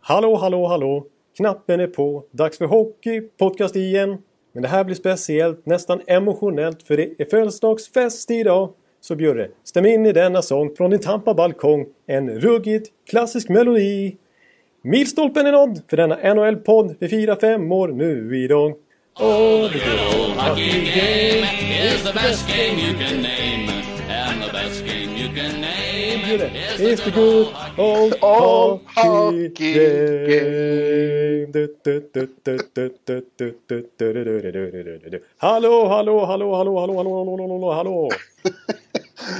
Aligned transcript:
Hallå, 0.00 0.36
hallå, 0.36 0.66
hallå! 0.66 1.06
Knappen 1.36 1.80
är 1.80 1.86
på. 1.86 2.24
Dags 2.30 2.58
för 2.58 2.64
hockey, 2.64 3.20
podcast 3.20 3.76
igen. 3.76 4.18
Men 4.52 4.62
det 4.62 4.68
här 4.68 4.84
blir 4.84 4.94
speciellt, 4.94 5.66
nästan 5.66 6.00
emotionellt, 6.06 6.82
för 6.82 6.96
det 6.96 7.20
är 7.20 7.24
födelsedagsfest 7.24 8.30
idag. 8.30 8.72
Så 9.00 9.16
Bjurre, 9.16 9.48
stäm 9.64 9.86
in 9.86 10.06
i 10.06 10.12
denna 10.12 10.42
sång 10.42 10.76
från 10.76 10.90
din 10.90 11.00
Tampa-balkong. 11.00 11.86
En 12.06 12.40
ruggigt 12.40 12.88
klassisk 13.10 13.48
melodi. 13.48 14.16
Milstolpen 14.82 15.46
är 15.46 15.52
nådd 15.52 15.82
för 15.90 15.96
denna 15.96 16.34
NHL-podd. 16.34 16.96
Vi 16.98 17.08
firar 17.08 17.36
fem 17.36 17.72
år 17.72 17.88
nu 17.88 18.44
idag. 18.44 18.74
Oh, 19.20 19.66
the 19.66 19.80
good 19.80 20.36
hockey 20.36 20.84
game 20.94 21.42
is 21.42 22.04
the 22.04 22.12
best 22.12 22.46
game 22.46 22.78
you 22.78 22.94
can 22.94 23.20
name. 23.20 23.68
And 24.08 24.40
the 24.40 24.52
best 24.52 24.84
game 24.84 25.16
you 25.16 25.28
can 25.34 25.60
name 25.60 26.20
is 26.78 27.00
the 27.00 27.10
good 27.10 27.52
old 27.76 28.14
Old 28.22 28.82
hockey 28.86 29.48
game. 29.48 31.50
Du. 35.10 35.20
Hallå, 35.38 35.88
hallå, 35.88 36.24
hallå, 36.24 36.54
hallå, 36.54 36.78
hallå, 36.78 36.78
hallå, 36.78 36.96
hallå, 36.96 37.36
hallå, 37.36 37.72
hallå. 37.72 38.08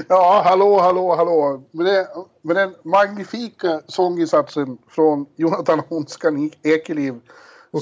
Ja, 0.08 0.42
hallå, 0.45 0.80
hallå, 0.80 1.14
hallå. 1.14 1.62
Med, 1.70 1.86
det, 1.86 2.08
med 2.42 2.56
den 2.56 2.74
magnifika 2.84 3.80
sånginsatsen 3.86 4.78
från 4.88 5.27
Jonathan 5.36 5.80
Honskan 5.88 6.50
Ekeliv 6.62 7.20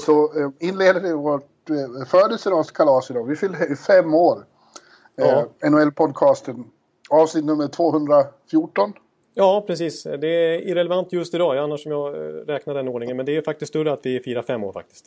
så 0.01 0.39
eh, 0.39 0.49
inleder 0.59 1.01
vi 1.01 1.13
vårt 1.13 1.56
födelsedagskalas 2.07 3.11
idag. 3.11 3.23
Vi 3.27 3.35
fyller 3.35 3.75
fem 3.75 4.13
år. 4.13 4.45
Ja. 5.15 5.45
Eh, 5.63 5.69
NHL-podcasten. 5.69 6.63
Avsnitt 7.09 7.45
nummer 7.45 7.67
214. 7.67 8.93
Ja, 9.33 9.63
precis. 9.67 10.03
Det 10.03 10.27
är 10.27 10.59
irrelevant 10.67 11.13
just 11.13 11.33
idag, 11.33 11.57
annars 11.57 11.83
som 11.83 11.91
jag 11.91 12.15
eh, 12.15 12.19
räknar 12.31 12.73
den 12.73 12.87
ordningen. 12.87 13.17
Men 13.17 13.25
det 13.25 13.37
är 13.37 13.41
faktiskt 13.41 13.69
större 13.69 13.93
att 13.93 13.99
vi 14.05 14.19
firar 14.19 14.41
fem 14.41 14.63
år 14.63 14.71
faktiskt. 14.73 15.05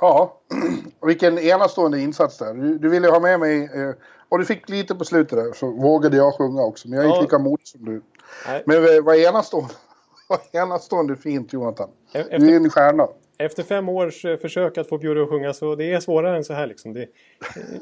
Ja, 0.00 0.40
vilken 1.06 1.38
enastående 1.38 2.00
insats 2.00 2.38
där. 2.38 2.54
Du, 2.54 2.78
du 2.78 2.88
ville 2.88 3.08
ha 3.08 3.20
med 3.20 3.40
mig 3.40 3.62
eh, 3.74 3.90
och 4.28 4.38
du 4.38 4.44
fick 4.44 4.68
lite 4.68 4.94
på 4.94 5.04
slutet 5.04 5.38
där 5.38 5.52
så 5.52 5.66
vågade 5.70 6.16
jag 6.16 6.34
sjunga 6.34 6.62
också. 6.62 6.88
Men 6.88 6.96
jag 6.96 7.04
är 7.04 7.08
Ja. 7.08 7.14
inte 7.14 7.22
lika 7.24 7.38
modig 7.38 7.66
som 7.68 7.84
du. 7.84 8.02
Nej. 8.46 8.62
Men 8.66 8.76
eh, 8.76 9.02
vad 9.04 9.16
enastående, 9.16 9.74
vad 10.28 10.38
enastående 10.62 11.16
fint 11.16 11.52
Jonathan. 11.52 11.88
E- 11.88 11.92
Du 12.12 12.18
är 12.20 12.24
Efter, 12.36 12.52
en 12.56 12.70
stjärna. 12.70 13.08
Efter 13.38 13.62
fem 13.62 13.88
års 13.88 14.24
eh, 14.24 14.36
försök 14.36 14.78
att 14.78 14.88
få 14.88 14.98
Bjurre 14.98 15.22
att 15.22 15.28
sjunga 15.28 15.52
så 15.52 15.74
det 15.74 15.92
är 15.92 16.00
svårare 16.00 16.36
än 16.36 16.44
så 16.44 16.52
här 16.52 16.66
liksom. 16.66 16.92
Det, 16.92 17.06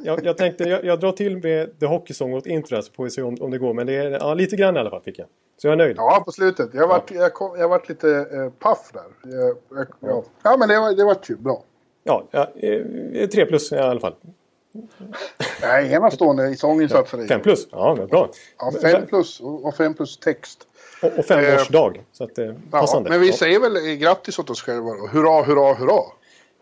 jag, 0.04 0.24
jag 0.24 0.36
tänkte, 0.36 0.64
jag, 0.64 0.84
jag 0.84 1.00
drar 1.00 1.12
till 1.12 1.36
med 1.36 1.80
The 1.80 1.86
Hockey 1.86 2.14
Song 2.14 2.34
åt 2.34 2.46
intro 2.46 2.82
så 2.82 2.92
får 2.92 3.04
vi 3.04 3.10
se 3.10 3.22
om, 3.22 3.36
om 3.40 3.50
det 3.50 3.58
går. 3.58 3.74
Men 3.74 3.86
det 3.86 3.96
är 3.96 4.10
ja, 4.10 4.34
lite 4.34 4.56
grann 4.56 4.76
i 4.76 4.80
alla 4.80 4.90
fall 4.90 5.02
fick 5.02 5.18
jag. 5.18 5.28
Så 5.56 5.66
jag 5.66 5.72
är 5.72 5.76
nöjd. 5.76 5.96
Ja, 5.96 6.22
på 6.24 6.32
slutet. 6.32 6.74
Jag 6.74 6.88
vart, 6.88 7.10
jag 7.10 7.34
kom, 7.34 7.58
jag 7.58 7.68
vart 7.68 7.88
lite 7.88 8.10
eh, 8.32 8.50
paff 8.58 8.90
där. 8.92 9.36
Jag, 9.36 9.86
ja. 10.00 10.24
ja, 10.42 10.56
men 10.56 10.68
det 10.68 10.80
var, 10.80 10.94
det 10.94 11.04
vart 11.04 11.30
ju 11.30 11.36
bra. 11.36 11.62
Ja, 12.04 12.28
ja 12.30 12.52
eh, 12.56 13.28
tre 13.28 13.46
plus 13.46 13.72
i 13.72 13.76
alla 13.76 14.00
fall. 14.00 14.14
Nej, 15.62 15.92
enastående 15.92 16.48
i 16.48 16.56
sånginsatser. 16.56 17.26
Fem 17.26 17.40
plus, 17.40 17.68
ja 17.70 18.06
bra. 18.10 18.30
Ja, 18.58 18.72
fem 18.82 19.06
plus 19.06 19.40
och 19.40 19.74
fem 19.74 19.94
plus 19.94 20.18
text. 20.18 20.66
Och, 21.02 21.18
och 21.18 21.24
femårsdag. 21.24 21.92
Så 22.12 22.24
att, 22.24 22.38
eh, 22.38 22.44
Ja, 22.46 22.52
passande. 22.70 23.10
men 23.10 23.20
vi 23.20 23.26
Ja. 23.26 23.32
säger 23.36 23.60
väl 23.60 23.76
eh, 23.76 23.94
grattis 23.94 24.38
åt 24.38 24.50
oss 24.50 24.62
själva 24.62 24.88
då. 24.94 25.06
Hurra, 25.06 25.42
hurra, 25.42 25.74
hurra. 25.74 26.02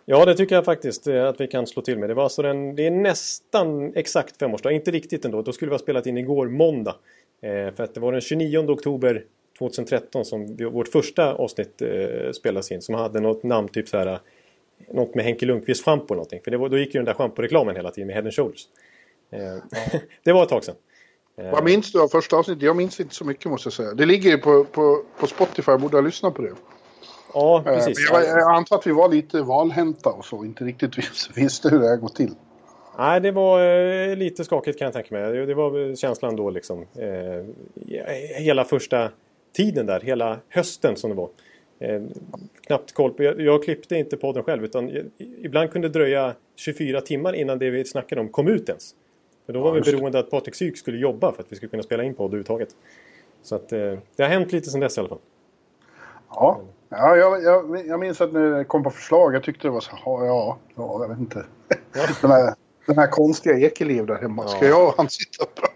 Ja, 0.04 0.24
det 0.24 0.34
tycker 0.34 0.54
jag 0.54 0.64
faktiskt 0.64 1.06
eh, 1.06 1.24
att 1.28 1.40
vi 1.40 1.46
kan 1.46 1.66
slå 1.66 1.82
till 1.82 1.98
med. 1.98 2.10
Det, 2.10 2.14
var 2.14 2.22
alltså 2.24 2.42
den, 2.42 2.76
det 2.76 2.86
är 2.86 2.90
nästan 2.90 3.92
exakt 3.96 4.36
femårsdag. 4.36 4.72
Inte 4.72 4.90
riktigt 4.90 5.24
ändå. 5.24 5.42
Då 5.42 5.52
skulle 5.52 5.68
vi 5.70 5.74
ha 5.74 5.78
spelat 5.78 6.06
in 6.06 6.18
igår 6.18 6.46
måndag. 6.48 6.96
Eh, 7.42 7.74
för 7.74 7.80
att 7.84 7.94
det 7.94 8.00
var 8.00 8.12
den 8.12 8.20
29 8.20 8.58
oktober 8.58 9.24
2013 9.58 10.24
som 10.24 10.56
vi, 10.56 10.64
vårt 10.64 10.88
första 10.88 11.34
avsnitt 11.34 11.82
eh, 11.82 12.30
spelades 12.32 12.72
in. 12.72 12.82
Som 12.82 12.94
hade 12.94 13.20
något 13.20 13.42
namn 13.42 13.68
typ 13.68 13.88
så 13.88 13.96
här. 13.98 14.06
eh, 14.06 14.18
Något 14.90 15.14
med 15.14 15.24
Henke 15.24 15.46
Lundqvist 15.46 15.84
schampo 15.84 16.06
eller 16.06 16.16
någonting. 16.16 16.40
För 16.44 16.50
det 16.50 16.56
var, 16.56 16.68
då 16.68 16.78
gick 16.78 16.94
ju 16.94 16.98
den 16.98 17.04
där 17.04 17.14
schamporeklamen 17.14 17.76
hela 17.76 17.90
tiden 17.90 18.06
med 18.06 18.16
Head 18.16 18.30
Shoulders. 18.30 18.66
Eh, 19.30 19.40
det 20.22 20.32
var 20.32 20.42
ett 20.42 20.48
tag 20.48 20.64
sedan. 20.64 20.74
Eh, 21.36 21.50
Vad 21.52 21.64
minns 21.64 21.92
du 21.92 22.00
av 22.02 22.08
första 22.08 22.36
avsnittet? 22.36 22.62
Jag 22.62 22.76
minns 22.76 23.00
inte 23.00 23.14
så 23.14 23.24
mycket 23.24 23.46
måste 23.50 23.66
jag 23.66 23.72
säga. 23.72 23.94
Det 23.94 24.06
ligger 24.06 24.30
ju 24.30 24.38
på, 24.38 24.64
på, 24.64 25.02
på 25.18 25.26
Spotify. 25.26 25.72
Jag 25.72 25.80
borde 25.80 25.96
ha 25.96 26.02
lyssnat 26.02 26.34
på 26.34 26.42
det. 26.42 26.52
Ja, 27.34 27.58
Eh, 27.58 27.74
precis. 27.74 28.10
Jag, 28.10 28.24
jag 28.24 28.54
antar 28.54 28.76
att 28.76 28.86
vi 28.86 28.92
var 28.92 29.08
lite 29.08 29.42
valhänta 29.42 30.10
och 30.10 30.24
så. 30.24 30.44
Inte 30.44 30.64
riktigt 30.64 30.98
vis- 30.98 31.30
visste 31.36 31.68
hur 31.68 31.78
det 31.78 31.88
här 31.88 31.96
går 31.96 32.08
till. 32.08 32.34
Nej, 32.98 33.20
det 33.20 33.30
var 33.30 33.64
eh, 34.10 34.16
lite 34.16 34.44
skakigt 34.44 34.78
kan 34.78 34.84
jag 34.84 34.92
tänka 34.92 35.14
mig. 35.14 35.46
Det, 35.46 35.54
var 35.54 35.96
känslan 35.96 36.36
då 36.36 36.50
liksom. 36.50 36.86
Hela 38.38 38.64
första 38.64 39.10
tiden 39.56 39.86
där, 39.86 40.00
hela 40.00 40.38
hösten 40.48 40.96
som 40.96 41.10
det 41.10 41.16
var. 41.16 41.28
Knappt 42.66 42.92
koll 42.92 43.10
på. 43.10 43.22
Jag, 43.22 43.64
klippte 43.64 43.96
inte 43.96 44.16
podden 44.16 44.42
själv 44.42 44.64
utan 44.64 44.90
ibland 45.42 45.70
kunde 45.72 45.88
det 45.88 45.92
dröja 45.98 46.34
24 46.56 47.00
timmar 47.00 47.32
innan 47.32 47.58
det 47.58 47.70
vi 47.70 47.84
snackade 47.84 48.20
om 48.20 48.28
kom 48.28 48.48
ut 48.48 48.68
ens. 48.68 48.94
För 49.46 49.52
då 49.52 49.62
var 49.62 49.72
vi 49.72 49.78
just 49.78 49.90
det. 49.90 49.96
beroende 49.96 50.18
att 50.18 50.30
Patrik 50.30 50.54
Syk 50.54 50.78
skulle 50.78 50.98
jobba 50.98 51.32
för 51.32 51.42
att 51.42 51.52
vi 51.52 51.56
skulle 51.56 51.70
kunna 51.70 51.82
spela 51.82 52.02
in 52.04 52.14
podd 52.14 52.26
överhuvudtaget. 52.26 52.68
Så 53.42 53.54
att 53.54 53.72
eh, 53.72 53.78
det 54.16 54.22
har 54.22 54.28
hänt 54.28 54.52
lite 54.52 54.70
sedan 54.70 54.80
dess 54.80 54.96
i 54.96 55.00
alla 55.00 55.08
fall. 55.08 55.18
Ja, 56.30 56.60
ja 56.88 57.16
jag, 57.16 57.42
jag, 57.42 57.86
jag 57.86 58.00
minns 58.00 58.20
att 58.20 58.32
när 58.32 58.58
det 58.58 58.64
kom 58.64 58.82
på 58.82 58.90
förslag. 58.90 59.34
Jag 59.34 59.42
tyckte 59.42 59.66
det 59.68 59.72
var 59.72 59.80
så 59.80 59.90
ja, 60.04 60.26
ja, 60.26 60.58
ja 60.74 60.98
jag 61.02 61.08
vet 61.08 61.18
inte. 61.18 61.46
Den, 62.22 62.30
här, 62.30 62.54
den 62.86 62.98
här 62.98 63.06
konstiga 63.06 63.58
Ekeliv 63.58 64.06
där 64.06 64.14
hemma. 64.14 64.48
Ska 64.48 64.64
Ja. 64.64 64.70
jag 64.70 64.88
och 64.88 64.94
han 64.96 65.08
sitta 65.10 65.44
och 65.44 65.54
prata? 65.54 65.70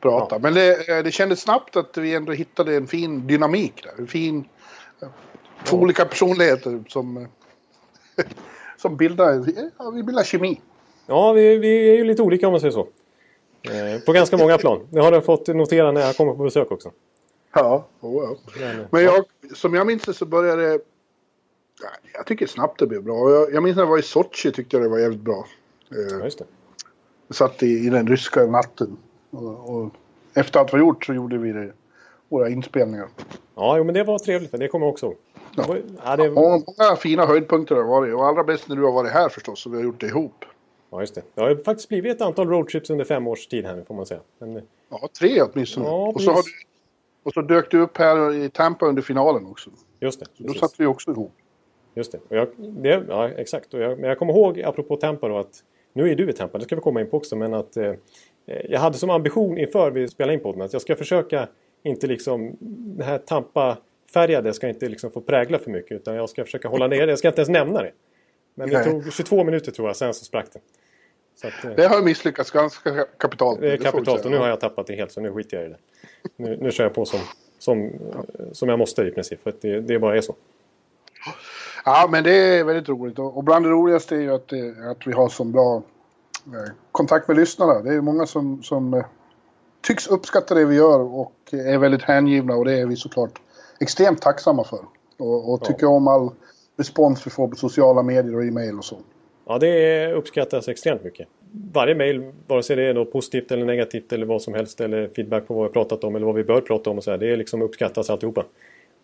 prata. 0.00 0.38
Men 0.38 0.54
det, 0.54 0.88
eh, 0.98 1.04
det 1.04 1.10
kändes 1.12 1.40
snabbt 1.40 1.76
att 1.76 1.96
vi 1.96 2.14
ändå 2.14 2.32
hittade 2.32 2.76
en 2.76 2.86
fin 2.86 3.26
dynamik 3.26 3.82
där. 3.82 3.92
En 3.98 4.06
fin... 4.06 4.48
Två 5.64 5.76
olika 5.76 6.04
personligheter 6.04 6.84
som... 6.88 7.28
som 8.76 8.96
bildar... 8.96 9.44
Ja, 9.78 9.90
vi 9.90 10.02
bildar 10.02 10.22
kemi. 10.22 10.60
Ja, 11.06 11.32
vi, 11.32 11.56
vi 11.56 11.90
är 11.90 11.94
ju 11.94 12.04
lite 12.04 12.22
olika 12.22 12.46
om 12.46 12.52
man 12.52 12.60
säger 12.60 12.72
så. 12.72 12.88
Eh, 13.62 14.00
på 14.06 14.12
ganska 14.12 14.36
många 14.36 14.58
plan. 14.58 14.86
Det 14.90 15.00
har 15.00 15.12
jag 15.12 15.24
fått 15.24 15.46
notera 15.46 15.92
när 15.92 16.00
jag 16.00 16.16
kommer 16.16 16.32
på 16.32 16.42
besök 16.42 16.70
också. 16.72 16.90
Ja, 17.54 17.86
oh, 18.00 18.36
ja. 18.60 18.74
Men, 18.90 19.04
jag, 19.04 19.24
som 19.54 19.74
jag 19.74 19.86
minns 19.86 20.02
det 20.02 20.14
så 20.14 20.26
började 20.26 20.62
det... 20.68 20.80
Ja, 21.82 21.88
Jag 22.14 22.26
tycker 22.26 22.46
snabbt 22.46 22.78
det 22.78 22.86
blev 22.86 23.02
bra. 23.02 23.30
Jag, 23.30 23.52
jag 23.54 23.62
minns 23.62 23.76
när 23.76 23.82
jag 23.82 23.90
var 23.90 23.98
i 23.98 24.02
Sochi 24.02 24.52
tyckte 24.52 24.76
jag 24.76 24.84
det 24.84 24.88
var 24.88 24.98
jävligt 24.98 25.20
bra. 25.20 25.46
Eh, 25.90 26.18
Ja, 26.18 26.24
just 26.24 26.38
det. 26.38 26.44
Vi 27.28 27.34
satt 27.34 27.62
i, 27.62 27.66
i 27.66 27.90
den 27.90 28.06
ryska 28.06 28.46
natten. 28.46 28.96
Och, 29.30 29.74
och 29.74 29.90
efter 30.34 30.60
allt 30.60 30.72
var 30.72 30.78
gjort 30.78 31.04
så 31.04 31.14
gjorde 31.14 31.38
vi 31.38 31.52
det, 31.52 31.72
våra 32.28 32.48
inspelningar. 32.48 33.08
Ja, 33.54 33.78
jo, 33.78 33.84
men 33.84 33.94
det 33.94 34.04
var 34.04 34.18
trevligt. 34.18 34.52
Det 34.52 34.68
kommer 34.68 34.86
jag 34.86 34.92
också 34.92 35.06
ihåg. 35.06 35.16
Det 35.56 35.62
var, 35.62 35.82
ja, 36.04 36.16
det, 36.16 36.28
Och 36.28 36.36
många 36.36 36.96
fina 36.96 37.26
höjdpunkter 37.26 37.74
har 37.74 37.82
det 37.82 37.88
varit. 37.88 38.14
Och 38.14 38.26
allra 38.26 38.44
bäst 38.44 38.68
när 38.68 38.76
du 38.76 38.82
har 38.82 38.92
varit 38.92 39.12
här 39.12 39.28
förstås. 39.28 39.60
Så 39.60 39.70
vi 39.70 39.76
har 39.76 39.84
gjort 39.84 40.00
det 40.00 40.06
ihop. 40.06 40.44
Ja, 40.94 41.00
just 41.00 41.14
det. 41.14 41.22
Det 41.34 41.40
har 41.40 41.48
ju 41.50 41.56
faktiskt 41.56 41.88
blivit 41.88 42.14
ett 42.14 42.20
antal 42.20 42.48
roadtrips 42.48 42.90
under 42.90 43.04
fem 43.04 43.26
års 43.26 43.46
tid 43.46 43.64
här 43.66 43.76
nu 43.76 43.84
får 43.84 43.94
man 43.94 44.06
säga. 44.06 44.20
Men, 44.38 44.56
eh, 44.56 44.62
Ja, 44.88 45.08
tre 45.18 45.42
åtminstone. 45.42 45.86
Ja, 45.86 46.08
och, 46.14 46.22
så 46.22 46.30
har 46.30 46.42
du, 46.42 46.50
och 47.22 47.32
så 47.32 47.42
dök 47.42 47.70
du 47.70 47.80
upp 47.80 47.96
här 47.96 48.34
i 48.34 48.50
Tampa 48.50 48.86
under 48.86 49.02
finalen 49.02 49.46
också. 49.46 49.70
just 50.00 50.20
det. 50.20 50.26
Så 50.34 50.42
då 50.42 50.54
satt 50.54 50.80
vi 50.80 50.86
också 50.86 51.10
ihop. 51.10 51.32
Just 51.94 52.12
det. 52.12 52.18
Och 52.28 52.36
jag, 52.36 52.48
det 52.56 53.04
ja, 53.08 53.28
exakt. 53.28 53.74
Och 53.74 53.80
jag, 53.80 53.98
men 53.98 54.08
jag 54.08 54.18
kommer 54.18 54.32
ihåg, 54.32 54.62
apropå 54.62 54.96
Tampa 54.96 55.28
då, 55.28 55.38
att 55.38 55.64
nu 55.92 56.10
är 56.10 56.14
du 56.14 56.30
i 56.30 56.32
Tampa, 56.32 56.58
det 56.58 56.64
ska 56.64 56.74
vi 56.74 56.82
komma 56.82 57.00
in 57.00 57.10
på 57.10 57.16
också, 57.16 57.36
men 57.36 57.54
att 57.54 57.76
eh, 57.76 57.92
jag 58.46 58.80
hade 58.80 58.98
som 58.98 59.10
ambition 59.10 59.58
inför 59.58 59.90
vi 59.90 60.08
spelade 60.08 60.34
in 60.34 60.40
podden 60.40 60.62
att 60.62 60.72
jag 60.72 60.82
ska 60.82 60.96
försöka 60.96 61.48
inte 61.82 62.06
liksom, 62.06 62.56
det 62.96 63.04
här 63.04 63.18
Tampa-färgade 63.18 64.52
ska 64.52 64.68
inte 64.68 64.88
liksom 64.88 65.10
få 65.10 65.20
prägla 65.20 65.58
för 65.58 65.70
mycket, 65.70 65.92
utan 65.92 66.14
jag 66.14 66.28
ska 66.28 66.44
försöka 66.44 66.68
hålla 66.68 66.86
ner 66.86 67.06
det. 67.06 67.12
Jag 67.12 67.18
ska 67.18 67.28
inte 67.28 67.40
ens 67.40 67.48
nämna 67.48 67.82
det. 67.82 67.92
Men 68.54 68.68
det 68.68 68.84
tog 68.84 69.12
22 69.12 69.44
minuter 69.44 69.72
tror 69.72 69.88
jag, 69.88 69.96
sen 69.96 70.14
så 70.14 70.24
sprack 70.24 70.46
det. 70.52 70.60
Att, 71.42 71.64
eh, 71.64 71.70
Det 71.76 71.86
har 71.86 72.02
misslyckats 72.02 72.50
ganska 72.50 73.04
kapitalt. 73.18 73.60
det 73.60 73.72
är 73.72 73.76
kapitalt 73.76 74.24
och 74.24 74.30
nu 74.30 74.38
har 74.38 74.48
jag 74.48 74.60
tappat 74.60 74.86
det 74.86 74.94
helt, 74.94 75.12
så 75.12 75.20
nu 75.20 75.32
skiter 75.32 75.56
jag 75.56 75.66
i 75.66 75.68
det. 75.68 75.78
Nu, 76.36 76.58
nu 76.60 76.70
kör 76.72 76.84
jag 76.84 76.94
på 76.94 77.04
som, 77.04 77.20
som, 77.58 77.90
som 78.52 78.68
jag 78.68 78.78
måste 78.78 79.02
i 79.02 79.10
princip, 79.10 79.42
för 79.42 79.54
det, 79.60 79.80
det 79.80 79.98
bara 79.98 80.16
är 80.16 80.20
så. 80.20 80.34
Ja, 81.84 82.08
men 82.10 82.24
det 82.24 82.32
är 82.36 82.64
väldigt 82.64 82.88
roligt. 82.88 83.18
Och 83.18 83.44
bland 83.44 83.64
det 83.64 83.70
roligaste 83.70 84.16
är 84.16 84.20
ju 84.20 84.34
att, 84.34 84.48
det, 84.48 84.74
att 84.90 85.06
vi 85.06 85.12
har 85.12 85.28
så 85.28 85.44
bra 85.44 85.76
eh, 86.46 86.72
kontakt 86.92 87.28
med 87.28 87.36
lyssnarna. 87.36 87.80
Det 87.82 87.94
är 87.94 88.00
många 88.00 88.26
som, 88.26 88.62
som 88.62 88.94
eh, 88.94 89.04
tycks 89.80 90.06
uppskatta 90.06 90.54
det 90.54 90.64
vi 90.64 90.74
gör 90.76 91.00
och 91.00 91.32
är 91.52 91.78
väldigt 91.78 92.02
hängivna 92.02 92.54
och 92.56 92.64
det 92.64 92.72
är 92.80 92.86
vi 92.86 92.96
såklart 92.96 93.40
extremt 93.80 94.22
tacksamma 94.22 94.64
för. 94.64 94.80
Och, 95.18 95.52
och 95.52 95.58
Ja. 95.62 95.66
tycker 95.66 95.86
om 95.86 96.08
all 96.08 96.30
respons 96.76 97.26
vi 97.26 97.30
får 97.30 97.48
på 97.48 97.56
sociala 97.56 98.02
medier 98.02 98.36
och 98.36 98.44
e-mail 98.44 98.78
och 98.78 98.84
så. 98.84 98.96
Ja, 99.46 99.58
det 99.58 100.12
uppskattas 100.12 100.68
extremt 100.68 101.04
mycket. 101.04 101.28
Varje 101.72 101.94
mejl, 101.94 102.32
vare 102.46 102.62
sig 102.62 102.76
det 102.76 102.82
är 102.82 102.94
något 102.94 103.12
positivt 103.12 103.52
eller 103.52 103.64
negativt 103.64 104.12
eller 104.12 104.26
vad 104.26 104.42
som 104.42 104.54
helst 104.54 104.80
eller 104.80 105.08
feedback 105.08 105.46
på 105.46 105.54
vad 105.54 105.66
vi 105.68 105.72
pratat 105.72 106.04
om 106.04 106.16
eller 106.16 106.26
vad 106.26 106.34
vi 106.34 106.44
bör 106.44 106.60
prata 106.60 106.90
om 106.90 106.98
och 106.98 107.04
så 107.04 107.10
här, 107.10 107.18
det 107.18 107.26
är 107.32 107.36
liksom 107.36 107.62
uppskattas 107.62 108.10
alltihopa. 108.10 108.44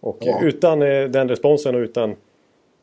Och 0.01 0.19
Ja. 0.21 0.41
utan 0.43 0.83
eh, 0.83 1.05
den 1.05 1.29
responsen 1.29 1.75
och 1.75 1.81
utan 1.81 2.17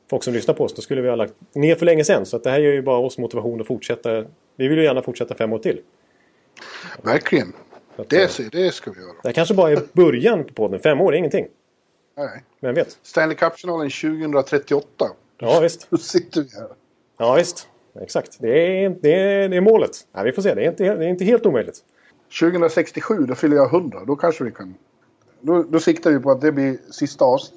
folk 0.10 0.24
som 0.24 0.34
lyssnar 0.34 0.56
på 0.56 0.64
oss, 0.64 0.74
då 0.74 0.82
skulle 0.82 1.02
vi 1.02 1.10
ha 1.10 1.16
lagt 1.16 1.34
ner 1.54 1.76
för 1.76 1.86
länge 1.86 2.04
sedan. 2.04 2.26
Så 2.26 2.38
det 2.38 2.50
här 2.50 2.60
ger 2.60 2.72
ju 2.74 2.82
bara 2.82 2.98
oss 2.98 3.18
motivation 3.18 3.62
att 3.62 3.68
fortsätta. 3.68 4.26
Vi 4.56 4.68
vill 4.68 4.78
ju 4.78 4.84
gärna 4.84 5.02
fortsätta 5.02 5.36
fem 5.36 5.54
år 5.54 5.60
till. 5.60 5.80
Verkligen. 7.02 7.54
Att, 7.96 8.10
Det, 8.10 8.40
eh, 8.40 8.46
det 8.52 8.72
ska 8.74 8.92
vi 8.92 9.00
göra. 9.02 9.12
det 9.24 9.28
här 9.28 9.34
kanske 9.34 9.54
bara 9.54 9.72
är 9.72 9.80
början 9.94 10.44
på 10.44 10.54
podden. 10.54 10.80
Fem 10.80 11.02
år 11.02 11.14
är 11.14 11.18
ingenting. 11.18 11.48
Nej. 12.18 12.44
Vem 12.60 12.76
vet? 12.76 12.98
Stanley 13.04 13.36
Cup-finalen 13.38 13.90
2038. 13.90 15.06
Ja, 15.40 15.60
visst. 15.60 15.88
Då 15.90 15.98
sitter 15.98 16.42
vi 16.42 16.48
här. 16.60 16.68
Ja, 17.18 17.36
visst. 17.36 17.68
Exakt. 18.02 18.38
Det 18.40 18.84
är, 18.84 18.90
det 19.02 19.14
är, 19.14 19.50
det 19.50 19.58
är 19.58 19.62
målet. 19.62 20.08
Ja, 20.14 20.24
vi 20.24 20.32
får 20.32 20.42
se. 20.42 20.54
Det 20.54 20.66
är, 20.66 20.70
inte, 20.70 20.84
det 20.96 21.06
är 21.06 21.10
inte 21.10 21.26
helt 21.26 21.46
omöjligt. 21.46 21.84
2067, 22.42 23.26
då 23.26 23.36
fyller 23.36 23.56
jag 23.56 23.74
100. 23.74 24.06
Då 24.06 24.16
kanske 24.16 24.44
vi 24.44 24.52
kan... 24.52 24.76
Då, 25.42 25.64
då 25.64 25.80
siktar 25.80 26.12
vi 26.12 26.20
på 26.20 26.32
att 26.32 26.42
det 26.42 26.52
blir 26.52 26.78
sista, 26.92 27.26
avs... 27.26 27.52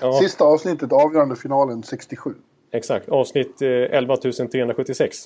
Ja, 0.00 0.12
sista 0.12 0.44
avsnittet, 0.44 0.92
avgörande 0.92 1.36
finalen 1.36 1.82
67. 1.82 2.34
exakt. 2.70 3.08
Avsnitt 3.08 3.62
eh, 3.62 3.68
11 3.68 4.16
376. 4.16 5.16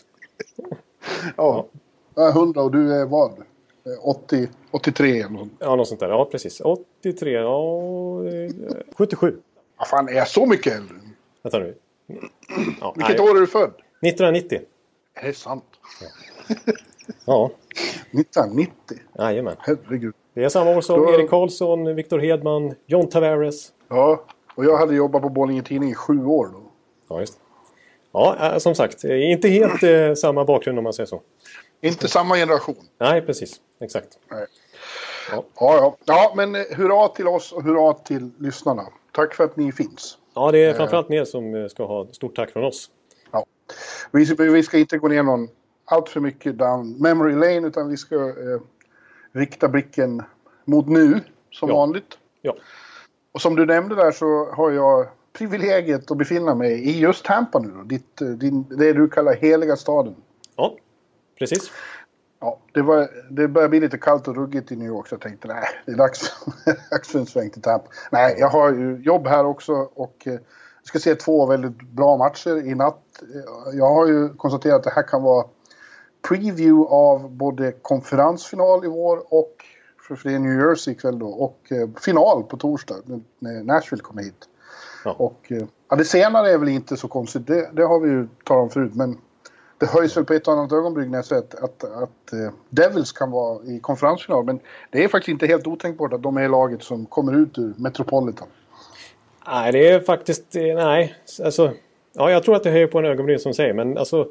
Ja. 1.37 1.67
Jag 2.15 2.27
är 2.27 2.31
100 2.31 2.63
och 2.63 2.71
du 2.71 2.95
är 2.95 3.07
vad? 3.07 3.31
Eh, 3.31 4.09
80, 4.09 4.49
83 4.71 5.21
eller 5.21 5.31
något. 5.31 5.49
Ja, 5.59 5.77
något 5.77 5.89
sånt 5.89 6.01
där. 6.01 6.09
Ja, 6.09 6.25
precis. 6.25 6.61
83, 6.61 7.33
ja... 7.33 8.25
eh, 8.25 8.53
77. 8.97 9.37
Vad 9.79 9.89
fan, 9.89 10.09
är 10.09 10.13
jag 10.13 10.29
så 10.29 10.47
mycket 10.47 10.77
äldre? 10.77 10.97
Vänta 11.43 11.59
nu. 11.59 11.75
Ja, 12.81 12.93
Vilket 12.97 13.19
nej, 13.19 13.31
år 13.31 13.37
är 13.37 13.41
du 13.41 13.47
född? 13.47 13.73
1990. 14.03 14.61
Är 15.15 15.27
det 15.27 15.35
sant? 15.35 15.65
Ja, 17.25 17.51
1990? 18.13 18.73
jajamän. 19.19 19.57
Herregud. 19.59 20.15
Det 20.35 20.45
är 20.45 20.49
samma 20.49 20.71
år 20.77 20.81
som 20.81 21.01
Då- 21.03 21.15
Erik 21.15 21.31
Karlsson, 21.31 21.95
Viktor 21.95 22.19
Hedman, 22.19 22.75
John 22.87 23.09
Tavares. 23.09 23.73
Ja, 23.89 24.25
och 24.55 24.65
jag 24.65 24.77
hade 24.77 24.95
jobbat 24.95 25.23
på 25.23 25.29
Borlänge 25.29 25.63
Tidning 25.63 25.91
i 25.91 25.95
sju 25.95 26.25
år 26.25 26.47
då. 26.53 26.63
Ja, 27.09 27.21
just. 27.21 27.39
Ja, 28.13 28.37
eh, 28.53 28.59
som 28.59 28.75
sagt. 28.75 29.05
eh, 29.05 29.31
Inte 29.31 29.49
helt 29.49 29.83
eh, 29.83 30.15
samma 30.15 30.45
bakgrund 30.45 30.79
om 30.79 30.85
man 30.85 30.93
säger 30.93 31.07
så. 31.07 31.23
Inte 31.81 32.09
samma 32.09 32.35
generation. 32.37 32.77
Nej, 33.01 33.21
precis. 33.23 33.57
Exakt. 33.81 34.09
Nej. 34.31 34.47
Ja. 35.33 35.45
Ja, 35.61 35.77
ja. 35.77 35.97
ja, 36.05 36.33
men 36.37 36.55
eh, 36.55 36.63
hurra 36.77 37.09
till 37.09 37.29
oss 37.29 37.53
och 37.53 37.63
hurra 37.63 37.93
till 37.93 38.31
lyssnarna. 38.39 38.83
Tack 39.13 39.35
för 39.35 39.45
att 39.45 39.57
ni 39.57 39.73
finns. 39.73 40.19
Ja, 40.39 40.53
det 40.53 40.59
är 40.65 40.75
framförallt 40.75 41.09
ni 41.09 41.27
som 41.27 41.55
eh, 41.55 41.67
ska 41.69 41.87
ha 41.87 42.07
stort 42.13 42.37
tack 42.37 42.51
från 42.51 42.65
oss. 42.65 42.91
Ja. 43.31 43.47
Vi, 44.11 44.35
vi 44.39 44.63
ska 44.63 44.79
inte 44.79 44.99
gå 44.99 45.09
ner 45.09 45.23
någon 45.23 45.49
allt 45.85 46.09
för 46.09 46.21
mycket 46.21 46.59
down 46.59 46.97
memory 46.99 47.35
lane 47.35 47.69
utan 47.69 47.89
vi 47.89 47.97
ska 47.97 48.15
eh, 48.15 48.61
rikta 49.33 49.69
blicken 49.69 50.23
mot 50.65 50.89
nu 50.89 51.21
som 51.51 51.69
Ja. 51.69 51.77
vanligt. 51.77 52.19
Ja, 52.43 52.57
Och 53.33 53.41
som 53.41 53.57
du 53.57 53.67
nämnde 53.67 53.95
där 53.95 54.13
så 54.13 54.51
har 54.53 54.71
jag 54.71 55.07
privilegiet 55.33 56.11
att 56.11 56.19
befinna 56.19 56.55
mig 56.55 56.73
i 56.89 56.99
just 57.01 57.25
Tampa 57.25 57.59
nu 57.59 57.69
då. 57.77 57.83
Ditt, 57.83 58.21
eh, 58.21 58.29
din, 58.29 58.67
det 58.69 58.93
du 58.93 59.09
kallar 59.09 59.35
heliga 59.35 59.77
staden. 59.77 60.15
ja 60.57 60.77
precis. 61.39 61.71
Ja, 62.41 62.59
det, 62.75 62.83
var, 62.83 63.09
det 63.31 63.49
börjar 63.49 63.69
bli 63.69 63.81
lite 63.81 63.99
kallt 63.99 64.29
och 64.29 64.37
ruggigt 64.37 64.73
i 64.73 64.77
New 64.77 64.89
York 64.89 65.07
så 65.09 65.15
jag 65.15 65.21
tänkte 65.21 65.49
nej, 65.49 65.65
det 65.87 65.93
är 65.93 65.97
dags, 65.97 66.33
dags 66.91 67.09
för 67.09 67.19
en 67.19 67.27
sväng 67.27 67.51
till 67.51 67.63
Tampa. 67.63 67.87
Nej, 68.13 68.37
jag 68.39 68.49
har 68.49 68.73
ju 68.73 68.97
jobb 69.03 69.27
här 69.27 69.47
också 69.47 69.73
och 69.95 70.23
eh, 70.27 70.33
jag 70.33 70.41
ska 70.85 70.99
se 70.99 71.15
två 71.15 71.47
väldigt 71.47 71.83
bra 71.83 72.17
matcher 72.17 72.67
i 72.67 72.75
natt. 72.75 73.23
Eh, 73.23 73.79
Jag 73.79 73.95
har 73.95 74.07
ju 74.07 74.29
konstaterat 74.29 74.77
att 74.77 74.83
det 74.83 74.91
här 74.91 75.03
kan 75.09 75.23
vara 75.23 75.45
preview 76.29 76.89
av 76.95 77.31
både 77.31 77.73
konferensfinal 77.73 78.85
i 78.85 78.89
vår 78.89 79.35
och 79.35 79.65
för 80.09 80.17
för 80.17 80.29
det 80.29 80.35
är 80.35 80.39
New 80.39 80.61
Jersey 80.61 80.95
ikväll 80.95 81.19
då 81.19 81.29
och 81.29 81.73
eh, 81.73 81.89
final 82.01 82.43
på 82.43 82.57
torsdag 82.57 82.95
när 83.39 83.63
Nashville 83.63 84.03
kommer 84.03 84.23
hit. 84.23 84.49
Ja. 85.05 85.13
Och 85.19 85.53
eh, 85.53 85.65
ja, 85.89 85.97
det 85.97 86.05
senare 86.05 86.51
är 86.51 86.59
väl 86.59 86.69
inte 86.69 86.97
så 86.97 87.09
konstigt, 87.09 87.47
det, 87.47 87.71
det 87.73 87.83
har 87.83 88.01
vi 88.01 88.11
ju 88.11 88.29
talat 88.45 88.63
om 88.63 88.71
förut 88.71 88.95
men 88.95 89.19
det 89.79 89.87
höjs 89.87 90.17
väl 90.17 90.25
på 90.25 90.35
ett 90.35 90.49
och 90.49 90.53
annat 90.53 90.73
ögonblick 90.73 91.09
när 91.09 91.19
jag 91.19 91.25
säger 91.25 91.43
att, 91.43 91.55
att, 91.55 91.85
att 91.85 92.33
eh, 92.33 92.53
Devils 92.71 93.13
kan 93.13 93.31
vara 93.31 93.65
i 93.65 93.81
konferensfinal. 93.81 94.45
Men 94.45 94.61
det 94.91 95.05
är 95.05 95.09
faktiskt 95.09 95.29
inte 95.29 95.47
helt 95.47 95.67
otänkbart 95.67 96.13
att 96.13 96.23
de 96.23 96.37
är 96.37 96.49
laget 96.49 96.83
som 96.83 97.07
kommer 97.07 97.37
ut 97.37 97.59
ur 97.59 97.75
Metropolitan. 97.77 98.49
Nej, 99.47 99.73
det 99.73 99.89
är 99.89 100.01
faktiskt... 100.01 100.57
eh, 100.57 100.63
Nej, 100.63 101.15
alltså... 101.45 101.73
Ja, 102.13 102.31
jag 102.31 102.43
tror 102.43 102.57
att 102.57 102.63
det 102.63 102.71
höjer 102.71 102.87
på 102.87 102.99
en 102.99 103.05
ögonbryn 103.05 103.39
som 103.39 103.55
säger, 103.55 103.75
men 103.75 103.99
alltså... 103.99 104.29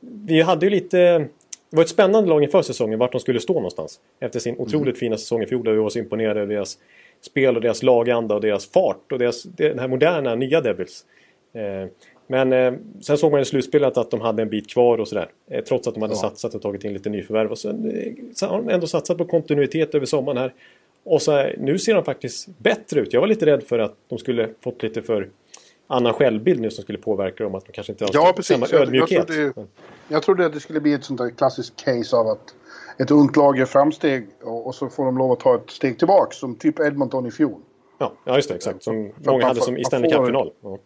Vi 0.00 0.42
hade 0.42 0.66
ju 0.66 0.70
lite... 0.70 1.28
Det 1.70 1.76
var 1.76 1.82
ett 1.82 1.88
spännande 1.88 2.28
lag 2.28 2.42
inför 2.42 2.62
säsongen 2.62 2.98
vart 2.98 3.12
de 3.12 3.20
skulle 3.20 3.40
stå 3.40 3.54
någonstans. 3.54 4.00
Efter 4.20 4.40
sin 4.40 4.56
otroligt 4.58 4.98
fina 4.98 5.16
säsong 5.16 5.42
i 5.42 5.46
fjol 5.46 5.64
där 5.64 5.72
vi 5.72 5.78
var 5.78 5.90
så 5.90 5.98
imponerade 5.98 6.40
över 6.40 6.54
deras 6.54 6.78
spel 7.20 7.56
och 7.56 7.62
deras 7.62 7.82
laganda 7.82 8.34
och 8.34 8.40
deras 8.40 8.66
fart 8.66 9.12
och 9.12 9.18
deras, 9.18 9.42
den 9.42 9.78
här 9.78 9.88
moderna 9.88 10.34
nya 10.34 10.60
Devils. 10.60 11.04
Eh, 11.52 11.88
men 12.30 12.52
eh, 12.52 12.72
sen 13.00 13.18
såg 13.18 13.32
man 13.32 13.40
i 13.40 13.44
slutspelet 13.44 13.96
att 13.96 14.10
de 14.10 14.20
hade 14.20 14.42
en 14.42 14.48
bit 14.48 14.70
kvar 14.70 14.98
och 14.98 15.08
sådär. 15.08 15.30
Eh, 15.50 15.64
trots 15.64 15.88
att 15.88 15.94
de 15.94 16.00
hade 16.02 16.14
Ja. 16.14 16.18
satsat 16.20 16.54
och 16.54 16.62
tagit 16.62 16.84
in 16.84 16.92
lite 16.92 17.10
nyförvärv. 17.10 17.50
Och 17.50 17.58
sen, 17.58 17.90
eh, 18.42 18.48
har 18.50 18.56
de 18.58 18.68
ändå 18.68 18.86
satsat 18.86 19.18
på 19.18 19.24
kontinuitet 19.24 19.94
över 19.94 20.06
sommaren 20.06 20.38
här. 20.38 20.54
Och 21.04 21.22
så, 21.22 21.32
här, 21.32 21.54
nu 21.58 21.78
ser 21.78 21.94
de 21.94 22.04
faktiskt 22.04 22.48
bättre 22.58 23.00
ut. 23.00 23.12
Jag 23.12 23.20
var 23.20 23.28
lite 23.28 23.46
rädd 23.46 23.62
för 23.62 23.78
att 23.78 23.94
de 24.08 24.18
skulle 24.18 24.48
fått 24.64 24.82
lite 24.82 25.02
för 25.02 25.28
annan 25.86 26.12
självbild 26.12 26.60
nu 26.60 26.70
som 26.70 26.82
skulle 26.82 26.98
påverka 26.98 27.44
dem. 27.44 27.54
Att 27.54 27.66
de 27.66 27.72
kanske 27.72 27.92
inte 27.92 28.04
har 28.04 28.10
Ja, 28.14 28.34
samma 28.42 28.66
Jag- 28.66 28.72
jag 28.74 28.82
ödmjukhet. 28.82 29.26
trodde- 29.26 29.66
Jag 30.08 30.22
trodde 30.22 30.46
att 30.46 30.52
det 30.52 30.60
skulle 30.60 30.80
bli 30.80 30.92
ett 30.92 31.04
sånt 31.04 31.18
där 31.18 31.30
klassiskt 31.30 31.84
case 31.84 32.16
av 32.16 32.26
att 32.26 32.54
ett 32.98 33.10
ungt 33.10 33.36
lag 33.36 33.58
gör 33.58 33.66
framsteg 33.66 34.26
och, 34.42 34.66
och 34.66 34.74
så 34.74 34.88
får 34.88 35.04
de 35.04 35.18
lov 35.18 35.32
att 35.32 35.40
ta 35.40 35.54
ett 35.54 35.70
steg 35.70 35.98
tillbaks. 35.98 36.36
Som 36.36 36.54
typ 36.54 36.80
Edmonton 36.80 37.26
i 37.26 37.30
fjol. 37.30 37.60
Ja, 37.98 38.12
ja, 38.24 38.36
just 38.36 38.48
det. 38.48 38.54
Exakt. 38.54 38.82
Som 38.82 39.12
många 39.26 39.46
hade 39.46 39.60
som 39.60 39.76
i 39.76 39.84
Stanley 39.84 40.10
Cup-final. 40.12 40.52
Ja. 40.62 40.78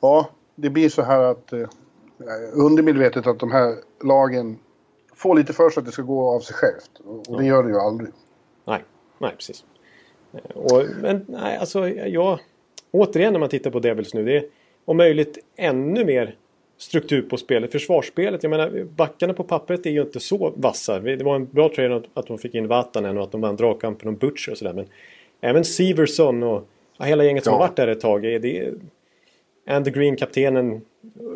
Ja, 0.00 0.28
det 0.60 0.70
blir 0.70 0.88
så 0.88 1.02
här 1.02 1.20
att 1.20 1.52
eh, 1.52 1.68
undermedvetet 2.52 3.26
att 3.26 3.38
de 3.38 3.50
här 3.52 3.74
lagen 4.04 4.58
får 5.14 5.34
lite 5.36 5.52
för 5.52 5.70
sig 5.70 5.80
att 5.80 5.86
det 5.86 5.92
ska 5.92 6.02
gå 6.02 6.30
av 6.30 6.40
sig 6.40 6.54
självt. 6.56 6.90
Och, 7.04 7.28
och 7.30 7.40
det 7.40 7.46
gör 7.46 7.62
det 7.62 7.68
ju 7.68 7.76
aldrig. 7.78 8.10
Nej, 8.64 8.84
nej 9.18 9.32
precis. 9.36 9.64
Eh, 10.32 10.56
Och, 10.56 10.82
men 11.02 11.24
nej, 11.28 11.56
alltså 11.56 11.88
jag... 11.88 12.38
Återigen 12.90 13.32
när 13.32 13.40
man 13.40 13.48
tittar 13.48 13.70
på 13.70 13.78
Devils 13.80 14.14
nu. 14.14 14.24
Det 14.24 14.36
är 14.36 14.44
om 14.84 14.96
möjligt 14.96 15.38
ännu 15.56 16.04
mer 16.04 16.36
struktur 16.78 17.22
på 17.22 17.36
spelet. 17.36 17.72
Försvarsspelet, 17.72 18.42
jag 18.42 18.50
menar 18.50 18.84
backarna 18.96 19.34
på 19.34 19.44
pappret 19.44 19.86
är 19.86 19.90
ju 19.90 20.02
inte 20.02 20.20
så 20.20 20.52
vassa. 20.56 20.98
Det 21.00 21.24
var 21.24 21.36
en 21.36 21.46
bra 21.46 21.68
trade 21.74 22.02
att, 22.14 22.26
de 22.26 22.38
fick 22.38 22.54
in 22.54 22.68
Vatanen 22.68 23.18
och 23.18 23.24
att 23.24 23.32
de 23.32 23.40
vann 23.40 23.56
dragkampen 23.56 24.08
om 24.08 24.16
Butcher 24.16 24.50
och 24.52 24.58
sådär. 24.58 24.72
Men 24.72 24.86
även 25.40 25.64
Severson 25.64 26.42
och 26.42 26.68
ja, 26.98 27.04
hela 27.04 27.24
gänget 27.24 27.44
som 27.44 27.50
Ja. 27.52 27.58
har 27.58 27.66
varit 27.68 27.76
där 27.76 27.88
ett 27.88 28.00
tag. 28.00 28.22
Det 28.22 28.58
är, 28.58 28.72
Andy 29.68 29.90
Green, 29.90 30.16
kaptenen. 30.16 30.80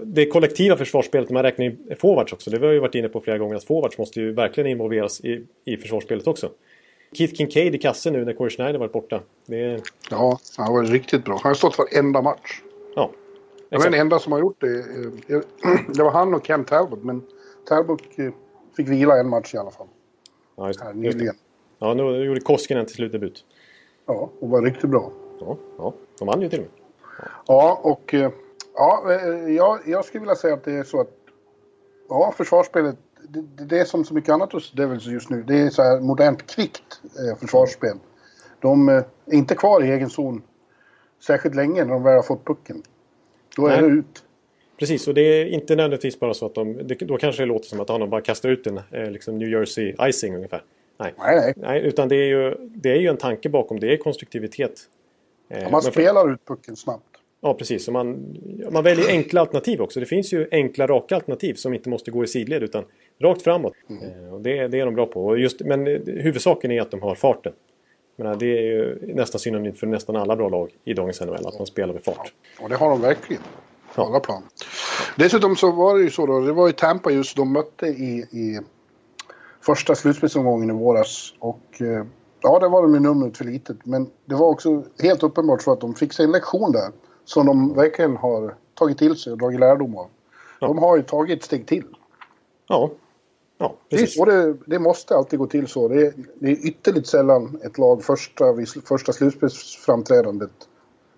Det 0.05 0.27
kollektiva 0.27 0.77
försvarsspelet, 0.77 1.31
man 1.31 1.43
räknar 1.43 1.65
in 1.67 1.95
forwards 1.99 2.33
också. 2.33 2.51
Det 2.51 2.59
har 2.59 2.67
vi 2.69 2.75
ju 2.75 2.81
varit 2.81 2.95
inne 2.95 3.09
på 3.09 3.21
flera 3.21 3.39
gånger. 3.39 3.55
Att 3.57 3.65
forwards 3.65 3.99
måste 3.99 4.21
ju 4.21 4.33
verkligen 4.33 4.71
involveras 4.71 5.21
i, 5.21 5.47
i 5.65 5.77
försvarsspelet 5.77 6.27
också. 6.27 6.51
Keith 7.13 7.35
Kincaid 7.35 7.75
i 7.75 7.79
kassen 7.79 8.13
nu 8.13 8.25
när 8.25 8.33
Corey 8.33 8.51
Schneider 8.51 8.79
varit 8.79 8.93
borta. 8.93 9.21
Det. 9.47 9.81
Ja, 10.11 10.39
han 10.57 10.73
var 10.75 10.83
riktigt 10.83 11.25
bra. 11.25 11.35
Han 11.43 11.51
har 11.51 11.55
stått 11.55 11.79
varenda 11.79 12.23
match. 12.23 12.61
Ja. 12.97 13.11
Jag 13.69 13.79
var 13.79 13.91
den 13.91 14.01
enda 14.01 14.19
som 14.19 14.33
har 14.33 14.39
gjort 14.41 14.61
det. 14.61 14.79
eh, 14.79 15.41
Det 15.95 16.03
var 16.03 16.11
han 16.11 16.35
och 16.35 16.45
Ken 16.47 16.65
Talbot. 16.65 17.05
Men 17.05 17.23
Talbot 17.69 18.03
eh, 18.19 18.31
fick 18.77 18.89
vila 18.89 19.21
en 19.21 19.29
match 19.29 19.55
i 19.55 19.59
alla 19.59 19.71
fall. 19.71 19.87
Ja, 20.57 20.67
just, 20.69 20.81
Här 20.81 20.87
just 20.95 21.03
det. 21.03 21.17
nyligen. 21.19 21.35
Ja, 21.79 21.95
nu 21.95 22.25
gjorde 22.25 22.41
Koskinen 22.41 22.87
till 22.87 22.95
slut 22.95 23.13
debut. 23.13 23.45
Ja, 24.07 24.31
och 24.41 24.49
var 24.49 24.63
riktigt 24.63 24.91
bra. 24.91 25.13
Ja, 25.41 25.57
ja, 25.79 25.95
de 26.19 26.29
vann 26.29 26.43
ju 26.43 26.49
till 26.49 26.59
och 26.59 26.65
med. 26.65 26.82
Ja, 27.47 27.81
och 27.83 28.15
eh, 28.15 28.31
ja, 28.75 29.13
eh, 29.13 29.55
jag, 29.55 29.79
jag 29.87 30.05
skulle 30.05 30.21
vilja 30.21 30.35
säga 30.35 30.55
att 30.55 30.65
det 30.65 30.73
är 30.73 30.83
så 30.85 31.01
att 31.01 31.11
ja, 32.09 32.35
försvarsspelet, 32.37 32.97
det, 33.29 33.65
det- 33.65 33.79
är 33.79 33.85
som 33.85 34.05
så 34.05 34.15
mycket 34.15 34.31
annat 34.31 34.53
hos 34.53 34.73
Devils 34.73 35.07
just 35.07 35.31
nu. 35.31 35.43
Det 35.43 35.61
är 35.61 35.71
så 35.71 35.83
här 35.83 36.01
modernt 36.01 36.47
kvickt 36.47 37.01
eh, 37.03 37.39
försvarsspel. 37.39 37.97
De 38.61 38.89
är 38.89 39.05
inte 39.33 39.55
kvar 39.55 39.85
i 39.85 39.91
egen 39.91 40.11
zon 40.11 40.43
särskilt 41.27 41.55
länge 41.55 41.85
när 41.85 41.93
de 41.93 42.03
väl 42.03 42.15
har 42.15 42.23
fått 42.23 42.45
pucken. 42.45 42.83
Då 43.57 43.67
är 43.67 43.81
Nej. 43.81 43.91
det 43.91 43.97
ut. 43.97 44.25
Precis, 44.79 45.09
och 45.09 45.15
det 45.15 45.21
är 45.21 45.47
inte 45.47 45.77
nödvändigtvis 45.77 46.21
bara 46.21 46.35
så 46.35 46.47
att 46.47 46.55
de... 46.55 46.73
Det, 46.87 46.95
då 46.95 47.17
kanske 47.17 47.43
det 47.43 47.47
låter 47.47 47.67
som 47.69 47.81
att 47.81 47.87
de 47.87 48.11
bara 48.11 48.21
kastar 48.21 48.49
ut 48.49 48.67
en 48.67 48.81
eh, 48.91 49.11
liksom 49.11 49.39
New 49.39 49.49
Jersey 49.49 49.95
icing 50.01 50.35
ungefär. 50.35 50.65
Nej, 50.99 51.15
nej. 51.19 51.53
Nej, 51.57 51.83
utan 51.83 52.09
det 52.09 52.17
är, 52.17 52.27
ju, 52.27 52.55
det 52.61 52.91
är 52.91 52.97
ju 52.97 53.09
en 53.09 53.17
tanke 53.17 53.49
bakom. 53.49 53.81
Det 53.81 53.93
är 53.93 53.97
konstruktivitet. 53.97 54.81
Eh, 55.53 55.63
Man 55.63 55.71
men 55.73 55.83
för- 55.83 55.91
spelar 55.91 56.33
ut 56.33 56.47
pucken 56.47 56.77
snabbt. 56.77 57.05
Ja, 57.41 57.55
precis. 57.55 57.87
Och 57.89 57.93
man, 57.93 58.37
man 58.73 58.85
väljer 58.85 59.09
enkla 59.09 59.41
alternativ 59.41 59.81
också. 59.81 60.01
Det 60.01 60.07
finns 60.07 60.33
ju 60.33 60.49
enkla, 60.51 60.87
raka 60.87 61.15
alternativ 61.15 61.55
som 61.55 61.75
inte 61.75 61.89
måste 61.89 62.11
gå 62.11 62.25
i 62.25 62.27
sidled 62.27 62.63
utan 62.63 62.85
rakt 63.21 63.43
framåt. 63.43 63.73
Eh, 64.03 64.35
och 64.35 64.41
det, 64.41 64.69
det 64.69 64.81
är 64.81 64.85
de 64.85 64.95
bra 64.95 65.07
på. 65.07 65.27
Och 65.27 65.39
just, 65.39 65.61
men 65.61 65.87
eh, 65.87 66.01
huvudsaken 66.07 66.71
är 66.71 66.81
att 66.83 66.91
de 66.91 67.03
har 67.03 67.15
farten. 67.15 67.53
Menar, 68.17 68.35
det 68.37 68.59
är 68.59 68.63
ju 68.63 68.99
nästan 69.15 69.39
synonymt 69.39 69.79
för 69.79 69.87
nästan 69.87 70.17
alla 70.17 70.37
bra 70.37 70.49
lag 70.49 70.71
i 70.85 70.95
dagens 70.95 71.21
NHL, 71.21 71.47
att 71.47 71.59
man 71.59 71.67
spelar 71.67 71.95
med 71.95 72.03
fart. 72.05 72.33
Och 72.61 72.69
det 72.69 72.75
har 72.77 72.91
de 72.91 73.01
verkligen. 73.01 73.43
På 73.95 74.03
Ja. 74.03 74.07
alla 74.07 74.21
plan. 74.21 74.43
Dessutom 75.17 75.57
så 75.57 75.71
var 75.73 75.97
det 75.99 76.03
ju 76.05 76.11
så 76.11 76.27
då, 76.27 76.41
det 76.41 76.53
var 76.53 76.67
ju 76.67 76.73
Tampa 76.73 77.11
just 77.11 77.37
de 77.37 77.53
mötte 77.53 77.87
i, 77.87 78.19
i 78.31 78.61
första 79.61 79.95
slutspelsomgången 79.95 80.71
i 80.71 80.73
våras. 80.73 81.35
Och 81.39 81.61
ja, 82.43 82.59
där 82.59 82.69
var 82.69 82.83
de 82.83 82.95
ju 82.95 83.01
numret 83.01 83.37
för 83.39 83.45
litet. 83.45 83.77
Men 83.85 84.11
det 84.25 84.35
var 84.35 84.47
också 84.47 84.83
helt 85.03 85.23
uppenbart 85.23 85.63
så 85.63 85.73
att 85.73 85.81
de 85.81 85.95
fick 85.95 86.13
sig 86.13 86.25
en 86.25 86.33
lektion 86.33 86.73
där. 86.73 86.91
Som 87.25 87.47
de 87.47 87.75
verkligen 87.75 88.17
har 88.17 88.55
tagit 88.75 88.99
till 88.99 89.17
sig 89.17 89.33
och 89.33 89.39
dragit 89.39 89.61
lärdom 89.61 89.97
av. 89.97 90.07
De 90.61 90.79
har 90.79 90.97
ju 90.97 91.03
tagit 91.03 91.39
ett 91.39 91.45
steg 91.45 91.67
till. 91.67 91.85
Ja, 92.69 92.91
Ja, 93.59 93.75
Det, 93.89 93.97
precis. 93.97 94.17
så 94.17 94.25
det, 94.25 94.55
det 94.67 94.79
måste 94.79 95.17
alltid 95.17 95.39
gå 95.39 95.47
till 95.47 95.67
så. 95.67 95.89
Det 95.89 96.07
är, 96.07 96.13
det 96.35 96.47
är 96.51 96.67
ytterligt 96.67 97.07
sällan 97.07 97.61
ett 97.65 97.79
lag 97.79 98.05
första, 98.05 98.45
första 98.85 99.13
slutspelsframträdandet 99.13 100.51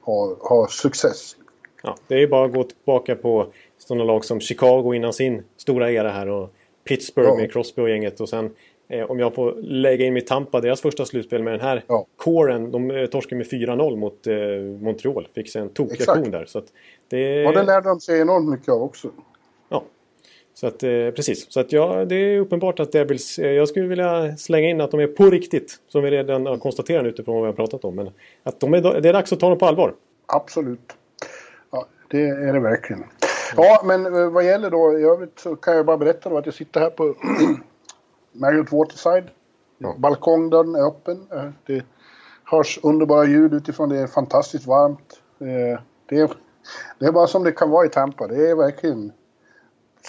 har, 0.00 0.37
har 0.40 0.66
success. 0.66 1.37
Ja, 1.83 1.97
det 2.09 2.23
är 2.23 2.26
bara 2.28 2.47
att 2.47 2.52
gå 2.52 2.64
tillbaka 2.64 3.14
på 3.16 3.47
sådana 3.78 4.04
lag 4.04 4.25
som 4.25 4.40
Chicago 4.40 4.95
innan 4.95 5.12
sin 5.12 5.43
stora 5.57 5.93
era 5.93 6.11
här 6.11 6.28
och 6.28 6.50
Pittsburgh 6.85 7.28
Ja. 7.28 7.37
med 7.37 7.52
Crosby 7.52 7.83
och 7.83 7.90
gänget 7.90 8.21
och 8.21 8.28
sen 8.28 8.50
eh, 8.88 9.11
om 9.11 9.19
jag 9.19 9.35
får 9.35 9.55
lägga 9.62 10.05
in 10.07 10.14
mitt 10.14 10.26
Tampa, 10.26 10.61
deras 10.61 10.81
första 10.81 11.05
slutspel 11.05 11.43
med 11.43 11.53
den 11.53 11.61
här 11.61 11.85
Ja. 11.88 12.07
kåren. 12.17 12.71
De 12.71 12.91
eh, 12.91 13.07
torskade 13.07 13.37
med 13.37 13.47
4-0 13.47 13.97
mot 13.97 14.26
eh, 14.26 14.35
Montreal. 14.85 15.29
Fick 15.35 15.50
sig 15.50 15.62
en 15.62 15.69
tokreaktion 15.69 16.31
där. 16.31 16.45
Så 16.45 16.59
att 16.59 16.67
det, 17.09 17.47
Och 17.47 17.53
det 17.53 17.62
lärde 17.62 17.88
de 17.88 18.00
sig 18.00 18.21
enormt 18.21 18.49
mycket 18.50 18.69
av 18.69 18.83
också. 18.83 19.09
Ja. 19.69 19.85
Så 20.55 20.67
att, 20.67 20.83
eh, 20.83 21.11
precis. 21.11 21.53
Så 21.53 21.61
att 21.61 21.73
ja, 21.73 22.05
det 22.05 22.14
är 22.14 22.38
uppenbart 22.38 22.81
att 22.81 22.93
Devils... 22.93 23.38
Eh, 23.38 23.50
jag 23.50 23.69
skulle 23.69 23.87
vilja 23.88 24.37
slänga 24.37 24.69
in 24.69 24.81
att 24.81 24.91
de 24.91 25.00
är 25.00 25.07
på 25.07 25.25
riktigt. 25.25 25.81
Som 25.88 26.03
vi 26.03 26.11
redan 26.11 26.47
har 26.47 26.57
konstaterat 26.57 27.07
utifrån 27.07 27.35
vad 27.35 27.43
vi 27.43 27.47
har 27.47 27.53
pratat 27.53 27.85
om. 27.85 27.95
Men 27.95 28.11
att 28.43 28.61
de 28.61 28.75
är, 28.75 29.00
det 29.00 29.09
är 29.09 29.12
dags 29.12 29.33
att 29.33 29.41
ta 29.41 29.49
dem 29.49 29.59
på 29.59 29.67
allvar. 29.67 29.95
Absolut. 30.26 30.93
Ja, 31.71 31.87
det 32.11 32.21
är 32.21 32.53
det 32.53 32.61
verkligen. 32.61 33.05
Ja, 33.57 33.83
men 33.85 34.07
eh, 34.07 34.31
vad 34.31 34.45
gäller 34.45 34.71
då 34.71 34.99
i 34.99 35.03
övrigt 35.03 35.38
så 35.38 35.57
kan 35.57 35.76
jag 35.76 35.87
bara 35.87 35.97
berätta 35.97 36.31
då 36.31 36.38
att 36.38 36.47
jag 36.47 36.55
sitter 36.55 36.81
här 36.81 36.91
på 36.91 37.14
Marriott 38.35 38.73
Waterside. 38.73 39.25
Ja. 39.79 39.95
Balkongdörren 39.99 40.75
är 40.75 40.87
öppen. 40.88 41.26
Eh, 41.33 41.49
Det 41.67 41.85
hörs 42.45 42.79
underbara 42.83 43.25
ljud 43.25 43.55
utifrån. 43.55 43.88
Det 43.88 43.99
är 43.99 44.07
fantastiskt 44.07 44.67
varmt. 44.67 45.21
Eh, 45.41 45.81
Det 46.07 46.21
är, 46.21 46.31
det 46.99 47.07
är 47.07 47.12
bara 47.12 47.26
som 47.26 47.45
det 47.45 47.53
kan 47.53 47.71
vara 47.71 47.87
i 47.87 47.88
Tampa. 47.88 48.26
Det 48.26 48.50
är 48.50 48.55
verkligen 48.55 49.12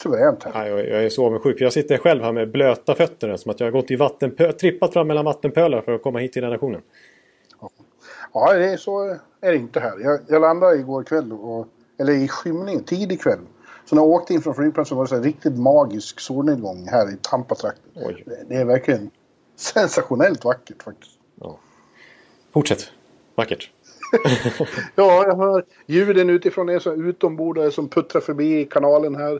suveränt 0.03 0.43
här. 0.43 0.51
Ja, 0.53 0.67
jag, 0.67 0.79
jag 0.89 1.03
är 1.05 1.09
så 1.09 1.25
avundsjuk. 1.25 1.61
Jag 1.61 1.73
sitter 1.73 1.97
själv 1.97 2.23
här 2.23 2.31
med 2.31 2.51
blöta 2.51 2.95
fötter. 2.95 3.37
Som 3.37 3.51
att 3.51 3.59
jag 3.59 3.67
har 3.67 3.71
gått 3.71 3.91
i 3.91 3.95
vattenpö- 3.95 4.51
trippat 4.51 4.93
fram 4.93 5.07
mellan 5.07 5.25
vattenpölar 5.25 5.81
för 5.81 5.91
att 5.95 6.03
komma 6.03 6.19
hit 6.19 6.33
till 6.33 6.43
redaktionen. 6.43 6.81
Ja, 8.33 8.53
det 8.53 8.65
är 8.65 8.77
så 8.77 9.03
är 9.41 9.51
det 9.51 9.55
inte 9.55 9.79
här. 9.79 9.93
Jag, 9.99 10.19
jag 10.27 10.41
landade 10.41 10.75
igår 10.75 11.03
kväll, 11.03 11.31
och, 11.33 11.67
eller 11.99 12.13
i 12.13 12.27
skymning, 12.27 12.83
tidig 12.83 13.21
kväll. 13.21 13.39
Så 13.85 13.95
när 13.95 14.01
jag 14.01 14.09
åkte 14.09 14.33
in 14.33 14.41
från 14.41 14.55
flygplatsen 14.55 14.97
var 14.97 15.03
det 15.03 15.09
så 15.09 15.15
här 15.15 15.21
riktigt 15.23 15.57
magisk 15.57 16.19
solnedgång 16.19 16.87
här 16.87 17.13
i 17.13 17.17
Tampa-trakten. 17.21 17.91
Det, 18.25 18.43
det 18.49 18.55
är 18.55 18.65
verkligen 18.65 19.09
sensationellt 19.55 20.45
vackert 20.45 20.83
faktiskt. 20.83 21.19
Fortsätt. 22.53 22.91
Vackert. 23.35 23.71
Ja, 24.95 25.25
jag 25.27 25.35
hör 25.37 25.65
ljuden 25.85 26.29
utifrån 26.29 26.69
är 26.69 26.79
så 26.79 26.93
utombordare 26.93 27.71
som 27.71 27.89
puttrar 27.89 28.21
förbi 28.21 28.59
i 28.59 28.65
kanalen 28.65 29.15
här. 29.15 29.33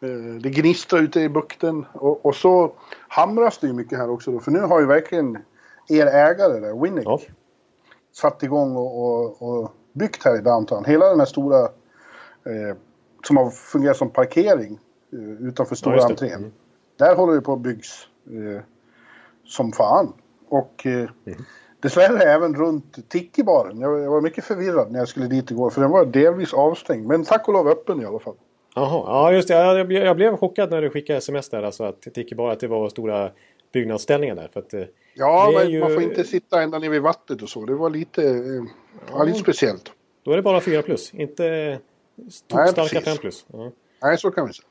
Eh, 0.00 0.08
Det 0.42 0.50
gnistrar 0.50 1.00
ute 1.00 1.20
i 1.20 1.28
bukten 1.28 1.86
och, 1.92 2.26
och 2.26 2.34
så 2.36 2.72
hamras 3.08 3.58
det 3.58 3.66
ju 3.66 3.72
mycket 3.72 3.98
här 3.98 4.10
också 4.10 4.30
då. 4.32 4.40
För 4.40 4.50
nu 4.50 4.60
har 4.60 4.80
ju 4.80 4.86
verkligen 4.86 5.38
er 5.88 6.06
ägare 6.06 6.60
där, 6.60 6.82
Winnick, 6.82 7.06
Ja. 7.06 7.20
satt 8.12 8.42
igång 8.42 8.76
och, 8.76 9.02
och, 9.02 9.42
och 9.42 9.72
byggt 9.92 10.24
här 10.24 10.36
i 10.38 10.40
downtown. 10.40 10.84
Hela 10.84 11.08
den 11.08 11.18
här 11.18 11.26
stora 11.26 11.60
eh, 12.44 12.76
som 13.26 13.36
har 13.36 13.50
fungerat 13.50 13.96
som 13.96 14.10
parkering 14.10 14.78
eh, 15.12 15.46
utanför 15.48 15.74
stora 15.74 15.96
det. 15.96 16.02
entrén. 16.02 16.32
Mm. 16.38 16.52
Där 16.98 17.14
håller 17.16 17.34
det 17.34 17.40
på 17.40 17.52
att 17.52 17.60
byggs 17.60 18.06
eh, 18.26 18.62
som 19.44 19.72
fan. 19.72 20.12
Och 20.48 20.86
eh, 20.86 20.92
Mm. 20.92 21.44
dessvärre 21.80 22.22
även 22.22 22.54
runt 22.54 23.08
Tiki-baren. 23.08 23.80
Jag, 23.80 24.00
jag 24.00 24.10
var 24.10 24.20
mycket 24.20 24.44
förvirrad 24.44 24.92
när 24.92 24.98
jag 24.98 25.08
skulle 25.08 25.26
dit 25.26 25.50
igår 25.50 25.70
för 25.70 25.80
den 25.80 25.90
var 25.90 26.04
delvis 26.04 26.54
avstängd. 26.54 27.06
Men 27.06 27.24
tack 27.24 27.48
och 27.48 27.54
lov 27.54 27.68
öppen 27.68 28.02
i 28.02 28.04
alla 28.04 28.18
fall. 28.18 28.34
Jaha, 28.74 29.02
ja 29.06 29.32
just 29.32 29.48
det. 29.48 29.54
Ja, 29.54 29.76
Jag 29.78 29.86
blev, 29.88 30.04
jag 30.04 30.16
blev 30.16 30.36
chockad 30.36 30.70
när 30.70 30.82
du 30.82 30.90
skickade 30.90 31.16
sms 31.18 31.48
där. 31.48 31.62
Alltså 31.62 31.84
att 31.84 32.06
bara 32.36 32.52
att 32.52 32.60
det 32.60 32.68
var 32.68 32.88
stora 32.88 33.30
byggnadsställningar 33.72 34.34
där. 34.34 34.48
För 34.52 34.60
att, 34.60 34.74
eh, 34.74 34.82
Ja, 35.14 35.50
men 35.54 35.70
ju- 35.70 35.80
man 35.80 35.94
får 35.94 36.02
inte 36.02 36.24
sitta 36.24 36.62
ända 36.62 36.78
nere 36.78 36.90
vid 36.90 37.02
vattnet 37.02 37.42
och 37.42 37.48
så. 37.48 37.64
Det 37.64 37.74
var 37.74 37.90
lite, 37.90 38.22
eh, 38.24 38.64
ja, 39.12 39.24
lite 39.24 39.38
speciellt. 39.38 39.92
då 40.24 40.32
är 40.32 40.36
det 40.36 40.42
bara 40.42 40.60
4 40.60 40.82
plus. 40.82 41.14
Inte 41.14 41.78
Nej, 42.52 42.68
starka 42.68 43.00
precis. 43.00 43.04
5 43.04 43.16
plus. 43.16 43.44
Ja. 43.52 43.70
Nej, 44.02 44.18
så 44.18 44.30
kan 44.30 44.46
vi 44.46 44.52
säga. 44.52 44.66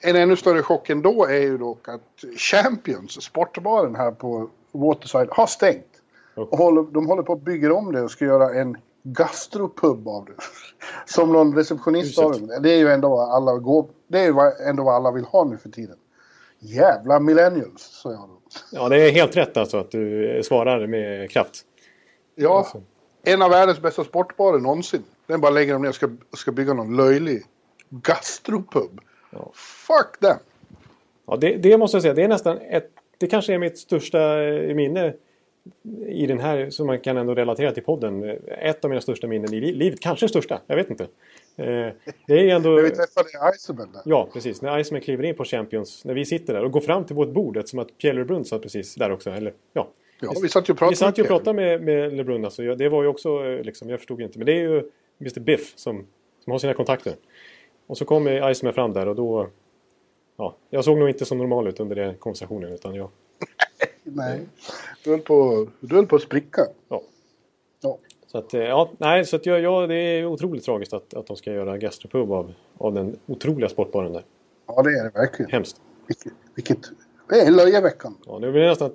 En 0.00 0.16
ännu 0.16 0.36
större 0.36 0.62
chock 0.62 0.90
ändå 0.90 1.24
är 1.24 1.40
ju 1.40 1.58
dock 1.58 1.88
att 1.88 2.24
Champions, 2.36 3.22
sportbaren 3.22 3.96
här 3.96 4.10
på 4.10 4.50
Waterside, 4.72 5.28
har 5.30 5.46
stängt. 5.46 5.86
Och 6.34 6.58
håller, 6.58 6.82
de 6.82 7.06
håller 7.06 7.22
på 7.22 7.32
att 7.32 7.40
bygga 7.42 7.74
om 7.74 7.92
det 7.92 8.02
och 8.02 8.10
ska 8.10 8.24
göra 8.24 8.54
en 8.60 8.76
gastropub 9.02 10.08
av 10.08 10.24
det. 10.24 10.32
Som 11.06 11.32
någon 11.32 11.54
receptionist 11.56 12.14
sa. 12.14 12.32
Det 12.62 12.70
är 12.72 12.78
ju 12.78 12.88
ändå 12.88 13.08
vad 13.08 13.30
alla 13.30 13.56
går, 13.58 13.86
det 14.08 14.18
är 14.18 14.24
ju 14.24 14.34
ändå 14.68 14.84
vad 14.84 14.94
alla 14.94 15.10
vill 15.10 15.24
ha 15.24 15.44
nu 15.44 15.56
för 15.56 15.68
tiden. 15.68 15.96
Jävla 16.58 17.20
millennials, 17.20 17.82
sa 18.02 18.10
jag 18.10 18.20
då. 18.20 18.40
ja, 18.72 18.88
det 18.88 19.08
är 19.08 19.10
helt 19.12 19.36
rätt 19.36 19.56
alltså 19.56 19.76
att 19.78 19.90
du 19.90 20.40
svarar 20.44 20.86
med 20.86 21.30
kraft. 21.30 21.64
Ja, 22.34 22.58
Alltså. 22.58 22.82
en 23.22 23.42
av 23.42 23.50
världens 23.50 23.80
bästa 23.80 24.04
sportbarer 24.04 24.58
någonsin. 24.58 25.02
Den 25.30 25.40
bara 25.40 25.50
lägger 25.50 25.72
de 25.72 25.82
ner 25.82 25.88
och 25.88 25.94
ska, 25.94 26.08
ska 26.36 26.52
bygga 26.52 26.74
någon 26.74 26.96
löjlig 26.96 27.42
gastropub. 27.90 29.00
Ja. 29.30 29.50
Fuck 29.54 30.20
them! 30.20 30.36
Ja, 31.26 31.36
det, 31.36 31.56
det 31.56 31.78
måste 31.78 31.96
jag 31.96 32.02
säga. 32.02 32.14
Det 32.14 32.22
är 32.22 32.28
nästan 32.28 32.58
ett... 32.58 32.90
Det 33.18 33.26
kanske 33.26 33.54
är 33.54 33.58
mitt 33.58 33.78
största 33.78 34.42
eh, 34.42 34.74
minne 34.74 35.14
i 36.06 36.26
den 36.26 36.38
här 36.40 36.70
som 36.70 36.86
man 36.86 37.00
kan 37.00 37.16
ändå 37.16 37.34
relatera 37.34 37.72
till 37.72 37.82
podden. 37.82 38.38
Ett 38.46 38.84
av 38.84 38.90
mina 38.90 39.00
största 39.00 39.26
minnen 39.26 39.54
i 39.54 39.60
li- 39.60 39.72
livet. 39.72 40.00
Kanske 40.00 40.28
största. 40.28 40.60
Jag 40.66 40.76
vet 40.76 40.90
inte. 40.90 41.04
Eh, 41.56 41.88
Det 42.26 42.50
är 42.50 42.54
ändå... 42.54 42.70
När 42.70 42.82
vi 42.82 42.90
träffade 42.90 43.28
Iceman 43.56 43.92
där. 43.92 44.02
Ja, 44.04 44.28
precis. 44.32 44.62
När 44.62 44.78
Iceman 44.78 45.00
kliver 45.00 45.24
in 45.24 45.34
på 45.34 45.44
Champions. 45.44 46.04
När 46.04 46.14
vi 46.14 46.24
sitter 46.24 46.54
där 46.54 46.64
och 46.64 46.70
går 46.72 46.80
fram 46.80 47.04
till 47.04 47.16
vårt 47.16 47.28
bord. 47.32 47.56
Eftersom 47.56 47.78
att 47.78 47.98
Pierre 47.98 48.16
LeBrun 48.18 48.44
satt 48.44 48.62
precis 48.62 48.94
där 48.94 49.12
också. 49.12 49.30
Eller, 49.30 49.52
ja. 49.72 49.88
Ja, 50.20 50.32
vi 50.42 50.48
satt 50.48 50.68
ju 50.68 50.72
och 50.72 50.78
pratade 50.78 50.92
Vi 50.92 50.96
satt 50.96 51.18
ju 51.18 51.22
och 51.22 51.28
pratade 51.28 51.52
med, 51.52 51.82
med 51.82 52.12
LeBrun. 52.12 52.44
Alltså. 52.44 52.74
Det 52.74 52.88
var 52.88 53.02
ju 53.02 53.08
också, 53.08 53.44
eh, 53.46 53.62
liksom, 53.62 53.90
jag 53.90 53.98
förstod 53.98 54.20
inte. 54.20 54.38
Men 54.38 54.46
det 54.46 54.52
är 54.52 54.60
ju 54.60 54.82
Mr 55.20 55.40
Biff 55.40 55.72
som, 55.76 56.06
som 56.44 56.50
har 56.50 56.58
sina 56.58 56.74
kontakter. 56.74 57.14
Och 57.86 57.98
så 57.98 58.04
kommer 58.04 58.50
Iceman 58.50 58.72
fram 58.74 58.92
där 58.92 59.08
och 59.08 59.16
då... 59.16 59.48
Ja, 60.36 60.56
jag 60.70 60.84
såg 60.84 60.98
nog 60.98 61.08
inte 61.08 61.24
så 61.24 61.34
normal 61.34 61.68
ut 61.68 61.80
under 61.80 61.96
den 61.96 62.14
konversationen. 62.14 62.72
Utan 62.72 62.94
jag, 62.94 63.10
Nej. 64.02 64.40
Du 65.04 65.10
höll 65.10 65.20
på, 65.20 65.66
du 65.80 65.94
höll 65.94 66.06
på 66.06 66.16
att 66.16 66.22
spricka. 66.22 66.66
ja. 66.88 67.02
Ja. 67.82 67.98
Så 68.26 68.38
att, 68.38 68.54
eh, 68.54 68.60
ja, 68.60 68.90
nej, 68.98 69.24
så 69.24 69.36
att 69.36 69.46
jag, 69.46 69.60
ja, 69.60 69.86
det 69.86 69.94
är 69.94 70.26
otroligt 70.26 70.64
tragiskt 70.64 70.92
att, 70.92 71.14
att 71.14 71.26
de 71.26 71.36
ska 71.36 71.52
göra 71.52 71.78
gastropub 71.78 72.32
av, 72.32 72.52
av 72.78 72.94
den 72.94 73.16
otroliga 73.26 73.68
sportbaren 73.68 74.12
där. 74.12 74.24
ja, 74.66 74.82
det 74.82 74.90
är 74.90 75.04
det 75.04 75.10
verkligen. 75.18 75.50
Hemskt. 75.50 75.80
Vilket, 76.06 76.32
vilket 76.54 76.90
det 77.30 77.40
är 77.40 77.50
löjeväckande. 77.50 78.18
Ja, 78.26 78.38
nu 78.38 78.50
vill 78.50 78.62
jag 78.62 78.68
nästan... 78.68 78.92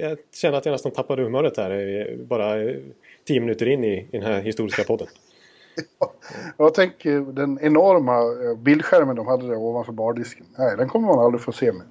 Jag 0.00 0.18
känner 0.34 0.58
att 0.58 0.64
jag 0.66 0.72
nästan 0.72 0.92
tappade 0.92 1.22
humöret 1.22 1.56
här. 1.56 1.70
eh, 1.70 2.16
Bara 2.26 2.62
eh, 2.62 2.76
tio 3.26 3.40
minuter 3.40 3.66
in 3.66 3.84
i, 3.84 3.94
i 3.94 4.08
den 4.18 4.22
här 4.22 4.40
historiska 4.40 4.84
podden. 4.84 5.06
Jag 6.56 6.74
tänker 6.74 7.20
den 7.32 7.58
enorma 7.62 8.18
eh, 8.18 8.56
bildskärmen 8.58 9.16
de 9.16 9.26
hade 9.26 9.48
där 9.48 9.56
ovanför 9.56 9.92
bardisken. 9.92 10.46
Nej, 10.58 10.76
den 10.76 10.88
kommer 10.88 11.08
man 11.08 11.18
aldrig 11.24 11.40
få 11.42 11.52
se 11.52 11.72
med. 11.72 11.86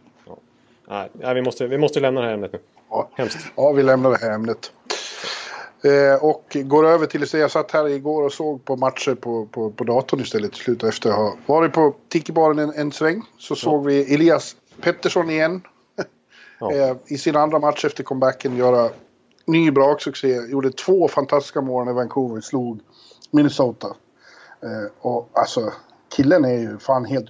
Nej, 0.89 1.09
nej, 1.13 1.33
vi, 1.35 1.41
måste, 1.41 1.67
vi 1.67 1.77
måste 1.77 1.99
lämna 1.99 2.21
det 2.21 2.27
här 2.27 2.33
ämnet 2.33 2.53
nu. 2.53 2.59
Ja, 2.89 3.09
Hemskt. 3.13 3.37
ja 3.55 3.71
vi 3.71 3.83
lämnar 3.83 4.09
det 4.09 4.17
här 4.17 4.31
ämnet. 4.31 4.71
Eh, 5.83 6.23
och 6.23 6.57
går 6.65 6.87
över 6.87 7.05
till 7.05 7.21
det. 7.21 7.33
Jag 7.33 7.51
satt 7.51 7.71
här 7.71 7.87
igår 7.89 8.23
och 8.23 8.33
såg 8.33 8.65
på 8.65 8.75
matcher 8.75 9.15
på, 9.15 9.45
på, 9.45 9.69
på 9.71 9.83
datorn 9.83 10.19
istället 10.19 10.51
till 10.53 10.61
slut. 10.61 10.83
Efter 10.83 11.09
att 11.09 11.15
ha 11.15 11.35
varit 11.45 11.73
på 11.73 11.93
Tiki-baren 12.09 12.59
en, 12.59 12.73
en 12.75 12.91
sväng 12.91 13.21
så 13.37 13.55
såg 13.55 13.85
vi 13.85 14.13
Elias 14.13 14.55
Pettersson 14.81 15.29
igen. 15.29 15.61
Ja. 16.59 16.73
eh, 16.73 16.95
I 17.05 17.17
sin 17.17 17.35
andra 17.35 17.59
match 17.59 17.85
efter 17.85 18.03
comebacken 18.03 18.55
göra 18.57 18.89
ny 19.45 19.71
braksuccé. 19.71 20.35
Gjorde 20.49 20.71
två 20.71 21.07
fantastiska 21.07 21.61
mål 21.61 21.85
när 21.85 21.93
Vancouver 21.93 22.41
slog 22.41 22.79
Minnesota. 23.31 23.87
Eh, 24.63 24.91
och 25.01 25.29
alltså, 25.33 25.73
killen 26.15 26.45
är 26.45 26.59
ju 26.59 26.77
fan 26.77 27.05
helt... 27.05 27.29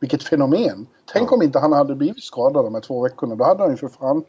Vilket 0.00 0.22
fenomen! 0.22 0.86
Tänk 1.12 1.32
om 1.32 1.42
inte 1.42 1.58
han 1.58 1.72
hade 1.72 1.94
blivit 1.94 2.22
skadad 2.24 2.64
de 2.64 2.74
här 2.74 2.80
två 2.80 3.02
veckorna. 3.02 3.34
Då 3.34 3.44
hade 3.44 3.62
han 3.62 3.70
ju 3.70 3.76
för 3.76 3.88
fan 3.88 4.24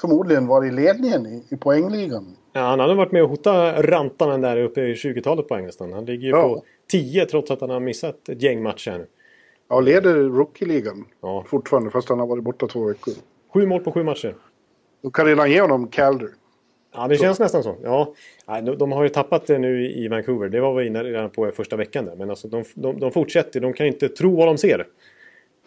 förmodligen 0.00 0.46
varit 0.46 0.72
i 0.72 0.74
ledningen 0.76 1.26
i, 1.26 1.44
i 1.48 1.56
poängligan. 1.56 2.36
Ja, 2.52 2.60
han 2.60 2.80
hade 2.80 2.94
varit 2.94 3.12
med 3.12 3.22
och 3.22 3.28
hotat 3.28 3.84
rantanen 3.84 4.40
där 4.40 4.56
uppe 4.56 4.80
i 4.80 4.94
20-talet 4.94 5.48
på 5.48 5.56
nästan. 5.56 5.92
Han 5.92 6.04
ligger 6.04 6.24
ju 6.24 6.30
Ja. 6.30 6.42
på 6.42 6.62
10 6.90 7.26
trots 7.26 7.50
att 7.50 7.60
han 7.60 7.70
har 7.70 7.80
missat 7.80 8.28
ett 8.28 8.42
gäng 8.42 8.62
matcher. 8.62 9.06
Ja, 9.68 9.80
leder 9.80 10.14
rookie-ligan 10.14 11.04
Ja. 11.20 11.44
fortfarande 11.48 11.90
fast 11.90 12.08
han 12.08 12.18
har 12.20 12.26
varit 12.26 12.44
borta 12.44 12.66
två 12.66 12.84
veckor. 12.84 13.14
Sju 13.54 13.66
mål 13.66 13.80
på 13.80 13.92
sju 13.92 14.02
matcher. 14.02 14.34
De 15.02 15.10
kan 15.10 15.26
redan 15.26 15.50
ge 15.50 15.60
honom 15.60 15.88
Calder. 15.88 16.28
Ja, 16.94 17.08
det 17.08 17.16
känns 17.16 17.38
nästan 17.40 17.62
så. 17.62 17.76
Ja, 17.82 18.14
de, 18.78 18.92
har 18.92 19.02
ju 19.02 19.08
tappat 19.08 19.46
det 19.46 19.58
nu 19.58 19.90
i 19.90 20.08
Vancouver. 20.08 20.48
Det 20.48 20.60
var 20.60 20.74
vi 20.74 20.86
inne 20.86 21.04
redan 21.04 21.30
på 21.30 21.50
första 21.50 21.76
veckan 21.76 22.04
där. 22.04 22.16
Men 22.16 22.30
alltså, 22.30 22.48
de, 22.48 22.64
de, 22.74 23.00
de 23.00 23.12
fortsätter. 23.12 23.60
De 23.60 23.72
kan 23.72 23.86
inte 23.86 24.08
tro 24.08 24.36
vad 24.36 24.46
de 24.48 24.58
ser. 24.58 24.86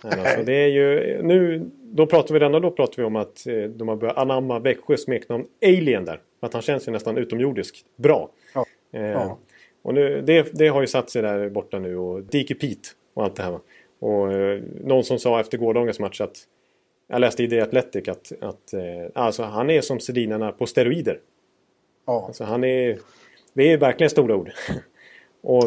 Men 0.04 0.20
alltså, 0.20 0.44
det 0.44 0.54
är 0.54 0.68
ju, 0.68 1.22
nu, 1.24 1.70
då 1.82 2.06
pratar 2.06 2.34
vi 2.34 2.40
redan 2.40 2.62
då 2.62 2.72
pratar 2.72 2.98
vi 2.98 3.04
om 3.04 3.16
att 3.16 3.48
eh, 3.48 3.64
de 3.64 3.88
har 3.88 3.96
börjat 3.96 4.18
anamma 4.18 4.60
Växjös 4.60 5.04
smeknamn 5.04 5.46
Alien 5.66 6.06
där. 6.06 6.22
Att 6.40 6.54
han 6.54 6.62
känns 6.62 6.88
ju 6.88 6.92
nästan 6.92 7.18
utomjordiskt 7.18 7.78
bra. 7.98 8.30
Ja. 8.54 8.66
Eh, 8.94 9.12
Ja. 9.12 9.38
Och 9.82 9.94
nu, 9.94 10.22
det, 10.22 10.48
det 10.54 10.68
har 10.68 10.82
ju 10.82 10.88
satt 10.88 11.10
sig 11.10 11.22
där 11.22 11.50
borta 11.50 11.80
nu 11.80 11.98
och 11.98 12.24
Dike 12.24 12.56
Pete 12.56 12.90
och 13.14 13.24
allt 13.24 13.36
det 13.36 13.44
här. 13.44 13.60
Och 14.05 14.33
eh, 14.33 14.62
någon 14.83 15.03
som 15.03 15.19
sa 15.19 15.39
efter 15.39 15.57
gårdagens 15.57 16.00
match 16.00 16.21
att 16.21 16.38
jag 17.07 17.21
läste 17.21 17.43
i 17.43 17.50
The 17.50 17.62
Athletic 17.62 18.07
att, 18.07 18.31
att 18.41 18.74
eh, 18.74 18.81
alltså, 19.13 19.43
han 19.43 19.69
är 19.69 19.81
som 19.81 20.00
Sedinarna 20.00 20.51
på 20.51 20.65
steroider. 20.65 21.19
Ja. 22.05 22.25
Alltså, 22.27 22.43
han 22.43 22.63
är, 22.63 23.00
det 23.53 23.71
är 23.71 23.77
verkligen 23.77 24.09
stora 24.09 24.35
ord. 24.35 24.51
och 25.41 25.63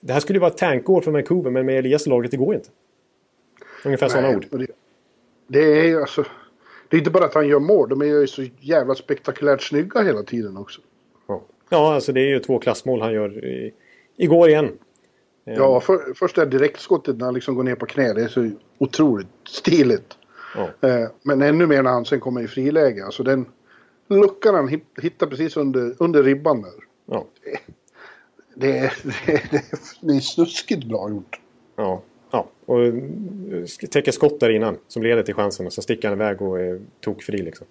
det 0.00 0.12
här 0.12 0.20
skulle 0.20 0.36
ju 0.36 0.40
vara 0.40 0.50
ett 0.50 0.56
tankår 0.56 1.00
för 1.00 1.10
Vancouver 1.10 1.50
men 1.50 1.66
med 1.66 1.78
Elias 1.78 2.06
laget 2.06 2.30
det 2.30 2.36
går 2.36 2.54
inte. 2.54 2.68
Ungefär 3.84 4.08
sådana 4.08 4.36
ord. 4.36 4.46
Det, 4.50 4.66
det 5.46 5.80
är 5.80 5.84
ju 5.84 6.00
alltså... 6.00 6.24
Det 6.88 6.96
är 6.96 6.98
inte 6.98 7.10
bara 7.10 7.24
att 7.24 7.34
han 7.34 7.48
gör 7.48 7.60
mål, 7.60 7.88
de 7.88 8.00
är 8.00 8.06
ju 8.06 8.26
så 8.26 8.44
jävla 8.60 8.94
spektakulärt 8.94 9.62
snygga 9.62 10.02
hela 10.02 10.22
tiden 10.22 10.56
också. 10.56 10.80
Ja. 11.26 11.42
ja, 11.68 11.94
alltså 11.94 12.12
det 12.12 12.20
är 12.20 12.28
ju 12.28 12.40
två 12.40 12.58
klassmål 12.58 13.00
han 13.00 13.12
gör 13.12 13.44
i, 13.44 13.74
igår 14.16 14.48
igen. 14.48 14.78
Eh, 15.44 15.54
Ja, 15.54 15.80
för, 15.80 16.14
först 16.14 16.36
det 16.36 16.42
här 16.42 16.48
direktskottet 16.50 17.16
när 17.16 17.24
han 17.24 17.34
liksom 17.34 17.54
går 17.54 17.62
ner 17.62 17.74
på 17.74 17.86
knä, 17.86 18.12
det 18.12 18.22
är 18.22 18.28
så 18.28 18.50
otroligt 18.78 19.26
stiligt. 19.48 20.16
ja. 20.56 20.88
Eh, 20.88 21.08
men 21.22 21.42
ännu 21.42 21.66
mer 21.66 21.82
när 21.82 21.90
han 21.90 22.04
sen 22.04 22.20
kommer 22.20 22.42
i 22.42 22.46
friläge. 22.48 23.04
Alltså 23.04 23.22
den 23.22 23.46
luckan 24.08 24.54
han 24.54 24.68
hit- 24.68 24.98
hittar 25.02 25.26
precis 25.26 25.56
under, 25.56 25.94
under 25.98 26.22
ribban 26.22 26.62
där. 26.62 26.72
ja. 27.06 27.24
Det 28.56 28.78
är, 28.78 28.92
det, 29.26 29.32
är, 29.32 29.48
det, 29.50 29.56
är, 29.56 29.78
det 30.00 30.16
är 30.16 30.20
snuskigt 30.20 30.84
bra 30.88 31.08
gjort. 31.10 31.40
Ja, 31.76 32.02
ja. 32.30 32.46
och 32.66 32.84
eh, 32.84 32.94
täcker 33.90 34.12
skott 34.12 34.40
där 34.40 34.50
innan 34.50 34.76
som 34.88 35.02
leder 35.02 35.22
till 35.22 35.34
chansen 35.34 35.66
och 35.66 35.72
så 35.72 35.82
sticker 35.82 36.08
han 36.08 36.18
iväg 36.18 36.42
och 36.42 36.60
är 36.60 36.80
tokfri 37.00 37.38
liksom. 37.42 37.66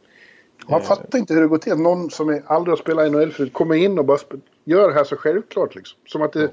Man 0.69 0.81
fattar 0.81 1.19
inte 1.19 1.33
hur 1.33 1.41
det 1.41 1.47
går 1.47 1.57
till. 1.57 1.75
Någon 1.75 2.09
som 2.09 2.41
aldrig 2.45 2.71
har 2.71 2.77
spelat 2.77 3.07
i 3.07 3.09
NHL 3.09 3.31
förut 3.31 3.53
kommer 3.53 3.75
in 3.75 3.99
och 3.99 4.05
bara 4.05 4.17
gör 4.63 4.87
det 4.87 4.93
här 4.93 5.03
så 5.03 5.15
självklart 5.15 5.75
liksom. 5.75 5.99
Som 6.05 6.21
att 6.21 6.33
det, 6.33 6.49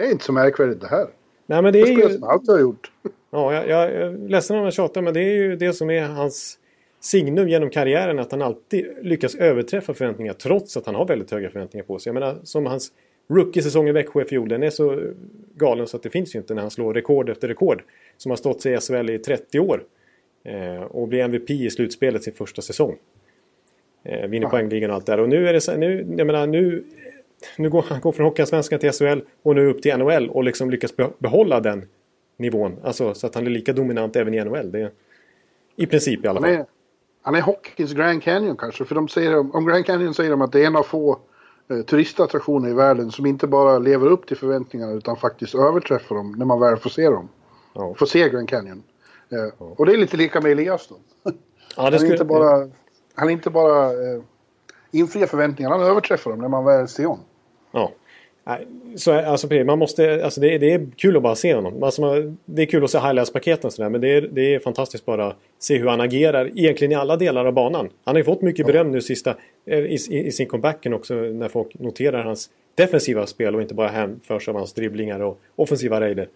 det 0.00 0.06
är 0.06 0.12
inte 0.12 0.24
så 0.24 0.32
märkvärdigt 0.32 0.80
det 0.80 0.86
här. 0.88 1.06
Nej 1.46 1.62
men 1.62 1.72
det 1.72 1.82
Det 1.82 1.88
är 1.88 2.08
ju... 2.08 2.14
som 2.14 2.24
alltid 2.24 2.50
har 2.50 2.60
gjort. 2.60 2.90
Ja, 3.32 3.54
jag, 3.54 3.68
jag 3.68 3.82
är 3.92 4.28
ledsen 4.28 4.56
om 4.58 4.64
jag 4.64 4.72
tjatar 4.72 5.02
men 5.02 5.14
det 5.14 5.20
är 5.20 5.34
ju 5.34 5.56
det 5.56 5.72
som 5.72 5.90
är 5.90 6.02
hans 6.02 6.58
signum 7.00 7.48
genom 7.48 7.70
karriären 7.70 8.18
att 8.18 8.30
han 8.32 8.42
alltid 8.42 8.86
lyckas 9.02 9.34
överträffa 9.34 9.94
förväntningar 9.94 10.32
trots 10.32 10.76
att 10.76 10.86
han 10.86 10.94
har 10.94 11.06
väldigt 11.06 11.30
höga 11.30 11.50
förväntningar 11.50 11.84
på 11.84 11.98
sig. 11.98 12.10
Jag 12.10 12.14
menar 12.14 12.38
som 12.42 12.66
hans 12.66 12.92
rookie-säsong 13.28 13.88
i 13.88 13.92
Växjö 13.92 14.22
i 14.22 14.24
fjol, 14.24 14.48
den 14.48 14.62
är 14.62 14.70
så 14.70 15.00
galen 15.56 15.86
så 15.86 15.96
att 15.96 16.02
det 16.02 16.10
finns 16.10 16.34
ju 16.34 16.38
inte 16.38 16.54
när 16.54 16.62
han 16.62 16.70
slår 16.70 16.94
rekord 16.94 17.30
efter 17.30 17.48
rekord. 17.48 17.82
Som 18.16 18.30
har 18.30 18.36
stått 18.36 18.60
sig 18.62 18.74
i 18.74 18.78
SHL 18.80 19.10
i 19.10 19.18
30 19.18 19.60
år. 19.60 19.82
Eh, 20.44 20.82
och 20.82 21.08
blir 21.08 21.20
MVP 21.20 21.50
i 21.50 21.70
slutspelet 21.70 22.22
sin 22.22 22.32
första 22.32 22.62
säsong. 22.62 22.96
Eh, 24.04 24.28
vinner 24.28 24.46
Ja. 24.46 24.50
poängligan 24.50 24.90
och 24.90 24.96
allt 24.96 25.06
där. 25.06 25.20
Och 25.20 25.28
nu 25.28 25.48
är 25.48 25.52
det 25.52 25.60
så, 25.60 25.76
nu, 25.76 26.06
jag 26.16 26.26
menar 26.26 26.46
nu, 26.46 26.84
nu 27.58 27.70
går 27.70 27.84
han 27.88 28.00
går 28.00 28.12
från 28.12 28.26
Hockeyallsvenskan 28.26 28.78
till 28.78 28.92
SHL 28.92 29.20
och 29.42 29.54
nu 29.54 29.70
upp 29.70 29.82
till 29.82 29.96
NHL 29.98 30.30
och 30.30 30.44
liksom 30.44 30.70
lyckas 30.70 30.96
be- 30.96 31.10
behålla 31.18 31.60
den 31.60 31.88
nivån. 32.36 32.76
Alltså 32.84 33.14
så 33.14 33.26
att 33.26 33.34
han 33.34 33.46
är 33.46 33.50
lika 33.50 33.72
dominant 33.72 34.16
även 34.16 34.34
i 34.34 34.44
NHL. 34.44 34.72
Det 34.72 34.80
är, 34.80 34.90
I 35.76 35.86
princip 35.86 36.24
i 36.24 36.28
alla 36.28 36.40
Han 36.40 36.48
fall. 36.48 36.58
är, 36.60 36.66
han 37.22 37.34
är 37.34 37.40
hockeyns 37.40 37.92
Grand 37.92 38.22
Canyon 38.22 38.56
kanske. 38.56 38.84
För 38.84 38.94
de 38.94 39.08
säger, 39.08 39.56
om 39.56 39.66
Grand 39.66 39.86
Canyon 39.86 40.14
säger 40.14 40.30
de 40.30 40.42
att 40.42 40.52
det 40.52 40.62
är 40.62 40.66
en 40.66 40.76
av 40.76 40.82
få 40.82 41.18
eh, 41.70 41.80
turistattraktioner 41.80 42.68
i 42.68 42.72
världen 42.72 43.10
som 43.10 43.26
inte 43.26 43.46
bara 43.46 43.78
lever 43.78 44.06
upp 44.06 44.26
till 44.26 44.36
förväntningarna 44.36 44.92
utan 44.92 45.16
faktiskt 45.16 45.54
överträffar 45.54 46.14
dem 46.16 46.32
när 46.38 46.46
man 46.46 46.60
väl 46.60 46.76
får 46.76 46.90
se 46.90 47.08
dem. 47.10 47.28
Ja. 47.74 47.94
Får 47.94 48.06
se 48.06 48.28
Grand 48.28 48.48
Canyon. 48.48 48.82
Eh, 49.32 49.62
och 49.76 49.86
det 49.86 49.92
är 49.92 49.96
lite 49.96 50.16
lika 50.16 50.40
med 50.40 50.52
Elias 50.52 50.88
då. 50.88 50.96
Ja, 51.76 51.82
Han 51.82 51.94
är 51.94 51.98
skulle, 51.98 52.12
inte 52.12 52.24
bara, 52.24 52.68
han 53.14 53.28
är 53.28 53.32
inte 53.32 53.50
bara 53.50 53.86
eh, 53.86 54.22
infriar 54.90 55.26
förväntningarna, 55.26 55.76
han 55.76 55.86
överträffar 55.86 56.30
dem 56.30 56.40
när 56.40 56.48
man 56.48 56.64
väl 56.64 56.88
ser 56.88 57.04
honom. 57.04 57.24
Nej, 58.44 58.66
Så, 58.96 59.12
alltså, 59.12 59.48
man 59.64 59.78
måste, 59.78 60.24
alltså, 60.24 60.40
det, 60.40 60.54
är- 60.54 60.58
det 60.58 60.72
är 60.72 60.86
kul 60.96 61.16
att 61.16 61.22
bara 61.22 61.34
se 61.34 61.54
honom. 61.54 61.82
Alltså, 61.82 62.00
man, 62.00 62.38
det 62.44 62.62
är 62.62 62.66
kul 62.66 62.84
att 62.84 62.90
se 62.90 62.98
highlights-paketen 62.98 63.70
sådär, 63.70 63.88
men 63.88 64.00
det 64.00 64.08
är, 64.08 64.20
det 64.32 64.54
är 64.54 64.58
fantastiskt 64.58 65.04
bara 65.06 65.26
att 65.26 65.36
se 65.58 65.78
hur 65.78 65.86
han 65.86 66.00
agerar 66.00 66.46
egentligen 66.58 66.92
i 66.92 66.94
alla 66.94 67.16
delar 67.16 67.44
av 67.44 67.52
banan. 67.52 67.88
Han 68.04 68.14
har 68.14 68.20
ju 68.20 68.24
fått 68.24 68.42
mycket 68.42 68.66
beröm 68.66 68.92
nu 68.92 69.00
sista, 69.00 69.34
eh, 69.66 69.78
i, 69.78 69.98
i, 70.10 70.26
i 70.26 70.32
sin 70.32 70.46
comebacken 70.46 70.94
också 70.94 71.14
när 71.14 71.48
folk 71.48 71.78
noterar 71.78 72.22
hans 72.22 72.50
defensiva 72.74 73.26
spel 73.26 73.54
och 73.54 73.62
inte 73.62 73.74
bara 73.74 73.88
hänförs 73.88 74.48
av 74.48 74.54
hans 74.54 74.72
dribblingar 74.72 75.20
och 75.20 75.40
offensiva 75.56 76.00
raider. 76.00 76.28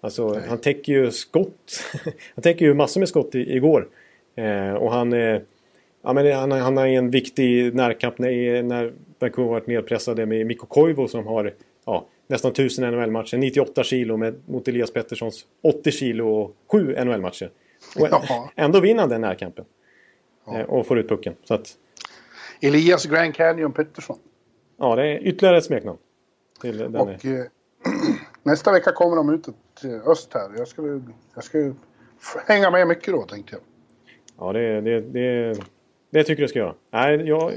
Alltså, 0.00 0.40
han 0.48 0.58
täcker 0.58 0.92
ju 0.92 1.10
skott. 1.10 1.80
han 2.34 2.42
täcker 2.42 2.64
ju 2.66 2.74
massor 2.74 3.00
med 3.00 3.08
skott 3.08 3.34
i, 3.34 3.56
igår. 3.56 3.88
Eh, 4.36 4.74
och 4.74 4.92
han... 4.92 5.12
Eh, 5.12 5.38
Ja, 6.02 6.12
men 6.12 6.32
han, 6.32 6.52
han 6.52 6.76
har 6.76 6.86
en 6.86 7.10
viktig 7.10 7.74
närkamp 7.74 8.18
när, 8.18 8.62
när 8.62 8.92
Vancouver 9.18 9.50
varit 9.50 9.66
nedpressade 9.66 10.26
med 10.26 10.46
Mikko 10.46 10.66
Koivu 10.66 11.08
som 11.08 11.26
har 11.26 11.54
ja, 11.84 12.06
nästan 12.26 12.52
1000 12.52 12.90
NHL-matcher. 12.90 13.36
98 13.36 13.84
kilo 13.84 14.16
med, 14.16 14.42
mot 14.46 14.68
Elias 14.68 14.92
Petterssons 14.92 15.46
80 15.62 15.90
kilo 15.90 16.28
och 16.28 16.56
7 16.72 17.04
NHL-matcher. 17.04 17.50
Ja. 17.96 18.50
Ändå 18.56 18.80
vinner 18.80 19.00
han 19.00 19.08
den 19.08 19.20
närkampen. 19.20 19.64
Ja. 20.46 20.58
Eh, 20.58 20.66
och 20.66 20.86
får 20.86 20.98
ut 20.98 21.08
pucken. 21.08 21.34
Så 21.44 21.54
att, 21.54 21.76
Elias 22.60 23.06
Grand 23.06 23.34
Canyon 23.34 23.72
Pettersson. 23.72 24.18
ja, 24.76 24.96
det 24.96 25.06
är 25.06 25.26
ytterligare 25.26 25.58
ett 25.58 25.64
smeknamn. 25.64 25.98
Till 26.60 26.78
den 26.78 26.96
Och 26.96 27.24
eh, 27.24 27.44
nästa 28.42 28.72
vecka 28.72 28.92
kommer 28.92 29.16
de 29.16 29.34
ut 29.34 29.48
till 29.80 30.00
öst 30.06 30.34
här. 30.34 30.50
Jag 30.56 30.68
ska, 30.68 31.00
jag 31.34 31.44
ska 31.44 31.72
hänga 32.46 32.70
med 32.70 32.88
mycket 32.88 33.14
då 33.14 33.22
tänkte 33.22 33.54
jag. 33.54 33.62
Ja, 34.38 34.52
det, 34.52 34.80
det, 34.80 35.00
det, 35.00 35.56
det 36.10 36.24
tycker 36.24 36.42
jag 36.42 36.50
ska 36.50 36.58
göra. 36.58 36.74
Nej, 36.90 37.28
jag, 37.28 37.52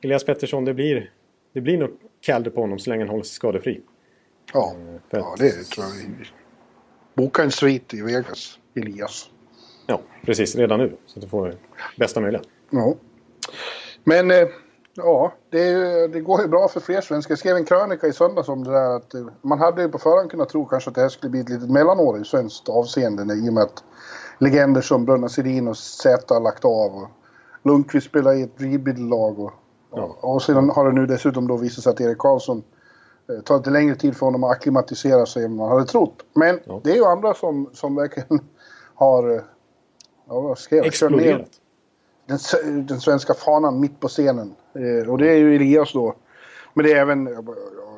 Elias 0.00 0.24
Pettersson, 0.24 0.64
det 0.64 0.74
blir, 0.74 1.12
det 1.52 1.60
blir 1.60 1.78
nog 1.78 1.90
Calder 2.20 2.50
på 2.50 2.60
honom 2.60 2.78
så 2.78 2.90
länge 2.90 3.02
han 3.02 3.08
håller 3.08 3.24
sig 3.24 3.34
skadefri. 3.34 3.80
Ja, 4.52 4.74
för 5.10 5.18
ja 5.18 5.34
det 5.38 5.64
tror 5.64 5.86
jag. 5.86 6.26
Boka 7.14 7.42
en 7.42 7.50
svit 7.50 7.94
i 7.94 8.02
Vegas, 8.02 8.58
Elias. 8.74 9.30
Ja, 9.86 10.00
precis. 10.22 10.56
Redan 10.56 10.80
nu. 10.80 10.96
Så 11.06 11.18
att 11.18 11.22
du 11.22 11.28
får 11.28 11.54
bästa 11.96 12.20
möjliga. 12.20 12.42
Ja. 12.70 12.94
Men 14.04 14.30
eh, 14.30 14.48
ja, 14.94 15.32
det, 15.50 15.72
det 16.06 16.20
går 16.20 16.40
ju 16.42 16.48
bra 16.48 16.68
för 16.68 16.80
fler 16.80 17.00
svenskar. 17.00 17.32
Jag 17.32 17.38
skrev 17.38 17.56
en 17.56 17.64
krönika 17.64 18.06
i 18.06 18.12
söndags 18.12 18.48
om 18.48 18.64
det 18.64 18.70
där 18.70 18.96
att 18.96 19.14
eh, 19.14 19.26
man 19.42 19.58
hade 19.58 19.82
ju 19.82 19.88
på 19.88 19.98
förhand 19.98 20.30
kunnat 20.30 20.48
tro 20.48 20.66
kanske 20.66 20.90
att 20.90 20.94
det 20.94 21.00
här 21.00 21.08
skulle 21.08 21.30
bli 21.30 21.40
ett 21.40 21.48
litet 21.48 21.70
mellanår 21.70 22.20
i 22.20 22.24
svenskt 22.24 22.68
avseende 22.68 23.34
i 23.34 23.48
och 23.48 23.54
med 23.54 23.62
att 23.62 23.84
legender 24.38 24.80
som 24.80 25.04
Bröderna 25.04 25.28
Sedin 25.28 25.68
och 25.68 25.76
Zäta 25.76 26.34
har 26.34 26.40
lagt 26.40 26.64
av 26.64 26.94
och 26.94 27.08
Lundqvist 27.64 28.06
spelar 28.06 28.34
i 28.34 28.42
ett 28.42 28.54
rebuild-lag 28.56 29.38
och, 29.38 29.52
Ja. 29.94 30.16
och, 30.20 30.42
sedan 30.42 30.70
har 30.70 30.86
det 30.86 30.92
nu 30.92 31.06
dessutom 31.06 31.46
då 31.46 31.56
visat 31.56 31.84
sig 31.84 31.90
att 31.90 32.00
Erik 32.00 32.18
Karlsson 32.18 32.62
eh, 33.28 33.40
tar 33.42 33.58
lite 33.58 33.70
längre 33.70 33.94
tid 33.94 34.16
för 34.16 34.26
honom 34.26 34.44
att 34.44 34.50
acklimatisera 34.50 35.26
sig 35.26 35.44
än 35.44 35.56
man 35.56 35.68
hade 35.68 35.84
trott. 35.84 36.22
Men 36.34 36.60
Ja. 36.64 36.80
det 36.84 36.90
är 36.90 36.94
ju 36.96 37.04
andra 37.04 37.34
som, 37.34 37.70
som 37.72 37.94
verkligen 37.96 38.40
har 38.94 39.30
eh, 39.34 39.40
ja, 40.28 40.40
vad 40.40 40.58
skrev 40.58 40.78
jag? 40.78 40.86
Exploderat. 40.86 41.48
den, 42.26 42.38
den 42.86 43.00
svenska 43.00 43.34
fanan 43.34 43.80
mitt 43.80 44.00
på 44.00 44.08
scenen. 44.08 44.54
Eh, 44.74 45.10
och 45.10 45.18
det 45.18 45.30
är 45.30 45.36
ju 45.36 45.54
Elias 45.56 45.92
då. 45.92 46.14
Men 46.74 46.84
det 46.86 46.92
är 46.92 46.96
även 47.00 47.28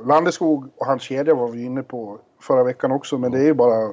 Landeskog 0.06 0.68
och 0.76 0.86
hans 0.86 1.02
kedja 1.02 1.34
var 1.34 1.48
vi 1.48 1.64
inne 1.64 1.82
på 1.82 2.18
förra 2.40 2.64
veckan 2.64 2.92
också. 2.92 3.18
Men 3.18 3.30
det 3.32 3.38
är 3.38 3.44
ju 3.44 3.54
bara... 3.54 3.92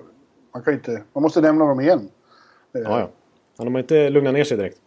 Man 0.54 0.64
kan 0.64 0.74
inte... 0.74 1.04
Man 1.14 1.22
måste 1.22 1.42
nämna 1.42 1.66
dem 1.66 1.80
igen. 1.80 2.10
Eh, 2.76 2.82
Ja, 2.82 3.00
ja. 3.00 3.10
Han 3.58 3.72
har 3.74 3.80
inte 3.80 4.10
lugnat 4.10 4.34
ner 4.34 4.44
sig 4.44 4.58
direkt. 4.58 4.78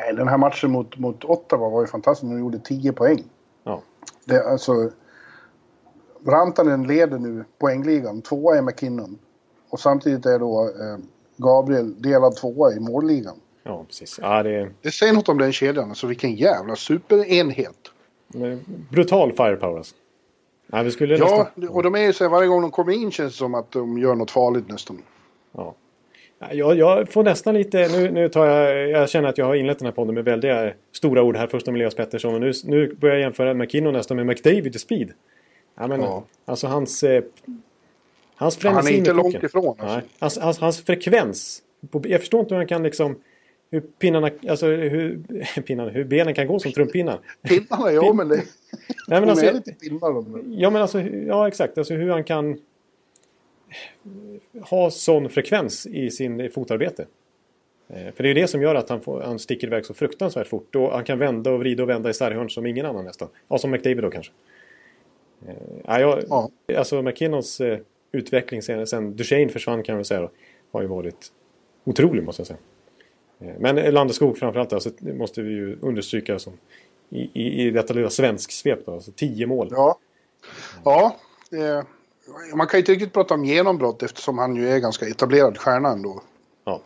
Nej, 0.00 0.14
den 0.14 0.28
här 0.28 0.38
matchen 0.38 0.70
mot, 0.70 0.98
mot 0.98 1.24
Ottawa 1.24 1.68
var 1.68 1.80
ju 1.80 1.86
fantastisk. 1.86 2.30
De 2.30 2.38
gjorde 2.38 2.58
10 2.58 2.92
poäng. 2.92 3.24
Ja. 3.64 3.82
Det, 4.24 4.44
alltså... 4.44 4.90
Rantanen 6.26 6.86
leder 6.86 7.18
nu 7.18 7.44
poängligan. 7.58 8.22
Tvåa 8.22 8.56
är 8.56 8.62
McKinnon. 8.62 9.18
Och 9.70 9.80
samtidigt 9.80 10.26
är 10.26 10.38
då 10.38 10.64
eh, 10.64 10.98
Gabriel 11.36 12.02
delad 12.02 12.36
tvåa 12.36 12.72
i 12.72 12.80
målligan. 12.80 13.36
Ja, 13.62 13.84
precis. 13.86 14.18
Ja, 14.22 14.42
det 14.42 14.70
Det 14.82 14.90
säger 14.90 15.12
något 15.12 15.28
om 15.28 15.38
den 15.38 15.52
kedjan. 15.52 15.88
Alltså 15.88 16.06
vilken 16.06 16.34
jävla 16.34 16.76
superenhet. 16.76 17.76
en 18.34 18.64
brutal 18.90 19.32
firepower 19.32 19.76
alltså. 19.76 19.94
Ja, 20.66 20.82
vi 20.82 20.90
skulle 20.90 21.16
Ja, 21.16 21.48
nästan... 21.54 21.68
och 21.68 21.82
de 21.82 21.94
är 21.94 22.00
ju 22.00 22.12
så 22.12 22.24
här, 22.24 22.30
varje 22.30 22.48
gång 22.48 22.62
de 22.62 22.70
kommer 22.70 22.92
in 22.92 23.10
känns 23.10 23.32
det 23.32 23.38
som 23.38 23.54
att 23.54 23.70
de 23.72 23.98
gör 23.98 24.14
något 24.14 24.30
farligt 24.30 24.68
nästan. 24.68 25.02
Ja. 25.52 25.74
Ja, 26.38 26.52
Jag, 26.52 26.76
jag 26.78 27.08
får 27.08 27.22
nästan 27.24 27.54
lite... 27.54 27.88
Nu, 27.88 28.10
nu 28.10 28.28
tar 28.28 28.46
jag... 28.46 28.90
Jag 28.90 29.10
känner 29.10 29.28
att 29.28 29.38
jag 29.38 29.46
har 29.46 29.54
inlett 29.54 29.78
den 29.78 29.86
här 29.86 29.92
podden 29.92 30.14
med 30.14 30.24
väldiga 30.24 30.72
stora 30.92 31.22
ord 31.22 31.36
här. 31.36 31.46
Först 31.46 31.68
om 31.68 31.74
Elias 31.74 31.94
Pettersson 31.94 32.34
och 32.34 32.40
nu, 32.40 32.52
nu 32.64 32.94
börjar 32.94 33.14
jag 33.14 33.22
jämföra 33.22 33.54
McKinnon 33.54 33.92
nästan 33.92 34.16
med 34.16 34.26
McDavid 34.26 34.76
i 34.76 34.78
speed. 34.78 35.12
Ja, 35.78 35.86
men, 35.86 36.00
Ja. 36.00 36.24
Alltså 36.44 36.66
hans... 36.66 37.02
Eh, 37.02 37.24
hans 38.34 38.64
Han 38.64 38.72
är 38.72 38.80
frenesi 38.82 38.98
inte 38.98 39.12
långt 39.12 39.42
ifrån. 39.42 39.66
Alltså. 39.68 39.86
Nej, 39.86 40.02
hans, 40.18 40.38
hans, 40.38 40.58
hans 40.58 40.80
frekvens. 40.80 41.62
På, 41.90 42.02
jag 42.04 42.20
förstår 42.20 42.40
inte 42.40 42.54
hur 42.54 42.60
han 42.60 42.66
kan 42.66 42.82
liksom... 42.82 43.16
Hur 43.70 43.80
pinnarna... 43.80 44.30
Alltså 44.48 44.66
hur, 44.66 45.22
pinnarna, 45.62 45.90
hur 45.90 46.04
benen 46.04 46.34
kan 46.34 46.46
gå 46.46 46.58
som 46.58 46.72
trumpinnar. 46.72 47.18
Pinnarna, 47.42 47.92
ja 47.92 48.12
men 48.12 48.28
det... 48.28 48.42
Nej, 49.08 49.20
men 49.20 49.30
alltså, 49.30 49.46
pinnar 49.80 50.14
de. 50.14 50.44
Ja, 50.48 50.70
men 50.70 50.82
alltså, 50.82 51.00
ja 51.00 51.48
exakt. 51.48 51.78
Alltså 51.78 51.94
hur 51.94 52.10
han 52.10 52.24
kan 52.24 52.58
ha 54.60 54.90
sån 54.90 55.28
frekvens 55.28 55.86
i 55.86 56.10
sin 56.10 56.50
fotarbete. 56.50 57.06
Eh, 57.88 58.12
För 58.14 58.22
det 58.22 58.30
är 58.30 58.34
det 58.34 58.46
som 58.46 58.62
gör 58.62 58.74
att 58.74 58.88
han, 58.88 59.00
får, 59.00 59.20
han 59.20 59.38
sticker 59.38 59.66
iväg 59.66 59.86
så 59.86 59.94
fruktansvärt 59.94 60.46
fort. 60.46 60.76
Och 60.76 60.92
han 60.92 61.04
kan 61.04 61.18
vända 61.18 61.50
och 61.50 61.58
vrida 61.58 61.82
och 61.82 61.88
vända 61.88 62.10
i 62.10 62.14
sarghörn 62.14 62.50
som 62.50 62.66
ingen 62.66 62.86
annan 62.86 63.04
nästan. 63.04 63.28
Ja, 63.48 63.58
som 63.58 63.70
McDavid 63.70 64.02
då 64.02 64.10
kanske. 64.10 64.32
Eh, 65.48 65.54
Ja, 65.84 66.00
jag, 66.00 66.22
Ja. 66.28 66.50
Alltså 66.76 67.02
McKinnons 67.02 67.60
eh, 67.60 67.78
utveckling 68.12 68.62
sen, 68.62 68.86
sen 68.86 69.16
Duchene 69.16 69.48
försvann 69.48 69.82
kan 69.82 69.96
väl 69.96 70.04
säga 70.04 70.20
då, 70.20 70.30
har 70.72 70.82
ju 70.82 70.88
varit 70.88 71.32
otrolig 71.84 72.24
måste 72.24 72.40
jag 72.40 72.46
säga. 72.46 72.58
Men 73.58 73.94
Landeskog 73.94 74.38
framförallt 74.38 74.72
alltså, 74.72 74.90
det 74.98 75.14
måste 75.14 75.42
vi 75.42 75.50
ju 75.50 75.78
understryka 75.80 76.38
som 76.38 76.52
i, 77.10 77.30
i, 77.32 77.66
i 77.66 77.70
detta 77.70 77.94
lilla 77.94 78.10
svensk 78.10 78.52
svep 78.52 78.86
då, 78.86 78.92
alltså 78.92 79.12
10 79.12 79.46
mål. 79.46 79.68
Ja. 79.70 79.98
Ja. 80.84 81.16
Eh, 81.52 81.84
man 82.54 82.66
kan 82.66 82.78
ju 82.78 82.82
inte 82.82 82.92
riktigt 82.92 83.12
prata 83.12 83.34
om 83.34 83.44
genombrott 83.44 84.02
eftersom 84.02 84.38
han 84.38 84.56
ju 84.56 84.68
är 84.68 84.78
ganska 84.78 85.06
etablerad 85.06 85.58
stjärna 85.58 85.88
ändå. 85.88 86.22
Ja. 86.64 86.80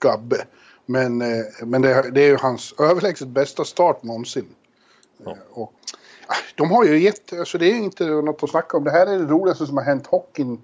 Gabbe. 0.00 0.46
Men, 0.86 1.22
eh, 1.22 1.44
men 1.64 1.82
det, 1.82 2.10
det 2.10 2.20
är 2.20 2.26
ju 2.28 2.36
hans 2.36 2.74
överlägset 2.80 3.28
bästa 3.28 3.64
start 3.64 4.02
någonsin. 4.02 4.46
Ja. 5.24 5.30
Eh, 5.30 5.36
och, 5.50 5.72
ah, 6.26 6.34
de 6.54 6.70
har 6.70 6.84
ju 6.84 6.98
gett, 6.98 7.32
alltså 7.38 7.58
det 7.58 7.66
är 7.66 7.74
inte 7.74 8.04
något 8.06 8.42
att 8.42 8.50
snacka 8.50 8.76
om. 8.76 8.84
Det 8.84 8.90
här 8.90 9.06
är 9.06 9.18
det 9.18 9.24
roligaste 9.24 9.66
som 9.66 9.76
har 9.76 9.84
hänt 9.84 10.06
hockeyn, 10.06 10.58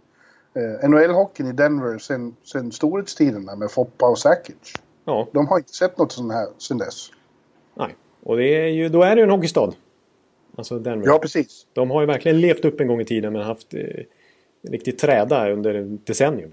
eh, 0.54 0.88
NHL-hockeyn 0.88 1.48
i 1.48 1.52
Denver 1.52 1.98
sen, 1.98 2.36
sen 2.44 2.72
storhetstiderna 2.72 3.56
med 3.56 3.70
Foppa 3.70 4.06
och 4.06 4.18
Sakic. 4.18 4.72
ja, 5.04 5.28
De 5.32 5.46
har 5.46 5.58
inte 5.58 5.72
sett 5.72 5.98
något 5.98 6.12
sånt 6.12 6.32
här 6.32 6.48
sen 6.58 6.78
dess. 6.78 7.10
nej. 7.74 7.96
Och 8.22 8.36
det 8.36 8.44
är 8.48 8.68
ju, 8.68 8.88
då 8.88 9.02
är 9.02 9.16
det 9.16 9.20
ju 9.20 9.24
en 9.24 9.30
hockeystad. 9.30 9.72
Alltså 10.56 10.78
Denver. 10.78 11.06
Ja, 11.06 11.18
precis. 11.18 11.66
De 11.72 11.90
har 11.90 12.00
ju 12.00 12.06
verkligen 12.06 12.40
levt 12.40 12.64
upp 12.64 12.80
en 12.80 12.88
gång 12.88 13.00
i 13.00 13.04
tiden 13.04 13.32
men 13.32 13.42
haft 13.42 13.74
eh, 13.74 13.80
riktigt 14.68 14.98
träda 14.98 15.52
under 15.52 15.74
ett 15.74 16.06
decennium. 16.06 16.50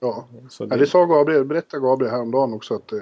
Ja. 0.00 0.28
Så 0.48 0.64
Ja, 0.64 0.66
det, 0.66 0.76
det 0.76 0.86
sa 0.86 1.06
Gabriel, 1.06 1.44
berättade 1.44 1.82
Gabriel 1.82 2.12
häromdagen 2.12 2.54
också 2.54 2.74
att 2.74 2.92
eh, 2.92 2.98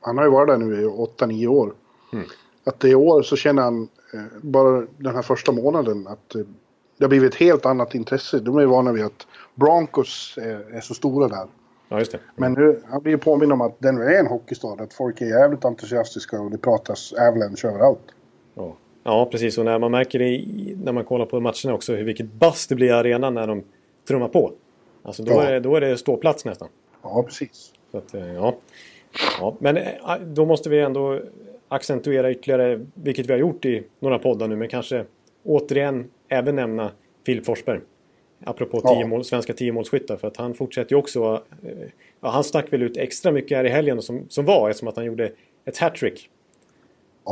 han 0.00 0.18
har 0.18 0.24
ju 0.24 0.30
varit 0.30 0.48
där 0.48 0.56
nu 0.56 0.82
i 0.82 0.84
8-9 0.84 1.46
år. 1.46 1.72
Mm. 2.12 2.24
Att 2.64 2.84
i 2.84 2.94
år 2.94 3.22
så 3.22 3.36
känner 3.36 3.62
han 3.62 3.88
eh, 4.14 4.20
bara 4.40 4.86
den 4.96 5.14
här 5.14 5.22
första 5.22 5.52
månaden 5.52 6.06
att 6.06 6.34
eh, 6.34 6.42
det 6.98 7.04
har 7.04 7.08
blivit 7.08 7.34
ett 7.34 7.40
helt 7.40 7.66
annat 7.66 7.94
intresse. 7.94 8.38
De 8.38 8.56
är 8.56 8.60
ju 8.60 8.66
vana 8.66 8.92
vid 8.92 9.04
att 9.04 9.26
Broncos 9.54 10.38
är, 10.42 10.76
är 10.76 10.80
så 10.80 10.94
stora 10.94 11.28
där. 11.28 11.46
ja, 11.88 11.98
just 11.98 12.12
det. 12.12 12.20
Men 12.36 12.52
nu, 12.52 12.82
han 12.88 13.02
blir 13.02 13.12
ju 13.12 13.18
påminn 13.18 13.52
om 13.52 13.60
att 13.60 13.80
Denver 13.80 14.06
är 14.06 14.20
en 14.20 14.26
hockeystad. 14.26 14.80
Att 14.80 14.94
folk 14.94 15.20
är 15.20 15.26
jävligt 15.26 15.64
entusiastiska 15.64 16.40
och 16.40 16.50
det 16.50 16.58
pratas 16.58 17.12
Avalanche 17.12 17.68
överallt. 17.68 18.04
Ja. 18.54 18.76
Ja, 19.04 19.28
precis. 19.30 19.58
Och 19.58 19.64
när 19.64 19.78
man 19.78 19.90
märker 19.90 20.18
det 20.18 20.28
i, 20.28 20.76
när 20.84 20.92
man 20.92 21.04
kollar 21.04 21.26
på 21.26 21.40
matcherna 21.40 21.74
också 21.74 21.94
hur 21.94 22.04
vilket 22.04 22.26
bass 22.32 22.66
det 22.66 22.74
blir 22.74 22.86
i 22.86 22.90
arenan 22.90 23.34
när 23.34 23.46
de 23.46 23.62
trummar 24.08 24.28
på. 24.28 24.52
Alltså 25.02 25.22
då, 25.22 25.32
Ja. 25.32 25.42
är, 25.42 25.60
då 25.60 25.76
är 25.76 25.80
det 25.80 25.96
ståplats 25.98 26.44
nästan. 26.44 26.68
Ja, 27.02 27.22
precis. 27.22 27.72
Att, 27.92 28.14
eh, 28.14 28.34
ja. 28.34 28.56
ja. 29.40 29.56
Men 29.60 29.76
eh, 29.76 29.88
då 30.26 30.44
måste 30.46 30.68
vi 30.70 30.80
ändå 30.80 31.20
accentuera 31.68 32.30
ytterligare, 32.30 32.86
vilket 32.94 33.26
vi 33.26 33.32
har 33.32 33.40
gjort 33.40 33.64
i 33.64 33.82
några 34.00 34.18
poddar 34.18 34.48
nu, 34.48 34.56
men 34.56 34.68
kanske 34.68 35.04
återigen 35.44 36.10
även 36.28 36.56
nämna 36.56 36.90
Filip 37.26 37.46
Forsberg. 37.46 37.80
Apropå 38.44 38.80
Ja. 38.84 38.94
tio 38.94 39.06
mål, 39.06 39.24
svenska 39.24 39.52
tiomålsskyttar, 39.52 40.16
för 40.16 40.28
att 40.28 40.36
han 40.36 40.54
fortsätter 40.54 40.92
ju 40.92 40.98
också... 40.98 41.42
eh, 41.62 41.70
Ja, 42.22 42.28
han 42.28 42.44
stack 42.44 42.72
väl 42.72 42.82
ut 42.82 42.96
extra 42.96 43.32
mycket 43.32 43.56
här 43.58 43.64
i 43.64 43.68
helgen 43.68 44.02
som, 44.02 44.24
som 44.28 44.44
var, 44.44 44.70
eftersom 44.70 44.88
att 44.88 44.96
han 44.96 45.04
gjorde 45.04 45.32
ett 45.64 45.78
hattrick. 45.78 46.30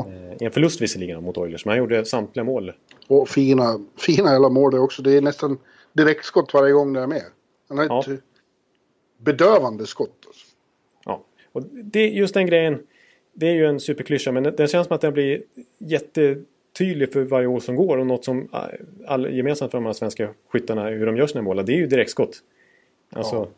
Ja. 0.06 0.12
Eh, 0.36 0.36
en 0.46 0.50
förlust 0.52 0.80
visserligen 0.80 1.22
mot 1.24 1.38
Oilers, 1.38 1.64
men 1.64 1.70
han 1.72 1.78
gjorde 1.78 2.04
samtliga 2.04 2.44
mål. 2.44 2.72
Och 3.06 3.28
fina, 3.28 3.80
fina 3.98 4.30
hela 4.32 4.48
mål 4.48 4.72
det 4.72 4.78
också. 4.80 5.02
Det 5.02 5.12
är 5.16 5.20
nästan 5.20 5.58
direktskott 5.92 6.54
varje 6.54 6.72
gång 6.72 6.92
det 6.92 7.00
är 7.00 7.06
med. 7.06 7.22
Han 7.68 7.78
har 7.78 7.84
ett 7.84 8.06
Ja. 8.06 8.12
eh, 8.12 8.18
bedövande 9.18 9.86
skott. 9.86 10.24
Alltså. 10.26 10.46
Ja. 11.04 11.22
Och 11.52 11.62
det, 11.62 12.08
just 12.08 12.34
den 12.34 12.46
grejen, 12.46 12.78
det 13.32 13.46
är 13.46 13.52
ju 13.54 13.66
en 13.66 13.80
superklyscha 13.80 14.32
men 14.32 14.42
det 14.42 14.70
känns 14.70 14.86
som 14.86 14.94
att 14.94 15.00
den 15.00 15.12
blir 15.12 15.42
jättetydlig 15.78 17.12
för 17.12 17.22
varje 17.22 17.46
år 17.46 17.60
som 17.60 17.76
går 17.76 17.98
och 17.98 18.06
något 18.06 18.24
som 18.24 18.48
all, 19.06 19.34
gemensamt 19.36 19.70
för 19.70 19.78
de 19.78 19.86
här 19.86 19.92
svenska 19.92 20.28
skyttarna, 20.48 20.88
hur 20.88 21.06
de 21.06 21.16
gör 21.16 21.26
sina 21.26 21.42
mål, 21.42 21.66
det 21.66 21.72
är 21.72 21.76
ju 21.76 21.86
direktskott. 21.86 22.42
Alltså, 23.12 23.36
Ja. 23.36 23.48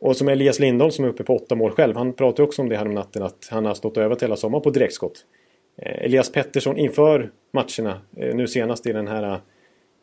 Och 0.00 0.16
som 0.16 0.28
Elias 0.28 0.58
Lindholm 0.58 0.90
som 0.90 1.04
är 1.04 1.08
uppe 1.08 1.24
på 1.24 1.36
åtta 1.36 1.54
mål 1.54 1.70
själv, 1.70 1.96
han 1.96 2.12
pratade 2.12 2.42
också 2.48 2.62
om 2.62 2.68
det 2.68 2.76
här 2.76 2.86
om 2.86 2.94
natten 2.94 3.22
att 3.22 3.48
han 3.50 3.64
har 3.66 3.74
stått 3.74 3.96
övat 3.96 4.22
hela 4.22 4.36
sommaren 4.36 4.62
på 4.62 4.70
direktskott. 4.70 5.24
Eh, 5.78 6.04
Elias 6.04 6.32
Pettersson 6.32 6.78
inför 6.78 7.30
matcherna, 7.50 8.00
eh, 8.16 8.34
nu 8.34 8.48
senast 8.48 8.86
i 8.86 8.92
den 8.92 9.08
här 9.08 9.40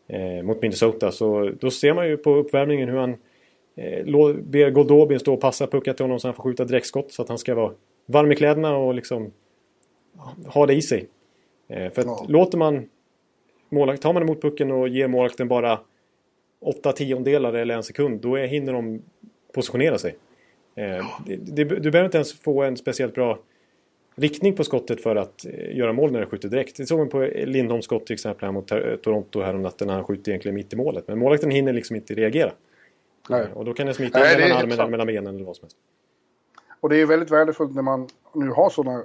eh, 0.07 0.43
mot 0.43 0.61
Minnesota, 0.61 1.11
så 1.11 1.51
då 1.59 1.71
ser 1.71 1.93
man 1.93 2.07
ju 2.07 2.17
på 2.17 2.35
uppvärmningen 2.35 2.89
hur 2.89 2.97
han 2.97 3.17
ber 4.43 4.69
Goldobin 4.69 5.19
stå 5.19 5.33
och 5.33 5.41
passa 5.41 5.67
puckar 5.67 5.93
till 5.93 6.03
honom 6.03 6.19
så 6.19 6.27
han 6.27 6.35
får 6.35 6.43
skjuta 6.43 6.65
direktskott 6.65 7.11
så 7.11 7.21
att 7.21 7.29
han 7.29 7.37
ska 7.37 7.55
vara 7.55 7.71
varm 8.05 8.31
i 8.31 8.35
kläderna 8.35 8.77
och 8.77 8.93
liksom 8.93 9.31
ha 10.45 10.65
det 10.65 10.73
i 10.73 10.81
sig. 10.81 11.07
För 11.67 11.99
att 11.99 12.05
Ja. 12.05 12.25
låter 12.27 12.57
man 12.57 12.89
målvakt, 13.69 14.01
tar 14.01 14.13
man 14.13 14.23
emot 14.23 14.41
pucken 14.41 14.71
och 14.71 14.89
ger 14.89 15.07
målvakten 15.07 15.47
bara 15.47 15.79
åtta 16.61 16.91
tiondelar 16.91 17.53
eller 17.53 17.75
en 17.75 17.83
sekund, 17.83 18.21
då 18.21 18.35
är, 18.35 18.47
hinner 18.47 18.73
de 18.73 19.01
positionera 19.53 19.97
sig. 19.97 20.15
Det, 20.75 21.37
det, 21.37 21.63
du 21.63 21.91
behöver 21.91 22.05
inte 22.05 22.17
ens 22.17 22.33
få 22.33 22.63
en 22.63 22.77
speciellt 22.77 23.13
bra 23.13 23.39
riktning 24.15 24.55
på 24.55 24.63
skottet 24.63 25.03
för 25.03 25.15
att 25.15 25.45
eh, 25.45 25.77
göra 25.77 25.93
mål 25.93 26.11
när 26.11 26.19
du 26.19 26.25
skjuter 26.25 26.49
direkt. 26.49 26.77
Det 26.77 26.85
såg 26.85 26.99
man 26.99 27.09
på 27.09 27.29
Lindholms 27.35 27.85
skott 27.85 28.05
till 28.05 28.13
exempel 28.13 28.45
här 28.45 28.51
mot 28.51 28.71
eh, 28.71 28.77
Toronto 29.03 29.41
här 29.41 29.55
om 29.55 29.61
natten 29.61 29.87
när 29.87 29.93
han 29.93 30.03
skjuter 30.03 30.31
egentligen 30.31 30.55
mitt 30.55 30.73
i 30.73 30.75
målet. 30.75 31.07
Men 31.07 31.19
målvakten 31.19 31.51
hinner 31.51 31.73
liksom 31.73 31.95
inte 31.95 32.13
reagera. 32.13 32.51
Nej. 33.29 33.47
Och 33.53 33.65
då 33.65 33.73
kan 33.73 33.87
det 33.87 33.93
smita 33.93 34.19
Nej, 34.19 34.37
mellan 34.37 34.57
armen 34.57 34.91
mellan 34.91 35.07
benen 35.07 35.35
eller 35.35 35.45
vad 35.45 35.55
som 35.55 35.63
helst. 35.63 35.77
Och 36.79 36.89
det 36.89 37.01
är 37.01 37.05
väldigt 37.05 37.31
värdefullt 37.31 37.75
när 37.75 37.81
man 37.81 38.07
nu 38.33 38.49
har 38.49 38.69
sådana 38.69 39.03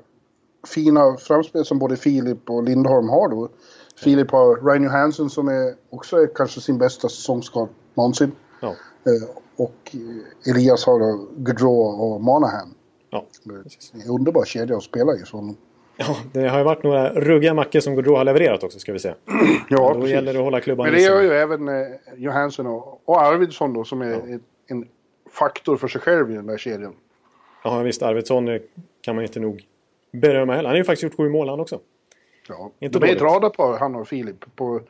fina 0.75 1.17
framspel 1.17 1.65
som 1.65 1.79
både 1.79 1.97
Filip 1.97 2.51
och 2.51 2.65
Lindholm 2.65 3.09
har 3.09 3.29
då. 3.29 3.49
Filip 3.97 4.31
har 4.31 4.71
Ryan 4.71 4.83
Johansson 4.83 5.31
som 5.31 5.49
är 5.49 5.75
också 5.91 6.17
är 6.17 6.29
kanske 6.35 6.61
sin 6.61 6.79
bästa 6.79 7.09
säsongsskott 7.09 7.71
någonsin. 7.95 8.33
Ja, 8.61 8.75
Eh, 9.07 9.37
och 9.57 9.95
eh, 9.95 10.51
Elias 10.51 10.87
har 10.87 10.99
då 11.01 11.27
Gaudreau 11.37 11.81
och 12.03 12.21
Monahan. 12.21 12.75
Ja. 13.11 13.25
Det 13.45 13.55
är 13.55 14.05
en 14.05 14.11
underbar 14.11 14.45
kedja 14.45 14.77
att 14.77 14.83
spela 14.83 15.15
i. 15.15 15.19
Så. 15.25 15.55
ja, 15.97 16.17
det 16.33 16.49
har 16.49 16.59
ju 16.59 16.65
varit 16.65 16.83
några 16.83 17.11
ruggiga 17.13 17.55
mackor 17.55 17.81
som 17.81 17.95
Gaudreau 17.95 18.17
har 18.17 18.25
levererat 18.25 18.63
också 18.65 18.79
ska 18.79 18.93
vi 18.93 18.99
säga. 18.99 19.15
Ja, 19.69 19.77
Då 19.77 19.95
precis. 19.95 20.11
gäller 20.11 20.33
det 20.33 20.39
att 20.39 20.45
hålla 20.45 20.61
klubban 20.61 20.85
Men 20.87 20.95
det 20.95 21.01
gör 21.01 21.23
ju 21.23 21.31
även 21.33 21.69
eh, 21.69 21.75
Johansson 22.17 22.67
och, 22.67 23.01
och 23.05 23.21
Arvidsson 23.23 23.73
då 23.73 23.85
som 23.85 24.03
är 24.03 24.35
ett- 24.35 24.43
en 24.67 24.89
faktor 25.31 25.77
för 25.77 25.89
sig 25.89 26.01
själv 26.01 26.31
i 26.31 26.35
den 26.35 26.47
där 26.47 26.59
kedjan. 26.59 26.95
Ja 27.65 27.79
visst, 27.79 28.03
Arvidsson 28.03 28.49
eh, 28.49 28.61
kan 29.01 29.15
man 29.15 29.25
inte 29.25 29.41
nog 29.41 29.65
berömma 30.13 30.53
heller. 30.53 30.69
Han 30.69 30.73
har 30.75 30.79
ju 30.79 30.85
faktiskt 30.85 31.03
gjort 31.03 31.17
sju 31.17 31.29
mål 31.29 31.49
han 31.49 31.61
också. 31.61 31.81
Ja. 32.49 32.71
Inte 32.79 32.99
de 32.99 33.11
är 33.11 33.17
ett 33.17 33.23
radarpar, 33.23 33.79
han 33.79 33.95
och 33.95 34.09
Filip. 34.09 34.57
På, 34.57 34.81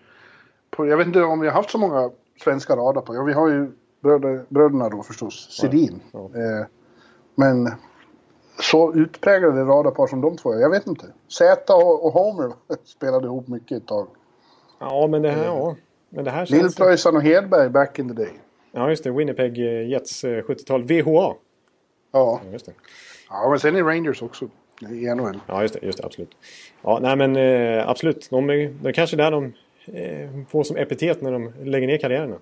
på, 0.71 0.87
jag 0.87 0.97
vet 0.97 1.07
inte 1.07 1.23
om 1.23 1.41
vi 1.41 1.47
har 1.49 1.55
haft 1.55 1.71
så 1.71 1.79
många 1.79 2.11
svenska 2.45 2.77
radarpar. 2.77 3.15
Ja, 3.15 3.23
vi 3.23 3.33
har 3.33 3.49
ju 3.49 3.71
bröder, 4.03 4.45
bröderna 4.49 4.89
då 4.89 5.03
förstås, 5.03 5.49
Sedin. 5.61 6.01
Ja. 6.13 6.19
Eh, 6.25 6.67
men 7.35 7.67
så 8.63 8.95
utpräglade 8.95 9.61
radarpar 9.65 10.07
som 10.07 10.21
de 10.21 10.37
två 10.37 10.53
är, 10.53 10.61
jag 10.61 10.71
vet 10.71 10.87
inte. 10.87 11.07
Zäta 11.29 11.75
och, 11.75 12.13
Homer 12.13 12.53
spelade 12.85 13.27
ihop 13.27 13.49
mycket 13.49 13.77
ett 13.79 13.87
tag. 13.87 14.07
Ja, 14.79 15.07
men 15.07 15.23
det 15.23 15.31
här, 15.31 15.45
ja. 15.45 15.77
Men 16.09 16.25
det 16.25 16.31
här 16.31 16.47
känns... 16.47 16.63
Lillpröjsarn 16.63 17.17
och 17.17 17.23
Hedberg 17.23 17.69
back 17.69 17.99
in 17.99 18.09
the 18.09 18.15
day. 18.15 18.33
Ja, 18.73 18.91
just 18.91 19.05
det. 19.05 19.11
Winnipeg 19.11 19.59
eh, 19.59 19.89
Jets 19.89 20.25
eh, 20.25 20.43
70-tal. 20.43 20.83
VHA. 20.83 21.03
Ja, 21.03 21.35
Ja, 22.13 22.41
just 22.53 22.67
det. 22.67 22.73
ja 23.31 23.51
men 23.51 23.59
sen 23.59 23.77
är 23.77 23.83
Rangers 23.83 24.23
också 24.23 24.49
i 24.91 25.15
NHL. 25.15 25.41
Ja, 25.47 25.63
just 25.63 25.75
det. 25.75 25.87
Just 25.87 25.99
det 25.99 26.05
absolut. 26.05 26.31
Ja, 26.83 26.99
nej 27.03 27.17
men 27.17 27.37
eh, 27.37 27.89
absolut. 27.89 28.31
De 28.31 28.51
är, 28.51 28.75
det 28.83 28.89
är 28.89 28.93
kanske 28.93 29.17
där 29.17 29.31
de 29.31 29.45
eh, 29.87 30.31
får 30.49 30.65
som 30.65 30.77
epitet 30.77 31.23
när 31.23 31.33
de 31.33 31.53
lägger 31.65 31.87
ner 31.87 31.99
karriärerna. 31.99 32.37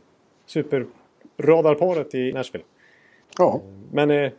Superradarparet 0.46 2.14
i 2.14 2.32
Nashville. 2.32 2.64
Ja, 3.38 3.60
Men, 3.92 4.10
eh, 4.10 4.30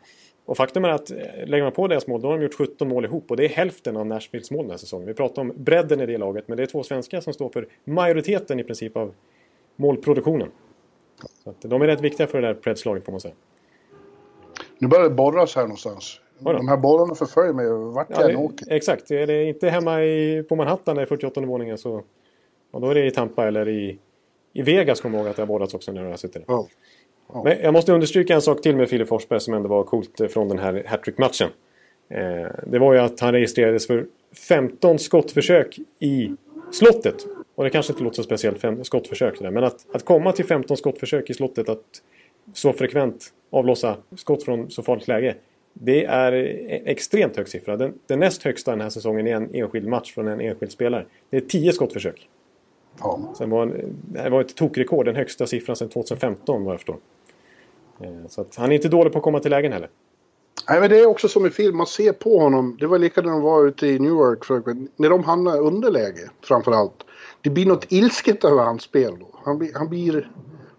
och 0.49 0.57
faktum 0.57 0.85
är 0.85 0.89
att 0.89 1.11
eh, 1.11 1.17
lägger 1.45 1.63
man 1.63 1.71
på 1.71 1.87
deras 1.87 2.07
mål, 2.07 2.21
då 2.21 2.27
har 2.27 2.37
de 2.37 2.43
gjort 2.43 2.53
17 2.53 2.89
mål 2.89 3.05
ihop. 3.05 3.31
Och 3.31 3.37
det 3.37 3.45
är 3.45 3.49
hälften 3.49 3.97
av 3.97 4.05
Nashvilles 4.05 4.51
mål 4.51 4.61
den 4.61 4.69
här 4.69 4.77
säsongen. 4.77 5.07
Vi 5.07 5.13
pratar 5.13 5.41
om 5.41 5.53
bredden 5.55 6.01
i 6.01 6.05
det 6.05 6.17
laget, 6.17 6.47
men 6.47 6.57
det 6.57 6.63
är 6.63 6.67
två 6.67 6.83
svenskar 6.83 7.21
som 7.21 7.33
står 7.33 7.49
för 7.49 7.67
majoriteten 7.83 8.59
i 8.59 8.63
princip 8.63 8.97
av 8.97 9.13
målproduktionen. 9.75 10.51
Så 11.43 11.67
de 11.67 11.81
är 11.81 11.87
rätt 11.87 12.01
viktiga 12.01 12.27
för 12.27 12.41
det 12.41 12.47
där 12.47 12.53
Preds-laget 12.53 13.05
får 13.05 13.11
man 13.11 13.21
säga. 13.21 13.33
nu 14.79 14.87
börjar 14.87 15.03
det 15.03 15.15
borras 15.15 15.55
här 15.55 15.61
någonstans. 15.63 16.21
De 16.39 16.67
här 16.67 16.77
bollarna 16.77 17.15
förföljer 17.15 17.53
mig 17.53 17.69
vart 17.69 18.07
Ja, 18.09 18.15
jag 18.21 18.29
det, 18.29 18.33
än 18.33 18.39
åker. 18.39 18.71
exakt, 18.73 19.11
är 19.11 19.27
det 19.27 19.43
inte 19.43 19.69
hemma 19.69 20.03
i, 20.03 20.43
på 20.43 20.55
Manhattan 20.55 20.95
där 20.95 21.03
i 21.03 21.05
48 21.05 21.41
våningen 21.41 21.77
så 21.77 22.03
ja, 22.71 22.79
då 22.79 22.89
är 22.89 22.95
det 22.95 23.05
i 23.05 23.11
Tampa 23.11 23.47
eller 23.47 23.69
i, 23.69 23.99
i 24.53 24.61
Vegas 24.61 25.01
kommer 25.01 25.17
jag 25.17 25.23
ihåg 25.23 25.29
att 25.29 25.35
det 25.35 25.41
har 25.41 25.47
borrats 25.47 25.73
också 25.73 25.91
när 25.91 26.03
jag 26.03 26.09
har 26.09 26.17
suttit 26.17 26.33
där. 26.33 26.43
Ja. 26.47 26.67
Men 27.33 27.57
jag 27.61 27.73
måste 27.73 27.93
understryka 27.93 28.35
en 28.35 28.41
sak 28.41 28.61
till 28.61 28.75
med 28.75 28.89
Filip 28.89 29.07
Forsberg 29.07 29.39
som 29.39 29.53
ändå 29.53 29.69
var 29.69 29.83
coolt 29.83 30.21
från 30.29 30.47
den 30.47 30.59
här 30.59 30.83
hattrick-matchen. 30.87 31.49
Eh, 32.09 32.47
det 32.67 32.79
var 32.79 32.93
ju 32.93 32.99
att 32.99 33.19
han 33.19 33.31
registrerades 33.31 33.87
för 33.87 34.05
15 34.47 34.99
skottförsök 34.99 35.79
i 35.99 36.35
slottet. 36.71 37.25
Och 37.55 37.63
det 37.63 37.69
kanske 37.69 37.93
inte 37.93 38.03
låter 38.03 38.15
så 38.15 38.23
speciellt, 38.23 38.61
fem 38.61 38.83
skottförsök 38.83 39.39
det 39.39 39.45
där. 39.45 39.51
Men 39.51 39.63
att, 39.63 39.85
att 39.93 40.05
komma 40.05 40.31
till 40.31 40.45
15 40.45 40.77
skottförsök 40.77 41.29
i 41.29 41.33
slottet, 41.33 41.69
att 41.69 41.83
så 42.53 42.73
frekvent 42.73 43.33
avlossa 43.49 43.97
skott 44.15 44.43
från 44.43 44.71
så 44.71 44.83
farligt 44.83 45.07
läge. 45.07 45.35
Det 45.73 46.05
är 46.05 46.31
en 46.31 46.87
extremt 46.87 47.37
hög 47.37 47.47
siffra. 47.47 47.77
Den, 47.77 47.93
den 48.07 48.19
näst 48.19 48.43
högsta 48.43 48.71
den 48.71 48.81
här 48.81 48.89
säsongen 48.89 49.27
i 49.27 49.31
en 49.31 49.55
enskild 49.55 49.87
match 49.87 50.13
från 50.13 50.27
en 50.27 50.41
enskild 50.41 50.71
spelare. 50.71 51.05
Det 51.29 51.37
är 51.37 51.41
10 51.41 51.73
skottförsök. 51.73 52.29
Ja. 52.99 53.19
Sen 53.37 53.49
var, 53.49 53.73
det 54.01 54.29
var 54.29 54.41
ett 54.41 54.55
tokrekord, 54.55 55.05
den 55.05 55.15
högsta 55.15 55.47
siffran 55.47 55.75
sedan 55.75 55.89
2015 55.89 56.63
vad 56.63 56.73
jag 56.73 56.79
förstår. 56.79 56.97
Eh, 58.01 58.27
Så 58.29 58.45
han 58.57 58.71
är 58.71 58.75
inte 58.75 58.89
dålig 58.89 59.13
på 59.13 59.19
att 59.19 59.23
komma 59.23 59.39
till 59.39 59.51
lägen 59.51 59.71
heller. 59.73 59.89
Nej, 60.69 60.79
men 60.79 60.89
det 60.89 60.99
är 60.99 61.05
också 61.05 61.27
som 61.27 61.45
i 61.45 61.49
film, 61.49 61.77
man 61.77 61.87
ser 61.87 62.11
på 62.11 62.39
honom. 62.39 62.77
Det 62.79 62.87
var 62.87 62.99
likadant 62.99 63.25
när 63.27 63.33
de 63.33 63.41
var 63.41 63.67
ute 63.67 63.87
i 63.87 63.99
New 63.99 64.11
York. 64.11 64.45
För, 64.45 64.63
när 64.95 65.09
de 65.09 65.23
hamnar 65.23 65.55
i 65.55 65.59
underläge 65.59 66.29
framför 66.41 66.71
allt. 66.71 67.03
Det 67.41 67.49
blir 67.49 67.65
något 67.65 67.85
ilsket 67.91 68.43
över 68.43 68.63
hans 68.63 68.81
spel 68.83 69.13
då. 69.19 69.25
Han 69.45 69.57
blir, 69.57 69.73
han 69.73 69.89
blir, 69.89 70.31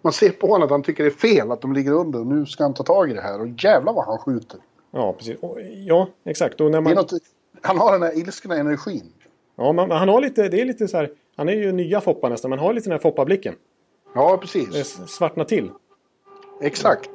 man 0.02 0.12
ser 0.12 0.30
på 0.30 0.46
honom 0.46 0.62
att 0.64 0.70
han 0.70 0.83
tycker 0.83 1.04
det 1.04 1.09
är 1.09 1.35
fel 1.35 1.50
att 1.52 1.61
de 1.61 1.72
ligger 1.72 1.92
under. 1.92 2.18
Nu 2.18 2.46
ska 2.46 2.62
han 2.64 2.74
ta 2.74 2.83
tag 2.85 3.11
i 3.11 3.14
det 3.14 3.20
här. 3.20 3.40
Och 3.40 3.48
jävlar 3.64 3.92
vad 3.92 4.04
han 4.06 4.18
skjuter. 4.18 4.61
Ja, 4.90 5.12
precis. 5.12 5.37
Ja, 5.87 6.09
exakt. 6.24 6.61
Och 6.61 6.70
när 6.70 6.80
Det 6.80 6.90
är 6.90 6.94
man, 6.94 6.94
något, 6.94 7.12
han 7.62 7.78
har 7.78 7.92
den 7.92 8.02
här 8.02 8.18
ilskna 8.18 8.56
energin. 8.56 9.12
ja, 9.56 9.72
man, 9.72 9.90
han 9.90 10.09
har 10.09 10.20
lite, 10.20 10.48
det 10.48 10.61
är 10.61 10.64
lite 10.64 10.88
så 10.88 10.96
här, 10.96 11.11
han 11.37 11.48
är 11.48 11.52
ju 11.52 11.72
nya 11.72 12.00
Foppa 12.00 12.28
nästan, 12.28 12.50
man 12.50 12.59
har 12.59 12.72
lite 12.72 12.85
den 12.88 12.92
här 12.92 12.98
Foppa-blicken. 12.98 13.54
Ja, 14.14 14.30
Det 14.33 14.38
precis. 14.38 14.98
svartnar 15.09 15.44
till. 15.44 15.70
Exakt. 16.61 17.11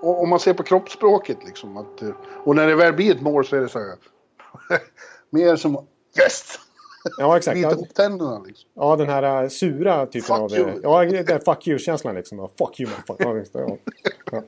Och, 0.00 0.20
och 0.20 0.28
man 0.28 0.40
ser 0.40 0.54
på 0.54 0.62
kroppsspråket 0.62 1.38
liksom. 1.46 1.76
Att, 1.76 2.02
eh, 2.02 2.08
och 2.44 2.56
när 2.56 2.66
det 2.66 2.74
väl 2.74 2.92
blir 2.92 3.14
ett 3.14 3.20
mål 3.22 3.44
så 3.44 3.56
är 3.56 3.60
det 3.60 3.68
så 3.68 3.78
här. 3.78 3.94
mer 5.30 5.56
som 5.56 5.86
yes! 6.22 6.58
Ja, 7.18 7.36
exakt. 7.36 7.56
Bita 7.56 7.70
ihop 7.70 7.94
tänderna 7.94 8.38
liksom. 8.46 8.70
ja 8.74 8.96
den 8.96 9.08
här 9.08 9.42
äh, 9.42 9.48
sura 9.48 10.06
typen 10.06 10.22
Fuck 10.22 10.38
av... 10.38 10.52
you. 10.52 10.68
äh, 10.68 10.74
Ja, 10.82 11.04
den 11.04 11.40
fuck 11.40 11.68
you-känslan 11.68 12.14
liksom. 12.14 12.48
Fuck 12.58 12.80
you, 12.80 12.90
fuck. 13.06 13.16
Ja, 13.18 13.36
ja. 13.52 13.76
Ja. 14.32 14.42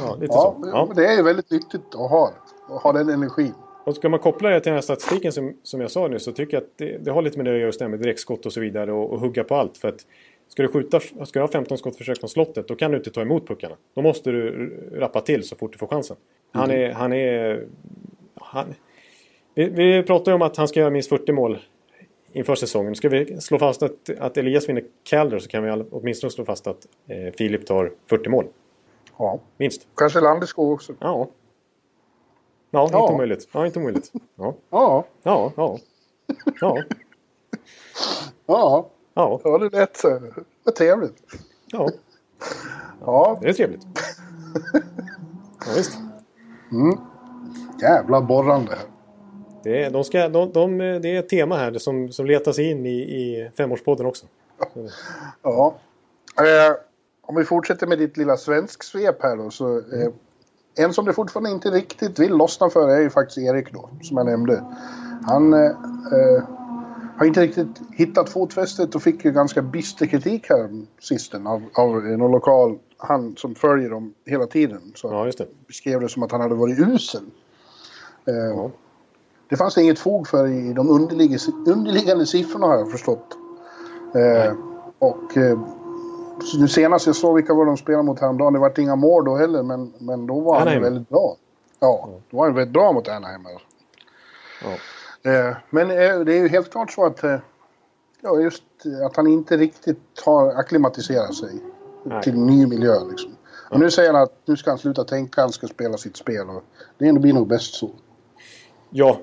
ja, 0.00 0.14
lite 0.14 0.34
Ja, 0.34 0.56
så. 0.62 0.68
Ja. 0.72 0.84
men 0.86 0.96
det 0.96 1.06
är 1.06 1.16
ju 1.16 1.22
väldigt 1.22 1.50
nyttigt 1.50 1.94
att 1.94 2.10
ha. 2.10 2.32
Att 2.68 2.82
ha 2.82 2.92
den 2.92 3.08
energin. 3.08 3.54
Och 3.84 3.96
ska 3.96 4.08
man 4.08 4.20
koppla 4.20 4.48
det 4.48 4.60
till 4.60 4.70
den 4.70 4.76
här 4.76 4.82
statistiken 4.82 5.32
som, 5.32 5.56
som 5.62 5.80
jag 5.80 5.90
sa 5.90 6.08
nu 6.08 6.18
så 6.18 6.32
tycker 6.32 6.56
jag 6.56 6.62
att 6.62 6.78
det, 6.78 6.98
det 6.98 7.10
har 7.10 7.22
lite 7.22 7.36
med 7.36 7.46
det 7.46 7.50
att 7.50 7.56
göra 7.56 7.66
just 7.66 7.78
det 7.78 7.84
här 7.84 7.90
med 7.90 8.00
direktskott 8.00 8.46
och 8.46 8.52
så 8.52 8.60
vidare 8.60 8.92
och, 8.92 9.12
och 9.12 9.20
hugga 9.20 9.44
på 9.44 9.54
allt. 9.54 9.78
För 9.78 9.88
att 9.88 10.06
ska 10.52 10.62
du 10.62 10.68
skjuta, 10.68 11.00
ska 11.00 11.38
du 11.38 11.40
ha 11.40 11.48
15 11.48 11.78
skottförsök 11.78 12.18
från 12.20 12.28
slottet 12.28 12.68
då 12.68 12.74
kan 12.76 12.90
du 12.90 12.96
inte 12.96 13.10
ta 13.10 13.20
emot 13.20 13.48
puckarna. 13.48 13.76
Då 13.94 14.02
måste 14.02 14.30
du 14.30 14.70
rappa 14.92 15.20
till 15.20 15.42
så 15.44 15.56
fort 15.56 15.72
du 15.72 15.78
får 15.78 15.86
chansen. 15.86 16.16
Han 16.52 16.70
är... 16.70 16.92
Han 16.92 17.12
är 17.12 17.66
han, 18.34 18.74
vi, 19.54 19.66
vi 19.68 20.02
pratar 20.02 20.32
ju 20.32 20.36
om 20.36 20.42
att 20.42 20.56
han 20.56 20.68
ska 20.68 20.80
göra 20.80 20.90
minst 20.90 21.08
40 21.08 21.32
mål 21.32 21.58
inför 22.32 22.54
säsongen. 22.54 22.94
Ska 22.94 23.08
vi 23.08 23.40
slå 23.40 23.58
fast 23.58 23.82
att, 23.82 24.10
att 24.18 24.36
Elias 24.36 24.68
vinner 24.68 24.84
Calder 25.04 25.38
så 25.38 25.48
kan 25.48 25.64
vi 25.64 25.84
åtminstone 25.90 26.30
slå 26.30 26.44
fast 26.44 26.66
att 26.66 26.86
eh, 27.06 27.32
Filip 27.32 27.66
tar 27.66 27.92
40 28.10 28.28
mål. 28.28 28.46
Ja. 29.18 29.40
Minst. 29.56 29.86
Kanske 29.96 30.20
Landeskog 30.20 30.72
också. 30.72 30.94
Ja. 30.98 31.28
Ja, 32.70 32.88
Ja. 32.92 33.00
inte 33.02 33.14
omöjligt. 33.14 33.48
Ja, 33.52 33.66
inte 33.66 33.78
omöjligt. 33.78 34.12
Ja, 34.36 34.54
Ja. 34.70 35.04
ja, 35.22 35.52
ja. 35.56 35.78
Ja, 36.60 36.82
Ja. 38.46 38.90
Ja, 39.14 39.40
Ja, 39.44 39.58
det 39.58 39.78
lät 39.78 39.96
så. 39.96 40.20
Vad 40.64 40.74
trevligt. 40.74 41.16
ja. 41.66 41.88
Ja. 43.00 43.38
Det 43.40 43.48
är 43.48 43.52
trevligt. 43.52 43.82
Ja, 45.66 45.72
visst. 45.76 45.98
Jävla 47.82 48.20
borrande. 48.20 48.78
Det 49.62 49.84
är, 49.84 49.90
de 49.90 50.04
ska, 50.04 50.28
de, 50.28 50.52
de, 50.52 50.78
det 50.78 51.08
är 51.08 51.18
ett 51.18 51.28
tema 51.28 51.56
här 51.56 51.78
som, 51.78 52.12
som 52.12 52.26
letar 52.26 52.52
sig 52.52 52.70
in 52.70 52.86
i, 52.86 52.98
i 53.00 53.50
femårspodden 53.56 54.06
också. 54.06 54.26
Ja. 55.42 55.74
Eh, 56.38 56.76
om 57.22 57.34
vi 57.34 57.44
fortsätter 57.44 57.86
med 57.86 57.98
ditt 57.98 58.16
lilla 58.16 58.36
svensk 58.36 58.82
svep 58.82 59.22
här 59.22 59.36
då. 59.36 59.50
Så, 59.50 59.76
eh, 59.76 60.08
en 60.74 60.92
som 60.92 61.04
det 61.04 61.12
fortfarande 61.12 61.50
inte 61.50 61.70
riktigt 61.70 62.18
vill 62.18 62.32
lossna 62.32 62.70
för 62.70 62.88
är 62.88 63.00
ju 63.00 63.10
faktiskt 63.10 63.38
Erik 63.38 63.72
då, 63.72 63.88
som 64.02 64.16
jag 64.16 64.26
nämnde. 64.26 64.64
Han 65.26 65.52
eh, 65.54 65.60
eh, 65.60 66.42
har 67.18 67.26
inte 67.26 67.40
riktigt 67.40 67.80
hittat 67.92 68.28
fotfästet 68.30 68.94
och 68.94 69.02
fick 69.02 69.24
ju 69.24 69.32
ganska 69.32 69.62
bister 69.62 70.06
kritik 70.06 70.46
här 70.50 70.70
sisten 71.00 71.46
av, 71.46 71.62
av 71.74 72.02
någon 72.04 72.30
lokal, 72.30 72.78
han 72.96 73.36
som 73.36 73.54
följer 73.54 73.90
dem 73.90 74.14
hela 74.26 74.46
tiden. 74.46 74.92
Så 74.94 75.08
Ja, 75.08 75.26
just 75.26 75.38
det. 75.38 75.46
beskrev 75.66 76.00
det 76.00 76.08
som 76.08 76.22
att 76.22 76.32
han 76.32 76.40
hade 76.40 76.54
varit 76.54 76.78
usel. 76.78 77.22
Eh, 78.26 78.34
Ja. 78.34 78.70
Det 79.48 79.56
fanns 79.56 79.74
det 79.74 79.82
inget 79.82 79.98
fog 79.98 80.28
för 80.28 80.46
i 80.46 80.72
de 80.72 80.90
underliggande, 80.90 81.70
underliggande 81.72 82.26
siffrorna 82.26 82.66
har 82.66 82.74
jag 82.78 82.90
förstått. 82.90 83.36
Eh, 84.14 84.54
och 84.98 85.36
eh, 85.36 85.58
nu 86.58 86.68
senast 86.68 87.06
jag 87.06 87.16
såg 87.16 87.34
vilka 87.36 87.54
var 87.54 87.66
de 87.66 87.76
spelade 87.76 88.04
mot 88.04 88.20
häromdagen, 88.20 88.52
det 88.52 88.58
vart 88.58 88.78
inga 88.78 88.96
mål 88.96 89.24
då 89.24 89.36
heller, 89.36 89.62
men, 89.62 89.92
men 89.98 90.26
då 90.26 90.40
var 90.40 90.52
han 90.54 90.62
Anaheim. 90.62 90.82
väldigt 90.82 91.08
bra. 91.08 91.36
Ja, 91.80 92.08
då 92.30 92.36
var 92.36 92.44
han 92.46 92.54
väldigt 92.54 92.72
bra 92.72 92.92
mot 92.92 93.08
Anaheim. 93.08 93.42
Ja. 94.64 94.68
Eh, 95.24 95.56
men 95.70 95.90
eh, 95.90 96.20
det 96.20 96.34
är 96.34 96.42
ju 96.42 96.48
helt 96.48 96.70
klart 96.70 96.92
så 96.92 97.04
att, 97.04 97.24
eh, 97.24 97.38
ja, 98.20 98.40
just 98.40 98.62
att 99.06 99.16
han 99.16 99.26
inte 99.26 99.56
riktigt 99.56 100.22
har 100.24 100.48
acklimatiserat 100.48 101.34
sig 101.34 101.50
Nej. 102.04 102.22
till 102.22 102.34
ny 102.34 102.66
miljö. 102.66 102.94
Liksom. 103.10 103.36
Och 103.70 103.80
nu 103.80 103.90
säger 103.90 104.12
han 104.12 104.22
att 104.22 104.34
nu 104.44 104.56
ska 104.56 104.70
han 104.70 104.78
sluta 104.78 105.04
tänka, 105.04 105.40
han 105.40 105.52
ska 105.52 105.66
spela 105.66 105.96
sitt 105.96 106.16
spel. 106.16 106.48
Och 106.48 106.62
det 106.98 107.12
blir 107.12 107.32
nog 107.32 107.48
bäst 107.48 107.74
så. 107.74 107.90
Ja, 108.90 109.20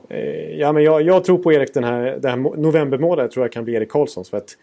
ja 0.58 0.72
men 0.72 0.84
jag, 0.84 1.02
jag 1.02 1.24
tror 1.24 1.38
på 1.38 1.54
Erik 1.54 1.74
den 1.74 1.84
här, 1.84 2.18
det 2.22 2.30
här 2.30 2.38
novembermålet 2.38 3.32
tror 3.32 3.46
jag 3.46 3.52
kan 3.52 3.64
bli 3.64 3.74
Erik 3.74 3.92
Karlssons. 3.92 4.30
För 4.30 4.38
att 4.38 4.58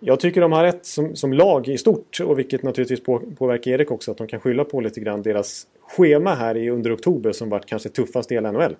jag 0.00 0.20
tycker 0.20 0.40
de 0.40 0.52
har 0.52 0.62
rätt 0.62 0.86
som, 0.86 1.16
som 1.16 1.32
lag 1.32 1.68
i 1.68 1.78
stort 1.78 2.20
och 2.20 2.38
vilket 2.38 2.62
naturligtvis 2.62 3.02
på, 3.02 3.22
påverkar 3.38 3.70
Erik 3.70 3.90
också 3.90 4.10
att 4.10 4.18
de 4.18 4.26
kan 4.26 4.40
skylla 4.40 4.64
på 4.64 4.80
lite 4.80 5.00
grann 5.00 5.22
deras 5.22 5.66
schema 5.80 6.34
här 6.34 6.56
i 6.56 6.70
under 6.70 6.94
oktober 6.94 7.32
som 7.32 7.48
varit 7.48 7.66
kanske 7.66 7.88
tuffast 7.88 8.32
i 8.32 8.34
hela 8.34 8.52
NHL. 8.52 8.76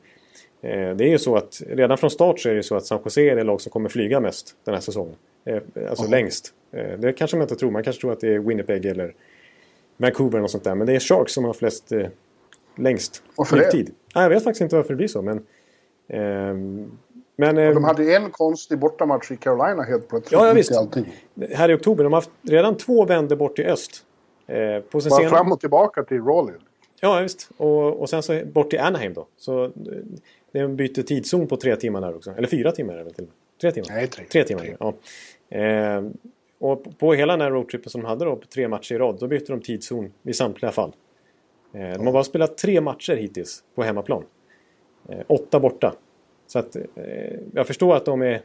Eh, 0.62 0.96
det 0.96 1.04
är 1.04 1.08
ju 1.08 1.18
så 1.18 1.36
att 1.36 1.62
redan 1.66 1.98
från 1.98 2.10
start 2.10 2.40
så 2.40 2.48
är 2.48 2.54
det 2.54 2.62
så 2.62 2.76
att 2.76 2.86
San 2.86 3.00
Jose 3.04 3.20
är 3.20 3.36
det 3.36 3.44
lag 3.44 3.60
som 3.60 3.72
kommer 3.72 3.88
flyga 3.88 4.20
mest 4.20 4.56
den 4.64 4.74
här 4.74 4.80
säsongen. 4.80 5.14
Eh, 5.44 5.62
alltså 5.90 6.10
längst. 6.10 6.54
Eh, 6.72 6.98
det 6.98 7.12
kanske 7.12 7.36
man 7.36 7.42
inte 7.42 7.56
tror. 7.56 7.70
Man 7.70 7.82
kanske 7.82 8.00
tror 8.00 8.12
att 8.12 8.20
det 8.20 8.34
är 8.34 8.38
Winnipeg 8.38 8.86
eller 8.86 9.14
Vancouver 9.96 10.30
eller 10.30 10.40
något 10.40 10.50
sånt 10.50 10.64
där. 10.64 10.74
Men 10.74 10.86
det 10.86 10.92
är 10.92 11.00
Sharks 11.00 11.32
som 11.32 11.44
har 11.44 11.52
flest 11.52 11.92
eh, 11.92 12.06
längst 12.76 13.22
Varför 13.36 13.56
det? 13.56 13.72
Nej, 13.74 13.84
jag 14.14 14.30
vet 14.30 14.44
faktiskt 14.44 14.60
inte 14.60 14.76
varför 14.76 14.88
det 14.88 14.96
blir 14.96 15.08
så. 15.08 15.22
Men, 15.22 15.46
ehm, 16.08 16.90
men 17.36 17.58
eh, 17.58 17.74
De 17.74 17.84
hade 17.84 18.04
ju 18.04 18.12
en 18.12 18.30
konstig 18.30 18.78
bortamatch 18.78 19.30
i 19.30 19.36
Carolina 19.36 19.82
helt 19.82 20.08
plötsligt. 20.08 20.32
Ja, 20.32 20.46
ja, 20.46 20.52
visst. 20.52 20.72
här 21.54 21.68
i 21.68 21.74
oktober, 21.74 22.04
de 22.04 22.12
har 22.12 22.20
haft 22.20 22.30
redan 22.42 22.76
två 22.76 23.04
vändor 23.04 23.36
bort 23.36 23.56
till 23.56 23.66
öst. 23.66 24.04
Eh, 24.46 24.80
på 24.80 25.00
sin 25.00 25.10
Bara 25.10 25.28
fram 25.28 25.52
och 25.52 25.60
tillbaka 25.60 26.02
till 26.02 26.22
Raleigh. 26.22 26.58
Ja, 27.00 27.20
visst. 27.20 27.50
Och, 27.56 28.00
och 28.00 28.10
sen 28.10 28.22
så 28.22 28.40
bort 28.44 28.70
till 28.70 28.80
Anaheim 28.80 29.14
då. 29.14 29.26
Så 29.36 29.64
eh, 29.64 29.70
det 30.52 30.58
är 30.58 30.64
en 30.64 30.76
byte 30.76 31.02
tidszon 31.02 31.46
på 31.46 31.56
tre 31.56 31.76
timmar 31.76 32.00
där 32.00 32.16
också. 32.16 32.30
Eller 32.30 32.48
fyra 32.48 32.72
timmar 32.72 32.94
är 32.94 33.04
det 33.04 33.10
till 33.10 33.24
och 33.24 33.28
med. 33.28 33.60
Tre 33.60 33.72
timmar? 33.72 33.96
Nej, 33.96 34.06
tre. 34.06 34.24
Tre 34.24 34.44
timmar, 34.44 34.76
ja. 34.80 34.94
Eh, 35.58 36.02
och 36.58 36.98
på- 36.98 37.14
hela 37.14 37.32
den 37.32 37.40
här 37.40 37.50
roadtrippen 37.50 37.90
som 37.90 38.00
de 38.00 38.06
hade 38.06 38.24
då, 38.24 38.36
på 38.36 38.46
tre 38.46 38.68
matcher 38.68 38.94
i 38.94 38.98
rad, 38.98 39.16
då 39.20 39.26
bytte 39.26 39.52
de 39.52 39.60
tidszon 39.60 40.12
i 40.22 40.32
samtliga 40.32 40.72
fall. 40.72 40.92
Eh, 41.74 41.90
de 41.92 42.06
har 42.06 42.12
bara 42.12 42.24
spelat 42.24 42.58
tre 42.58 42.80
matcher 42.80 43.14
hittills 43.16 43.64
på 43.74 43.82
hemmaplan. 43.82 44.24
Eh, 45.08 45.18
åtta 45.26 45.60
borta. 45.60 45.94
Så 46.46 46.58
att 46.58 46.76
eh, 46.76 46.82
jag 47.54 47.66
förstår 47.66 47.96
att 47.96 48.04
de 48.04 48.22
är 48.22 48.42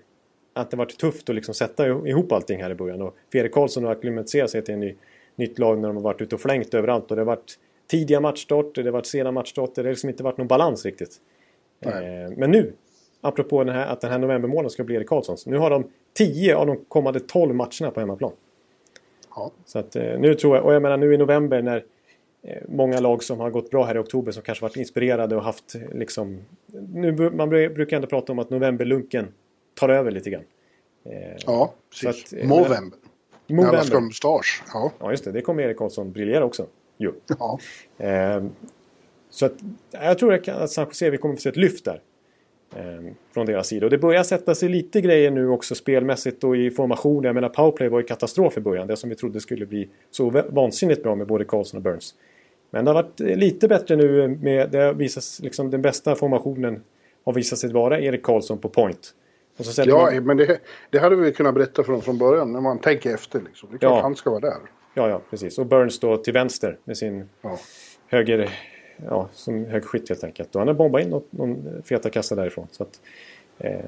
att 0.53 0.71
det 0.71 0.77
varit 0.77 0.97
tufft 0.97 1.29
att 1.29 1.35
liksom 1.35 1.53
sätta 1.53 1.87
ihop 1.87 2.31
allting 2.31 2.61
här 2.63 2.69
i 2.71 2.75
början. 2.75 3.01
Och 3.01 3.15
Fredrik 3.31 3.53
Karlsson 3.53 3.83
har 3.83 3.91
acklimatiserat 3.91 4.49
sig 4.49 4.61
till 4.61 4.73
en 4.73 4.79
ny, 4.79 4.95
nytt 5.35 5.59
lag 5.59 5.79
när 5.79 5.87
de 5.87 5.95
har 5.97 6.03
varit 6.03 6.21
ute 6.21 6.35
och 6.35 6.41
flängt 6.41 6.73
överallt. 6.73 7.09
Och 7.11 7.15
det 7.15 7.21
har 7.21 7.25
varit 7.25 7.59
tidiga 7.87 8.19
matchstarter, 8.19 8.83
det 8.83 8.89
har 8.89 8.93
varit 8.93 9.05
sena 9.05 9.31
matchstarter. 9.31 9.83
Det 9.83 9.87
har 9.89 9.91
liksom 9.93 10.09
inte 10.09 10.23
varit 10.23 10.37
någon 10.37 10.47
balans 10.47 10.85
riktigt. 10.85 11.21
Eh, 11.81 11.91
men 12.37 12.51
nu, 12.51 12.73
apropå 13.21 13.63
den 13.63 13.75
här, 13.75 13.87
att 13.87 14.01
den 14.01 14.11
här 14.11 14.19
novembermålen 14.19 14.69
ska 14.69 14.83
bli 14.83 14.95
Erik 14.95 15.07
Karlssons. 15.07 15.45
Nu 15.45 15.57
har 15.57 15.69
de 15.69 15.87
10 16.13 16.55
av 16.55 16.67
de 16.67 16.77
kommande 16.87 17.19
12 17.19 17.55
matcherna 17.55 17.91
på 17.93 17.99
hemmaplan. 17.99 18.31
Ja. 19.35 19.51
Så 19.65 19.79
att 19.79 19.95
eh, 19.95 20.19
nu 20.19 20.35
tror 20.35 20.55
jag, 20.55 20.65
och 20.65 20.73
jag 20.73 20.81
menar 20.81 20.97
nu 20.97 21.13
i 21.13 21.17
november 21.17 21.61
när 21.61 21.85
eh, 22.43 22.61
många 22.67 22.99
lag 22.99 23.23
som 23.23 23.39
har 23.39 23.49
gått 23.49 23.69
bra 23.71 23.83
här 23.85 23.95
i 23.95 23.99
oktober 23.99 24.31
som 24.31 24.43
kanske 24.43 24.61
varit 24.61 24.77
inspirerade 24.77 25.35
och 25.35 25.43
haft 25.43 25.75
liksom... 25.93 26.41
Nu, 26.93 27.11
man 27.29 27.53
bru- 27.53 27.73
brukar 27.73 27.95
ändå 27.95 28.07
prata 28.07 28.31
om 28.31 28.39
att 28.39 28.49
novemberlunken 28.49 29.27
tar 29.73 29.89
över 29.89 30.11
lite 30.11 30.29
grann. 30.29 30.43
Ja, 31.45 31.73
precis. 31.89 32.33
att, 32.33 32.43
Movember. 32.47 32.97
Ska 33.47 33.55
ha 33.55 33.63
November. 33.63 33.99
mustasch. 33.99 34.63
Ja. 34.73 34.91
Ja, 34.99 35.11
just 35.11 35.23
det. 35.25 35.31
Det 35.31 35.41
kommer 35.41 35.63
Erik 35.63 35.77
Karlsson 35.77 36.11
briljera 36.11 36.45
också. 36.45 36.65
Jo. 36.97 37.13
ja. 37.27 37.59
Eh, 37.97 38.43
så 39.35 39.45
att, 39.45 39.53
jag 39.91 40.17
tror 40.17 40.33
att 40.33 40.71
San 40.71 40.85
Jose, 40.85 41.09
vi 41.09 41.17
kommer 41.17 41.33
att 41.33 41.39
få 41.39 41.41
se 41.41 41.49
ett 41.49 41.57
lyft 41.57 41.85
där. 41.85 42.01
Eh, 42.75 43.11
från 43.33 43.45
deras 43.45 43.67
sida. 43.67 43.85
Och 43.85 43.89
det 43.89 43.97
börjar 43.97 44.23
sätta 44.23 44.55
sig 44.55 44.69
lite 44.69 45.01
grejer 45.01 45.31
nu 45.31 45.49
också 45.49 45.75
spelmässigt 45.75 46.43
och 46.43 46.57
i 46.57 46.71
formation. 46.71 47.23
Jag 47.23 47.35
menar 47.35 47.49
powerplay 47.49 47.89
var 47.89 47.99
ju 47.99 48.05
katastrof 48.05 48.57
i 48.57 48.61
början. 48.61 48.87
Det 48.87 48.95
som 48.95 49.09
vi 49.09 49.15
trodde 49.15 49.39
skulle 49.39 49.65
bli 49.65 49.89
så 50.11 50.43
vansinnigt 50.49 51.03
bra 51.03 51.15
med 51.15 51.27
både 51.27 51.45
Karlsson 51.45 51.77
och 51.77 51.81
Burns. 51.83 52.15
Men 52.71 52.85
det 52.85 52.91
har 52.91 53.03
varit 53.03 53.21
eh, 53.21 53.37
lite 53.37 53.67
bättre 53.67 53.95
nu 53.95 54.27
med, 54.27 54.69
det 54.71 54.77
har 54.77 54.93
visats, 54.93 55.39
liksom 55.39 55.71
den 55.71 55.81
bästa 55.81 56.15
formationen 56.15 56.83
har 57.25 57.33
visat 57.33 57.59
sig 57.59 57.73
vara 57.73 57.99
Erik 57.99 58.23
Karlsson 58.23 58.57
på 58.57 58.69
point. 58.69 59.13
Ja, 59.85 60.11
man, 60.13 60.25
men 60.25 60.37
det, 60.37 60.59
det 60.89 60.99
hade 60.99 61.15
vi 61.15 61.31
kunnat 61.33 61.53
berätta 61.53 61.83
från, 61.83 62.01
från 62.01 62.17
början 62.17 62.51
när 62.51 62.61
man 62.61 62.79
tänker 62.79 63.13
efter. 63.13 63.41
Liksom. 63.41 63.69
Det 63.71 63.75
är 63.75 63.79
klart 63.79 63.91
Ja. 63.97 64.01
han 64.01 64.15
ska 64.15 64.29
vara 64.29 64.39
där. 64.39 64.57
ja, 64.93 65.09
ja, 65.09 65.21
precis. 65.29 65.57
Och 65.57 65.65
Burns 65.65 65.99
då 65.99 66.17
till 66.17 66.33
vänster 66.33 66.77
med 66.83 66.97
sin 66.97 67.29
Ja. 67.41 67.59
höger, 68.07 68.49
ja, 69.09 69.29
som 69.33 69.65
hög 69.65 69.83
skytt 69.83 70.09
helt 70.09 70.23
enkelt. 70.23 70.55
Och 70.55 70.61
han 70.61 70.67
har 70.67 70.75
bombat 70.75 71.01
in 71.01 71.09
något, 71.09 71.31
någon 71.31 71.81
feta 71.85 72.09
kassa 72.09 72.35
därifrån. 72.35 72.67
Så 72.71 72.83
att, 72.83 73.01
eh, 73.57 73.79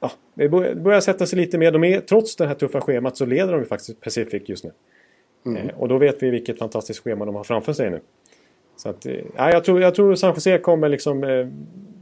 ja, 0.00 0.10
det 0.34 0.48
bör- 0.48 0.74
börjar 0.74 1.00
sätta 1.00 1.26
sig 1.26 1.38
lite 1.38 1.58
mer. 1.58 1.72
De 1.72 1.84
är, 1.84 2.00
trots 2.00 2.36
det 2.36 2.46
här 2.46 2.54
tuffa 2.54 2.80
schemat 2.80 3.16
så 3.16 3.26
leder 3.26 3.52
de 3.52 3.60
ju 3.60 3.66
faktiskt 3.66 4.00
Pacific 4.00 4.42
just 4.48 4.64
nu. 4.64 4.70
Mm. 5.46 5.68
Eh, 5.68 5.78
och 5.78 5.88
då 5.88 5.98
vet 5.98 6.22
vi 6.22 6.30
vilket 6.30 6.58
fantastiskt 6.58 7.00
schema 7.04 7.24
de 7.24 7.34
har 7.34 7.44
framför 7.44 7.72
sig 7.72 7.90
nu. 7.90 8.00
Så 8.76 8.88
att, 8.88 9.06
eh, 9.06 9.14
ja, 9.36 9.50
jag, 9.52 9.64
tror, 9.64 9.80
jag 9.80 9.94
tror 9.94 10.14
San 10.14 10.34
Jose 10.34 10.58
kommer 10.58 10.88
liksom 10.88 11.24
eh, 11.24 11.46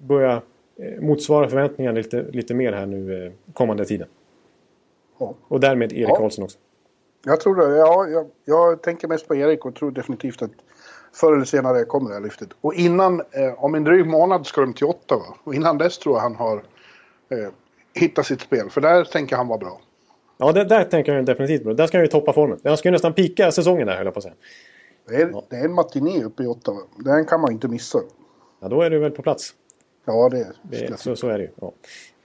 börja 0.07 0.42
eh, 0.76 1.00
motsvara 1.00 1.48
förväntningarna 1.48 1.96
lite, 1.98 2.22
lite 2.22 2.55
mer 2.55 2.72
här 2.72 2.87
nu 2.87 3.26
eh, 3.26 3.33
kommande 3.52 3.85
tiden. 3.85 4.09
Ja. 5.18 5.35
Och 5.48 5.61
därmed 5.61 5.92
Erik 5.92 6.09
Ja. 6.09 6.16
Karlsson 6.16 6.44
också. 6.44 6.59
Jag 7.24 7.40
tror 7.40 7.57
det. 7.57 7.76
Ja, 7.76 8.07
jag, 8.09 8.26
jag 8.44 8.83
tänker 8.83 9.09
mest 9.09 9.28
på 9.28 9.37
Erik 9.37 9.66
och 9.66 9.74
tror 9.74 9.90
definitivt 9.90 10.42
att 10.42 10.50
förr 11.14 11.33
eller 11.33 11.44
senare 11.44 11.85
kommer 11.85 12.09
det 12.09 12.14
här 12.14 12.22
lyftet. 12.22 12.48
Och 12.61 12.75
innan, 12.75 13.20
eh, 13.20 13.64
om 13.64 13.75
en 13.75 13.85
dryg 13.85 14.07
månad 14.07 14.46
ska 14.46 14.61
de 14.61 14.75
till 14.75 14.87
Ottawa. 14.87 15.25
Och 15.44 15.55
innan 15.55 15.79
dess 15.79 15.98
tror 15.98 16.16
jag 16.16 16.22
han 16.22 16.35
har 16.35 16.57
eh, 17.29 17.48
hittat 17.94 18.27
sitt 18.27 18.40
spel. 18.40 18.70
För 18.70 18.81
där 18.81 19.05
tänker 19.05 19.37
han 19.37 19.48
vara 19.48 19.59
bra. 19.59 19.81
Ja, 20.38 20.53
det, 20.53 20.64
där 20.64 20.85
tänker 20.85 21.14
jag 21.14 21.25
definitivt 21.25 21.64
på. 21.64 21.72
Där 21.72 21.87
ska 21.87 21.98
han 21.98 22.05
ju 22.05 22.11
toppa 22.11 22.33
formen. 22.33 22.59
Han 22.64 22.77
ska 22.77 22.88
ju 22.88 22.92
nästan 22.92 23.12
pika 23.12 23.53
säsongen 23.53 23.87
där 23.87 23.96
höll 23.96 24.05
jag 24.05 24.14
på 24.14 24.18
att 24.18 24.25
säga. 24.25 24.35
Det 25.09 25.14
är, 25.14 25.42
det 25.51 25.57
är 25.57 25.64
en 25.64 25.72
matiné 25.72 26.25
uppe 26.25 26.42
i 26.42 26.46
Ottawa. 26.46 26.79
Den 26.96 27.27
kan 27.27 27.40
man 27.40 27.53
inte 27.53 27.68
missa. 27.68 27.98
Ja, 28.61 28.68
då 28.68 28.83
är 28.83 28.90
du 28.90 28.98
väl 28.98 29.11
på 29.11 29.22
plats. 29.22 29.55
Ja, 30.05 30.29
det 30.29 30.38
är 30.38 30.53
Det, 30.62 31.01
så, 31.01 31.16
så 31.16 31.29
är 31.29 31.38
det 31.38 31.44
ju. 31.44 31.51
Ja. 31.61 31.72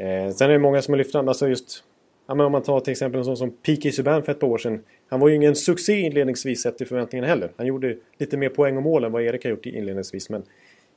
Eh, 0.06 0.34
sen 0.34 0.50
är 0.50 0.54
det 0.54 0.60
många 0.60 0.82
som 0.82 0.94
har 0.94 0.98
lyft 0.98 1.12
fram, 1.12 1.28
alltså 1.28 1.48
just 1.48 1.84
ja, 2.28 2.36
men 2.36 2.46
om 2.46 2.52
man 2.52 2.62
tar 2.64 2.80
till 2.80 2.92
exempel 2.92 3.20
en 3.20 3.26
sån 3.26 3.38
som 3.38 3.52
P.K. 3.52 3.92
Subban 3.92 4.24
för 4.24 4.32
ett 4.32 4.40
par 4.40 4.48
år 4.48 4.58
sedan. 4.58 4.84
Han 5.10 5.20
var 5.20 5.28
ju 5.28 5.36
ingen 5.36 5.56
succé 5.56 6.00
inledningsvis 6.00 6.62
sett 6.62 6.78
till 6.78 6.88
förväntningarna 6.88 7.28
heller. 7.28 7.52
Han 7.58 7.66
gjorde 7.66 7.98
lite 8.18 8.38
mer 8.38 8.50
poäng 8.50 8.78
och 8.78 8.84
mål 8.84 9.04
än 9.04 9.12
vad 9.12 9.22
Erik 9.24 9.44
har 9.44 9.52
gjort 9.52 9.66
inledningsvis. 9.66 10.30
Men 10.30 10.44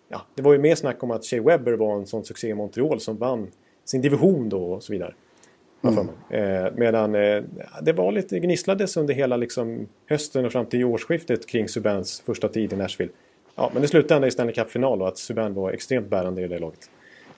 ja, 0.09 0.23
det 0.35 0.43
var 0.43 0.53
ju 0.53 0.59
mer 0.59 0.75
snack 0.75 1.03
om 1.03 1.11
att 1.11 1.25
Shea 1.25 1.43
Webber 1.43 1.73
var 1.73 1.97
en 1.97 2.07
sån 2.07 2.25
succé 2.25 2.49
i 2.49 2.55
Montreal 2.55 3.01
som 3.01 3.17
vann 3.17 3.49
sin 3.85 4.01
division 4.01 4.49
då 4.49 4.73
och 4.73 4.83
så 4.83 4.93
vidare. 4.93 5.15
mig. 6.29 6.41
Eh, 6.41 6.73
medan 6.77 7.15
eh, 7.15 7.43
det 7.83 7.93
var 7.93 8.13
lite 8.13 8.39
gnisslades 8.39 8.97
under 8.97 9.15
hela 9.15 9.37
liksom, 9.37 9.89
hösten 10.07 10.45
och 10.45 10.53
fram 10.53 10.67
till 10.67 10.85
årsskiftet 10.85 11.47
kring 11.47 11.69
Subans 11.69 12.21
första 12.27 12.49
tid 12.49 12.73
i 12.73 12.77
Nashville. 12.77 13.13
Ja, 13.57 13.71
men 13.73 13.83
det 13.83 13.89
slutade 13.89 14.27
i 14.27 14.31
Stanley 14.31 14.55
Cup-final 14.55 15.03
och 15.03 15.09
att 15.09 15.19
Subban 15.19 15.55
var 15.55 15.73
extremt 15.73 16.09
bärande 16.09 16.43
i 16.43 16.49
det 16.49 16.59
laget. 16.59 16.91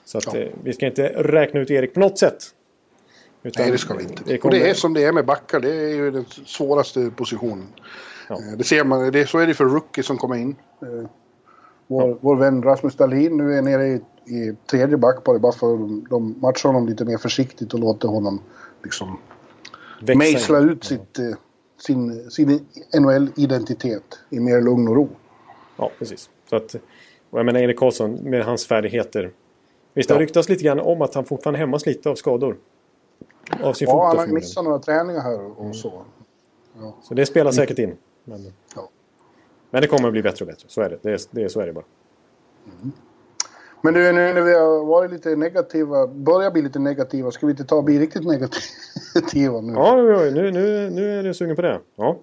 Så 0.05 0.17
att, 0.17 0.33
Ja. 0.33 0.39
eh, 0.39 0.47
vi 0.63 0.73
ska 0.73 0.85
inte 0.85 1.07
räkna 1.07 1.59
ut 1.59 1.71
Erik 1.71 1.93
på 1.93 1.99
något 1.99 2.19
sätt. 2.19 2.43
Utan 3.43 3.63
Nej, 3.63 3.71
det 3.71 3.77
ska 3.77 3.93
vi 3.93 4.03
inte. 4.03 4.23
det 4.25 4.35
Och 4.35 4.41
kommer- 4.41 4.55
det 4.59 4.69
är 4.69 4.73
som 4.73 4.93
det 4.93 5.03
är 5.03 5.11
med 5.11 5.25
backar. 5.25 5.59
Det 5.59 5.75
är 5.75 5.89
ju 5.95 6.11
den 6.11 6.25
svåraste 6.45 7.09
positionen. 7.15 7.67
Ja. 8.29 8.35
Eh, 8.35 8.57
Det 8.57 8.63
ser 8.63 8.83
man. 8.83 9.11
Det, 9.11 9.29
så 9.29 9.37
är 9.39 9.47
det 9.47 9.53
för 9.53 9.65
rookie 9.65 10.03
som 10.03 10.17
kommer 10.17 10.35
in. 10.35 10.55
Eh, 10.81 11.09
Vår, 11.87 12.17
vår 12.21 12.35
vän 12.35 12.63
Rasmus 12.63 12.95
Dahlin 12.95 13.37
nu 13.37 13.53
är 13.53 13.61
nere 13.61 13.87
i, 13.87 14.01
i 14.25 14.55
tredje 14.71 14.97
back 14.97 15.23
bara, 15.23 15.39
för 15.51 15.73
att 15.73 15.79
de, 15.79 16.05
de 16.09 16.35
matchar 16.41 16.69
honom 16.69 16.87
lite 16.87 17.05
mer 17.05 17.17
försiktigt 17.17 17.73
och 17.73 17.79
låter 17.79 18.07
honom 18.07 18.41
liksom 18.83 19.17
växa 20.01 20.17
mejsla 20.17 20.59
in. 20.61 20.69
ut 20.69 20.83
sitt, 20.83 21.19
eh, 21.19 21.25
sin, 21.77 22.29
sin 22.31 22.59
NHL-identitet 22.99 24.19
i 24.29 24.39
mer 24.39 24.61
lugn 24.61 24.87
och 24.87 24.95
ro. 24.95 25.09
Ja, 25.77 25.91
precis. 25.99 26.29
Så 26.49 26.55
att, 26.55 26.75
och 27.29 27.39
jag 27.39 27.45
menar 27.45 27.59
Erik 27.59 27.79
Karlsson 27.79 28.13
med 28.13 28.43
hans 28.45 28.67
färdigheter. 28.67 29.31
Visst, 29.93 30.09
det 30.09 30.15
Ja. 30.15 30.21
ryktats 30.21 30.49
lite 30.49 30.63
grann 30.63 30.79
om 30.79 31.01
att 31.01 31.15
han 31.15 31.25
fortfarande 31.25 31.59
hämmas 31.59 31.85
lite 31.85 32.09
av 32.09 32.15
skador. 32.15 32.55
Av 33.63 33.73
sin 33.73 33.87
Ja, 33.87 34.07
han 34.07 34.17
har 34.17 34.27
missat 34.27 34.63
några 34.63 34.79
träningar 34.79 35.21
här 35.21 35.59
och, 35.59 35.75
så. 35.75 36.01
Så 37.01 37.13
det 37.13 37.25
spelar 37.25 37.51
säkert 37.51 37.79
in. 37.79 37.97
Men, 38.23 38.53
Ja. 38.75 38.89
men 39.69 39.81
det 39.81 39.87
kommer 39.87 40.07
att 40.07 40.13
bli 40.13 40.21
bättre 40.21 40.45
och 40.45 40.47
bättre. 40.47 40.65
Så 40.69 40.81
är 40.81 40.89
det. 40.89 40.99
det, 41.01 41.11
är, 41.11 41.19
det 41.31 41.43
är, 41.43 41.47
så 41.47 41.59
är 41.59 41.65
det 41.67 41.73
bara. 41.73 41.85
Men 43.81 43.93
du, 43.93 43.99
nu 44.13 44.33
när 44.33 44.41
vi 44.41 44.53
har 44.53 44.85
varit 44.85 45.11
lite 45.11 45.35
negativa, 45.35 46.07
börjar 46.07 46.51
bli 46.51 46.61
lite 46.61 46.79
negativa, 46.79 47.31
ska 47.31 47.45
vi 47.45 47.51
inte 47.51 47.63
ta 47.65 47.75
och 47.75 47.83
bli 47.83 47.99
riktigt 47.99 48.23
negativa 48.25 49.61
nu? 49.61 49.73
Ja, 49.73 49.97
ja, 49.97 50.23
ja, 50.25 50.31
nu, 50.31 50.51
nu, 50.51 50.89
nu 50.89 51.19
är 51.19 51.23
du 51.23 51.33
sugen 51.33 51.55
på 51.55 51.61
det. 51.61 51.79
Ja, 51.95 52.17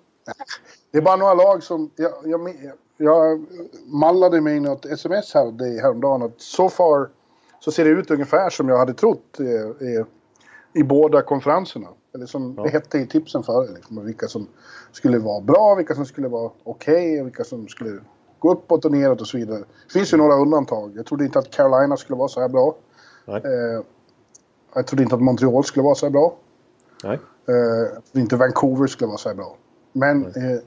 Det 0.90 0.98
är 0.98 1.02
bara 1.02 1.16
några 1.16 1.34
lag 1.34 1.62
som... 1.62 1.90
Jag, 1.96 2.12
jag, 2.24 2.56
jag 2.96 3.46
mallade 3.86 4.40
mig 4.40 4.60
något 4.60 4.86
sms 4.86 5.34
här 5.34 5.80
häromdagen 5.82 6.22
att 6.22 6.40
so 6.40 6.68
far 6.68 7.08
så 7.60 7.72
ser 7.72 7.84
det 7.84 7.90
ut 7.90 8.10
ungefär 8.10 8.50
som 8.50 8.68
jag 8.68 8.78
hade 8.78 8.94
trott 8.94 9.40
eh, 9.40 9.46
eh, 9.88 10.06
i 10.72 10.82
båda 10.82 11.22
konferenserna. 11.22 11.88
Eller 12.14 12.26
som 12.26 12.54
Ja. 12.56 12.62
det 12.62 12.68
hette 12.68 12.98
i 12.98 13.06
tipsen 13.06 13.42
före. 13.42 13.68
Liksom, 13.74 14.04
vilka 14.04 14.28
som 14.28 14.46
skulle 14.92 15.18
vara 15.18 15.40
bra, 15.40 15.74
vilka 15.74 15.94
som 15.94 16.04
skulle 16.06 16.28
vara 16.28 16.50
okej 16.64 17.20
och 17.20 17.26
vilka 17.26 17.44
som 17.44 17.68
skulle 17.68 18.00
gå 18.38 18.52
uppåt 18.52 18.84
och 18.84 18.92
neråt 18.92 19.20
och 19.20 19.26
så 19.26 19.36
vidare. 19.38 19.58
Det 19.58 19.92
finns 19.92 20.12
ju 20.12 20.16
några 20.16 20.34
undantag. 20.34 20.92
Jag 20.96 21.06
trodde 21.06 21.24
inte 21.24 21.38
att 21.38 21.50
Carolina 21.50 21.96
skulle 21.96 22.16
vara 22.16 22.28
så 22.28 22.40
här 22.40 22.48
bra. 22.48 22.76
Eh, 23.26 23.84
jag 24.74 24.86
trodde 24.86 25.02
inte 25.02 25.14
att 25.14 25.22
Montreal 25.22 25.64
skulle 25.64 25.84
vara 25.84 25.94
så 25.94 26.06
här 26.06 26.10
bra. 26.10 26.36
nej. 27.04 27.18
Eh, 27.48 27.54
jag 27.54 28.06
trodde 28.06 28.22
inte 28.22 28.36
Vancouver 28.36 28.86
skulle 28.86 29.06
vara 29.08 29.18
så 29.18 29.28
här 29.28 29.36
bra. 29.36 29.56
Men 29.92 30.26
eh, 30.26 30.60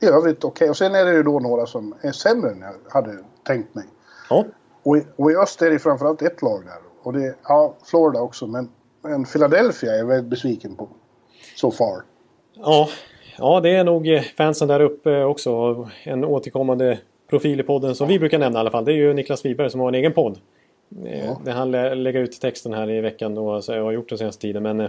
i 0.00 0.06
övrigt 0.06 0.44
okej. 0.44 0.70
Och 0.70 0.76
sen 0.76 0.94
är 0.94 1.04
det 1.04 1.12
ju 1.12 1.22
då 1.22 1.38
några 1.40 1.66
som 1.66 1.94
är 2.00 2.12
sämre 2.12 2.50
än 2.50 2.60
jag 2.60 2.74
hade 2.92 3.18
tänkt 3.46 3.74
mig. 3.74 3.84
Ja, 4.30 4.44
Och 4.82 4.96
i, 4.96 5.06
och 5.16 5.30
i 5.32 5.36
öst 5.36 5.62
är 5.62 5.70
det 5.70 5.78
framförallt 5.78 6.22
ett 6.22 6.42
lag 6.42 6.64
där. 6.64 6.78
Och 7.06 7.12
det 7.12 7.34
ja, 7.48 7.74
Florida 7.84 8.20
också. 8.20 8.46
Men, 8.46 8.68
men 9.02 9.24
Philadelphia 9.24 9.92
är 9.92 9.98
jag 9.98 10.06
väldigt 10.06 10.30
besviken 10.30 10.76
på. 10.76 10.88
So 11.56 11.70
far. 11.70 12.02
ja. 12.54 12.88
ja, 13.38 13.60
det 13.60 13.70
är 13.70 13.84
nog 13.84 14.08
eh, 14.08 14.22
fansen 14.22 14.68
där 14.68 14.80
uppe 14.80 15.24
också. 15.24 15.50
En 16.04 16.24
återkommande 16.24 16.98
profil 17.30 17.60
i 17.60 17.62
podden 17.62 17.94
som 17.94 18.08
vi 18.08 18.18
brukar 18.18 18.38
nämna 18.38 18.58
i 18.58 18.60
alla 18.60 18.70
fall. 18.70 18.84
Det 18.84 18.92
är 18.92 18.96
ju 18.96 19.14
Niklas 19.14 19.44
Wiberg 19.44 19.70
som 19.70 19.80
har 19.80 19.88
en 19.88 19.94
egen 19.94 20.12
podd. 20.12 20.38
Eh, 21.06 21.24
Ja. 21.26 21.40
Där 21.44 21.52
han 21.52 21.70
lä- 21.70 21.94
lägger 21.94 22.20
ut 22.20 22.40
texten 22.40 22.72
här 22.72 22.90
i 22.90 23.00
veckan 23.00 23.38
och 23.38 23.62
har 23.68 23.92
gjort 23.92 24.08
den 24.08 24.18
senaste 24.18 24.40
tiden. 24.42 24.62
Men 24.62 24.80
eh, 24.80 24.88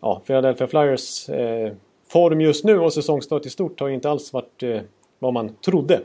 ja, 0.00 0.22
Philadelphia 0.26 0.66
Flyers 0.66 1.28
eh, 1.28 1.72
form 2.08 2.40
just 2.40 2.64
nu 2.64 2.78
och 2.80 2.92
säsongstart 2.92 3.46
i 3.46 3.50
stort 3.50 3.80
har 3.80 3.88
ju 3.88 3.94
inte 3.94 4.10
alls 4.10 4.32
varit 4.32 4.62
eh, 4.62 4.80
vad 5.18 5.32
man 5.32 5.54
trodde. 5.64 6.00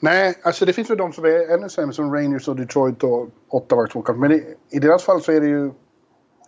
Nej, 0.00 0.34
alltså 0.42 0.64
det 0.64 0.72
finns 0.72 0.90
väl 0.90 0.98
de 0.98 1.12
som 1.12 1.24
är 1.24 1.54
ännu 1.54 1.68
sämre 1.68 1.94
som 1.94 2.14
Rangers 2.14 2.48
och 2.48 2.56
Detroit 2.56 3.04
och 3.04 3.28
Ottawa. 3.48 3.86
kanske. 3.86 4.12
Men 4.12 4.32
i, 4.32 4.56
i 4.70 4.78
deras 4.78 5.04
fall 5.04 5.22
så 5.22 5.32
är 5.32 5.40
det 5.40 5.46
ju 5.46 5.70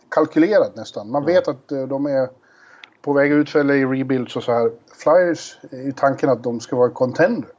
kalkylerat 0.09 0.77
nästan. 0.77 1.11
Man 1.11 1.25
vet 1.25 1.49
att 1.49 1.73
eh, 1.73 1.83
de 1.83 2.07
är 2.07 2.29
på 3.03 3.13
väg 3.13 3.33
ut 3.33 3.51
för 3.51 3.65
LA 3.65 3.75
rebuilds 3.75 4.37
och 4.37 4.43
så 4.43 4.53
här. 4.53 4.71
Flyers 4.93 5.59
är 5.71 5.83
ju 5.83 5.93
tanken 5.93 6.29
att 6.29 6.43
de 6.43 6.61
ska 6.61 6.77
vara 6.77 6.91
contender. 6.91 7.51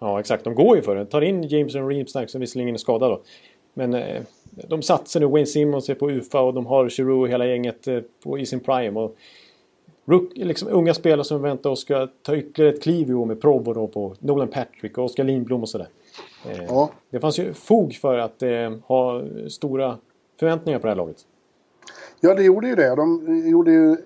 Ja, 0.00 0.20
exakt. 0.20 0.44
De 0.44 0.54
går 0.54 0.76
ju 0.76 0.82
för 0.82 0.96
det. 0.96 1.06
Tar 1.06 1.20
in 1.20 1.42
Jameson 1.42 1.88
Reemsnack 1.88 2.30
som 2.30 2.40
visserligen 2.40 2.74
är 2.74 2.78
skadad 2.78 3.10
då. 3.10 3.22
Men 3.74 3.94
eh, 3.94 4.22
de 4.68 4.82
satsar 4.82 5.20
nu. 5.20 5.26
Wayne 5.26 5.46
Simmons 5.46 5.88
är 5.88 5.94
på 5.94 6.10
UFA 6.10 6.40
och 6.40 6.54
de 6.54 6.66
har 6.66 6.88
Giroux 6.88 7.22
och 7.22 7.28
hela 7.28 7.46
gänget 7.46 7.88
eh, 7.88 8.00
på, 8.24 8.38
i 8.38 8.46
sin 8.46 8.60
prime. 8.60 9.00
Och 9.00 9.16
Rook, 10.04 10.30
liksom 10.34 10.68
unga 10.68 10.94
spelare 10.94 11.24
som 11.24 11.42
väntar 11.42 11.70
och 11.70 11.78
ska 11.78 12.08
ta 12.22 12.36
ytterligare 12.36 12.74
ett 12.74 12.82
kliv 12.82 13.10
i 13.10 13.14
år 13.14 13.26
med 13.26 13.40
Provo 13.40 13.72
då 13.72 13.86
på 13.86 14.14
Nolan 14.18 14.48
Patrick 14.48 14.98
och 14.98 15.04
Oskar 15.04 15.24
Lindblom 15.24 15.62
och 15.62 15.68
sådär. 15.68 15.88
Eh, 16.48 16.64
Ja. 16.68 16.90
Det 17.10 17.20
fanns 17.20 17.38
ju 17.38 17.52
fog 17.54 17.94
för 17.94 18.18
att 18.18 18.42
eh, 18.42 18.72
ha 18.86 19.22
stora 19.48 19.98
förväntningar 20.40 20.78
på 20.78 20.86
det 20.86 20.90
här 20.90 20.96
laget. 20.96 21.16
Ja, 22.20 22.34
det 22.34 22.42
gjorde 22.42 22.68
ju 22.68 22.74
det. 22.74 22.94
De 22.94 23.38
gjorde 23.48 23.72
ju... 23.72 23.96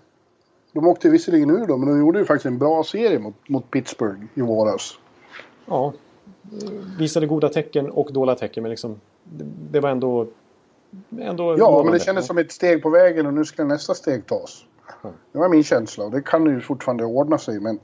De 0.72 0.87
åkte 0.87 1.09
visserligen 1.11 1.50
ur 1.50 1.66
då, 1.66 1.76
men 1.76 1.88
de 1.88 2.00
gjorde 2.00 2.18
ju 2.18 2.24
faktiskt 2.24 2.46
en 2.46 2.59
bra 2.59 2.85
serie 2.85 3.18
mot, 3.18 3.48
mot 3.48 3.70
Pittsburgh 3.70 4.20
i 4.35 4.40
våras. 4.40 4.98
Ja, 5.66 5.92
visade 6.98 7.26
goda 7.26 7.48
tecken 7.48 7.90
och 7.90 8.12
dåliga 8.12 8.35
tecken 8.37 8.62
men 8.62 8.70
liksom 8.70 9.00
det, 9.24 9.44
det 9.70 9.80
var 9.80 9.90
ändå... 9.90 10.26
ändå 11.18 11.59
Ja, 11.59 11.83
men 11.85 11.92
det 11.92 12.00
kändes 12.00 12.26
som 12.26 12.38
ett 12.38 12.52
steg 12.52 12.83
på 12.83 12.90
vägen 12.90 13.26
och 13.26 13.35
nu 13.35 13.44
skulle 13.44 13.68
nästa 13.68 13.94
steg 13.94 14.26
tas. 14.26 14.64
Det 15.32 15.38
var 15.38 15.48
min 15.48 15.64
känsla 15.64 16.04
och 16.04 16.10
det 16.10 16.22
kan 16.22 16.46
ju 16.46 16.60
fortfarande 16.60 17.04
ordna 17.04 17.38
sig 17.38 17.60
men, 17.60 17.78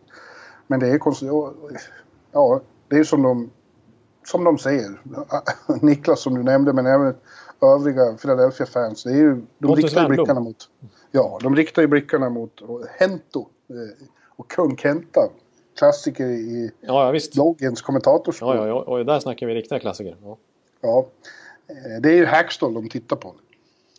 men 0.66 0.80
det 0.80 0.88
är 0.88 0.98
konstigt. 0.98 1.28
Ja, 2.32 2.60
det 2.88 2.96
är 2.96 3.04
som 3.04 3.22
de, 3.22 3.50
som 4.24 4.44
de 4.44 4.58
säger. 4.58 5.00
Niklas 5.86 6.20
som 6.22 6.34
du 6.34 6.42
nämnde 6.42 6.72
men 6.72 6.86
även 6.86 7.14
övriga 7.62 8.12
Philadelphia-fans. 8.12 9.02
Det 9.04 9.10
är 9.10 9.14
ju, 9.14 9.34
de 9.58 9.66
Pontus 9.66 9.84
riktar 9.84 10.02
ju 10.02 10.08
blickarna 10.08 10.40
mot... 10.40 10.68
Ja, 11.10 11.38
de 11.42 11.56
riktar 11.56 11.82
ju 11.82 11.88
blickarna 11.88 12.30
mot 12.30 12.60
Hento 12.98 13.40
eh, 13.68 14.07
och 14.36 14.51
kung 14.51 14.76
Kenta. 14.76 15.20
Klassiker 15.78 16.26
i 16.26 16.70
Ja, 16.80 17.05
ja 17.07 17.11
visst. 17.11 17.32
bloggens 17.34 17.82
kommentatorskap. 17.82 18.57
Ja, 18.57 18.62
ja, 18.62 18.66
ja, 18.66 18.82
och 18.82 19.07
där 19.07 19.20
snackar 19.20 19.46
vi 19.46 19.55
riktiga 19.55 19.78
klassiker. 19.78 20.16
Ja. 20.22 20.36
Ja. 20.80 21.07
Eh, 21.68 22.01
Det 22.03 22.09
är 22.09 22.14
ju 22.16 22.26
Hackstall 22.26 22.74
de 22.74 22.88
tittar 22.88 23.16
på. 23.16 23.34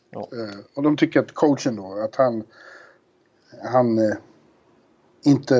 Ja. 0.09 0.19
Eh, 0.19 0.59
Och 0.73 0.83
de 0.83 0.97
tycker 0.97 1.19
att 1.19 1.31
coachen 1.33 1.75
då, 1.75 2.01
att 2.05 2.15
han, 2.15 2.43
han 3.63 3.97
eh, 3.99 4.15
inte 5.25 5.55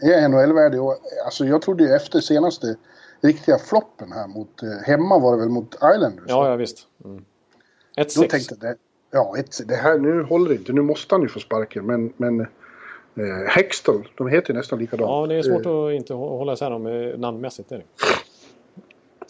är 0.00 0.28
NHL-värdig. 0.28 0.82
Och, 0.82 0.96
Alltså 1.24 1.44
jag 1.44 1.62
trodde 1.62 1.84
ju 1.84 1.90
efter 1.94 2.20
senaste 2.20 2.76
riktiga 3.20 3.58
floppen 3.58 4.12
här 4.12 4.26
mot, 4.28 4.62
eh, 4.62 4.68
hemma 4.86 5.18
var 5.18 5.32
det 5.32 5.38
väl 5.38 5.48
mot 5.48 5.74
Islanders? 5.74 6.24
Ja, 6.28 6.48
ja 6.50 6.56
visst. 6.56 6.78
Mm. 7.04 7.24
Ett 7.96 8.14
Då 8.14 8.20
sex. 8.22 8.30
tänkte 8.46 8.66
jag, 8.66 8.76
ja, 9.10 9.34
ett, 9.38 9.60
det 9.68 9.74
här, 9.74 9.98
nu 9.98 10.22
håller 10.22 10.48
det 10.48 10.54
inte, 10.54 10.72
nu 10.72 10.82
måste 10.82 11.14
han 11.14 11.22
ju 11.22 11.28
få 11.28 11.40
sparken. 11.40 11.86
Men, 11.86 12.12
men 12.16 12.40
eh, 12.40 12.46
Hextall, 13.48 14.08
de 14.16 14.28
heter 14.28 14.52
ju 14.52 14.58
nästan 14.58 14.78
likadant. 14.78 15.10
Ja, 15.10 15.26
det 15.26 15.34
är 15.34 15.42
svårt 15.42 15.66
Eh, 15.66 15.84
att 15.86 15.92
inte 15.92 16.12
hå- 16.12 16.38
hålla 16.38 16.52
isär 16.52 16.70
dem 16.70 16.86
eh, 16.86 17.18
namnmässigt. 17.18 17.72
Är 17.72 17.76
det. 17.78 17.84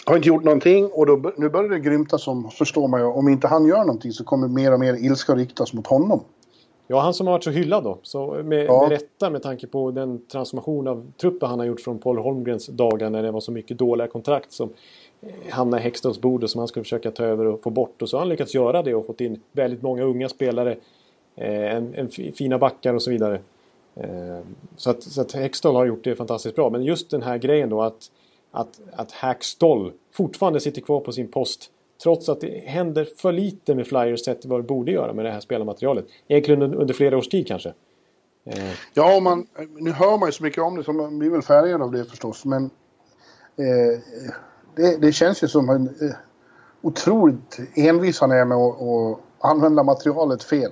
Har 0.06 0.16
inte 0.16 0.28
gjort 0.28 0.44
någonting 0.44 0.86
och 0.92 1.06
då, 1.06 1.32
nu 1.36 1.48
börjar 1.48 1.70
det 1.70 1.78
grymta 1.78 2.18
som, 2.18 2.50
förstår 2.50 2.88
man 2.88 3.00
ju, 3.00 3.06
om 3.06 3.28
inte 3.28 3.46
han 3.48 3.66
gör 3.66 3.78
någonting 3.78 4.12
så 4.12 4.24
kommer 4.24 4.48
mer 4.48 4.72
och 4.72 4.80
mer 4.80 4.94
ilska 4.94 5.34
riktas 5.34 5.72
mot 5.72 5.86
honom. 5.86 6.20
Ja, 6.86 7.00
han 7.00 7.14
som 7.14 7.26
har 7.26 7.34
varit 7.34 7.44
så 7.44 7.50
hyllad 7.50 7.84
då. 7.84 7.98
Så 8.02 8.26
med, 8.44 8.64
Ja. 8.66 8.80
med 8.82 8.90
rätta 8.90 9.30
med 9.30 9.42
tanke 9.42 9.66
på 9.66 9.90
den 9.90 10.26
transformation 10.26 10.88
av 10.88 11.12
truppen 11.20 11.48
han 11.50 11.58
har 11.58 11.66
gjort 11.66 11.80
från 11.80 11.98
Paul 11.98 12.18
Holmgrens 12.18 12.66
dagar 12.66 13.10
när 13.10 13.22
det 13.22 13.30
var 13.30 13.40
så 13.40 13.52
mycket 13.52 13.78
dåliga 13.78 14.06
kontrakt 14.06 14.52
som 14.52 14.70
eh, 15.20 15.28
hamnade 15.50 15.80
i 15.80 15.84
Hextons 15.84 16.20
bord 16.20 16.44
och 16.44 16.50
som 16.50 16.58
han 16.58 16.68
skulle 16.68 16.84
försöka 16.84 17.10
ta 17.10 17.24
över 17.24 17.46
och 17.46 17.62
få 17.62 17.70
bort. 17.70 18.02
Och 18.02 18.08
så 18.08 18.16
har 18.16 18.20
han 18.20 18.28
lyckats 18.28 18.54
göra 18.54 18.82
det 18.82 18.94
och 18.94 19.06
fått 19.06 19.20
in 19.20 19.40
väldigt 19.52 19.82
många 19.82 20.02
unga 20.04 20.28
spelare. 20.28 20.76
Eh, 21.36 21.74
en, 21.76 21.94
en 21.94 22.08
fi- 22.08 22.32
fina 22.32 22.58
backar 22.58 22.94
och 22.94 23.02
så 23.02 23.10
vidare. 23.10 23.40
Eh, 23.96 24.38
så 24.76 24.90
att, 24.90 25.02
så 25.02 25.20
att 25.20 25.32
Hextall 25.32 25.74
har 25.74 25.84
gjort 25.86 26.04
det 26.04 26.14
fantastiskt 26.16 26.54
bra. 26.56 26.70
Men 26.70 26.84
just 26.84 27.10
den 27.10 27.22
här 27.22 27.38
grejen 27.38 27.68
då 27.70 27.82
att, 27.82 28.10
att, 28.50 28.80
att 28.92 29.12
Hackstall 29.12 29.92
fortfarande 30.12 30.60
sitter 30.60 30.80
kvar 30.80 31.00
på 31.00 31.12
sin 31.12 31.28
post. 31.28 31.70
Trots 32.02 32.28
att 32.28 32.40
det 32.40 32.62
händer 32.66 33.08
för 33.16 33.32
lite 33.32 33.74
med 33.74 33.86
Flyers 33.86 34.24
sett 34.24 34.40
till 34.40 34.50
vad 34.50 34.58
det 34.58 34.64
borde 34.64 34.92
göra 34.92 35.12
med 35.12 35.24
det 35.24 35.30
här 35.30 35.40
spelarmaterialet. 35.40 36.04
Egentligen 36.28 36.62
under, 36.62 36.94
flera 36.94 37.18
års 37.18 37.28
tid 37.28 37.46
kanske. 37.46 37.68
Eh, 38.46 38.72
Ja, 38.94 39.20
man, 39.20 39.46
nu 39.78 39.90
hör 39.90 40.18
man 40.18 40.28
ju 40.28 40.32
så 40.32 40.42
mycket 40.42 40.62
om 40.62 40.76
det 40.76 40.84
så 40.84 40.92
man 40.92 41.18
blir 41.18 41.30
väl 41.30 41.42
färgad 41.42 41.82
av 41.82 41.92
det 41.92 42.04
förstås. 42.04 42.44
Men 42.44 42.64
eh, 43.56 44.00
det, 44.76 44.96
det 45.00 45.12
känns 45.12 45.42
ju 45.42 45.48
som 45.48 45.68
en 45.68 45.86
eh, 45.86 46.16
otroligt 46.82 47.58
envis 47.74 48.20
han 48.20 48.30
är 48.30 48.44
med 48.44 48.58
att 48.58 48.82
att 48.82 49.50
använda 49.50 49.82
materialet 49.82 50.42
fel. 50.42 50.70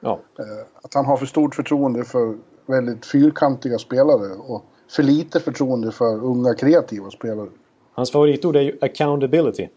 ja, 0.00 0.20
Eh, 0.38 0.66
att 0.82 0.94
han 0.94 1.06
har 1.06 1.16
för 1.16 1.26
stort 1.26 1.54
förtroende 1.54 2.04
för 2.04 2.38
väldigt 2.66 3.06
fyrkantiga 3.06 3.78
spelare 3.78 4.34
och 4.34 4.64
för 4.90 5.02
lite 5.02 5.40
förtroende 5.40 5.92
för 5.92 6.24
unga 6.24 6.54
kreativa 6.54 7.10
spelare. 7.10 7.48
hans 7.92 8.12
favoritord 8.12 8.56
är 8.56 8.60
ju 8.60 8.78
accountability. 8.80 9.68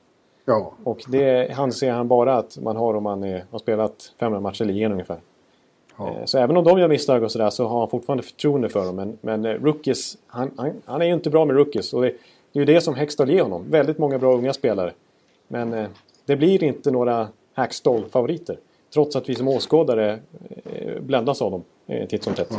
Ja, 0.46 0.74
Och 0.84 1.00
det 1.08 1.50
anser 1.58 1.92
han 1.92 2.08
bara 2.08 2.38
att 2.38 2.58
man 2.58 2.76
har 2.76 2.94
om 2.94 3.04
man 3.04 3.24
är, 3.24 3.46
har 3.52 3.60
spelat 3.60 4.14
500 4.20 4.40
matcher 4.42 4.64
i 4.64 4.66
ligan 4.68 4.92
ungefär. 4.92 5.18
Ja. 5.98 6.08
Eh, 6.10 6.26
Så 6.26 6.38
även 6.38 6.58
om 6.58 6.64
de 6.64 6.80
gör 6.80 6.88
misstag 6.88 7.24
och 7.24 7.32
sådär 7.32 7.50
så 7.50 7.68
har 7.68 7.80
han 7.80 7.90
fortfarande 7.90 8.24
förtroende 8.24 8.70
för 8.70 8.86
dem. 8.86 8.96
Men, 8.96 9.18
men 9.22 9.46
eh, 9.46 9.54
rookies, 9.54 10.18
han, 10.28 10.52
han, 10.58 10.72
han 10.86 11.02
är 11.02 11.06
ju 11.06 11.14
inte 11.14 11.30
bra 11.30 11.46
med 11.46 11.56
rookies. 11.56 11.94
Och 11.94 12.02
det, 12.02 12.08
det 12.52 12.60
är 12.60 12.66
ju 12.66 12.74
det 12.74 12.82
som 12.82 12.96
Hextall 12.96 13.30
ger 13.30 13.42
honom. 13.42 13.66
Väldigt 13.70 13.98
många 13.98 14.18
bra 14.20 14.34
unga 14.34 14.54
spelare. 14.54 14.94
Men 15.48 15.74
eh, 15.74 15.88
det 16.26 16.36
blir 16.36 16.64
inte 16.64 16.92
några 16.92 17.28
Hackstall-favoriter. 17.54 18.58
Trots 18.94 19.16
att 19.16 19.30
vi 19.30 19.36
som 19.36 19.48
åskådare 19.48 20.20
bländas 21.02 21.42
av 21.42 21.52
dem 21.52 21.64
titt 22.10 22.24
som 22.24 22.34
tätt. 22.34 22.52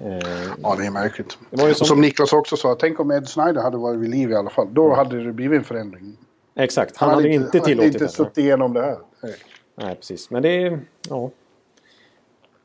Eh, 0.00 0.18
ja 0.62 0.74
det 0.78 0.86
är 0.86 0.90
märkligt. 0.90 1.38
Det 1.50 1.74
som- 1.74 1.86
som 1.86 2.00
Niklas 2.00 2.32
också 2.32 2.56
sa, 2.56 2.74
tänk 2.74 3.00
om 3.00 3.10
Ed 3.10 3.28
Snyder 3.28 3.62
hade 3.62 3.76
varit 3.76 4.00
vid 4.00 4.10
liv 4.10 4.30
i 4.30 4.34
alla 4.34 4.50
fall. 4.50 4.68
Då 4.72 4.94
hade 4.94 5.24
det 5.24 5.32
blivit 5.32 5.58
en 5.58 5.64
förändring. 5.64 6.16
Exakt, 6.56 6.96
han, 6.96 7.10
hade 7.10 7.28
inte 7.28 7.38
han 7.38 7.44
hade 7.46 7.64
tillåtit 7.64 7.94
inte 7.94 8.04
det. 8.04 8.08
suttit 8.08 8.38
igenom 8.38 8.72
det 8.72 8.82
här. 8.82 8.98
Nej. 9.22 9.34
Nej, 9.74 9.94
precis. 9.96 10.30
Men 10.30 10.42
det 10.42 10.48
är... 10.48 10.80
Ja. 11.08 11.30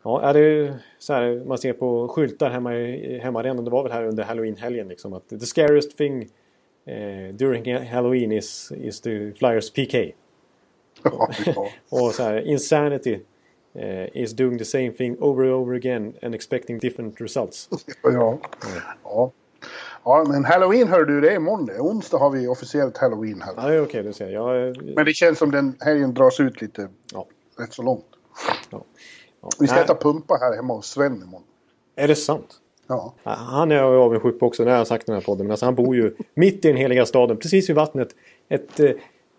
Ja, 0.03 0.21
är 0.21 0.33
det 0.33 0.73
så 0.99 1.13
här, 1.13 1.43
man 1.45 1.57
ser 1.57 1.73
på 1.73 2.07
skyltar 2.07 2.49
hemma 2.49 2.75
i 2.75 3.19
hemmaarenan. 3.19 3.65
Det 3.65 3.71
var 3.71 3.83
väl 3.83 3.91
här 3.91 4.03
under 4.03 4.23
halloween-helgen 4.23 4.87
liksom. 4.87 5.13
Att 5.13 5.29
the 5.29 5.39
scariest 5.39 5.97
thing 5.97 6.21
eh, 6.85 7.33
during 7.33 7.87
halloween 7.87 8.31
is, 8.31 8.71
is 8.77 9.01
the 9.01 9.31
Flyers 9.31 9.71
PK. 9.71 9.97
Ja, 11.03 11.29
ja. 11.45 11.67
Och 11.89 12.11
så 12.15 12.23
här, 12.23 12.47
insanity 12.47 13.19
eh, 13.73 14.17
is 14.17 14.31
doing 14.31 14.57
the 14.57 14.65
same 14.65 14.91
thing 14.91 15.17
over 15.19 15.43
and 15.43 15.53
over 15.53 15.75
again 15.75 16.13
and 16.21 16.35
expecting 16.35 16.79
different 16.79 17.21
results. 17.21 17.69
Ja. 18.03 18.09
ja. 18.13 18.39
Ja, 19.03 19.31
men 20.27 20.45
halloween 20.45 20.87
hör 20.87 21.05
du, 21.05 21.21
det 21.21 21.31
är 21.33 21.65
det. 21.65 21.79
Onsdag 21.79 22.17
har 22.17 22.29
vi 22.29 22.47
officiellt 22.47 22.97
halloween 22.97 23.41
här. 23.41 23.53
Ja, 23.57 23.73
är 23.73 23.83
okej, 23.83 24.03
du 24.03 24.13
ser. 24.13 24.29
Jag, 24.29 24.77
Men 24.95 25.05
det 25.05 25.13
känns 25.13 25.39
som 25.39 25.51
den 25.51 25.75
helgen 25.79 26.13
dras 26.13 26.39
ut 26.39 26.61
lite 26.61 26.87
ja, 27.13 27.25
rätt 27.57 27.73
så 27.73 27.81
långt. 27.83 28.05
ja. 28.69 28.83
Ja. 29.41 29.49
Vi 29.59 29.67
ska 29.67 29.75
Nej, 29.75 29.85
äta 29.85 29.95
pumpa 29.95 30.37
här 30.41 30.55
hemma 30.55 30.73
hos 30.73 30.87
Sven 30.89 31.15
imorgon. 31.15 31.43
Är 31.95 32.07
det 32.07 32.15
sant? 32.15 32.53
Ja. 32.87 33.13
Ja, 33.23 33.31
Han 33.31 33.71
är 33.71 33.75
jag 33.75 33.93
avundsjuk 33.93 34.39
på 34.39 34.47
också, 34.47 34.65
har 34.65 34.71
jag 34.71 34.87
sagt 34.87 35.03
i 35.03 35.05
den 35.05 35.15
här 35.15 35.21
podden. 35.21 35.45
Men 35.45 35.51
alltså, 35.51 35.65
han 35.65 35.75
bor 35.75 35.95
ju 35.95 36.15
mitt 36.33 36.65
i 36.65 36.67
den 36.67 36.77
heliga 36.77 37.05
staden, 37.05 37.37
precis 37.37 37.69
vid 37.69 37.75
vattnet. 37.75 38.09
Ett 38.49 38.79
eh, 38.79 38.91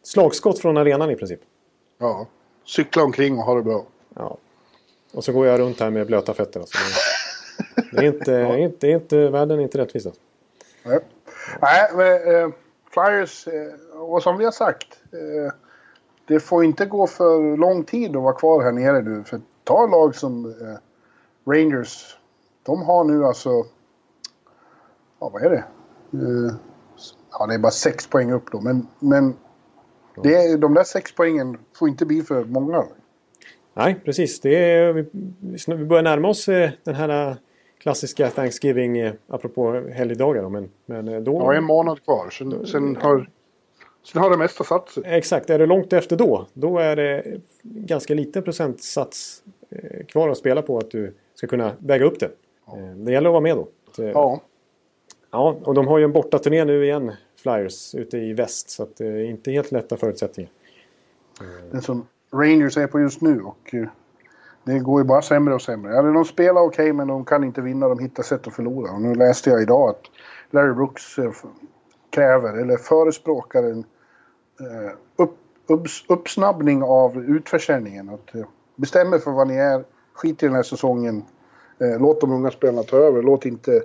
slagskott 0.03 0.59
från 0.59 0.77
arenan 0.77 1.11
i 1.11 1.17
princip. 1.17 1.41
ja. 1.99 2.27
Cykla 2.65 3.03
omkring 3.03 3.39
och 3.39 3.45
ha 3.45 3.55
det 3.55 3.63
bra. 3.63 3.85
Ja. 4.17 4.37
Och 5.13 5.25
så 5.25 5.33
går 5.33 5.47
jag 5.47 5.61
runt 5.61 5.81
här 5.81 5.91
med 5.91 6.07
blöta 6.07 6.35
fötter. 6.35 6.61
Alltså. 6.61 6.79
Det, 7.93 7.99
är 7.99 8.05
inte, 8.05 8.35
är 8.35 8.57
inte, 8.59 8.89
inte, 8.91 9.29
världen 9.31 9.59
är 9.59 9.63
inte 9.63 9.79
rättvis. 9.79 10.07
Alltså. 10.07 10.21
Nej, 10.85 11.01
Nej 11.61 11.91
men, 11.95 12.35
eh, 12.35 12.51
Flyers, 12.91 13.49
eh, 13.49 14.01
och 14.01 14.23
som 14.23 14.39
vi 14.39 14.45
har 14.45 14.53
sagt. 14.53 15.03
Eh, 15.13 15.53
det 16.27 16.41
får 16.41 16.65
inte 16.65 16.87
gå 16.87 17.07
för 17.07 17.57
lång 17.57 17.85
tid 17.85 18.17
att 18.17 18.23
vara 18.23 18.35
kvar 18.35 18.63
här 18.63 18.73
nere 18.73 19.03
nu. 19.03 19.25
För 19.25 19.41
ta 19.65 19.87
lag 19.87 20.15
som 20.15 20.45
eh, 20.45 20.79
Rangers. 21.53 22.17
De 22.63 22.83
har 22.83 23.05
nu 23.05 23.25
alltså... 23.25 23.51
Ja, 25.21 25.31
vad 25.33 25.43
är 25.43 25.51
det? 25.51 25.65
Eh, 26.13 26.55
ja, 27.31 27.47
det 27.47 27.55
är 27.55 27.59
bara 27.59 27.73
sex 27.73 28.07
poäng 28.07 28.33
upp 28.33 28.53
då. 28.53 28.61
Men, 28.61 28.87
men 28.99 29.37
det 30.23 30.57
de 30.57 30.75
där 30.75 30.85
sex 30.85 31.15
poängen 31.15 31.59
får 31.77 31.89
inte 31.89 32.07
bli 32.07 32.23
för 32.23 32.45
många. 32.45 32.85
Nej, 33.75 34.01
precis. 34.05 34.41
Det 34.41 34.57
är, 34.57 34.93
vi, 34.93 35.11
vi 35.67 35.85
börjar 35.85 36.03
närma 36.03 36.29
oss 36.29 36.49
eh, 36.49 36.71
den 36.85 36.95
här 36.95 37.37
klassiska 37.83 38.31
Thanksgiving, 38.31 38.99
eh, 38.99 39.13
apropå 39.29 39.73
helgdagar. 39.93 40.43
då, 40.43 40.49
Men, 40.49 40.71
men 40.87 41.09
eh, 41.09 41.21
då... 41.21 41.33
Ja, 41.33 41.55
en 41.55 41.65
månad 41.65 42.05
kvar. 42.05 42.31
Sen, 42.31 42.67
sen, 42.67 42.97
har, 42.97 43.31
sen 44.03 44.23
har 44.23 44.31
det 44.31 44.37
mesta 44.37 44.65
satt 44.65 44.89
sig. 44.89 45.03
Exakt, 45.07 45.51
är 45.51 45.59
det 45.59 45.67
långt 45.67 45.93
efter 45.93 46.17
då, 46.17 46.47
då 46.53 46.79
är 46.79 46.97
det 46.97 47.41
ganska 47.63 48.15
liten 48.15 48.43
procentsats 48.43 49.43
eh, 49.71 50.07
kvar 50.07 50.29
att 50.29 50.39
spela 50.39 50.63
på 50.63 50.79
att 50.79 50.91
du 50.91 51.15
ska 51.35 51.47
kunna 51.47 51.73
väga 51.79 52.05
upp 52.05 52.21
det. 52.21 52.31
Eh, 52.67 52.97
det 52.97 53.13
gäller 53.13 53.29
att 53.29 53.33
vara 53.33 53.41
med 53.41 53.57
då. 53.57 53.69
Ja, 53.97 54.41
ja, 55.31 55.57
och 55.65 55.75
de 55.75 55.87
har 55.87 55.99
ju 55.99 56.05
en 56.05 56.13
bortaturné 56.13 56.65
nu 56.65 56.85
igen, 56.85 57.13
Flyers, 57.43 57.95
ute 57.95 58.19
i 58.19 58.33
väst. 58.33 58.71
Så 58.71 58.83
att 58.83 58.97
det 58.97 59.07
är 59.07 59.25
inte 59.25 59.51
helt 59.51 59.73
lätta 59.73 59.97
förutsättningar. 59.97 60.51
den 61.71 61.83
som 61.83 62.07
Rangers 62.33 62.77
är 62.77 62.87
på 62.87 63.01
just 63.01 63.21
nu. 63.21 63.41
Och 63.41 63.75
det 64.65 64.79
går 64.79 65.01
ju 65.01 65.05
bara 65.05 65.23
sämre 65.23 65.55
och 65.55 65.63
sämre. 65.63 65.93
Ja, 65.93 66.03
de 66.03 66.25
spelar 66.25 66.61
okej 66.61 66.93
men 66.93 67.09
de 67.09 67.25
kan 67.25 67.45
inte 67.45 67.61
vinna. 67.61 67.89
De 67.89 67.99
hittar 67.99 68.23
sätt 68.23 68.47
att 68.47 68.55
förlora. 68.55 68.93
Och 68.93 69.03
nu 69.03 69.15
läste 69.15 69.51
jag 69.51 69.63
idag 69.63 69.89
att 69.89 70.03
Larry 70.51 70.75
Brooks 70.75 71.19
eh, 71.19 71.33
kräver, 72.11 72.59
eller 72.59 72.77
förespråkar 72.77 73.63
en 73.63 73.85
eh, 74.61 74.93
upp, 75.17 75.37
upps, 75.67 76.05
uppsnabbning 76.09 76.83
av 76.83 77.25
utförsäljningen. 77.25 78.09
Att 78.09 78.35
eh, 78.35 78.45
bestämmer 78.77 79.19
för 79.19 79.31
vad 79.31 79.49
ni 79.49 79.57
är. 79.57 79.85
Skit 80.15 80.43
i 80.43 80.47
den 80.47 80.55
här 80.55 80.63
säsongen. 80.63 81.25
Låt 81.79 82.21
de 82.21 82.33
unga 82.33 82.51
spelarna 82.51 82.83
ta 82.83 82.97
över. 82.97 83.23
Låt 83.23 83.47
inte 83.47 83.83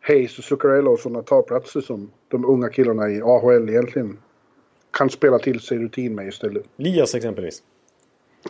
Hayes 0.00 0.38
och 0.38 0.44
Zuccarello 0.44 0.92
och 0.92 0.98
sådana 0.98 1.22
ta 1.22 1.42
platser 1.42 1.80
som 1.80 2.10
de 2.28 2.44
unga 2.44 2.68
killarna 2.68 3.10
i 3.10 3.22
AHL 3.22 3.68
egentligen 3.68 4.18
kan 4.90 5.10
spela 5.10 5.38
till 5.38 5.60
sig 5.60 5.78
rutin 5.78 6.14
med 6.14 6.28
istället. 6.28 6.64
Lias 6.76 7.14
exempelvis. 7.14 7.62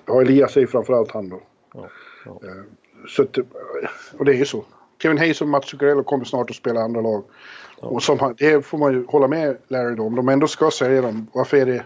Ja, 0.06 0.20
Elias 0.20 0.56
är 0.56 0.60
ju 0.60 0.66
framförallt 0.66 1.10
han 1.10 1.28
då. 1.28 1.40
Ja, 1.76 1.88
ja. 2.24 2.38
Så 3.08 3.22
att, 3.22 3.38
och 4.18 4.24
det 4.24 4.32
är 4.32 4.36
ju 4.36 4.44
så. 4.44 4.64
Kevin 5.02 5.18
Hayes 5.18 5.40
och 5.40 5.48
Mats 5.48 5.68
Zuccarello 5.68 6.02
kommer 6.02 6.24
snart 6.24 6.50
att 6.50 6.56
spela 6.56 6.80
andra 6.80 7.00
lag. 7.00 7.24
Och 7.80 8.02
som, 8.02 8.34
det 8.38 8.66
får 8.66 8.78
man 8.78 8.92
ju 8.92 9.06
hålla 9.06 9.28
med 9.28 9.56
Larry 9.68 9.94
då. 9.94 10.02
Om 10.02 10.14
de 10.16 10.28
ändå 10.28 10.46
ska 10.48 10.70
sälja 10.70 11.02
dem, 11.02 11.26
varför 11.32 11.56
är 11.56 11.66
det... 11.66 11.84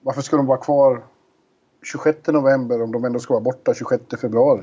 Varför 0.00 0.22
ska 0.22 0.36
de 0.36 0.46
vara 0.46 0.58
kvar 0.58 1.02
26 1.82 2.18
november 2.26 2.82
om 2.82 2.92
de 2.92 3.04
ändå 3.04 3.18
ska 3.18 3.34
vara 3.34 3.44
borta 3.44 3.74
26 3.74 4.02
februari? 4.20 4.62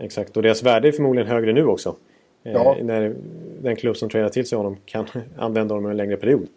Exakt, 0.00 0.36
och 0.36 0.42
deras 0.42 0.62
värde 0.62 0.88
är 0.88 0.92
förmodligen 0.92 1.28
högre 1.28 1.52
nu 1.52 1.66
också. 1.66 1.96
Eh, 2.42 2.52
Ja. 2.52 2.76
När 2.82 3.16
den 3.62 3.76
klubb 3.76 3.96
som 3.96 4.08
tränar 4.08 4.28
till 4.28 4.46
sig 4.46 4.56
honom 4.56 4.76
kan 4.84 5.06
använda 5.38 5.74
honom 5.74 5.90
en 5.90 5.96
längre 5.96 6.16
period. 6.16 6.48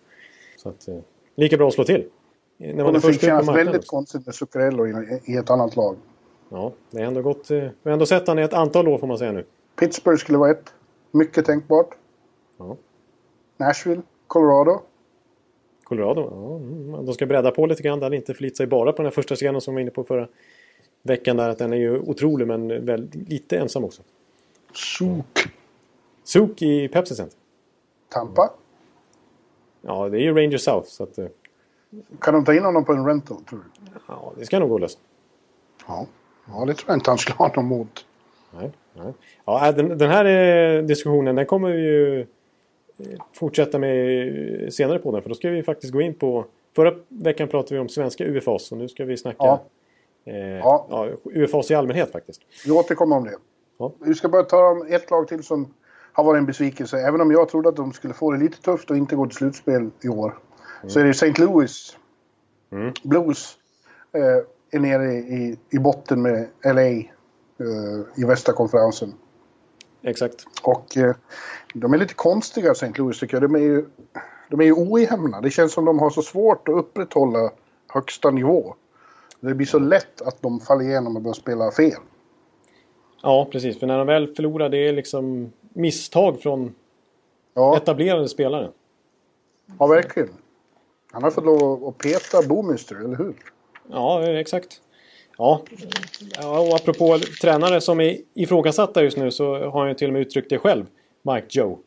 Så 0.57 0.69
att, 0.69 0.87
eh, 0.87 0.97
lika 1.35 1.57
bra 1.57 1.67
att 1.67 1.73
slå 1.73 1.83
till. 1.83 2.09
När 2.57 2.69
Och 2.71 2.75
man 2.77 2.87
är 2.87 2.93
det 2.93 3.01
först 3.01 3.21
marknaden. 3.23 3.55
väldigt 3.55 3.87
konstigt 3.87 4.25
med 4.25 4.35
Zuccarello 4.35 4.87
i, 4.87 5.21
i 5.25 5.35
ett 5.37 5.49
annat 5.49 5.75
lag. 5.75 5.95
Ja, 6.55 6.71
det 6.91 6.99
har 6.99 7.05
ändå 7.07 7.21
gått... 7.21 7.51
eh, 7.51 7.57
Vi 7.57 7.69
har 7.83 7.91
ändå 7.91 8.05
sett 8.05 8.27
han 8.27 8.39
i 8.39 8.41
ett 8.41 8.53
antal 8.53 8.87
år 8.87 8.97
får 8.97 9.07
man 9.07 9.17
säga 9.17 9.31
nu. 9.31 9.45
Pittsburgh 9.75 10.17
skulle 10.19 10.37
vara 10.37 10.51
ett. 10.51 10.73
Mycket 11.11 11.45
tänkbart. 11.45 11.89
Ja. 12.57 12.77
Nashville, 13.57 14.01
Colorado. 14.27 14.81
Colorado, 15.83 16.21
ja, 16.31 16.55
mm, 16.55 17.05
de 17.05 17.13
ska 17.13 17.25
bredda 17.25 17.51
på 17.51 17.65
lite 17.65 17.83
grann. 17.83 17.99
Det 17.99 18.05
hade 18.05 18.15
inte 18.15 18.33
förlitat 18.33 18.57
sig 18.57 18.67
bara 18.67 18.91
på 18.91 18.97
den 18.97 19.05
här 19.05 19.11
första 19.11 19.35
scenen 19.35 19.61
som 19.61 19.73
vi 19.73 19.75
var 19.75 19.81
inne 19.81 19.91
på 19.91 20.03
förra 20.03 20.27
veckan. 21.03 21.37
Där, 21.37 21.49
att 21.49 21.57
den 21.57 21.73
är 21.73 21.77
ju 21.77 21.99
otrolig 21.99 22.47
men 22.47 22.85
väldigt 22.85 23.29
lite 23.29 23.57
ensam 23.57 23.83
också. 23.83 24.01
Suk. 24.73 25.47
Zook 26.23 26.61
i 26.61 26.87
Pepsi 26.87 27.15
Center. 27.15 27.37
Tampa. 28.09 28.49
Ja, 29.81 30.09
det 30.09 30.17
är 30.17 30.21
ju 30.21 30.33
Ranger 30.33 30.57
South. 30.57 30.87
Så 30.87 31.03
att, 31.03 31.17
eh, 31.17 31.27
Kan 32.19 32.33
de 32.33 32.45
ta 32.45 32.53
in 32.53 32.63
honom 32.65 32.85
på 32.85 32.93
en 32.93 33.05
rental, 33.05 33.43
tror 33.43 33.59
du? 33.59 33.89
ja, 34.07 34.33
det 34.37 34.45
ska 34.45 34.59
nog 34.59 34.69
gå 34.69 34.75
att 34.75 34.81
lösa. 34.81 34.99
Ja. 35.87 36.05
Ja, 36.51 36.65
det 36.65 36.73
tror 36.73 36.89
jag 36.89 36.95
inte 36.97 37.11
han 37.11 37.17
skulle 37.17 37.35
ha 37.35 37.47
något 37.47 37.57
emot. 37.57 38.05
Nej, 38.57 38.71
nej. 38.93 39.13
Ja, 39.45 39.71
den, 39.71 39.97
den 39.97 40.09
här 40.09 40.25
eh, 40.25 40.83
diskussionen 40.83 41.35
den 41.35 41.45
kommer 41.45 41.69
vi 41.71 41.81
ju 41.81 42.19
eh, 42.21 42.25
fortsätta 43.33 43.79
med 43.79 44.73
senare 44.73 44.99
på 44.99 45.11
den. 45.11 45.21
För 45.21 45.29
då 45.29 45.35
ska 45.35 45.49
vi 45.49 45.63
faktiskt 45.63 45.93
gå 45.93 46.01
in 46.01 46.13
på... 46.13 46.45
Förra 46.75 46.93
veckan 47.07 47.47
pratade 47.47 47.75
vi 47.75 47.79
om 47.81 47.89
svenska 47.89 48.23
UFAs 48.23 48.71
och 48.71 48.77
nu 48.77 48.87
ska 48.87 49.05
vi 49.05 49.17
snacka 49.17 49.37
Ja. 49.39 49.63
eh, 50.25 50.35
Ja. 50.37 50.87
ja, 50.89 51.09
UFAs 51.23 51.71
i 51.71 51.75
allmänhet 51.75 52.11
faktiskt. 52.11 52.41
Vi 52.65 52.71
återkommer 52.71 53.15
om 53.15 53.23
det. 53.23 53.35
Ja. 53.77 53.91
Vi 53.99 54.13
ska 54.15 54.29
bara 54.29 54.43
ta 54.43 54.67
om 54.69 54.87
ett 54.89 55.11
lag 55.11 55.27
till 55.27 55.43
som 55.43 55.73
har 56.13 56.23
varit 56.23 56.37
en 56.39 56.45
besvikelse. 56.45 56.97
Även 56.97 57.21
om 57.21 57.31
jag 57.31 57.49
trodde 57.49 57.69
att 57.69 57.75
de 57.75 57.93
skulle 57.93 58.13
få 58.13 58.31
det 58.31 58.37
lite 58.39 58.61
tufft 58.61 58.91
och 58.91 58.97
inte 58.97 59.15
gå 59.15 59.25
till 59.25 59.35
slutspel 59.37 59.89
i 60.03 60.07
år. 60.07 60.37
Så 60.87 60.99
är 60.99 61.03
det 61.03 61.09
St. 61.09 61.33
Louis 61.37 61.97
Mm. 62.71 62.93
Blues. 63.03 63.57
Eh, 64.11 64.21
är 64.75 64.79
nere 64.79 65.13
i, 65.13 65.57
i 65.69 65.79
botten 65.79 66.21
med 66.21 66.47
LA 66.63 66.81
eh, 66.81 67.05
i 68.15 68.23
västra 68.23 68.53
konferensen. 68.53 69.13
Exakt. 70.01 70.45
Och 70.63 70.97
eh, 70.97 71.15
de 71.73 71.93
är 71.93 71.97
lite 71.97 72.13
konstiga 72.13 72.71
St. 72.71 72.91
Louis 72.97 73.19
tycker 73.19 73.35
jag. 73.35 73.41
De 73.43 73.55
är 73.55 73.59
ju, 73.59 73.85
de 74.49 74.59
är 74.59 74.65
ju 74.65 74.73
ojämna. 74.73 75.41
Det 75.41 75.49
känns 75.49 75.73
som 75.73 75.85
de 75.85 75.99
har 75.99 76.09
så 76.09 76.21
svårt 76.21 76.67
att 76.67 76.75
upprätthålla 76.75 77.51
högsta 77.87 78.31
nivå. 78.31 78.75
Det 79.39 79.53
blir 79.53 79.67
så 79.67 79.79
lätt 79.79 80.21
att 80.21 80.41
de 80.41 80.59
faller 80.59 80.85
igenom 80.85 81.15
och 81.15 81.21
börjar 81.21 81.33
spela 81.33 81.71
fel. 81.71 81.99
Ja, 83.23 83.47
precis. 83.51 83.79
För 83.79 83.87
när 83.87 83.97
de 83.97 84.07
väl 84.07 84.35
förlorar, 84.35 84.69
det 84.69 84.77
är 84.77 84.93
liksom 84.93 85.51
misstag 85.73 86.41
från 86.41 86.75
Ja, 87.53 87.77
etablerade 87.77 88.29
spelare. 88.29 88.71
ja 89.79 89.87
verkligen. 89.87 90.29
Han 91.11 91.23
har 91.23 91.31
fått 91.31 91.45
lov 91.45 91.87
att 91.87 91.97
peta 91.97 92.47
Boominster, 92.47 92.95
eller 92.95 93.15
hur? 93.15 93.33
Ja, 93.91 94.23
exakt. 94.23 94.81
Ja, 95.37 95.61
ja 96.41 96.59
och 96.59 96.75
apropå 96.75 97.17
tränare 97.41 97.81
som 97.81 97.99
är 98.01 98.17
ifrågasatta 98.33 99.03
just 99.03 99.17
nu 99.17 99.31
så 99.31 99.55
har 99.69 99.79
han 99.79 99.87
ju 99.89 99.93
till 99.95 100.07
och 100.07 100.13
med 100.13 100.21
uttryckt 100.21 100.49
det 100.49 100.57
själv, 100.57 100.85
Mike 101.21 101.47
Joe. 101.49 101.79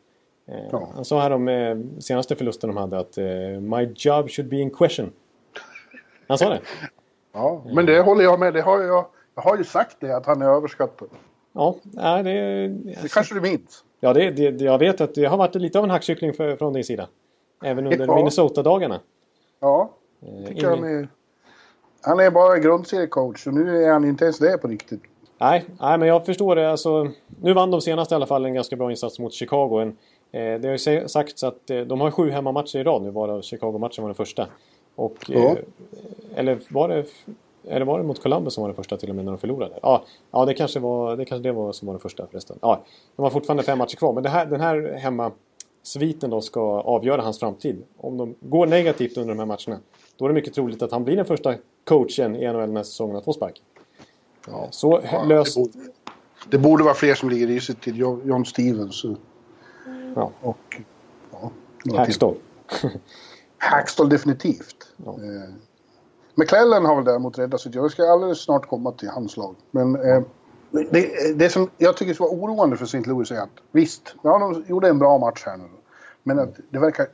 Eh, 0.47 0.55
Ja. 0.71 0.89
Han 0.95 1.05
sa 1.05 1.21
här 1.21 1.31
om 1.31 1.47
eh, 1.47 1.77
senaste 1.99 2.35
förlusten 2.35 2.67
de 2.69 2.77
hade 2.77 2.99
att 2.99 3.17
eh, 3.17 3.25
My 3.59 3.93
job 3.95 4.29
should 4.29 4.49
be 4.49 4.55
in 4.57 4.69
question. 4.71 5.11
Han 6.27 6.37
sa 6.37 6.49
det? 6.49 6.59
Ja, 7.33 7.63
men 7.73 7.85
det 7.85 7.99
håller 8.01 8.23
jag 8.23 8.39
med. 8.39 8.53
Det 8.53 8.61
har 8.61 8.79
jag, 8.81 9.05
jag 9.35 9.41
har 9.41 9.57
ju 9.57 9.63
sagt 9.63 9.97
det, 9.99 10.15
att 10.17 10.25
han 10.25 10.41
är 10.41 10.45
överskattad. 10.45 11.09
Ja, 11.53 11.75
nej, 11.83 12.23
det, 12.23 12.67
Det 13.01 13.11
kanske 13.13 13.35
du 13.35 13.41
minns? 13.41 13.83
ja 13.99 14.13
det, 14.13 14.31
det, 14.31 14.61
jag 14.65 14.77
vet 14.77 15.01
att 15.01 15.15
det 15.15 15.25
har 15.25 15.37
varit 15.37 15.55
lite 15.55 15.77
av 15.79 15.83
en 15.83 15.89
hackkyckling 15.91 16.33
från 16.33 16.73
din 16.73 16.83
sida. 16.83 17.07
Även 17.63 17.87
under 17.87 18.07
Ja. 18.07 18.15
Minnesota-dagarna. 18.15 18.99
Ja, 19.59 19.91
tycker 20.47 20.67
han 20.67 20.77
ingen- 20.77 20.99
är... 20.99 21.07
Han 22.01 22.19
är 22.19 22.31
bara 22.31 22.59
grundseriecoach 22.59 23.47
och 23.47 23.53
nu 23.53 23.83
är 23.83 23.91
han 23.91 24.05
inte 24.05 24.23
ens 24.25 24.39
det 24.39 24.57
på 24.57 24.67
riktigt. 24.67 25.01
Nej, 25.37 25.65
nej, 25.79 25.97
men 25.97 26.07
jag 26.07 26.25
förstår 26.25 26.55
det. 26.55 26.71
Alltså, 26.71 27.07
nu 27.41 27.53
vann 27.53 27.71
de 27.71 27.81
senast 27.81 28.11
i 28.11 28.15
alla 28.15 28.25
fall 28.25 28.45
en 28.45 28.53
ganska 28.53 28.75
bra 28.75 28.91
insats 28.91 29.19
mot 29.19 29.33
Chicago. 29.33 29.79
En, 29.81 29.87
eh, 30.31 30.59
det 30.61 30.67
har 30.67 30.89
ju 30.89 31.07
sagts 31.07 31.43
att 31.43 31.69
eh, 31.69 31.79
de 31.81 32.01
har 32.01 32.11
sju 32.11 32.29
hemmamatcher 32.29 32.79
i 32.79 32.83
rad 32.83 33.01
nu, 33.01 33.09
varav 33.11 33.41
Chicago-matchen 33.41 34.01
var 34.03 34.09
den 34.09 34.15
första. 34.15 34.47
Och, 34.95 35.15
Ja. 35.27 35.39
eh, 35.39 35.55
eller 36.35 36.59
var 36.69 36.89
det... 36.89 37.05
Eller 37.67 37.85
var 37.85 37.97
det 37.99 38.03
mot 38.05 38.21
Columbus 38.23 38.53
som 38.53 38.61
var 38.61 38.67
den 38.69 38.75
första 38.75 38.97
till 38.97 39.09
och 39.09 39.15
med 39.15 39.25
när 39.25 39.31
de 39.31 39.37
förlorade? 39.37 39.79
Ja, 39.81 40.03
ja 40.31 40.45
det, 40.45 40.53
kanske 40.53 40.79
var, 40.79 41.15
det 41.17 41.25
kanske 41.25 41.43
det 41.49 41.51
var 41.51 41.71
som 41.71 41.85
var 41.85 41.93
den 41.93 41.99
första 42.01 42.27
förresten. 42.27 42.57
Ja, 42.61 42.81
de 43.15 43.21
har 43.21 43.29
fortfarande 43.29 43.63
fem 43.63 43.77
matcher 43.77 43.95
kvar. 43.95 44.13
Men 44.13 44.25
här, 44.25 44.45
den 44.45 44.61
här 44.61 44.93
hemmasviten 44.97 46.29
då 46.29 46.41
ska 46.41 46.61
avgöra 46.81 47.21
hans 47.21 47.39
framtid. 47.39 47.83
Om 47.97 48.17
de 48.17 48.35
går 48.41 48.67
negativt 48.67 49.17
under 49.17 49.29
de 49.35 49.39
här 49.39 49.45
matcherna, 49.45 49.81
då 50.19 50.25
är 50.25 50.29
det 50.29 50.35
mycket 50.35 50.53
troligt 50.53 50.81
att 50.81 50.91
han 50.91 51.03
blir 51.03 51.15
den 51.15 51.25
första 51.25 51.55
coachen 51.83 52.35
i 52.35 52.53
NHL 52.53 52.71
nästa 52.71 52.91
säsongen 52.91 53.15
att 53.15 53.25
få 53.25 53.33
sparken. 53.33 53.63
Ja. 54.47 54.67
Så 54.71 55.01
Ja, 55.11 55.23
löst... 55.23 55.55
Det 55.55 55.61
borde, 55.61 55.89
det 56.49 56.57
borde 56.57 56.83
vara 56.83 56.93
fler 56.93 57.15
som 57.15 57.29
ligger 57.29 57.47
risigt 57.47 57.81
till 57.81 57.97
John 57.99 58.45
Stevens. 58.45 59.05
Ja. 60.15 60.31
och 60.41 60.81
ja. 61.31 61.97
Hackstall. 61.97 62.35
Hackstall 63.57 64.09
definitivt. 64.09 64.93
Ja. 65.05 65.11
Eh, 65.11 65.53
McClellan 66.35 66.85
har 66.85 66.95
väl 66.95 67.05
däremot 67.05 67.39
räddat 67.39 67.61
sitt 67.61 67.75
jobb. 67.75 67.83
Jag 67.83 67.91
ska 67.91 68.11
alldeles 68.11 68.39
snart 68.39 68.67
komma 68.67 68.91
till 68.91 69.09
hans 69.09 69.37
lag. 69.37 69.55
Men 69.71 69.95
eh, 69.95 70.21
det, 70.71 71.33
det 71.35 71.49
som 71.49 71.69
jag 71.77 71.97
tycker 71.97 72.19
vara 72.19 72.31
oroande 72.31 72.77
för 72.77 72.85
St. 72.85 73.01
Louis 73.09 73.31
är 73.31 73.41
att 73.41 73.49
visst, 73.71 74.15
ja, 74.21 74.39
de 74.39 74.65
gjorde 74.67 74.89
en 74.89 74.99
bra 74.99 75.17
match 75.17 75.43
här 75.45 75.57
nu. 75.57 75.69
Men 76.23 76.39
att 76.39 76.55
det 76.69 76.79
verkar 76.79 77.07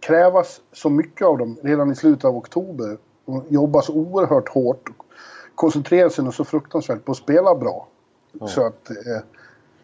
krävas 0.00 0.60
så 0.72 0.90
mycket 0.90 1.26
av 1.26 1.38
dem 1.38 1.56
redan 1.62 1.92
i 1.92 1.94
slutet 1.94 2.24
av 2.24 2.36
oktober. 2.36 2.98
De 3.26 3.42
jobbar 3.48 3.80
så 3.80 3.92
oerhört 3.92 4.48
hårt. 4.48 4.88
Och 4.98 5.04
koncentrerar 5.54 6.08
sig 6.08 6.32
så 6.32 6.44
fruktansvärt 6.44 7.04
på 7.04 7.12
att 7.12 7.18
spela 7.18 7.54
bra. 7.54 7.88
Så 8.46 8.66
att 8.66 8.90
eh, 8.90 8.96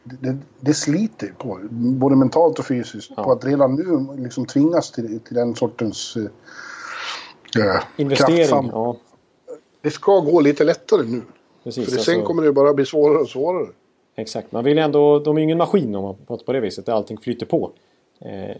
det, 0.04 0.36
det 0.60 0.74
sliter 0.74 1.34
på 1.38 1.58
både 1.70 2.16
mentalt 2.16 2.58
och 2.58 2.66
fysiskt. 2.66 3.10
Ja. 3.16 3.24
På 3.24 3.32
att 3.32 3.44
redan 3.44 3.74
nu 3.74 4.22
liksom 4.22 4.46
tvingas 4.46 4.90
till, 4.90 5.20
till 5.20 5.34
den 5.34 5.54
sortens... 5.54 6.16
Eh, 6.16 7.64
eh, 7.66 7.80
Investering. 7.96 8.36
kraftsam- 8.44 8.70
Ja, 8.72 8.96
Det 9.80 9.90
ska 9.90 10.20
gå 10.20 10.40
lite 10.40 10.64
lättare 10.64 11.06
nu. 11.06 11.22
precis. 11.64 11.84
För 11.84 11.96
det, 11.96 12.02
sen 12.02 12.14
Alltså, 12.14 12.26
kommer 12.26 12.42
det 12.42 12.52
bara 12.52 12.74
bli 12.74 12.86
svårare 12.86 13.18
och 13.18 13.28
svårare. 13.28 13.66
Exakt. 14.16 14.52
Man 14.52 14.64
vill 14.64 14.78
ändå... 14.78 15.18
De 15.18 15.36
är 15.36 15.40
ju 15.40 15.44
ingen 15.44 15.58
maskin 15.58 15.94
om 15.94 16.16
man 16.28 16.38
på 16.46 16.52
det 16.52 16.60
viset. 16.60 16.86
Där 16.86 16.92
allting 16.92 17.18
flyter 17.18 17.46
på. 17.46 17.70
Eh, 18.20 18.56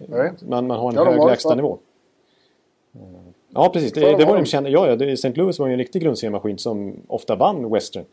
man, 0.49 0.67
man 0.67 0.79
har 0.79 0.89
en 0.89 0.95
Ja, 0.95 1.05
hög 1.05 1.21
det 1.21 1.27
lägstanivå. 1.27 1.79
Eh, 2.95 3.01
Ja, 3.57 3.71
precis. 3.73 3.93
Det, 3.93 4.01
det 4.01 4.25
var 4.25 4.35
de 4.35 4.41
det. 4.41 4.47
kände. 4.47 4.71
Ja, 4.71 4.89
ja. 4.89 4.97
det- 4.97 5.13
St. 5.13 5.33
Louis 5.35 5.59
var 5.59 5.67
ju 5.67 5.73
en 5.73 5.79
riktig 5.79 6.03
grundseriemaskin 6.03 6.59
som 6.59 6.95
ofta 7.07 7.37
vann 7.37 7.71
Western. 7.73 8.05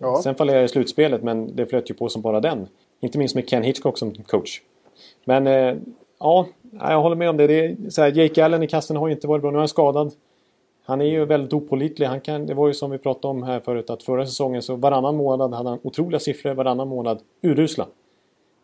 Ja. 0.00 0.20
Sen 0.22 0.34
fallerade 0.34 0.68
slutspelet, 0.68 1.22
men 1.22 1.56
det 1.56 1.66
flöt 1.66 1.90
ju 1.90 1.94
på 1.94 2.08
som 2.08 2.22
bara 2.22 2.40
den. 2.40 2.68
Inte 3.00 3.18
minst 3.18 3.34
med 3.34 3.48
Ken 3.48 3.62
Hitchcock 3.62 3.98
som 3.98 4.10
coach. 4.14 4.60
Men 5.24 5.46
eh, 5.46 5.76
ja, 6.20 6.46
jag 6.80 7.00
håller 7.02 7.16
med 7.16 7.30
om 7.30 7.36
det. 7.36 7.46
det 7.46 7.64
är, 7.66 7.76
så 7.90 8.02
här, 8.02 8.12
Jake 8.12 8.44
Allen 8.44 8.62
i 8.62 8.66
kassen 8.66 8.96
har 8.96 9.08
ju 9.08 9.14
inte 9.14 9.26
varit 9.26 9.42
bra. 9.42 9.50
Nu 9.50 9.56
är 9.56 9.58
han 9.58 9.68
skadad. 9.68 10.12
Han 10.84 11.00
är 11.00 11.04
ju 11.04 11.24
väldigt 11.24 11.52
opålitlig. 11.52 12.06
Han 12.06 12.20
kan, 12.20 12.46
det 12.46 12.54
var 12.54 12.68
ju 12.68 12.74
som 12.74 12.90
vi 12.90 12.98
pratade 12.98 13.30
om 13.30 13.42
här 13.42 13.60
förut 13.60 13.90
att 13.90 14.02
förra 14.02 14.26
säsongen 14.26 14.62
så 14.62 14.76
varannan 14.76 15.16
månad 15.16 15.54
hade 15.54 15.68
han 15.68 15.78
otroliga 15.82 16.20
siffror, 16.20 16.54
varannan 16.54 16.88
månad 16.88 17.20
urusla. 17.42 17.86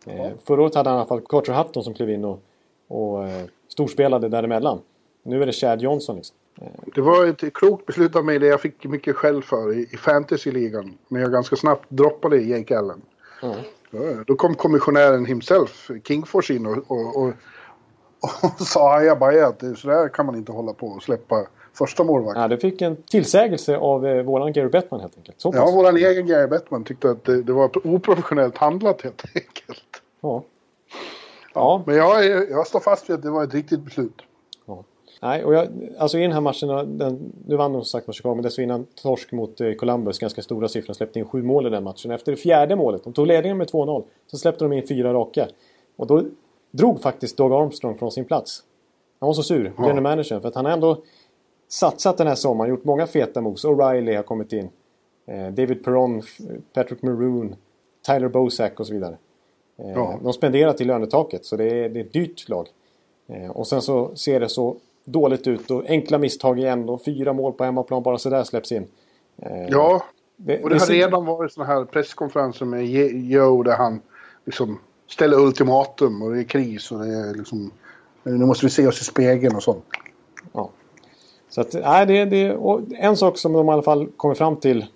Eh, 0.06 0.30
förra 0.44 0.62
året 0.62 0.74
hade 0.74 0.90
han 0.90 0.96
i 0.96 1.00
alla 1.00 1.08
fall 1.08 1.20
Carter 1.20 1.52
Hutton 1.52 1.84
som 1.84 1.94
klev 1.94 2.10
in 2.10 2.24
och, 2.24 2.40
och 2.88 3.28
eh, 3.28 3.44
storspelade 3.68 4.28
däremellan. 4.28 4.80
Nu 5.22 5.42
är 5.42 5.46
det 5.46 5.52
Chad 5.52 5.82
Johnson 5.82 6.16
liksom. 6.16 6.36
Det 6.94 7.00
var 7.00 7.26
ett 7.26 7.54
klokt 7.54 7.86
beslut 7.86 8.16
av 8.16 8.24
mig 8.24 8.38
det 8.38 8.46
jag 8.46 8.60
fick 8.60 8.84
mycket 8.84 9.16
skäll 9.16 9.42
för 9.42 9.78
i, 9.78 9.88
i 9.92 9.96
fantasyligan. 9.96 10.98
Men 11.08 11.22
jag 11.22 11.32
ganska 11.32 11.56
snabbt 11.56 11.84
droppade 11.88 12.36
Jake 12.36 12.78
Allen. 12.78 13.02
Ja, 13.42 13.54
Då 14.26 14.34
kom 14.34 14.54
kommissionären 14.54 15.26
himself, 15.26 15.90
Kingfors, 16.04 16.50
in 16.50 16.66
och, 16.66 16.78
och, 16.88 17.16
och, 17.16 17.32
och 18.42 18.66
sa 18.66 18.94
ajabaja 18.94 19.46
att 19.46 19.58
det, 19.58 19.76
så 19.76 19.88
där 19.88 20.08
kan 20.08 20.26
man 20.26 20.34
inte 20.34 20.52
hålla 20.52 20.72
på 20.72 20.86
och 20.86 21.02
släppa 21.02 21.46
första 21.78 22.04
målvakten. 22.04 22.42
Ja, 22.42 22.48
du 22.48 22.58
fick 22.58 22.82
en 22.82 22.96
tillsägelse 23.02 23.76
av 23.76 24.06
eh, 24.06 24.22
våran 24.22 24.52
Gary 24.52 24.68
Bettman 24.68 25.00
helt 25.00 25.16
enkelt. 25.16 25.40
Så. 25.40 25.52
Ja, 25.54 25.70
vår 25.74 25.96
egen 25.96 26.26
Gary 26.26 26.46
Bettman 26.46 26.84
tyckte 26.84 27.10
att 27.10 27.24
det, 27.24 27.42
det 27.42 27.52
var 27.52 27.86
oprofessionellt 27.86 28.56
handlat 28.56 29.02
helt 29.02 29.24
enkelt. 29.34 29.82
Ja. 30.26 30.42
Ja, 31.54 31.82
Men 31.86 31.96
jag, 31.96 32.24
jag 32.50 32.66
står 32.66 32.80
fast 32.80 33.10
vid 33.10 33.14
att 33.16 33.22
det 33.22 33.30
var 33.30 33.44
ett 33.44 33.54
riktigt 33.54 33.80
beslut. 33.80 34.22
ja. 34.66 34.84
Nej, 35.22 35.44
och 35.44 35.54
jag, 35.54 35.68
alltså 35.98 36.18
i 36.18 36.22
den 36.22 36.32
här 36.32 36.40
matchen, 36.40 36.98
den, 36.98 37.32
nu 37.46 37.56
vann 37.56 37.72
de 37.72 37.82
som 37.84 37.98
sagt 37.98 38.06
mot 38.06 38.16
Chicago, 38.16 38.34
men 38.34 38.42
dessförinnan 38.42 38.86
torsk 39.02 39.32
mot 39.32 39.60
eh, 39.60 39.72
Columbus, 39.72 40.18
ganska 40.18 40.42
stora 40.42 40.68
siffror. 40.68 40.94
Släppte 40.94 41.18
in 41.18 41.24
sju 41.28 41.42
mål 41.42 41.66
i 41.66 41.70
den 41.70 41.84
matchen. 41.84 42.10
Efter 42.10 42.32
det 42.32 42.36
fjärde 42.38 42.76
målet, 42.76 43.04
de 43.04 43.12
tog 43.12 43.26
ledningen 43.26 43.58
med 43.58 43.70
2-0, 43.70 44.04
så 44.26 44.38
släppte 44.38 44.64
de 44.64 44.72
in 44.72 44.86
fyra 44.88 45.12
raka. 45.12 45.48
Och 45.96 46.06
då 46.06 46.22
drog 46.70 47.00
faktiskt 47.02 47.36
Doug 47.36 47.52
Armstrong 47.52 47.98
från 47.98 48.10
sin 48.12 48.24
plats. 48.24 48.62
Han 49.20 49.26
var 49.26 49.34
så 49.34 49.42
sur, 49.42 49.72
Ja. 49.76 49.82
general 49.82 50.02
managern, 50.02 50.40
för 50.40 50.48
att 50.48 50.54
han 50.54 50.64
har 50.64 50.72
ändå 50.72 51.02
satsat 51.68 52.16
den 52.18 52.26
här 52.26 52.34
sommaren, 52.34 52.70
gjort 52.70 52.84
många 52.84 53.06
feta 53.06 53.40
moves. 53.40 53.64
O'Reilly 53.64 54.16
har 54.16 54.22
kommit 54.22 54.52
in. 54.52 54.68
Eh, 55.26 55.46
David 55.48 55.84
Perron, 55.84 56.22
Patrick 56.72 57.02
Maroon, 57.02 57.54
Tyler 58.06 58.28
Bosak 58.28 58.80
och 58.80 58.86
så 58.86 58.92
vidare. 58.92 59.16
Eh, 59.78 59.90
Ja. 59.94 60.18
De 60.22 60.32
spenderar 60.32 60.72
till 60.72 60.86
lönetaket, 60.86 61.44
så 61.44 61.56
det 61.56 61.64
är, 61.64 61.88
det 61.88 62.00
är 62.00 62.04
ett 62.04 62.12
dyrt 62.12 62.48
lag. 62.48 62.66
Eh, 63.28 63.50
och 63.50 63.66
sen 63.66 63.82
så 63.82 64.16
ser 64.16 64.40
det 64.40 64.48
så 64.48 64.76
dåligt 65.04 65.46
ut 65.46 65.70
och 65.70 65.82
enkla 65.88 66.18
misstag 66.18 66.58
igen 66.58 66.88
och 66.88 67.04
fyra 67.04 67.32
mål 67.32 67.52
på 67.52 67.64
hemmaplan 67.64 68.02
bara 68.02 68.18
sådär 68.18 68.44
släpps 68.44 68.72
in. 68.72 68.86
Eh, 69.42 69.66
Ja, 69.68 70.02
det, 70.36 70.62
och 70.62 70.68
det 70.70 70.74
har 70.74 70.80
ser- 70.86 70.92
redan 70.94 71.24
varit 71.24 71.52
såna 71.52 71.66
här 71.66 71.84
presskonferenser 71.84 72.64
med 72.66 72.86
Joe 73.30 73.62
där 73.62 73.76
han 73.76 74.00
liksom 74.44 74.78
ställer 75.08 75.38
ultimatum 75.40 76.22
och 76.22 76.32
det 76.34 76.40
är 76.40 76.44
kris 76.44 76.92
och 76.92 76.98
det 76.98 77.06
är 77.06 77.34
liksom... 77.34 77.70
Nu 78.22 78.46
måste 78.46 78.66
vi 78.66 78.70
se 78.70 78.86
oss 78.86 79.00
i 79.00 79.04
spegeln 79.04 79.56
och 79.56 79.62
sånt. 79.62 79.84
Ja. 80.52 80.70
Så 81.48 81.60
att, 81.60 81.72
nej, 81.72 82.06
det, 82.06 82.24
det, 82.24 82.52
och 82.52 82.80
en 82.90 83.16
sak 83.16 83.38
som 83.38 83.52
de 83.52 83.68
i 83.68 83.72
alla 83.72 83.82
fall 83.82 84.06
kommer 84.16 84.34
fram 84.34 84.56
till 84.56 84.86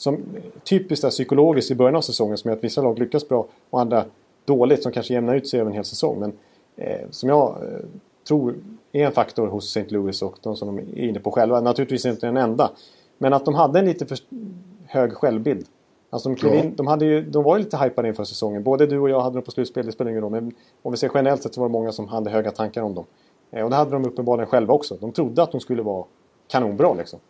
som 0.00 0.18
typiskt 0.64 1.04
är 1.04 1.10
psykologiskt 1.10 1.70
i 1.70 1.74
början 1.74 1.96
av 1.96 2.00
säsongen 2.00 2.38
som 2.38 2.50
är 2.50 2.54
att 2.54 2.64
vissa 2.64 2.82
lag 2.82 2.98
lyckas 2.98 3.28
bra 3.28 3.46
och 3.70 3.80
andra 3.80 4.04
dåligt 4.44 4.82
som 4.82 4.92
kanske 4.92 5.14
jämnar 5.14 5.34
ut 5.34 5.48
sig 5.48 5.60
över 5.60 5.70
en 5.70 5.74
hel 5.74 5.84
säsong. 5.84 6.20
Men 6.20 6.32
eh, 6.76 7.00
som 7.10 7.28
jag 7.28 7.48
eh, 7.48 7.78
tror 8.28 8.54
är 8.92 9.06
en 9.06 9.12
faktor 9.12 9.46
hos 9.46 9.76
St. 9.76 9.94
Louis 9.94 10.22
och 10.22 10.38
de 10.42 10.56
som 10.56 10.76
de 10.76 10.78
är 10.78 11.04
inne 11.04 11.20
på 11.20 11.30
själva. 11.30 11.60
Naturligtvis 11.60 12.06
inte 12.06 12.26
den 12.26 12.36
enda. 12.36 12.70
Men 13.18 13.32
att 13.32 13.44
de 13.44 13.54
hade 13.54 13.78
en 13.78 13.84
lite 13.84 14.06
för 14.06 14.18
hög 14.86 15.12
självbild. 15.12 15.66
Alltså 16.10 16.28
de, 16.28 16.48
Ja. 16.48 16.54
in, 16.54 16.74
de, 16.76 16.86
hade 16.86 17.04
ju, 17.04 17.22
de 17.30 17.44
var 17.44 17.56
ju 17.56 17.62
lite 17.64 17.76
hypade 17.76 18.08
inför 18.08 18.24
säsongen. 18.24 18.62
Både 18.62 18.86
du 18.86 18.98
och 18.98 19.10
jag 19.10 19.20
hade 19.20 19.36
dem 19.36 19.42
på 19.42 19.50
slutspel, 19.50 19.86
det 19.86 19.92
spelar 19.92 20.10
ingen 20.10 20.22
roll. 20.22 20.32
Men 20.32 20.52
om 20.82 20.92
vi 20.92 20.98
ser 20.98 21.10
generellt 21.14 21.42
sett 21.42 21.54
så 21.54 21.60
var 21.60 21.68
det 21.68 21.72
många 21.72 21.92
som 21.92 22.08
hade 22.08 22.30
höga 22.30 22.50
tankar 22.50 22.82
om 22.82 22.94
dem. 22.94 23.04
Eh, 23.50 23.64
och 23.64 23.70
det 23.70 23.76
hade 23.76 23.90
de 23.90 24.04
uppenbarligen 24.04 24.46
själva 24.48 24.74
också. 24.74 24.96
De 25.00 25.12
trodde 25.12 25.42
att 25.42 25.52
de 25.52 25.60
skulle 25.60 25.82
vara 25.82 26.04
kanonbra 26.48 26.94
liksom. 26.94 27.20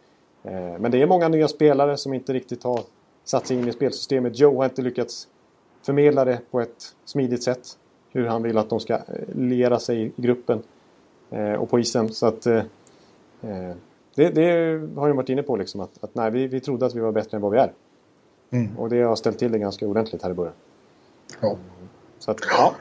Eh, 0.42 0.78
men 0.78 0.90
det 0.90 1.02
är 1.02 1.06
många 1.06 1.28
nya 1.28 1.48
spelare 1.48 1.96
som 1.96 2.14
inte 2.14 2.32
riktigt 2.32 2.64
har 2.64 2.80
satt 3.24 3.46
sig 3.46 3.56
in 3.56 3.68
i 3.68 3.72
spelsystemet. 3.72 4.38
Joe 4.38 4.56
har 4.56 4.64
inte 4.64 4.82
lyckats 4.82 5.28
förmedla 5.82 6.24
det 6.24 6.40
på 6.50 6.60
ett 6.60 6.94
smidigt 7.04 7.42
sätt. 7.42 7.78
Hur 8.12 8.26
han 8.26 8.42
vill 8.42 8.58
att 8.58 8.70
de 8.70 8.80
ska 8.80 8.94
eh, 8.94 9.00
liera 9.34 9.78
sig 9.78 10.06
i 10.06 10.12
gruppen 10.16 10.62
eh, 11.30 11.52
och 11.52 11.70
på 11.70 11.80
isen. 11.80 12.08
Så 12.08 12.26
att 12.26 12.42
det, 14.14 14.28
det 14.28 14.50
har 14.96 15.08
jag 15.08 15.14
varit 15.14 15.28
inne 15.28 15.42
på 15.42 15.56
liksom 15.56 15.80
att, 15.80 16.04
att 16.04 16.14
nej, 16.14 16.30
vi, 16.30 16.46
vi 16.46 16.60
trodde 16.60 16.86
att 16.86 16.94
vi 16.94 17.00
var 17.00 17.12
bättre 17.12 17.36
än 17.36 17.42
vad 17.42 17.52
vi 17.52 17.58
är. 17.58 17.72
Mm. 18.50 18.78
Och 18.78 18.88
det 18.88 19.02
har 19.02 19.16
ställt 19.16 19.38
till 19.38 19.52
det 19.52 19.58
ganska 19.58 19.86
ordentligt 19.86 20.22
här 20.22 20.30
i 20.30 20.34
början. 20.34 20.54
Ja. 21.40 21.56
Så 22.18 22.30
att, 22.30 22.38
ja, 22.50 22.74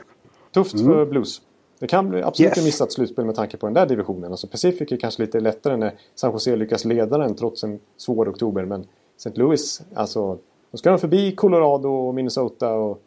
tufft 0.51 0.72
för 0.72 1.05
Blues. 1.05 1.41
Det 1.80 1.88
kan 1.88 2.09
bli 2.09 2.21
absolut 2.23 2.57
Yes. 2.57 2.65
missat 2.65 2.91
slutspel 2.91 3.25
med 3.25 3.36
tanke 3.36 3.57
på 3.57 3.65
den 3.67 3.73
där 3.73 3.86
divisionen. 3.86 4.32
Alltså 4.32 4.47
Pacific 4.47 4.91
är 4.91 4.97
kanske 4.97 5.21
lite 5.21 5.39
lättare 5.39 5.77
när 5.77 5.95
San 6.15 6.32
Jose 6.32 6.55
lyckas 6.55 6.86
leda 6.86 7.17
den 7.17 7.36
trots 7.36 7.63
en 7.63 7.80
svår 7.97 8.30
oktober. 8.30 8.65
Men 8.65 8.88
St. 9.17 9.32
Louis, 9.36 9.82
alltså, 9.93 10.38
de 10.71 10.77
ska 10.77 10.89
de 10.89 10.99
förbi 10.99 11.36
Colorado 11.36 11.89
och 11.89 12.13
Minnesota 12.15 12.73
och 12.73 13.01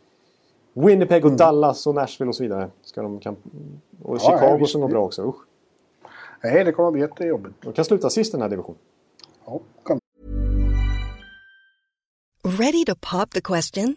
Winnipeg 0.73 1.25
och 1.25 1.33
Dallas 1.33 1.87
och 1.87 1.95
Nashville 1.95 2.29
och 2.29 2.37
så 2.37 2.43
vidare. 2.43 2.71
Ska 2.83 3.03
de 3.03 3.21
kan, 3.21 3.37
och 4.03 4.17
Ja, 4.17 4.21
Chicago 4.21 4.57
ja, 4.61 4.67
som 4.67 4.81
går 4.81 4.89
bra 4.89 5.05
också. 5.05 5.29
Usch. 5.29 5.37
Nej, 6.45 6.65
det 6.65 6.73
kommer 6.73 6.87
att 6.87 6.93
bli 6.93 7.03
jättejobbigt. 7.03 7.55
De 7.61 7.73
kan 7.73 7.85
sluta 7.85 8.11
sist 8.11 8.31
i 8.31 8.33
den 8.33 8.43
här 8.43 8.49
divisionen. 8.49 8.79
Ja, 9.47 9.61
kan. 9.85 9.99
Ready 12.45 12.85
to 12.85 12.95
pop 13.01 13.31
the 13.31 13.41
question? 13.41 13.97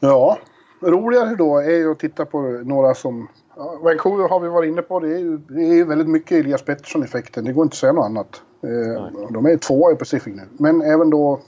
Ja, 0.00 0.38
roligare 0.80 1.34
då 1.34 1.58
är 1.58 1.76
ju 1.76 1.90
att 1.90 1.98
titta 1.98 2.24
på 2.24 2.40
några 2.40 2.94
som... 2.94 3.28
Ja, 3.56 3.78
Vancouver 3.82 4.28
har 4.28 4.40
vi 4.40 4.48
varit 4.48 4.68
inne 4.68 4.82
på. 4.82 5.00
Det 5.00 5.08
är 5.08 5.18
ju 5.18 5.38
det 5.38 5.62
är 5.62 5.74
ju 5.74 5.84
väldigt 5.84 6.08
mycket 6.08 6.32
Elias 6.32 6.62
Pettersson-effekten. 6.62 7.44
Det 7.44 7.52
går 7.52 7.62
inte 7.62 7.74
att 7.74 7.78
säga 7.78 7.92
något 7.92 8.04
annat. 8.04 8.42
Eh, 8.62 9.30
de 9.30 9.46
är 9.46 9.56
tvåa 9.56 9.92
i 9.92 9.96
Pacific 9.96 10.34
nu. 10.36 10.42
Men 10.58 10.82
även 10.82 11.10
då 11.10 11.40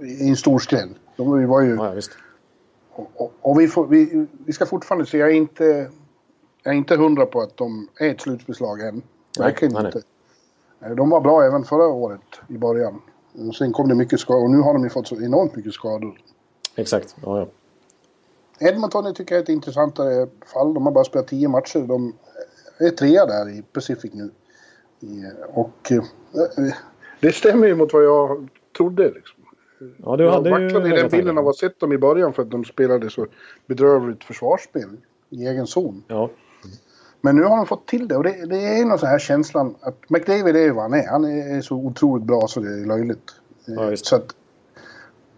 i 0.00 0.28
en 0.28 0.36
stor 0.36 0.58
skräll. 0.58 0.88
De 1.16 1.46
var 1.48 1.60
ju... 1.60 1.74
Ja, 1.74 1.90
visst. 1.90 2.10
Och, 2.92 3.32
och 3.40 3.60
vi, 3.60 3.68
får, 3.68 3.86
vi, 3.86 4.26
vi 4.46 4.52
ska 4.52 4.66
fortfarande 4.66 5.06
se. 5.06 5.18
Jag 5.18 5.30
är 5.30 5.34
inte, 5.34 5.90
jag 6.62 6.74
är 6.74 6.78
inte 6.78 6.96
hundra 6.96 7.26
på 7.26 7.40
att 7.40 7.56
de 7.56 7.88
är 8.00 8.10
ett 8.10 8.20
slutspelslag 8.20 8.80
än. 8.80 9.02
Verkligen 9.38 9.74
nej, 9.74 9.82
nej. 9.82 9.92
inte. 9.94 10.06
Eh, 10.86 10.96
De 10.96 11.10
var 11.10 11.20
bra 11.20 11.44
även 11.44 11.64
förra 11.64 11.86
året 11.86 12.20
i 12.48 12.58
början. 12.58 13.00
Och 13.48 13.54
Sen 13.54 13.72
kom 13.72 13.88
det 13.88 13.94
mycket 13.94 14.20
skador 14.20 14.44
och 14.44 14.50
nu 14.50 14.58
har 14.58 14.72
de 14.72 14.84
ju 14.84 14.90
fått 14.90 15.06
så 15.08 15.20
enormt 15.20 15.56
mycket 15.56 15.72
skador. 15.72 16.20
Exakt. 16.76 17.16
Ja, 17.24 17.38
ja. 17.38 17.46
Edmonton 18.58 19.14
tycker 19.14 19.34
jag 19.34 19.38
är 19.38 19.42
ett 19.42 19.48
intressantare 19.48 20.28
fall. 20.46 20.74
De 20.74 20.86
har 20.86 20.92
bara 20.92 21.04
spelat 21.04 21.28
tio 21.28 21.48
matcher. 21.48 21.78
De 21.78 22.12
är 22.78 22.90
trea 22.90 23.26
där 23.26 23.48
i 23.48 23.62
Pacific 23.62 24.12
nu. 24.14 24.30
Och 25.48 25.92
eh, 25.92 26.02
det 27.20 27.32
stämmer 27.32 27.66
ju 27.66 27.74
mot 27.74 27.92
vad 27.92 28.04
jag 28.04 28.48
trodde. 28.76 29.04
Liksom. 29.04 29.40
ja 29.96 30.16
du 30.16 30.24
Jag 30.24 30.32
hade 30.32 30.48
ju... 30.48 30.64
vacklade 30.64 30.88
i 30.88 30.92
den 30.92 31.10
bilden 31.10 31.38
av 31.38 31.48
att 31.48 31.54
ha 31.54 31.68
sett 31.68 31.80
dem 31.80 31.92
i 31.92 31.98
början 31.98 32.32
för 32.32 32.42
att 32.42 32.50
de 32.50 32.64
spelade 32.64 33.10
så 33.10 33.26
bedrövligt 33.66 34.24
försvarsspel 34.24 34.96
i 35.30 35.46
egen 35.46 35.66
zon. 35.66 36.04
Ja, 36.08 36.30
Men 37.20 37.36
nu 37.36 37.42
har 37.42 37.56
de 37.56 37.66
fått 37.66 37.86
till 37.86 38.08
det 38.08 38.16
och 38.16 38.22
det, 38.22 38.46
det 38.46 38.56
är 38.56 38.84
någon 38.84 38.98
sån 38.98 39.08
här 39.08 39.18
känslan 39.18 39.74
att 39.80 40.10
McDavid 40.10 40.56
är 40.56 40.60
ju 40.60 40.70
vad 40.70 40.82
han 40.82 40.94
är. 40.94 41.06
Han 41.06 41.24
är 41.24 41.60
så 41.60 41.76
otroligt 41.76 42.24
bra 42.24 42.46
så 42.48 42.60
det 42.60 42.80
är 42.80 42.86
löjligt. 42.86 43.30
Ja, 43.66 43.96
så 43.96 44.16
att 44.16 44.34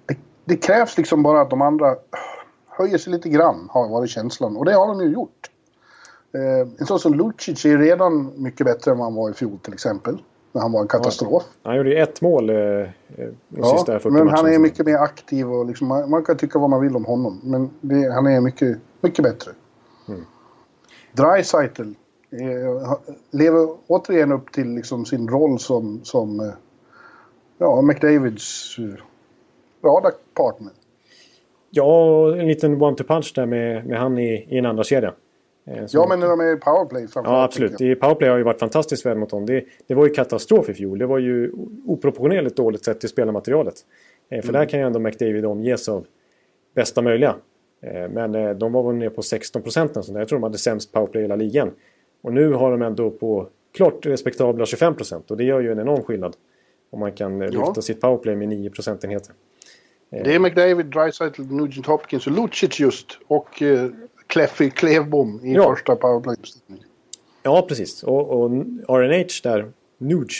det, 0.06 0.16
det 0.44 0.56
krävs 0.56 0.98
liksom 0.98 1.22
bara 1.22 1.40
att 1.40 1.50
de 1.50 1.62
andra 1.62 1.96
höjer 2.80 2.98
sig 2.98 3.12
lite 3.12 3.28
grann 3.28 3.68
har 3.70 3.88
varit 3.88 4.10
känslan 4.10 4.56
och 4.56 4.64
det 4.64 4.72
har 4.72 4.86
de 4.86 5.00
ju 5.00 5.12
gjort. 5.12 5.50
Eh, 6.34 6.68
en 6.78 6.86
sån 6.86 6.98
som 6.98 7.14
Lucic 7.14 7.64
är 7.64 7.78
redan 7.78 8.32
mycket 8.36 8.66
bättre 8.66 8.90
än 8.90 8.98
vad 8.98 9.06
han 9.06 9.14
var 9.14 9.30
i 9.30 9.32
fjol 9.32 9.58
till 9.58 9.72
exempel. 9.72 10.18
När 10.52 10.62
han 10.62 10.72
var 10.72 10.80
en 10.80 10.88
katastrof. 10.88 11.42
han 11.62 11.76
gjorde 11.76 11.90
ju 11.90 11.96
ett 11.96 12.20
mål 12.20 12.50
eh, 12.50 12.56
eh, 12.56 12.88
de 13.08 13.34
Ja, 13.48 13.76
sista 13.76 13.98
40 13.98 14.10
men 14.10 14.28
han 14.28 14.46
är 14.46 14.58
mycket 14.58 14.86
mer 14.86 14.96
aktiv 14.96 15.52
och 15.52 15.66
liksom, 15.66 15.88
man, 15.88 16.10
man 16.10 16.24
kan 16.24 16.36
tycka 16.36 16.58
vad 16.58 16.70
man 16.70 16.80
vill 16.80 16.96
om 16.96 17.04
honom. 17.04 17.40
Men 17.42 17.70
det, 17.80 18.12
han 18.12 18.26
är 18.26 18.40
mycket, 18.40 18.78
mycket 19.00 19.24
bättre. 19.24 19.52
Mm. 20.08 20.24
Dreisaitl 21.12 21.82
eh, 22.30 22.98
lever 23.30 23.76
återigen 23.86 24.32
upp 24.32 24.52
till 24.52 24.74
liksom 24.74 25.04
sin 25.04 25.28
roll 25.28 25.58
som, 25.58 26.00
som 26.04 26.40
eh, 26.40 26.52
ja, 27.58 27.82
McDavids 27.82 28.78
uh, 28.78 28.94
radarpartner. 29.84 30.72
Ja, 31.70 32.32
en 32.36 32.48
liten 32.48 32.82
one-two-punch 32.82 33.32
där 33.34 33.46
med, 33.46 33.86
med 33.86 33.98
han 33.98 34.18
i, 34.18 34.46
i 34.48 34.58
en 34.58 34.66
andra 34.66 34.84
kedja. 34.84 35.14
Eh, 35.66 35.84
Ja, 35.92 36.06
men 36.08 36.20
när 36.20 36.28
de 36.28 36.40
är 36.40 36.52
i 36.52 36.56
powerplay 36.56 37.08
framförallt. 37.08 37.26
Ja, 37.38 37.44
absolut. 37.44 37.80
I 37.80 37.94
powerplay 37.94 38.30
har 38.30 38.36
ju 38.38 38.42
varit 38.44 38.58
fantastiskt 38.60 39.06
väl 39.06 39.18
mot 39.18 39.30
dem. 39.30 39.46
Det, 39.46 39.64
det 39.86 39.94
var 39.94 40.06
ju 40.06 40.12
katastrof 40.14 40.68
i 40.68 40.74
fjol. 40.74 40.98
Det 40.98 41.06
var 41.06 41.18
ju 41.18 41.52
oproportionerligt 41.86 42.56
dåligt 42.56 42.84
sett 42.84 43.00
till 43.00 43.08
spelarmaterialet. 43.08 43.74
Eh, 44.30 44.40
för 44.42 44.48
Mm. 44.48 44.60
där 44.60 44.68
kan 44.68 44.80
ju 44.80 44.86
ändå 44.86 44.98
McDavid 45.00 45.46
omges 45.46 45.88
av 45.88 46.06
bästa 46.74 47.02
möjliga. 47.02 47.34
Eh, 47.82 48.08
men 48.08 48.58
de 48.58 48.72
var 48.72 48.82
väl 48.82 48.94
ner 48.96 49.10
på 49.10 49.22
16 49.22 49.62
procent. 49.62 49.92
Jag 49.94 50.28
tror 50.28 50.38
de 50.38 50.42
hade 50.42 50.58
sämst 50.58 50.92
powerplay 50.92 51.20
i 51.22 51.24
hela 51.24 51.36
ligan. 51.36 51.70
Och 52.22 52.32
nu 52.32 52.52
har 52.52 52.70
de 52.70 52.82
ändå 52.82 53.10
på 53.10 53.46
klart 53.76 54.06
respektabla 54.06 54.66
25 54.66 54.94
procent. 54.94 55.30
Och 55.30 55.36
det 55.36 55.44
gör 55.44 55.60
ju 55.60 55.72
en 55.72 55.78
enorm 55.78 56.02
skillnad. 56.02 56.36
Om 56.90 57.00
man 57.00 57.12
kan 57.12 57.40
Ja. 57.40 57.46
lyfta 57.48 57.82
sitt 57.82 58.00
powerplay 58.00 58.36
med 58.36 58.48
9 58.48 58.70
procentenheter. 58.70 59.34
Det 60.10 60.34
är 60.34 60.38
McDavid, 60.38 60.86
Dreisaitl, 60.86 61.42
Nugent 61.42 61.86
Hopkins 61.86 62.26
och 62.26 62.32
Lucic 62.32 62.80
just. 62.80 63.18
Och 63.26 63.62
eh, 63.62 63.86
Kleffy 64.26 64.70
Klevbom 64.70 65.40
i 65.44 65.54
Ja. 65.54 65.74
första 65.74 65.96
powerplay 65.96 66.36
Ja, 67.42 67.64
precis. 67.68 68.02
Och, 68.02 68.30
och 68.42 68.50
RNH 69.00 69.26
där, 69.42 69.70
Nuge, 69.98 70.34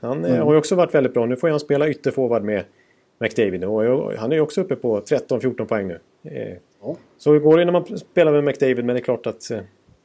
han 0.00 0.24
eh, 0.24 0.44
har 0.44 0.52
ju 0.52 0.58
också 0.58 0.74
varit 0.74 0.94
väldigt 0.94 1.14
bra. 1.14 1.26
Nu 1.26 1.36
får 1.36 1.48
han 1.48 1.60
spela 1.60 1.88
ytterforward 1.88 2.42
med 2.44 2.64
McDavid. 3.20 3.64
Och 3.64 4.12
han 4.18 4.32
är 4.32 4.36
ju 4.36 4.40
också 4.42 4.60
uppe 4.60 4.76
på 4.76 5.00
13-14 5.00 5.64
poäng 5.64 5.88
nu. 5.88 5.98
Eh, 6.24 6.56
Ja. 6.82 6.96
Så 7.18 7.38
går 7.38 7.58
det 7.58 7.64
när 7.64 7.72
man 7.72 7.98
spelar 7.98 8.32
med 8.32 8.44
McDavid, 8.44 8.84
men 8.84 8.94
det 8.94 9.00
är 9.00 9.04
klart 9.04 9.26
att 9.26 9.50
eh, 9.50 9.58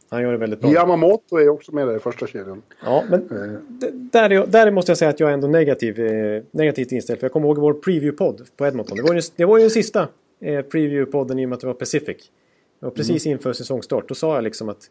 han 0.10 0.22
gör 0.22 0.32
det 0.32 0.38
väldigt 0.38 0.62
bra. 0.62 0.72
Yamamoto 0.74 1.38
är 1.38 1.50
också 1.50 1.76
med 1.76 1.88
där 1.88 1.96
i 1.96 2.00
första 2.00 2.28
kedjan. 2.28 2.62
Ja, 2.84 3.04
men 3.10 3.28
d- 3.68 3.90
där, 3.94 4.30
är, 4.30 4.48
där 4.48 4.72
måste 4.72 4.90
jag 4.92 4.98
säga 4.98 5.10
att 5.10 5.20
jag 5.20 5.30
är 5.30 5.34
ändå 5.34 5.48
negativ, 5.48 6.00
eh, 6.00 6.44
negativt 6.52 6.92
inställd. 6.92 7.20
För 7.20 7.26
jag 7.26 7.32
kommer 7.32 7.48
ihåg 7.48 7.58
vår 7.58 7.74
preview-podd 7.74 8.42
på 8.58 8.66
Edmonton. 8.66 8.98
Det 8.98 9.04
var 9.04 9.14
ju, 9.14 9.22
det 9.36 9.46
var 9.46 9.58
ju 9.58 9.62
den 9.64 9.70
sista 9.72 10.08
eh, 10.42 10.60
preview-podden 10.60 11.42
i 11.42 11.46
och 11.46 11.50
med 11.50 11.54
att 11.56 11.62
det 11.62 11.68
var 11.68 11.74
Pacific. 11.74 12.18
Och 12.82 12.96
precis 12.96 13.26
inför 13.26 13.54
säsongstart. 13.54 14.08
Då 14.10 14.16
sa 14.16 14.36
jag 14.36 14.44
liksom 14.44 14.70
att 14.70 14.90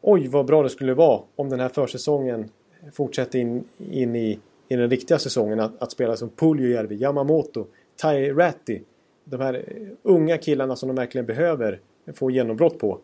oj 0.00 0.28
vad 0.28 0.46
bra 0.46 0.62
det 0.62 0.68
skulle 0.70 0.94
vara 0.94 1.20
om 1.36 1.48
den 1.50 1.60
här 1.60 1.68
försäsongen 1.68 2.48
fortsätter 2.92 3.38
in, 3.38 3.64
in 3.90 4.16
i, 4.16 4.38
i 4.68 4.76
den 4.76 4.90
riktiga 4.90 5.18
säsongen. 5.18 5.60
Att, 5.60 5.82
att 5.82 5.90
spela 5.92 6.16
som 6.16 6.28
Puljujärvi, 6.28 6.96
Yamamoto, 6.96 7.66
Tai 7.96 8.30
Ratti. 8.32 8.82
De 9.24 9.40
här 9.40 9.54
eh, 9.54 9.86
unga 10.02 10.38
killarna 10.38 10.76
som 10.76 10.86
de 10.88 10.96
verkligen 10.96 11.26
behöver 11.26 11.80
få 12.14 12.30
genombrott 12.30 12.78
på. 12.78 12.98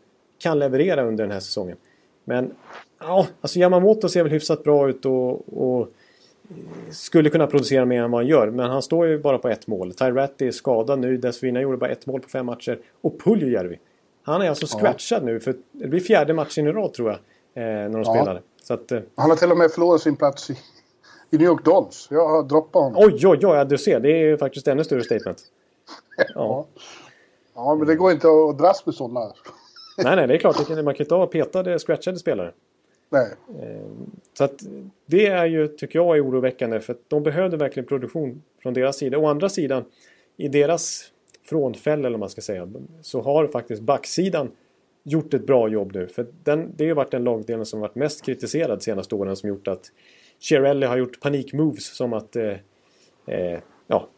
Kan 0.44 0.58
leverera 0.58 1.02
under 1.04 1.24
den 1.24 1.30
här 1.32 1.40
säsongen. 1.40 1.76
Men 2.24 2.54
ja, 3.00 3.26
alltså 3.40 3.58
Yamamoto 3.58 4.08
ser 4.08 4.22
väl 4.22 4.32
hyfsat 4.32 4.62
bra 4.64 4.88
ut 4.88 5.04
och, 5.06 5.58
och 5.62 5.88
skulle 6.90 7.30
kunna 7.30 7.46
producera 7.46 7.84
mer 7.84 8.02
än 8.02 8.10
vad 8.10 8.20
han 8.20 8.28
gör. 8.28 8.50
Men 8.50 8.70
han 8.70 8.82
står 8.82 9.06
ju 9.06 9.18
bara 9.18 9.38
på 9.38 9.48
ett 9.48 9.66
mål. 9.66 9.94
Ty 9.94 10.04
Ratti 10.04 10.46
är 10.46 10.50
skadad 10.52 10.98
nu. 10.98 11.16
Dessförinnan 11.16 11.62
gjorde 11.62 11.76
bara 11.76 11.90
ett 11.90 12.06
mål 12.06 12.20
på 12.20 12.28
fem 12.28 12.46
matcher. 12.46 12.78
Och 13.00 13.20
Puljujärvi. 13.20 13.78
Han 14.22 14.42
är 14.42 14.48
alltså 14.48 14.66
scratchad 14.66 15.24
nu. 15.24 15.40
För 15.40 15.54
det 15.72 15.88
blir 15.88 16.00
fjärde 16.00 16.34
matchen 16.34 16.66
i 16.66 16.72
rad 16.72 16.92
tror 16.92 17.08
jag. 17.10 17.18
Eh, 17.64 17.72
när 17.72 17.88
de 17.88 18.02
Ja. 18.02 18.14
spelade. 18.14 18.42
Att, 18.68 18.92
eh, 18.92 19.00
Han 19.16 19.30
har 19.30 19.36
till 19.36 19.50
och 19.50 19.58
med 19.58 19.70
förlorat 19.70 20.00
sin 20.00 20.16
plats 20.16 20.50
i, 20.50 20.52
i 21.30 21.38
New 21.38 21.46
York 21.46 21.64
Dolls. 21.64 22.08
Jag 22.10 22.28
har 22.28 22.42
droppat 22.42 22.82
honom. 22.82 22.98
oj, 22.98 23.12
oj, 23.26 23.26
oj, 23.26 23.38
ja, 23.42 23.64
du 23.64 23.78
ser. 23.78 24.00
Det 24.00 24.10
är 24.12 24.18
ju 24.26 24.38
faktiskt 24.38 24.68
ännu 24.68 24.84
större 24.84 25.04
statement. 25.04 25.38
Ja. 26.34 26.66
Ja, 27.54 27.74
men 27.74 27.86
det 27.86 27.94
går 27.94 28.12
inte 28.12 28.28
att 28.28 28.58
dras 28.58 28.86
med 28.86 28.94
sådana. 28.94 29.32
Nej, 29.98 30.16
nej, 30.16 30.26
det 30.26 30.34
är 30.34 30.38
klart. 30.38 30.58
det 30.58 30.64
kan- 30.74 30.84
Man 30.84 30.94
kan 30.94 31.04
inte 31.04 31.14
ha 31.14 31.26
petade, 31.26 31.78
scratchade 31.78 32.18
spelare. 32.18 32.52
Nej. 33.10 33.28
Så 34.38 34.44
att 34.44 34.62
det 35.06 35.26
är 35.26 35.46
ju, 35.46 35.68
tycker 35.68 35.98
jag, 35.98 36.16
är 36.16 36.24
oroväckande 36.26 36.80
för 36.80 36.92
att 36.92 37.00
de 37.08 37.22
behövde 37.22 37.56
verkligen 37.56 37.86
produktion 37.86 38.42
från 38.62 38.74
deras 38.74 38.96
sida. 38.96 39.18
Å 39.18 39.26
andra 39.26 39.48
sidan, 39.48 39.84
i 40.36 40.48
deras 40.48 41.10
frånfälle 41.46 42.00
eller 42.00 42.10
vad 42.10 42.20
man 42.20 42.28
ska 42.30 42.40
säga, 42.40 42.68
så 43.02 43.20
har 43.20 43.46
faktiskt 43.46 43.82
backsidan 43.82 44.50
gjort 45.02 45.34
ett 45.34 45.46
bra 45.46 45.68
jobb 45.68 45.92
nu. 45.94 46.06
För 46.06 46.26
den, 46.44 46.72
det 46.76 46.84
har 46.84 46.88
ju 46.88 46.94
varit 46.94 47.10
den 47.10 47.24
lagdelen 47.24 47.66
som 47.66 47.80
varit 47.80 47.94
mest 47.94 48.24
kritiserad 48.24 48.78
de 48.78 48.82
senaste 48.82 49.14
åren 49.14 49.36
som 49.36 49.48
gjort 49.48 49.68
att 49.68 49.92
Chiarelli 50.38 50.86
har 50.86 50.96
gjort 50.96 51.20
panikmoves 51.20 51.96
som 51.96 52.12
att 52.12 52.36
eh, 52.36 52.52
eh, 53.26 53.58
ja, 53.86 54.08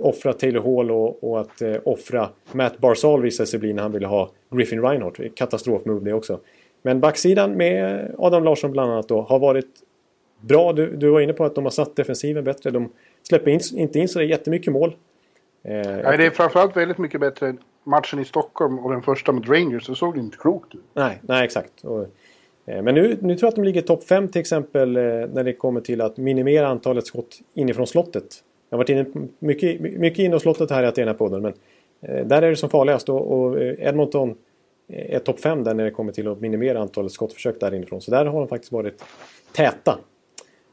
offra 0.00 0.32
Taylor 0.32 0.62
Hall 0.62 0.90
och, 0.90 1.24
och 1.24 1.40
att 1.40 1.62
eh, 1.62 1.76
offra 1.84 2.28
Matt 2.52 2.78
Barzal 2.78 3.22
visade 3.22 3.46
sig 3.46 3.60
bli 3.60 3.72
när 3.72 3.82
han 3.82 3.92
ville 3.92 4.06
ha 4.06 4.30
Griffin 4.50 4.82
Reinhardt. 4.82 5.34
Katastrofmove 5.34 6.04
det 6.04 6.12
också. 6.12 6.40
Men 6.82 7.00
backsidan 7.00 7.56
med 7.56 8.10
Adam 8.18 8.44
Larsson 8.44 8.72
bland 8.72 8.92
annat 8.92 9.08
då 9.08 9.20
har 9.20 9.38
varit 9.38 9.70
bra. 10.40 10.72
Du, 10.72 10.96
du 10.96 11.10
var 11.10 11.20
inne 11.20 11.32
på 11.32 11.44
att 11.44 11.54
de 11.54 11.64
har 11.64 11.70
satt 11.70 11.96
defensiven 11.96 12.44
bättre. 12.44 12.70
De 12.70 12.92
släpper 13.22 13.50
in, 13.50 13.60
inte 13.74 13.98
in 13.98 14.08
så 14.08 14.22
jättemycket 14.22 14.72
mål. 14.72 14.96
Eh, 15.62 15.72
Nej, 15.74 16.18
det 16.18 16.26
är 16.26 16.30
framförallt 16.30 16.76
väldigt 16.76 16.98
mycket 16.98 17.20
bättre 17.20 17.48
än 17.48 17.58
matchen 17.84 18.18
i 18.18 18.24
Stockholm 18.24 18.78
och 18.78 18.90
den 18.90 19.02
första 19.02 19.32
mot 19.32 19.48
Rangers. 19.48 19.86
Det 19.86 19.94
såg 19.94 20.18
inte 20.18 20.36
klokt 20.36 20.74
ut. 20.74 20.80
Nej, 20.94 21.18
nej 21.22 21.44
exakt. 21.44 21.84
Och, 21.84 22.02
eh, 22.66 22.82
men 22.82 22.94
nu, 22.94 23.18
nu 23.20 23.36
tror 23.36 23.46
jag 23.46 23.48
att 23.48 23.56
de 23.56 23.64
ligger 23.64 23.82
topp 23.82 24.04
5 24.04 24.28
till 24.28 24.40
exempel 24.40 24.96
eh, 24.96 25.02
när 25.02 25.44
det 25.44 25.52
kommer 25.52 25.80
till 25.80 26.00
att 26.00 26.16
minimera 26.16 26.68
antalet 26.68 27.06
skott 27.06 27.38
inifrån 27.54 27.86
slottet. 27.86 28.42
Jag 28.68 28.76
har 28.76 28.78
varit 28.78 28.88
inne 28.88 29.28
mycket, 29.38 29.80
mycket 29.80 30.18
inne 30.18 30.36
i 30.36 30.40
slottet 30.40 30.70
här 30.70 30.82
i 30.82 30.86
Athena 30.86 31.14
podden 31.14 31.42
men 31.42 31.52
eh, 32.00 32.26
där 32.26 32.42
är 32.42 32.50
det 32.50 32.56
som 32.56 32.70
farligast 32.70 33.08
och, 33.08 33.32
och 33.32 33.60
eh, 33.60 33.74
Edmonton 33.78 34.34
är 34.88 35.18
topp 35.18 35.40
5 35.40 35.64
där 35.64 35.74
när 35.74 35.84
det 35.84 35.90
kommer 35.90 36.12
till 36.12 36.28
att 36.28 36.40
minimera 36.40 36.80
antalet 36.80 37.12
skottförsök 37.12 37.60
där 37.60 37.74
inifrån. 37.74 38.00
Så 38.00 38.10
där 38.10 38.24
har 38.24 38.40
de 38.40 38.48
faktiskt 38.48 38.72
varit 38.72 39.02
täta. 39.52 39.98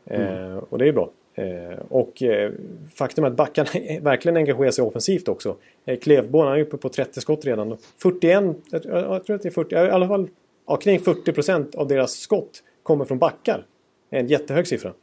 Mm. 0.05 0.59
och 0.59 0.77
det 0.77 0.87
är 0.87 0.93
bra. 0.93 1.09
Eh, 1.35 1.79
och 1.89 2.23
eh, 2.23 2.51
faktum 2.95 3.23
är 3.23 3.27
att 3.27 3.35
backarna 3.35 3.69
verkligen 4.01 4.37
engagerar 4.37 4.71
sig 4.71 4.83
offensivt 4.83 5.27
också. 5.27 5.55
Eh, 5.85 5.99
Klevborn 5.99 6.47
är 6.47 6.59
uppe 6.59 6.77
på 6.77 6.89
30 6.89 7.21
skott 7.21 7.45
redan. 7.45 7.77
41, 7.97 8.43
jag, 8.71 8.85
jag 8.85 9.25
tror 9.25 9.35
att 9.35 9.41
det 9.41 9.49
är 9.49 9.51
40, 9.51 9.75
i 9.75 9.77
alla 9.77 10.07
fall 10.07 10.29
ja, 10.67 10.75
kring 10.75 10.99
40% 10.99 11.75
av 11.75 11.87
deras 11.87 12.11
skott 12.11 12.63
kommer 12.83 13.05
från 13.05 13.17
backar. 13.17 13.65
En 14.09 14.27
jättehög 14.27 14.67
siffra. 14.67 14.93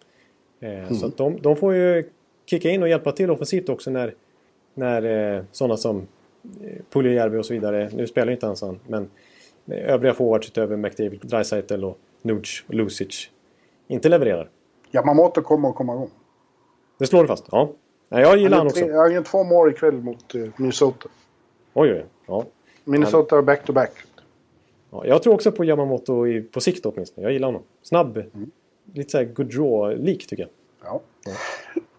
Mm. 0.60 0.94
Så 0.94 1.08
de, 1.16 1.38
de 1.42 1.56
får 1.56 1.74
ju 1.74 2.08
kicka 2.50 2.70
in 2.70 2.82
och 2.82 2.88
hjälpa 2.88 3.12
till 3.12 3.30
offensivt 3.30 3.68
också 3.68 3.90
när, 3.90 4.14
när 4.74 5.34
eh, 5.36 5.42
sådana 5.52 5.76
som 5.76 6.06
Puljujärvi 6.90 7.38
och 7.38 7.46
så 7.46 7.52
vidare, 7.52 7.90
nu 7.92 8.06
spelar 8.06 8.32
inte 8.32 8.46
hans 8.46 8.62
han, 8.62 8.80
men 8.86 9.10
övriga 9.66 10.14
forwards 10.14 10.48
utöver 10.48 10.76
McDavid, 10.76 11.20
Dreisaitl 11.22 11.84
och 11.84 11.98
Nuge 12.22 12.64
och 12.66 12.74
Lucic 12.74 13.30
inte 13.88 14.08
levererar. 14.08 14.48
Yamamoto 14.92 15.42
kommer 15.42 15.68
att 15.68 15.74
komma 15.74 15.92
igång. 15.92 16.10
Det 16.98 17.06
slår 17.06 17.22
du 17.22 17.28
fast? 17.28 17.44
Ja. 17.50 17.70
Nej, 18.08 18.22
jag 18.22 18.38
gillar 18.38 18.58
han 18.58 18.66
också. 18.66 18.84
Jag 18.84 18.96
har 18.96 19.10
gjort 19.10 19.26
två 19.26 19.44
mål 19.44 19.70
ikväll 19.70 19.94
mot 19.94 20.34
uh, 20.34 20.48
Minnesota. 20.56 21.08
Oj, 21.74 21.92
oj, 21.92 22.04
ja. 22.26 22.44
Minnesota 22.84 23.42
back-to-back. 23.42 23.92
Ja, 24.90 25.06
jag 25.06 25.22
tror 25.22 25.34
också 25.34 25.52
på 25.52 25.64
Yamamoto 25.64 26.26
i, 26.26 26.42
på 26.42 26.60
sikt 26.60 26.86
åtminstone. 26.86 27.26
Jag 27.26 27.32
gillar 27.32 27.48
honom. 27.48 27.62
Snabb. 27.82 28.16
Mm. 28.16 28.50
Lite 28.94 29.10
såhär 29.10 29.24
Gaudreau-lik 29.24 30.26
tycker 30.26 30.42
jag. 30.42 30.50
Ja. 30.84 31.00
ja. 31.24 31.32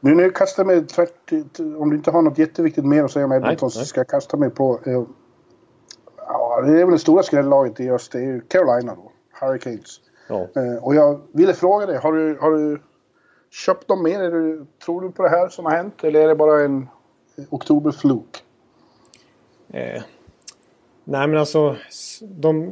Nu 0.04 0.30
kastar 0.30 0.64
jag 0.64 0.68
mig 0.68 0.88
tvärt... 0.88 1.32
Om 1.78 1.90
du 1.90 1.96
inte 1.96 2.12
har 2.12 2.22
något 2.22 2.38
jätteviktigt 2.38 2.86
mer 2.86 3.04
att 3.04 3.12
säga 3.12 3.26
om 3.26 3.32
Edmonton 3.32 3.72
så 3.72 3.86
ska 3.86 4.00
jag 4.00 4.08
kasta 4.08 4.38
mig 4.38 4.50
på... 4.50 4.80
Uh, 4.88 5.04
ja, 6.18 6.62
det 6.62 6.82
är 6.82 6.86
väl 6.86 6.92
det 6.92 7.00
stora 7.00 7.24
skrällaget 7.24 7.80
i 7.80 7.90
öst. 7.90 8.12
Det 8.12 8.18
är 8.18 8.24
ju 8.24 8.42
Carolina 8.42 8.96
då. 8.96 9.12
Hurricanes. 9.42 10.00
Ja. 10.28 10.48
Uh, 10.58 10.84
och 10.84 10.96
jag 10.96 11.22
ville 11.32 11.54
fråga 11.54 11.86
dig, 11.86 11.98
har 11.98 12.14
du, 12.14 12.38
har 12.42 12.52
du 12.52 12.82
köpt 13.52 13.88
dem 13.88 14.04
mer? 14.04 14.20
Är 14.20 14.32
du, 14.32 14.66
tror 14.86 15.02
du 15.02 15.12
på 15.12 15.24
det 15.24 15.30
här 15.30 15.50
som 15.50 15.66
har 15.66 15.72
hänt? 15.72 16.04
Eller 16.04 16.20
är 16.20 16.28
det 16.28 16.36
bara 16.36 16.62
en 16.62 16.88
oktoberfluk? 17.50 18.44
Eh, 19.74 20.02
nej 21.04 21.28
men 21.28 21.38
alltså, 21.38 21.76
de, 22.22 22.72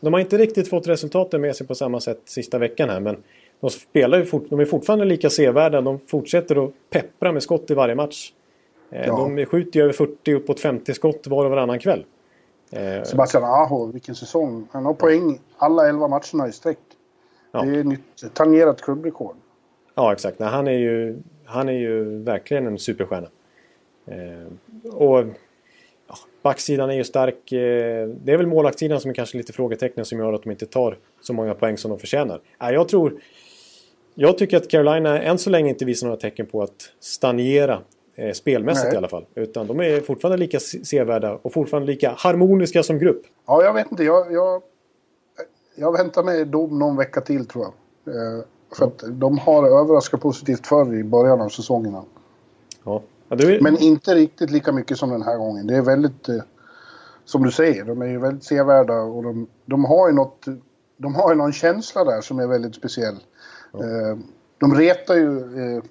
de 0.00 0.12
har 0.12 0.20
inte 0.20 0.38
riktigt 0.38 0.70
fått 0.70 0.86
resultaten 0.86 1.40
med 1.40 1.56
sig 1.56 1.66
på 1.66 1.74
samma 1.74 2.00
sätt 2.00 2.20
sista 2.24 2.58
veckan 2.58 2.88
här. 2.88 3.00
Men 3.00 3.22
de, 3.60 3.70
spelar 3.70 4.18
ju 4.18 4.24
fort, 4.24 4.46
de 4.50 4.60
är 4.60 4.64
fortfarande 4.64 5.04
lika 5.04 5.30
sevärda. 5.30 5.80
De 5.80 5.98
fortsätter 5.98 6.64
att 6.64 6.70
peppra 6.90 7.32
med 7.32 7.42
skott 7.42 7.70
i 7.70 7.74
varje 7.74 7.94
match. 7.94 8.32
Eh, 8.90 9.06
ja. 9.06 9.16
De 9.16 9.46
skjuter 9.46 9.80
ju 9.80 9.84
över 9.84 9.92
40 9.92 10.34
uppåt 10.34 10.60
50 10.60 10.94
skott 10.94 11.26
var 11.26 11.44
och 11.44 11.50
varannan 11.50 11.78
kväll. 11.78 12.04
Eh, 12.70 13.02
Sebastian 13.02 13.44
Aho, 13.44 13.92
vilken 13.92 14.14
säsong. 14.14 14.68
Han 14.70 14.84
har 14.84 14.94
poäng 14.94 15.40
alla 15.56 15.88
11 15.88 16.08
matcherna 16.08 16.48
i 16.48 16.52
sträck. 16.52 16.78
Ja. 17.52 17.62
Det 17.62 17.78
är 17.78 17.84
nytt 17.84 18.34
tangerat 18.34 18.82
klubbrekord. 18.82 19.36
Ja, 19.94 20.12
exakt. 20.12 20.38
Nej, 20.38 20.48
han, 20.48 20.68
är 20.68 20.78
ju, 20.78 21.18
han 21.44 21.68
är 21.68 21.72
ju 21.72 22.22
verkligen 22.22 22.66
en 22.66 22.78
superstjärna. 22.78 23.28
Eh, 24.06 24.92
och 24.92 25.24
ja, 26.08 26.14
backsidan 26.42 26.90
är 26.90 26.94
ju 26.94 27.04
stark. 27.04 27.52
Eh, 27.52 28.08
det 28.08 28.32
är 28.32 28.36
väl 28.36 28.46
målvaktssidan 28.46 29.00
som 29.00 29.10
är 29.10 29.14
kanske 29.14 29.38
lite 29.38 29.52
frågetecknen 29.52 30.06
som 30.06 30.18
gör 30.18 30.32
att 30.32 30.42
de 30.42 30.50
inte 30.50 30.66
tar 30.66 30.98
så 31.20 31.32
många 31.32 31.54
poäng 31.54 31.78
som 31.78 31.90
de 31.90 31.98
förtjänar. 31.98 32.40
Eh, 32.62 32.70
jag 32.70 32.88
tror... 32.88 33.20
Jag 34.20 34.38
tycker 34.38 34.56
att 34.56 34.68
Carolina 34.68 35.22
än 35.22 35.38
så 35.38 35.50
länge 35.50 35.68
inte 35.68 35.84
visar 35.84 36.06
några 36.06 36.20
tecken 36.20 36.46
på 36.46 36.62
att 36.62 36.90
stagnera 37.00 37.80
eh, 38.14 38.32
spelmässigt 38.32 38.84
Nej. 38.84 38.94
i 38.94 38.96
alla 38.96 39.08
fall. 39.08 39.26
Utan 39.34 39.66
de 39.66 39.80
är 39.80 40.00
fortfarande 40.00 40.36
lika 40.36 40.60
sevärda 40.60 41.38
och 41.42 41.52
fortfarande 41.52 41.92
lika 41.92 42.14
harmoniska 42.16 42.82
som 42.82 42.98
grupp. 42.98 43.22
Ja, 43.46 43.64
jag 43.64 43.74
vet 43.74 43.90
inte. 43.90 44.04
Jag, 44.04 44.32
jag, 44.32 44.62
jag 45.74 45.92
väntar 45.92 46.22
med 46.22 46.48
dom 46.48 46.78
någon 46.78 46.96
vecka 46.96 47.20
till 47.20 47.46
tror 47.46 47.64
jag. 47.64 48.14
Eh, 48.14 48.44
för 48.76 48.86
att 48.86 49.04
de 49.08 49.38
har 49.38 49.80
överraskat 49.80 50.20
positivt 50.20 50.66
förr 50.66 50.94
i 50.94 51.04
början 51.04 51.40
av 51.40 51.48
säsongerna. 51.48 52.04
Ja. 52.84 53.02
ja 53.28 53.36
är... 53.36 53.60
Men 53.60 53.78
inte 53.78 54.14
riktigt 54.14 54.50
lika 54.50 54.72
mycket 54.72 54.98
som 54.98 55.10
den 55.10 55.22
här 55.22 55.36
gången. 55.36 55.66
Det 55.66 55.76
är 55.76 55.82
väldigt... 55.82 56.28
Eh, 56.28 56.36
som 57.24 57.42
du 57.42 57.50
säger, 57.50 57.84
de 57.84 58.02
är 58.02 58.06
ju 58.06 58.18
väldigt 58.18 58.44
sevärda 58.44 59.00
och 59.00 59.22
de, 59.22 59.46
de 59.66 59.84
har 59.84 60.08
ju 60.08 60.14
något... 60.14 60.44
De 60.96 61.14
har 61.14 61.30
ju 61.30 61.36
någon 61.36 61.52
känsla 61.52 62.04
där 62.04 62.20
som 62.20 62.38
är 62.38 62.46
väldigt 62.46 62.74
speciell. 62.74 63.16
Ja. 63.72 63.78
Eh, 63.78 64.18
de 64.58 64.74
retar 64.74 65.14
ju 65.14 65.38
eh, 65.38 65.82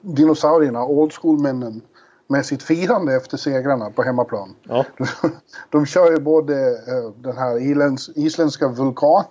dinosaurierna, 0.00 0.84
old 0.84 1.12
school-männen, 1.12 1.82
med 2.26 2.46
sitt 2.46 2.62
firande 2.62 3.16
efter 3.16 3.36
segrarna 3.36 3.90
på 3.90 4.02
hemmaplan. 4.02 4.54
Ja. 4.62 4.84
De, 4.98 5.06
de 5.70 5.86
kör 5.86 6.10
ju 6.10 6.20
både 6.20 6.68
eh, 6.68 7.10
den 7.16 7.36
här 7.36 7.58
isländska 8.18 8.68
vulkan 8.68 9.24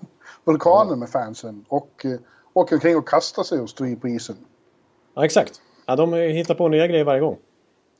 vulkaner 0.48 0.96
med 0.96 1.10
fansen 1.10 1.66
och 1.68 2.06
eh, 2.06 2.20
åker 2.54 2.76
omkring 2.76 2.98
och 2.98 3.08
kastar 3.08 3.44
sig 3.44 3.60
och 3.60 3.70
står 3.70 3.96
på 3.96 4.08
isen. 4.08 4.36
Ja, 5.14 5.26
exakt. 5.26 5.62
Ja, 5.86 5.96
de 5.96 6.14
hittar 6.14 6.56
på 6.56 6.68
nya 6.68 6.88
grejer 6.88 7.04
varje 7.04 7.22
gång. 7.22 7.38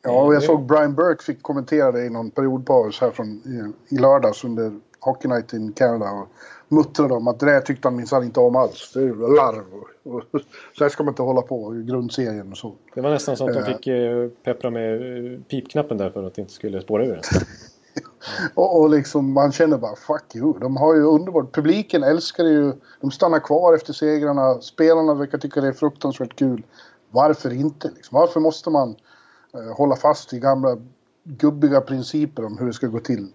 Ja, 0.02 0.24
och 0.24 0.36
jag 0.36 0.44
såg 0.44 0.66
Brian 0.66 0.96
Burke 0.96 1.24
fick 1.24 1.42
kommentera 1.42 1.92
det 1.92 2.06
i 2.06 2.10
någon 2.10 2.32
periodpaus 2.32 3.02
här 3.02 3.12
från, 3.12 3.28
i, 3.28 3.74
i 3.96 3.98
lördags 3.98 4.44
under 4.44 4.80
Hockey 5.00 5.28
Night 5.28 5.54
in 5.54 5.74
Canada. 5.74 6.12
Och 6.12 6.28
muttrade 6.68 7.14
om 7.14 7.28
att 7.28 7.40
det 7.40 7.46
där 7.46 7.62
tyckte 7.62 7.88
han 7.88 7.96
minsann 7.96 8.24
inte 8.24 8.40
om 8.40 8.56
alls. 8.56 8.92
Det 8.94 9.00
är 9.00 9.36
larv. 9.36 9.66
Och, 10.04 10.16
och, 10.16 10.24
så 10.78 10.84
här 10.84 10.90
ska 10.90 11.04
man 11.04 11.12
inte 11.12 11.22
hålla 11.22 11.42
på 11.42 11.76
i 11.76 11.84
grundserien 11.84 12.52
och 12.52 12.58
så. 12.58 12.76
Det 12.96 13.02
var 13.02 13.10
nästan 13.10 13.38
så 13.38 13.48
att 13.48 13.54
de 13.54 13.66
fick 13.66 13.88
eh, 13.88 14.30
peppra 14.44 14.70
med 14.70 14.94
eh, 14.94 15.40
pipknappen 15.40 15.98
där 15.98 16.10
för 16.10 16.24
att 16.24 16.36
det 16.36 16.42
inte 16.42 16.54
skulle 16.54 16.82
spåra 16.82 17.06
ur. 17.06 17.22
och, 18.54 18.80
och 18.80 18.90
liksom 18.90 19.34
man 19.34 19.52
känner 19.52 19.78
bara 19.78 19.96
fuck 19.96 20.36
you. 20.36 20.60
De 20.60 20.78
har 20.78 20.96
ju 20.96 21.02
underbart. 21.02 21.56
Publiken 21.56 22.04
älskar 22.04 22.44
det 22.44 22.50
ju. 22.50 22.74
De 23.02 23.12
stannar 23.12 23.40
kvar 23.40 23.74
efter 23.74 23.94
segrarna. 23.94 24.62
Spelarna 24.62 25.14
verkar 25.14 25.38
tycka 25.38 25.62
det 25.62 25.68
är 25.68 25.74
fruktansvärt 25.74 26.36
kul. 26.36 26.64
Varför 27.12 27.54
inte? 27.54 27.92
Liksom? 27.96 28.20
Varför 28.20 28.40
måste 28.40 28.70
man 28.70 28.96
eh, 29.54 29.78
hålla 29.78 29.96
fast 29.96 30.34
i 30.34 30.40
gamla 30.40 30.78
gubbiga 31.24 31.82
principer 31.82 32.46
om 32.46 32.58
hur 32.58 32.68
det 32.68 32.74
ska 32.74 32.88
gå 32.88 33.00
till? 33.00 33.28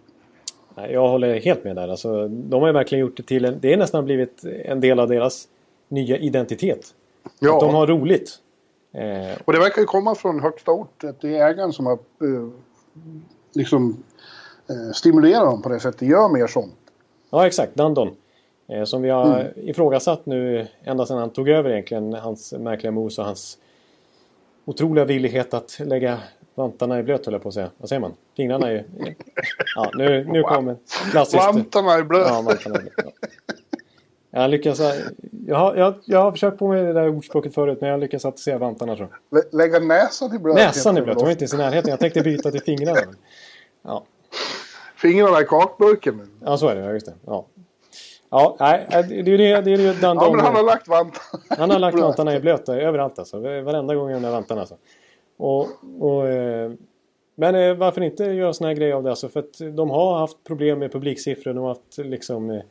Jag 0.77 1.09
håller 1.09 1.41
helt 1.41 1.64
med 1.64 1.77
där. 1.77 1.89
Alltså, 1.89 2.29
de 2.29 2.61
har 2.61 2.68
ju 2.68 2.73
verkligen 2.73 3.01
gjort 3.01 3.16
det 3.16 3.23
till 3.23 3.45
en, 3.45 3.59
Det 3.61 3.73
är 3.73 3.77
nästan 3.77 4.05
blivit 4.05 4.45
en 4.64 4.81
del 4.81 5.01
av 5.01 5.09
deras 5.09 5.49
nya 5.89 6.16
identitet. 6.16 6.95
Ja. 7.39 7.55
Att 7.55 7.61
de 7.61 7.75
har 7.75 7.87
roligt. 7.87 8.39
Eh. 8.95 9.41
Och 9.45 9.53
det 9.53 9.59
verkar 9.59 9.81
ju 9.81 9.87
komma 9.87 10.14
från 10.14 10.41
högsta 10.41 10.70
ort. 10.70 11.05
Att 11.05 11.20
det 11.20 11.37
är 11.37 11.49
ägaren 11.49 11.73
som 11.73 11.87
har 11.87 11.93
eh, 11.93 12.49
liksom 13.55 14.03
Eh, 14.73 14.93
stimulera 14.93 15.45
dem 15.45 15.62
på 15.62 15.68
det 15.68 15.81
sättet. 15.81 16.09
Gör 16.09 16.29
mer 16.29 16.47
sånt. 16.47 16.75
Ja, 17.31 17.47
exakt. 17.47 17.75
Dandon. 17.75 18.16
Eh, 18.68 18.85
som 18.85 19.03
vi 19.03 19.11
har 19.11 19.41
mm. 19.41 19.53
ifrågasatt 19.57 20.27
nu 20.27 20.66
ända 20.85 21.07
sedan 21.07 21.18
han 21.18 21.31
tog 21.31 21.49
över 21.49 21.70
egentligen. 21.70 22.12
Hans 22.12 22.53
märkliga 22.53 22.91
mos 22.91 23.18
och 23.18 23.25
hans 23.25 23.59
otroliga 24.64 25.05
villighet 25.05 25.55
att 25.55 25.81
lägga 25.81 26.18
vantarna 26.55 26.99
i 26.99 27.03
blöt 27.03 27.27
höll 27.27 27.33
jag 27.33 27.43
på 27.43 27.49
att 27.49 27.55
säga. 27.55 27.71
Vad 27.79 27.89
säger 27.89 28.01
man? 28.01 28.13
Fingrarna 28.37 28.73
i... 28.73 28.85
Ja, 29.75 29.91
nu, 29.95 30.25
nu 30.25 30.43
kommer 30.43 30.77
klassiskt... 31.11 31.45
Vantarna 31.45 31.99
i 31.99 32.03
blöt! 32.03 32.27
Ja, 32.29 32.43
vantarna 32.43 32.79
i 32.79 32.83
blöt. 32.83 32.95
Ja. 32.97 33.29
Jag 34.31 34.51
lyckas... 34.51 34.81
Jag 35.47 35.57
har, 35.57 35.77
jag, 35.77 35.95
jag 36.05 36.23
har 36.23 36.33
försökt 36.33 36.59
på 36.59 36.69
mig 36.69 36.83
det 36.83 36.93
där 36.93 37.09
ordspråket 37.09 37.55
förut 37.55 37.79
men 37.81 37.91
jag 37.91 38.01
lyckas 38.01 38.25
att 38.25 38.39
se 38.39 38.57
vantarna 38.57 38.97
tror 38.97 39.09
jag. 39.31 39.45
Lägga 39.53 39.79
näsan 39.79 40.37
i 40.37 40.39
blöt? 40.39 40.57
Näsan 40.57 40.99
i 40.99 41.03
blöt? 41.03 41.17
Jag 41.17 41.25
var 41.25 41.31
inte 41.31 41.43
ens 41.43 41.55
i 41.55 41.57
närheten. 41.57 41.91
Jag 41.91 42.01
tänkte 42.01 42.23
byta 42.23 42.51
till 42.51 42.63
fingrarna. 42.63 43.01
Ja 43.83 44.05
fingrarna 45.03 45.41
i 45.41 45.45
kakburken. 45.45 46.31
Ja, 46.45 46.57
så 46.57 46.69
är 46.69 46.75
det. 46.75 46.93
Just 46.93 47.07
det. 47.07 47.15
Ja. 47.27 47.47
Ja, 48.31 48.57
nej, 48.61 48.87
det 48.91 49.15
är 49.15 49.25
ju 49.25 49.37
det, 49.37 49.61
det, 49.61 49.73
är 49.73 49.79
ju 49.79 49.93
den 49.93 50.17
Ja, 50.17 50.31
men 50.31 50.41
han 50.41 50.55
har 50.55 50.63
de, 50.63 50.67
lagt 50.67 50.89
vantarna. 50.89 51.39
han 51.49 51.71
har 51.71 51.79
lagt 51.79 51.99
vantarna 51.99 52.35
i 52.35 52.41
blöta 52.41 52.77
överallt 52.77 53.19
alltså. 53.19 53.41
Varenda 53.41 53.95
gång 53.95 54.13
de 54.13 54.23
där 54.23 54.31
vantarna 54.31 54.61
alltså. 54.61 54.77
Och, 55.43 55.68
och, 55.99 56.28
eh, 56.28 56.72
men 57.34 57.55
eh, 57.55 57.74
varför 57.74 58.01
inte 58.01 58.24
göra 58.24 58.53
såna 58.53 58.68
här 58.68 58.74
grejer 58.76 58.95
av 58.95 59.03
det 59.03 59.11
alltså? 59.11 59.28
För 59.28 59.40
att 59.40 59.59
de 59.76 59.90
har 59.90 60.18
haft 60.18 60.45
problem 60.45 60.78
med 60.78 60.93
publiksiffror. 60.93 61.55
De 61.55 61.61
har 61.61 61.68
haft 61.68 61.99
liksom... 61.99 62.51
eh, 62.51 62.62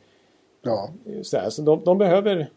Ja. 0.62 0.88
Så, 1.22 1.36
här, 1.36 1.50
så 1.50 1.62
de, 1.62 1.84
de 1.84 1.98
behöver... 1.98 2.50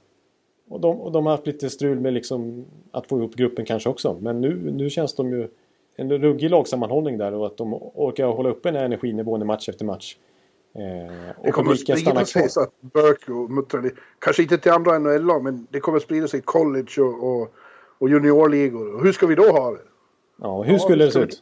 Och 0.69 0.79
de, 0.79 1.01
och 1.01 1.11
de 1.11 1.25
har 1.25 1.33
haft 1.33 1.47
lite 1.47 1.69
strul 1.69 1.99
med 1.99 2.13
liksom 2.13 2.65
att 2.91 3.07
få 3.07 3.17
ihop 3.17 3.35
gruppen 3.35 3.65
kanske 3.65 3.89
också. 3.89 4.17
Men 4.21 4.41
nu, 4.41 4.71
nu 4.71 4.89
känns 4.89 5.15
de 5.15 5.29
ju 5.29 5.47
en 5.95 6.11
ruggig 6.11 6.49
lagsammanhållning 6.49 7.17
där 7.17 7.33
och 7.33 7.45
att 7.45 7.57
de 7.57 7.73
orkar 7.73 8.27
hålla 8.27 8.49
uppe 8.49 8.69
den 8.69 8.75
här 8.75 8.85
energinivån 8.85 9.41
i 9.41 9.45
match 9.45 9.69
efter 9.69 9.85
match. 9.85 10.17
Eh, 10.75 10.81
Det 11.41 11.49
och 11.49 11.53
kommer 11.53 11.71
att 11.71 11.79
sprida 11.79 12.25
sig 12.25 12.49
så 12.49 12.61
att 12.61 12.81
Burke 12.81 13.31
och 13.31 13.51
Muttrali, 13.51 13.89
kanske 14.19 14.41
inte 14.43 14.57
till 14.57 14.71
andra 14.71 14.99
NHL-lag, 14.99 15.43
men 15.43 15.67
det 15.71 15.79
kommer 15.79 15.97
att 15.97 16.03
sprida 16.03 16.27
sig 16.27 16.41
college 16.41 17.01
och, 17.01 17.23
och, 17.23 17.53
och 17.97 18.09
juniorligor. 18.09 18.95
Och 18.95 19.03
hur 19.03 19.11
ska 19.11 19.27
vi 19.27 19.35
då 19.35 19.51
ha 19.51 19.71
det? 19.71 19.94
Ja, 20.41 20.63
hur 20.63 20.77
skulle 20.77 21.05
det 21.05 21.11
se 21.11 21.19
ut? 21.19 21.39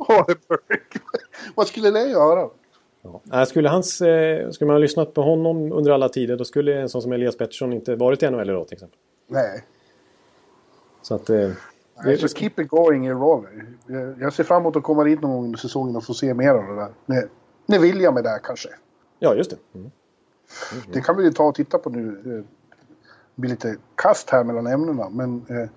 Vad 1.56 1.68
skulle 1.68 1.92
det 1.92 2.08
göra? 2.08 2.50
Ja. 3.02 3.22
Nej, 3.24 3.46
Skulle, 3.46 3.70
hans, 3.70 4.02
eh, 4.02 4.50
skulle 4.50 4.68
man 4.68 4.74
ha 4.74 4.80
lyssnat 4.80 5.14
på 5.14 5.22
honom 5.22 5.72
under 5.72 5.92
alla 5.92 6.10
tider 6.10 6.38
då 6.38 6.46
skulle 6.46 6.82
en 6.82 6.90
sån 6.90 7.02
som 7.02 7.12
Elias 7.12 7.38
Pettersson 7.38 7.74
inte 7.74 7.96
varit 7.96 8.24
i 8.24 8.30
NHL 8.30 8.50
idag 8.50 8.68
till 8.68 8.76
exempel. 8.76 9.00
Nej. 9.28 9.64
Så 11.02 11.16
att... 11.16 11.30
Eh, 11.30 11.50
Nej, 12.06 12.18
så 12.18 12.28
keep 12.28 12.52
it 12.58 12.68
going 12.68 13.08
i 13.08 13.12
roller. 13.12 13.66
Jag- 14.20 14.34
ser 14.34 14.44
fram 14.44 14.62
emot 14.62 14.76
att 14.76 14.84
komma 14.84 15.04
dit 15.04 15.22
någon 15.22 15.32
gång 15.32 15.46
under 15.46 15.60
säsongen 15.60 15.96
och 15.96 16.04
få 16.04 16.14
se 16.14 16.34
mer 16.34 16.50
av 16.54 16.68
det 16.68 16.76
där. 16.76 16.90
När, 17.06 17.24
när 17.66 17.80
William 17.80 18.18
är 18.18 18.22
där 18.24 18.40
kanske. 18.44 18.70
ja, 19.20 19.36
just 19.36 19.50
det. 19.50 19.58
Mm. 19.76 19.92
Det 20.94 21.02
kan 21.02 21.18
vi 21.18 21.24
ju 21.24 21.32
ta 21.32 21.44
och 21.44 21.56
titta 21.56 21.78
på 21.78 21.90
nu. 21.90 22.08
Eh, 22.26 22.32
Det 23.36 23.42
blir 23.42 23.50
lite 23.52 23.76
kast 23.96 24.30
här 24.30 24.44
mellan 24.44 24.68
ämnena. 24.68 25.10
Men 25.10 25.46
eh, 25.50 25.70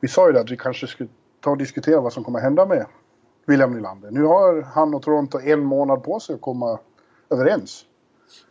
vi 0.00 0.08
sa 0.08 0.26
ju 0.26 0.32
det 0.32 0.40
att 0.40 0.50
vi 0.50 0.56
kanske 0.56 0.86
skulle 0.86 1.08
ta 1.46 1.50
och 1.50 1.58
diskutera 1.58 2.00
vad 2.00 2.12
som 2.12 2.24
kommer 2.24 2.40
hända 2.40 2.66
med 2.66 2.86
William 3.46 3.72
Nylander. 3.74 4.10
Nu 4.10 4.22
har 4.22 4.62
han 4.62 4.94
och 4.94 5.02
Toronto 5.02 5.40
en 5.40 5.60
månad 5.60 6.02
på 6.02 6.20
sig 6.20 6.34
att 6.34 6.40
komma 6.40 6.78
överens. 7.30 7.84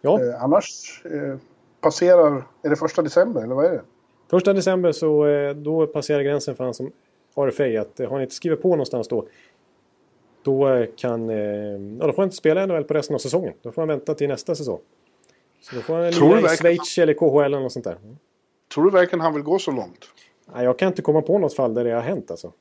Ja, 0.01 0.21
Eh, 0.21 0.43
annars 0.43 1.01
eh, 1.05 1.37
passerar... 1.81 2.47
Är 2.61 2.69
det 2.69 2.75
första 2.75 3.01
december 3.01 3.43
eller 3.43 3.55
vad 3.55 3.65
är 3.65 3.71
det? 3.71 3.81
första 4.29 4.53
december 4.53 4.91
så 4.91 5.25
eh, 5.25 5.55
då 5.55 5.87
passerar 5.87 6.21
gränsen 6.21 6.55
för 6.55 6.63
han 6.63 6.73
som 6.73 6.91
RFA 7.35 7.81
att 7.81 7.99
eh, 7.99 8.09
har 8.09 8.17
ni 8.17 8.23
inte 8.23 8.35
skrivit 8.35 8.61
på 8.61 8.69
någonstans 8.69 9.07
då 9.07 9.27
då 10.43 10.69
eh, 10.69 10.87
kan... 10.95 11.29
Eh, 11.29 11.37
ja, 11.99 12.07
då 12.07 12.13
får 12.13 12.17
han 12.17 12.23
inte 12.23 12.35
spela 12.35 12.65
NHL 12.65 12.83
på 12.83 12.93
resten 12.93 13.15
av 13.15 13.19
säsongen. 13.19 13.53
Då 13.61 13.71
får 13.71 13.81
han 13.81 13.89
vänta 13.89 14.13
till 14.13 14.27
nästa 14.27 14.55
säsong. 14.55 14.79
Så 15.61 15.75
då 15.75 15.81
får 15.81 15.93
han 15.93 16.11
lira 16.11 16.53
i 16.53 16.57
Schweiz 16.57 16.97
eller 16.97 17.13
KHL 17.13 17.43
eller 17.43 17.59
något 17.59 17.71
sånt 17.71 17.85
där. 17.85 17.97
Tror 18.73 18.83
du 18.83 18.91
verkligen 18.91 19.21
han 19.21 19.33
vill 19.33 19.43
gå 19.43 19.59
så 19.59 19.71
långt? 19.71 20.05
Nej, 20.53 20.63
jag 20.63 20.79
kan 20.79 20.87
inte 20.87 21.01
komma 21.01 21.21
på 21.21 21.37
något 21.37 21.55
fall 21.55 21.73
där 21.73 21.83
det 21.83 21.91
har 21.91 22.01
hänt 22.01 22.31
alltså. 22.31 22.51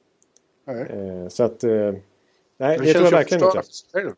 Nej. 0.64 0.86
Eh, 0.90 1.28
så 1.28 1.42
att... 1.42 1.64
Eh, 1.64 1.70
nej, 1.70 2.78
det, 2.78 2.84
Det, 2.84 2.92
tror 2.92 3.04
jag 3.04 3.10
verkligen 3.10 3.44
inte. 3.44 3.62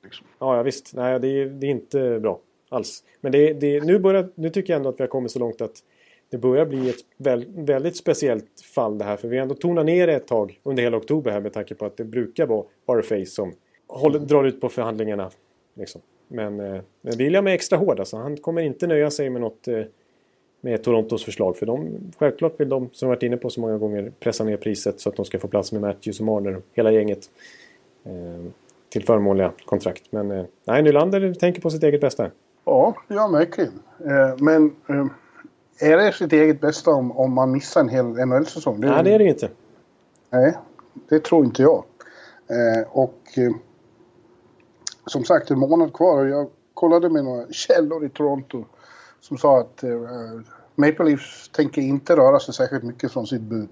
Liksom. 0.02 0.26
Ja, 0.38 0.56
ja 0.56 0.62
visst. 0.62 0.94
Nej, 0.94 1.20
det 1.20 1.28
är, 1.28 1.46
det 1.46 1.66
är 1.66 1.70
inte 1.70 2.20
bra 2.20 2.40
alls. 2.68 3.04
Men 3.20 3.32
det, 3.32 3.52
det, 3.52 3.80
nu, 3.80 3.98
börjar, 3.98 4.28
nu 4.34 4.50
tycker 4.50 4.72
jag 4.72 4.78
ändå 4.78 4.88
att 4.88 5.00
vi 5.00 5.02
har 5.02 5.08
kommit 5.08 5.32
så 5.32 5.38
långt 5.38 5.60
att 5.60 5.82
det 6.30 6.38
börjar 6.38 6.66
bli 6.66 6.90
ett 6.90 7.04
väl, 7.16 7.46
väldigt 7.48 7.96
speciellt 7.96 8.60
fall 8.74 8.98
det 8.98 9.04
här. 9.04 9.16
För 9.16 9.28
vi 9.28 9.36
har 9.36 9.42
ändå 9.42 9.54
tonat 9.54 9.86
ner 9.86 10.06
det 10.06 10.12
ett 10.12 10.26
tag 10.26 10.60
under 10.62 10.82
hela 10.82 10.96
oktober 10.96 11.30
här 11.30 11.40
med 11.40 11.52
tanke 11.52 11.74
på 11.74 11.86
att 11.86 11.96
det 11.96 12.04
brukar 12.04 12.46
vara 12.46 12.66
RFA 13.00 13.24
som 13.24 13.52
håller, 13.86 14.18
drar 14.18 14.44
ut 14.44 14.60
på 14.60 14.68
förhandlingarna. 14.68 15.30
Liksom. 15.74 16.00
Men, 16.28 16.60
eh, 16.60 16.80
men 17.00 17.16
William 17.18 17.46
är 17.46 17.50
extra 17.50 17.78
hård 17.78 18.00
alltså. 18.00 18.16
Han 18.16 18.36
kommer 18.36 18.62
inte 18.62 18.86
nöja 18.86 19.10
sig 19.10 19.30
med 19.30 19.40
något 19.40 19.68
eh, 19.68 19.82
med 20.66 20.82
Torontos 20.82 21.24
förslag. 21.24 21.56
För 21.56 21.66
de, 21.66 21.98
självklart 22.18 22.60
vill 22.60 22.68
de, 22.68 22.88
som 22.92 23.08
varit 23.08 23.22
inne 23.22 23.36
på 23.36 23.50
så 23.50 23.60
många 23.60 23.78
gånger, 23.78 24.12
pressa 24.20 24.44
ner 24.44 24.56
priset 24.56 25.00
så 25.00 25.08
att 25.08 25.16
de 25.16 25.24
ska 25.24 25.38
få 25.38 25.48
plats 25.48 25.72
med 25.72 25.80
Matthews 25.80 26.20
och 26.20 26.26
Marner, 26.26 26.62
hela 26.72 26.92
gänget. 26.92 27.30
Eh, 28.04 28.50
till 28.88 29.04
förmånliga 29.04 29.52
kontrakt. 29.64 30.02
Men 30.10 30.30
eh, 30.30 30.44
nej, 30.64 30.82
Nylander 30.82 31.34
tänker 31.34 31.60
på 31.60 31.70
sitt 31.70 31.82
eget 31.82 32.00
bästa. 32.00 32.30
Ja, 32.64 32.94
ja 33.08 33.28
verkligen. 33.28 33.72
Eh, 33.98 34.36
men 34.38 34.76
eh, 34.88 35.06
är 35.90 35.96
det 35.96 36.12
sitt 36.12 36.32
eget 36.32 36.60
bästa 36.60 36.90
om, 36.90 37.12
om 37.12 37.32
man 37.32 37.50
missar 37.50 37.80
en 37.80 37.88
hel 37.88 38.04
NHL-säsong? 38.04 38.80
Nej, 38.80 39.04
det 39.04 39.14
är 39.14 39.18
det 39.18 39.24
inte. 39.24 39.48
Nej, 40.30 40.54
det 41.08 41.24
tror 41.24 41.44
inte 41.44 41.62
jag. 41.62 41.84
Eh, 42.50 42.88
och 42.90 43.22
eh, 43.36 43.52
som 45.06 45.24
sagt, 45.24 45.50
en 45.50 45.58
månad 45.58 45.92
kvar 45.92 46.18
och 46.18 46.28
jag 46.28 46.48
kollade 46.74 47.10
med 47.10 47.24
några 47.24 47.46
källor 47.50 48.04
i 48.04 48.08
Toronto 48.08 48.64
som 49.20 49.38
sa 49.38 49.60
att 49.60 49.82
eh, 49.82 49.90
Maple 50.76 51.04
Leafs 51.04 51.48
tänker 51.48 51.82
inte 51.82 52.16
röra 52.16 52.38
sig 52.38 52.54
särskilt 52.54 52.82
mycket 52.82 53.12
från 53.12 53.26
sitt 53.26 53.40
bud. 53.40 53.68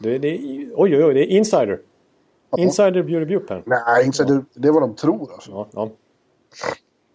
Det, 0.00 0.18
det, 0.18 0.38
oj, 0.74 0.96
oj, 0.96 1.04
oj, 1.04 1.14
det 1.14 1.32
är 1.32 1.36
insider. 1.36 1.80
Insider 2.56 3.02
bjuder 3.02 3.26
bjupp 3.26 3.50
här. 3.50 3.62
Nej, 3.66 4.06
inte 4.06 4.24
det, 4.24 4.44
det 4.54 4.68
är 4.68 4.72
vad 4.72 4.82
de 4.82 4.94
tror 4.94 5.32
alltså. 5.32 5.68
Ja, 5.72 5.90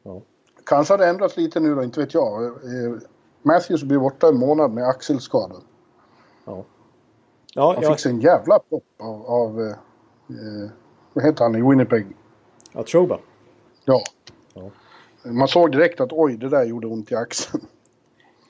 ja. 0.03 0.21
Kanske 0.65 0.93
har 0.93 0.97
det 0.97 1.07
ändrats 1.07 1.37
lite 1.37 1.59
nu 1.59 1.75
då, 1.75 1.83
inte 1.83 1.99
vet 1.99 2.13
jag. 2.13 2.43
Eh, 2.43 2.51
Matthews 3.41 3.83
blir 3.83 3.99
borta 3.99 4.27
en 4.27 4.37
månad 4.37 4.71
med 4.71 4.87
axelskada. 4.87 5.55
ja. 6.45 6.65
Han 7.55 7.83
ja, 7.83 7.91
fick 7.91 7.99
sig 7.99 8.11
en 8.11 8.21
jävla 8.21 8.59
pop 8.59 8.83
av, 8.99 9.25
av 9.25 9.61
eh, 9.61 9.67
eh, 10.29 10.69
vad 11.13 11.25
heter 11.25 11.43
han 11.43 11.55
i 11.55 11.69
Winnipeg? 11.69 12.07
ja 12.73 12.83
Troba. 12.83 13.19
Ja. 13.85 14.01
Ja. 14.53 14.69
Man 15.23 15.47
såg 15.47 15.71
direkt 15.71 16.01
att 16.01 16.11
oj, 16.11 16.37
det 16.37 16.49
där 16.49 16.63
gjorde 16.63 16.87
ont 16.87 17.11
i 17.11 17.15
axeln. 17.15 17.65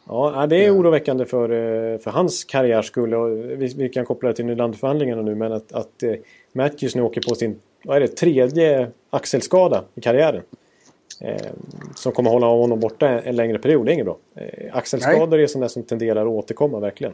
Ja, 0.08 0.48
det 0.50 0.66
är 0.66 0.76
oroväckande 0.76 1.26
för, 1.26 1.50
eh, 1.50 1.98
för 1.98 2.12
hans 2.12 2.44
karriärs 2.44 2.88
skull. 2.88 3.16
Vi, 3.58 3.74
vi 3.78 3.90
kan 3.90 4.06
koppla 4.06 4.30
det 4.30 4.36
till 4.36 4.46
Nylanderförhandlingarna 4.46 5.22
nu. 5.22 5.36
Men 5.36 5.52
att, 5.52 5.74
att 5.74 6.04
eh, 6.04 6.14
Matthews 6.54 6.96
nu 6.96 7.02
åker 7.02 7.22
på 7.30 7.36
sin 7.36 7.60
vad 7.84 7.98
är 7.98 8.02
det, 8.02 8.08
tredje 8.08 8.92
axelskada 9.10 9.84
i 9.96 10.02
karriären. 10.02 10.42
Eh, 11.22 11.36
som 11.96 12.12
kommer 12.12 12.30
hålla 12.30 12.46
honom 12.46 12.80
borta 12.80 13.08
en, 13.08 13.36
längre 13.36 13.60
period. 13.60 13.86
Det 13.86 13.92
är 13.92 13.94
inget 13.94 14.06
bra. 14.06 14.18
Eh, 14.36 14.78
axelskador 14.78 15.40
är 15.40 15.48
sådana 15.48 15.70
som 15.70 15.84
tenderar 15.84 16.22
att 16.22 16.28
återkomma 16.28 16.80
verkligen. 16.80 17.14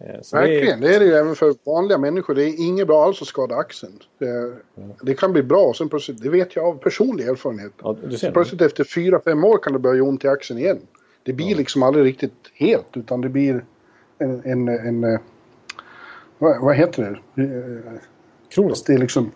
Eh, 0.00 0.06
så 0.22 0.36
det 0.36 0.42
är- 0.42 0.48
Verkligen, 0.48 0.80
det 0.80 0.94
är 0.94 1.00
det 1.00 1.06
ju 1.06 1.12
även 1.12 1.34
för 1.34 1.54
vanliga 1.64 1.98
människor. 1.98 2.34
Det 2.34 2.44
är 2.44 2.66
inget 2.66 2.86
bra 2.86 3.04
alls 3.04 3.22
att 3.22 3.28
skada 3.28 3.54
axeln. 3.56 3.92
Det, 4.18 4.52
det 5.02 5.14
kan 5.14 5.32
bli 5.32 5.42
bra, 5.42 5.62
och 5.66 5.76
sen 5.76 5.88
plötsligt, 5.88 6.22
det 6.22 6.28
vet 6.28 6.56
jag 6.56 6.64
av 6.64 6.78
personlig 6.78 7.28
erfarenhet. 7.28 7.72
Ja, 7.82 7.96
plötsligt 8.32 8.60
efter 8.62 8.84
fyra 8.84 9.20
fem 9.24 9.44
år 9.44 9.58
kan 9.58 9.72
det 9.72 9.78
börja 9.78 9.96
göra 9.96 10.08
ont 10.08 10.24
i 10.24 10.28
axeln 10.28 10.58
igen. 10.58 10.78
Det 11.24 11.32
blir 11.32 11.54
liksom 11.54 11.82
aldrig 11.82 12.04
riktigt 12.04 12.50
helt, 12.54 12.96
utan 12.96 13.20
det 13.20 13.28
blir 13.28 13.64
en... 14.18 14.42
en, 14.44 14.68
en, 14.68 15.04
eh, 15.04 15.20
vad, 16.38 16.60
vad 16.60 16.76
heter 16.76 17.20
det? 17.34 17.42
Eh, 17.42 17.92
Kroniskt. 18.48 18.86
Det 18.86 18.94
är 18.94 18.98
liksom... 18.98 19.30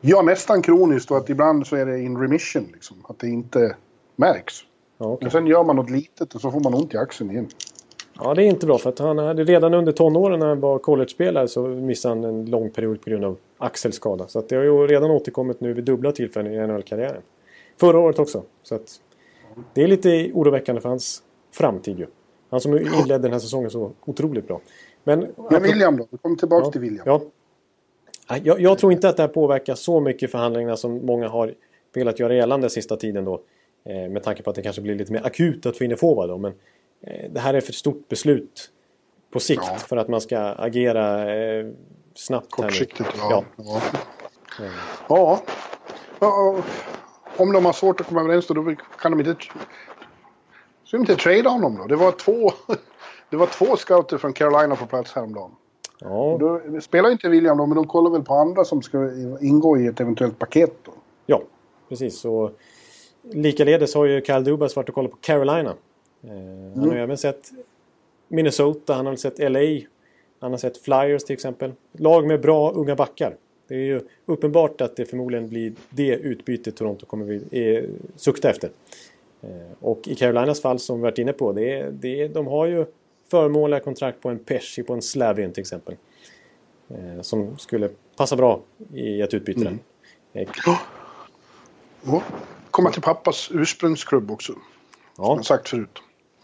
Ja, 0.00 0.22
nästan 0.22 0.62
kroniskt 0.62 1.10
och 1.10 1.16
att 1.16 1.30
ibland 1.30 1.66
så 1.66 1.76
är 1.76 1.86
det 1.86 2.00
in 2.00 2.16
remission. 2.16 2.66
Liksom, 2.72 2.96
att 3.08 3.18
det 3.18 3.28
inte 3.28 3.76
märks. 4.16 4.54
Ja, 4.98 5.06
okej. 5.06 5.18
Men 5.24 5.30
sen 5.30 5.46
gör 5.46 5.64
man 5.64 5.76
något 5.76 5.90
litet 5.90 6.34
och 6.34 6.40
så 6.40 6.50
får 6.50 6.60
man 6.60 6.74
ont 6.74 6.94
i 6.94 6.96
axeln 6.96 7.30
igen. 7.30 7.48
Ja, 8.20 8.34
det 8.34 8.42
är 8.42 8.46
inte 8.46 8.66
bra 8.66 8.78
för 8.78 8.88
att 8.88 8.98
han 8.98 9.18
hade 9.18 9.44
redan 9.44 9.74
under 9.74 9.92
tonåren 9.92 10.40
när 10.40 10.46
han 10.46 10.60
var 10.60 10.78
college-spelare 10.78 11.48
så 11.48 11.62
missade 11.62 12.14
han 12.14 12.24
en 12.24 12.46
lång 12.50 12.70
period 12.70 13.00
på 13.00 13.10
grund 13.10 13.24
av 13.24 13.36
axelskada. 13.58 14.28
Så 14.28 14.38
att 14.38 14.48
det 14.48 14.56
har 14.56 14.62
ju 14.62 14.86
redan 14.86 15.10
återkommit 15.10 15.60
nu 15.60 15.72
vid 15.72 15.84
dubbla 15.84 16.12
tillfällen 16.12 16.52
i 16.52 16.66
NHL-karriären. 16.66 17.22
Förra 17.80 17.98
året 17.98 18.18
också. 18.18 18.42
Så 18.62 18.74
att 18.74 19.00
det 19.74 19.82
är 19.82 19.86
lite 19.86 20.30
oroväckande 20.34 20.80
för 20.80 20.88
hans 20.88 21.22
framtid 21.54 21.98
ju. 21.98 22.06
Han 22.50 22.60
som 22.60 22.78
inledde 22.78 23.18
den 23.18 23.32
här 23.32 23.38
säsongen 23.38 23.70
så 23.70 23.92
otroligt 24.04 24.46
bra. 24.46 24.60
Men, 25.04 25.26
Men 25.50 25.62
William 25.62 25.96
då? 25.96 26.06
Vi 26.10 26.18
kommer 26.18 26.36
tillbaka 26.36 26.66
ja, 26.66 26.70
till 26.72 26.80
William. 26.80 27.02
Ja. 27.06 27.20
Jag, 28.42 28.60
jag 28.60 28.78
tror 28.78 28.92
inte 28.92 29.08
att 29.08 29.16
det 29.16 29.22
här 29.22 29.28
påverkar 29.28 29.74
så 29.74 30.00
mycket 30.00 30.30
förhandlingarna 30.30 30.76
som 30.76 31.06
många 31.06 31.28
har 31.28 31.54
velat 31.94 32.18
göra 32.18 32.34
gällande 32.34 32.70
sista 32.70 32.96
tiden 32.96 33.24
då. 33.24 33.40
Eh, 33.84 34.08
med 34.08 34.22
tanke 34.22 34.42
på 34.42 34.50
att 34.50 34.56
det 34.56 34.62
kanske 34.62 34.82
blir 34.82 34.94
lite 34.94 35.12
mer 35.12 35.26
akut 35.26 35.66
att 35.66 35.78
få 35.78 35.84
in 35.84 35.90
en 35.90 35.96
forward 35.96 36.28
då. 36.28 36.38
Men 36.38 36.52
eh, 37.00 37.30
det 37.30 37.40
här 37.40 37.54
är 37.54 37.60
för 37.60 37.72
stort 37.72 38.08
beslut 38.08 38.70
på 39.30 39.40
sikt 39.40 39.62
Ja. 39.66 39.74
för 39.74 39.96
att 39.96 40.08
man 40.08 40.20
ska 40.20 40.38
agera 40.38 41.34
eh, 41.34 41.66
snabbt. 42.14 42.54
här 42.56 42.64
nu. 42.64 42.68
Kortsiktigt, 42.68 43.10
ja. 43.16 43.44
Ja. 43.56 43.82
Ja. 45.08 45.40
Ja. 46.20 46.62
Om 47.38 47.52
de 47.52 47.64
har 47.64 47.72
svårt 47.72 48.00
att 48.00 48.06
komma 48.06 48.20
överens 48.20 48.46
då, 48.46 48.54
då 48.54 48.74
kan 49.00 49.12
de 49.18 49.20
inte... 49.20 49.36
Så 50.84 50.96
de 50.96 51.00
inte 51.02 51.16
trada 51.16 51.50
honom 51.50 51.76
då? 51.76 51.84
Det 51.86 51.96
var 51.96 52.12
två... 52.12 52.50
Det 53.30 53.36
var 53.36 53.46
två 53.46 53.76
scouter 53.76 54.18
från 54.18 54.32
Carolina 54.32 54.76
på 54.76 54.86
plats 54.86 55.12
häromdagen. 55.12 55.50
Ja, 56.00 56.36
Då 56.40 56.60
spelar 56.80 57.10
inte 57.10 57.28
William 57.28 57.58
då, 57.58 57.66
men 57.66 57.76
de 57.76 57.86
kollar 57.86 58.10
väl 58.10 58.22
på 58.22 58.34
andra 58.34 58.64
som 58.64 58.82
ska 58.82 59.10
ingå 59.40 59.78
i 59.78 59.86
ett 59.86 60.00
eventuellt 60.00 60.38
paket 60.38 60.72
då. 60.82 60.92
ja, 61.26 61.42
precis. 61.88 62.20
Så, 62.20 62.50
likaledes 63.22 63.94
har 63.94 64.04
ju 64.04 64.20
Kyle 64.22 64.44
Dubas 64.44 64.76
varit 64.76 64.88
och 64.88 64.94
kollat 64.94 65.10
på 65.10 65.16
Carolina. 65.20 65.70
Eh, 66.24 66.30
han 66.30 66.78
har 66.78 66.82
Mm. 66.84 66.96
ju 66.96 67.02
även 67.02 67.18
sett 67.18 67.50
Minnesota, 68.28 68.94
han 68.94 69.06
har 69.06 69.16
sett 69.16 69.38
LA. 69.38 69.60
Han 70.40 70.50
har 70.50 70.58
sett 70.58 70.78
Flyers 70.78 71.24
till 71.24 71.34
exempel. 71.34 71.72
Lag 71.92 72.26
med 72.26 72.40
bra 72.40 72.70
unga 72.72 72.96
backar. 72.96 73.36
Det 73.68 73.74
är 73.74 73.78
ju 73.78 74.00
uppenbart 74.26 74.80
att 74.80 74.96
det 74.96 75.04
förmodligen 75.06 75.48
blir 75.48 75.72
det 75.90 76.14
utbytet 76.16 76.76
Toronto 76.76 77.06
kommer 77.06 77.24
vi 77.24 77.42
eh, 77.76 77.84
sukta 78.16 78.50
efter. 78.50 78.70
Eh, 79.42 79.48
och 79.80 80.08
i 80.08 80.14
Carolinas 80.14 80.60
fall 80.62 80.78
som 80.78 80.96
vi 80.96 81.02
varit 81.02 81.18
inne 81.18 81.32
på, 81.32 81.52
det 81.52 81.72
är, 81.72 81.90
det 81.90 82.22
är, 82.22 82.28
de 82.28 82.46
har 82.46 82.66
ju 82.66 82.86
förmånliga 83.30 83.80
kontrakt 83.80 84.20
på 84.20 84.28
en 84.28 84.38
Pesci, 84.38 84.82
på 84.82 84.92
en 84.94 85.02
Slavin 85.02 85.52
till 85.52 85.60
exempel. 85.60 85.96
Eh, 86.90 87.22
som 87.22 87.58
skulle 87.58 87.88
passa 88.16 88.36
bra 88.36 88.60
i 88.94 89.20
ett 89.22 89.34
utbyte 89.34 89.60
där. 89.60 89.78
Eh, 90.32 90.48
Och 92.14 92.22
komma 92.70 92.90
till 92.90 93.02
pappas 93.02 93.50
ursprungsklubb 93.52 94.30
också. 94.30 94.52
Som 94.52 94.62
Ja, 95.16 95.36
jag 95.36 95.44
sagt 95.44 95.68
förut. 95.68 95.98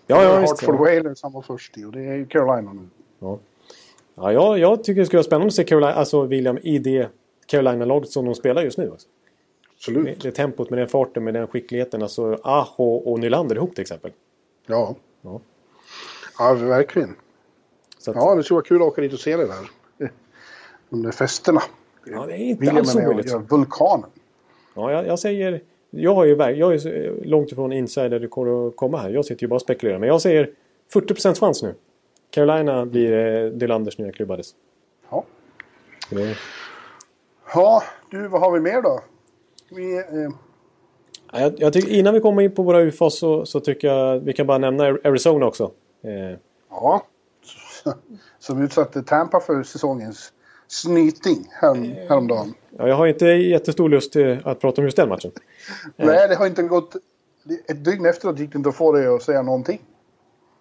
ja, 0.06 0.22
ja. 0.22 0.40
Hartford 0.40 0.74
Ja. 0.74 0.78
Whalers 0.78 1.22
han 1.22 1.32
var 1.32 1.42
först 1.42 1.78
i 1.78 1.84
och 1.84 1.92
det 1.92 2.00
är 2.00 2.14
ju 2.14 2.26
Carolina 2.26 2.72
nu. 2.72 2.88
Ja. 3.18 3.38
Ja, 4.14 4.32
jag, 4.32 4.58
jag 4.58 4.84
tycker 4.84 5.00
det 5.00 5.06
skulle 5.06 5.18
vara 5.18 5.24
spännande 5.24 5.46
att 5.46 5.54
se 5.54 5.64
Carolina, 5.64 5.92
alltså 5.92 6.22
William 6.22 6.58
i 6.62 6.78
det 6.78 7.08
Carolina-laget 7.46 8.10
som 8.10 8.24
de 8.24 8.34
spelar 8.34 8.62
just 8.62 8.78
nu. 8.78 8.90
Alltså. 8.90 9.08
Det, 9.08 9.74
Absolut. 9.74 10.22
det 10.22 10.30
tempot 10.30 10.70
med 10.70 10.78
den 10.78 10.88
farten, 10.88 11.24
med 11.24 11.34
den 11.34 11.46
skickligheten. 11.46 12.02
Alltså 12.02 12.38
Aho 12.42 12.94
och 12.96 13.18
Nylander 13.18 13.56
ihop 13.56 13.74
till 13.74 13.82
exempel. 13.82 14.12
Ja. 14.66 14.94
Ja. 15.22 15.40
Ja, 16.38 16.54
verkligen. 16.54 17.16
Att, 18.08 18.14
Ja, 18.16 18.34
det 18.34 18.42
skulle 18.42 18.54
vara 18.56 18.64
kul 18.64 18.82
att 18.82 18.88
åka 18.88 19.00
dit 19.00 19.12
och 19.12 19.20
se 19.20 19.36
det 19.36 19.46
där. 19.46 19.70
De 20.90 21.02
där 21.02 21.10
festerna. 21.10 21.60
ja, 22.06 22.26
det 22.26 22.32
är 22.32 22.36
inte 22.36 22.60
William 22.60 22.76
alls 22.76 22.94
med 22.94 23.08
omöjligt. 23.08 23.34
vulkanen. 23.50 24.10
Ja, 24.74 24.92
jag, 24.92 25.06
jag 25.06 25.18
säger... 25.18 25.60
Jag, 25.90 26.14
har 26.14 26.24
ju, 26.24 26.36
jag 26.36 26.74
är 26.74 27.24
långt 27.24 27.52
ifrån 27.52 27.72
insider 27.72 28.24
att 28.24 28.76
komma 28.76 28.98
här. 28.98 29.10
Jag 29.10 29.24
sitter 29.24 29.42
ju 29.42 29.48
bara 29.48 29.54
och 29.54 29.62
spekulerar. 29.62 29.98
Men 29.98 30.08
jag 30.08 30.20
säger 30.20 30.50
40% 30.92 31.40
chans 31.40 31.62
nu. 31.62 31.74
Carolina 32.34 32.86
blir 32.86 33.12
eh, 33.44 33.52
Nylanders 33.52 33.98
nya 33.98 34.12
klubbades. 34.12 34.54
Ja. 35.10 35.24
Det- 36.10 36.36
ja, 37.54 37.82
du, 38.10 38.28
vad 38.28 38.40
har 38.40 38.52
vi 38.52 38.60
mer 38.60 38.82
då? 38.82 39.00
Vi, 39.70 39.96
eh, 39.98 40.04
Ja, 41.32 41.40
Jag, 41.40 41.54
jag 41.60 41.72
tycker, 41.72 41.90
innan 41.92 42.14
vi 42.14 42.20
kommer 42.20 42.42
in 42.42 42.54
på 42.54 42.62
våra 42.62 42.80
UFAs 42.82 43.18
så, 43.18 43.46
så 43.46 43.60
tycker 43.60 43.88
jag 43.88 44.20
vi 44.20 44.32
kan 44.32 44.46
bara 44.46 44.58
nämna 44.58 44.84
Arizona 44.84 45.46
också. 45.46 45.70
Eh, 46.04 46.38
ja. 46.70 47.06
Som 48.38 48.62
utsatte 48.62 49.02
Tampa 49.02 49.40
för 49.40 49.62
säsongens 49.62 50.32
snyting 50.68 51.48
härom, 51.50 51.82
häromdagen. 52.08 52.54
ja, 52.78 52.88
jag 52.88 52.94
har 52.96 53.06
inte 53.06 53.26
jättestor 53.26 53.88
lust 53.88 54.16
eh, 54.16 54.36
att 54.44 54.60
prata 54.60 54.80
om 54.80 54.84
just 54.84 54.96
den 54.96 55.08
matchen. 55.08 55.30
Nej, 55.96 56.28
det 56.28 56.34
har 56.34 56.46
inte 56.46 56.62
gått... 56.62 56.96
Ett 57.68 57.84
dygn 57.84 58.06
efteråt 58.06 58.38
gick 58.38 58.52
det 58.52 58.56
inte 58.58 58.68
att 58.68 58.74
få 58.76 58.92
dig 58.92 59.06
att 59.06 59.22
säga 59.22 59.42
någonting. 59.42 59.80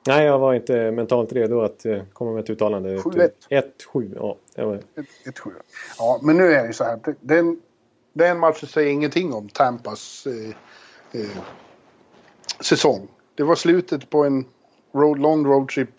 Nej, 0.08 0.26
jag 0.26 0.40
var 0.40 0.54
inte 0.54 0.92
mentalt 0.92 1.34
redo 1.34 1.62
att 1.62 1.86
eh, 1.86 2.02
komma 2.14 2.32
med 2.32 2.44
ett 2.44 2.50
uttalande. 2.50 2.98
7-1. 2.98 3.30
1-7, 3.50 4.14
ja. 4.16 4.38
det 4.56 4.64
var- 4.66 4.76
Ett, 4.76 5.28
ett 5.28 5.40
sju. 5.40 5.52
Ja, 6.00 6.20
men 6.24 6.38
nu 6.38 6.44
är 6.54 6.62
det 6.62 6.68
ju 6.68 6.74
så 6.74 6.84
här. 6.84 7.00
det- 7.06 7.16
Den, 7.22 7.60
den 8.14 8.40
matchen 8.40 8.68
säger 8.68 8.92
ingenting 8.92 9.34
om 9.34 9.50
Tampas 9.50 10.28
eh, 10.28 11.22
eh, 11.22 11.28
säsong. 12.60 13.08
Det 13.36 13.44
var 13.44 13.56
slutet 13.56 14.10
på 14.10 14.24
en 14.24 14.46
road, 14.96 15.20
lång 15.20 15.46
roadtrip. 15.46 15.90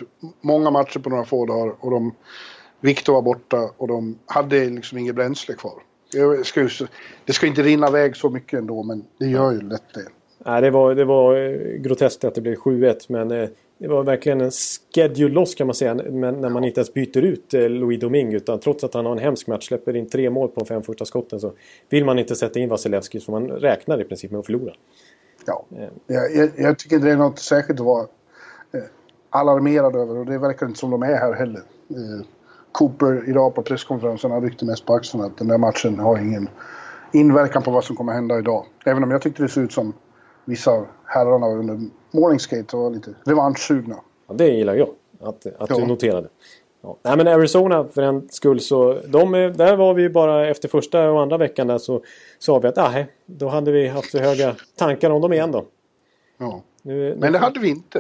Många 0.41 0.71
matcher 0.71 0.99
på 0.99 1.11
några 1.11 1.25
få 1.25 1.47
dagar. 1.47 1.75
Och 1.81 1.91
de, 1.91 2.15
Victor 2.81 3.13
var 3.13 3.23
borta 3.23 3.71
och 3.77 3.89
de 3.89 4.19
hade 4.27 4.65
liksom 4.65 4.99
inget 4.99 5.15
bränsle 5.15 5.55
kvar. 5.55 5.83
Jag 6.13 6.47
ska, 6.47 6.61
ju 6.61 6.69
det 7.25 7.33
ska 7.33 7.47
inte 7.47 7.63
rinna 7.63 7.89
iväg 7.89 8.17
så 8.17 8.31
mycket 8.31 8.59
ändå, 8.59 8.83
men 8.83 9.05
det 9.19 9.27
gör 9.27 9.53
ju 9.53 9.61
lätt 9.61 9.95
det. 9.95 10.07
Nej, 10.47 10.63
det 10.63 10.71
var, 10.71 10.95
det 10.95 11.05
var 11.05 11.37
eh, 11.37 11.59
groteskt 11.81 12.25
att 12.25 12.35
det 12.35 12.41
blev 12.41 12.55
7-1 12.55 12.97
men 13.09 13.31
eh, 13.31 13.49
det 13.85 13.95
var 13.95 14.05
verkligen 14.05 14.41
en 14.41 14.51
schedule 14.51 15.35
loss 15.35 15.55
kan 15.55 15.67
man 15.67 15.75
säga. 15.75 15.95
Men 15.95 16.41
när 16.41 16.49
man 16.49 16.65
inte 16.65 16.81
ens 16.81 16.95
byter 16.95 17.23
ut 17.23 17.55
eh, 17.55 17.69
Louis 17.69 18.01
Domingue 18.01 18.37
utan 18.37 18.61
trots 18.61 18.85
att 18.85 18.95
han 18.95 19.07
har 19.07 19.13
en 19.13 19.19
hemsk 19.19 19.47
match 19.47 19.69
släpper 19.69 19.97
in 19.97 20.09
tre 20.09 20.31
mål 20.31 20.49
på 20.49 20.61
de 20.61 20.67
fem 20.67 20.83
första 20.83 21.05
skotten 21.05 21.41
så 21.41 21.53
vill 21.89 22.05
man 22.05 22.19
inte 22.19 22.37
sätta 22.37 22.61
in 22.61 22.69
Vasilevski 22.69 23.21
så 23.21 23.31
man 23.31 23.49
räknar 23.49 24.01
i 24.01 24.05
princip 24.05 24.31
med 24.31 24.41
att 24.41 24.47
förlora. 24.47 24.73
Ja. 25.47 25.65
Jag, 26.07 26.37
jag, 26.37 26.51
jag 26.57 26.79
tycker 26.79 26.99
det 26.99 27.11
är 27.11 27.17
något 27.17 27.39
särskilt 27.39 27.81
att 27.81 27.87
vara 27.87 28.07
eh, 28.75 28.81
alarmerad 29.31 29.97
över 29.97 30.19
och 30.19 30.27
det 30.27 30.39
verkar 30.39 30.67
inte 30.67 30.79
som 30.79 30.91
de 30.91 31.03
är 31.03 31.17
här 31.17 31.33
heller. 31.33 31.63
Eh, 31.91 32.27
Cooper 32.73 33.29
idag 33.29 33.55
på 33.55 33.63
presskonferensen 33.63 34.31
han 34.31 34.43
ryckte 34.43 34.65
mest 34.65 34.87
på 34.87 34.95
axlarna 34.95 35.27
att 35.27 35.39
den 35.39 35.49
där 35.49 35.59
matchen 35.59 35.99
har 35.99 36.19
ingen 36.19 36.49
inverkan 37.13 37.63
på 37.63 37.71
vad 37.71 37.85
som 37.85 37.97
kommer 37.97 38.13
hända 38.13 38.39
idag. 38.39 38.67
Även 38.87 39.05
om 39.05 39.11
jag 39.11 39.23
tyckte 39.23 39.43
det 39.43 39.49
såg 39.49 39.65
ut 39.65 39.73
som 39.73 39.93
vissa 40.45 40.71
av 40.71 40.87
herrarna 41.05 41.47
under 41.49 41.81
morningskate 42.11 42.77
var 42.77 42.91
lite 42.91 43.15
revanschsugna. 43.25 43.97
Ja, 44.27 44.35
det 44.35 44.49
gillar 44.49 44.75
jag 44.75 44.89
att, 45.21 45.47
att 45.47 45.71
Ja. 45.71 45.77
du 45.77 45.87
noterade. 45.87 46.29
Ja. 46.83 46.97
Nej 47.03 47.17
men 47.17 47.29
Arizona 47.29 47.85
för 47.89 48.03
en 48.03 48.29
skull 48.31 48.61
så 48.61 48.99
de, 49.07 49.35
är- 49.35 49.49
där 49.51 49.77
var 49.77 49.95
vi 49.95 50.09
bara 50.11 50.49
efter 50.49 50.69
första 50.69 51.11
och 51.11 51.23
andra 51.23 51.37
veckan 51.39 51.67
där 51.67 51.79
så 51.79 52.03
sa 52.39 52.59
vi 52.59 52.69
att 52.69 52.77
nej, 52.77 53.07
då 53.27 53.49
hade 53.49 53.73
vi 53.73 53.89
haft 53.89 54.11
för 54.11 54.19
höga 54.19 54.57
tankar 54.77 55.11
om 55.11 55.23
dem 55.23 55.33
igen 55.33 55.53
då. 55.53 55.65
Ja. 56.39 56.63
Nu, 56.83 57.17
Men 57.19 57.33
det 57.33 57.39
hade 57.39 57.61
vi 57.61 57.69
inte. 57.69 57.99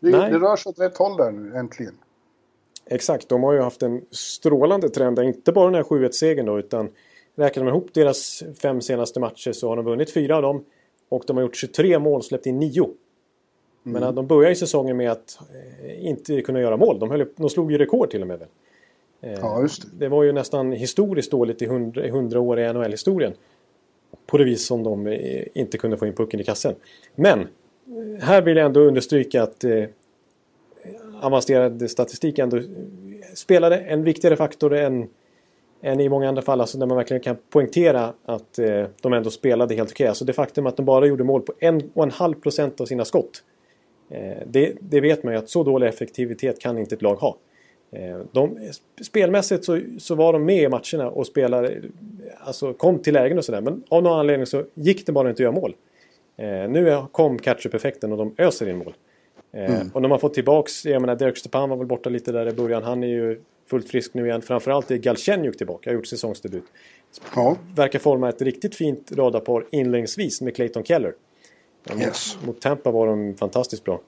Det, 0.00 0.10
Nej. 0.10 0.30
det 0.32 0.38
rör 0.38 0.56
sig 0.56 0.70
åt 0.70 0.78
rätt 0.78 0.96
håll 0.96 1.16
där 1.16 1.30
nu, 1.30 1.56
äntligen. 1.56 1.94
Exakt, 2.86 3.28
de 3.28 3.42
har 3.42 3.52
ju 3.52 3.60
haft 3.60 3.82
en 3.82 4.02
strålande 4.10 4.88
trend. 4.88 5.18
Inte 5.18 5.52
bara 5.52 5.64
den 5.64 5.74
här 5.74 5.82
7-1-segern 5.82 6.46
då 6.46 6.58
utan 6.58 6.88
räknar 7.36 7.64
man 7.64 7.74
ihop 7.74 7.88
deras 7.94 8.42
fem 8.62 8.80
senaste 8.80 9.20
matcher 9.20 9.52
så 9.52 9.68
har 9.68 9.76
de 9.76 9.84
vunnit 9.84 10.12
fyra 10.12 10.36
av 10.36 10.42
dem. 10.42 10.64
Och 11.10 11.24
de 11.26 11.36
har 11.36 11.42
gjort 11.42 11.56
23 11.56 11.98
mål, 11.98 12.22
släppt 12.22 12.46
in 12.46 12.58
nio. 12.58 12.90
Men 13.82 14.02
att 14.02 14.16
de 14.16 14.26
började 14.26 14.48
ju 14.48 14.56
säsongen 14.56 14.96
med 14.96 15.10
att 15.10 15.38
eh, 15.84 16.06
inte 16.06 16.40
kunna 16.42 16.60
göra 16.60 16.76
mål. 16.76 16.98
De, 16.98 17.10
höll, 17.10 17.26
de 17.36 17.50
slog 17.50 17.72
ju 17.72 17.78
rekord 17.78 18.10
till 18.10 18.22
och 18.22 18.28
med. 18.28 18.38
Väl? 18.38 18.48
Eh, 19.20 19.32
Ja, 19.32 19.62
just 19.62 19.82
det. 19.82 19.88
det 19.98 20.08
var 20.08 20.22
ju 20.24 20.32
nästan 20.32 20.72
historiskt 20.72 21.30
dåligt 21.30 21.62
i 21.62 21.64
100, 21.64 22.04
i 22.04 22.08
100 22.08 22.40
år 22.40 22.60
i 22.60 22.72
NHL-historien. 22.72 23.32
På 24.26 24.38
det 24.38 24.44
vis 24.44 24.66
som 24.66 24.82
de 24.82 25.06
eh, 25.06 25.46
inte 25.54 25.78
kunde 25.78 25.96
få 25.96 26.06
in 26.06 26.12
pucken 26.12 26.40
i 26.40 26.44
kassen. 26.44 26.74
Men 27.14 27.48
här 28.20 28.42
vill 28.42 28.56
jag 28.56 28.66
ändå 28.66 28.80
understryka 28.80 29.42
att 29.42 29.64
eh, 29.64 29.84
avancerad 31.20 31.90
statistik 31.90 32.38
ändå 32.38 32.60
spelade 33.34 33.78
en 33.78 34.04
viktigare 34.04 34.36
faktor 34.36 34.74
än, 34.74 35.08
än 35.82 36.00
i 36.00 36.08
många 36.08 36.28
andra 36.28 36.42
fall. 36.42 36.60
Alltså 36.60 36.78
där 36.78 36.86
man 36.86 36.96
verkligen 36.96 37.22
kan 37.22 37.36
poängtera 37.50 38.12
att 38.24 38.58
eh, 38.58 38.84
de 39.00 39.12
ändå 39.12 39.30
spelade 39.30 39.74
helt 39.74 39.90
okej. 39.90 40.06
Alltså 40.06 40.24
det 40.24 40.32
faktum 40.32 40.66
att 40.66 40.76
de 40.76 40.86
bara 40.86 41.06
gjorde 41.06 41.24
mål 41.24 41.42
på 41.42 41.52
en 41.58 41.90
och 41.94 42.04
en 42.04 42.10
halv 42.10 42.34
procent 42.34 42.80
av 42.80 42.86
sina 42.86 43.04
skott. 43.04 43.42
Eh, 44.10 44.46
det, 44.46 44.72
det 44.80 45.00
vet 45.00 45.22
man 45.22 45.32
ju 45.32 45.38
att 45.38 45.48
så 45.48 45.64
dålig 45.64 45.86
effektivitet 45.86 46.60
kan 46.60 46.78
inte 46.78 46.94
ett 46.94 47.02
lag 47.02 47.14
ha. 47.14 47.36
Eh, 47.92 48.20
de, 48.32 48.70
spelmässigt 49.02 49.64
så, 49.64 49.80
så 49.98 50.14
var 50.14 50.32
de 50.32 50.44
med 50.44 50.62
i 50.62 50.68
matcherna 50.68 51.10
och 51.10 51.26
spelade, 51.26 51.82
alltså 52.40 52.72
kom 52.72 52.98
till 52.98 53.14
lägen 53.14 53.38
och 53.38 53.44
sådär. 53.44 53.60
Men 53.60 53.82
av 53.88 54.02
någon 54.02 54.18
anledning 54.18 54.46
så 54.46 54.64
gick 54.74 55.06
det 55.06 55.12
bara 55.12 55.30
inte 55.30 55.40
att 55.42 55.44
göra 55.44 55.60
mål. 55.60 55.74
Eh, 56.36 56.68
nu 56.70 57.02
kom 57.12 57.38
catch-up-effekten 57.38 58.12
och 58.12 58.18
de 58.18 58.34
öser 58.38 58.68
in 58.68 58.78
mål. 58.78 58.94
Eh, 59.52 59.80
Och 59.92 60.02
de 60.02 60.10
har 60.10 60.18
fått 60.18 60.34
tillbaks, 60.34 60.86
jag 60.86 61.00
menar 61.00 61.16
Derek 61.16 61.36
Stepan 61.36 61.68
var 61.70 61.76
väl 61.76 61.86
borta 61.86 62.10
lite 62.10 62.32
där 62.32 62.48
i 62.48 62.52
början. 62.52 62.82
Han 62.82 63.02
är 63.02 63.08
ju 63.08 63.40
fullt 63.66 63.88
frisk 63.88 64.14
nu 64.14 64.26
igen. 64.26 64.42
Framförallt 64.42 64.90
är 64.90 64.96
Galchenyuk 64.96 65.56
tillbaka, 65.56 65.90
har 65.90 65.94
gjort 65.94 66.06
säsongsdebut. 66.06 66.64
Ja, 67.36 67.56
Verkar 67.76 67.98
forma 67.98 68.28
ett 68.28 68.42
riktigt 68.42 68.74
fint 68.74 69.12
radarpar 69.12 69.64
inledningsvis 69.70 70.40
med 70.40 70.54
Clayton 70.56 70.84
Keller. 70.84 71.14
Mot, 71.90 72.00
Yes. 72.00 72.36
mot 72.46 72.60
Tampa 72.60 72.90
var 72.90 73.06
de 73.06 73.34
fantastiskt 73.36 73.84
bra. 73.84 74.00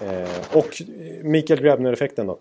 Eh, 0.00 0.56
och 0.56 0.82
Mikael 1.22 1.60
Grabner-effekten 1.60 2.26
då. 2.26 2.38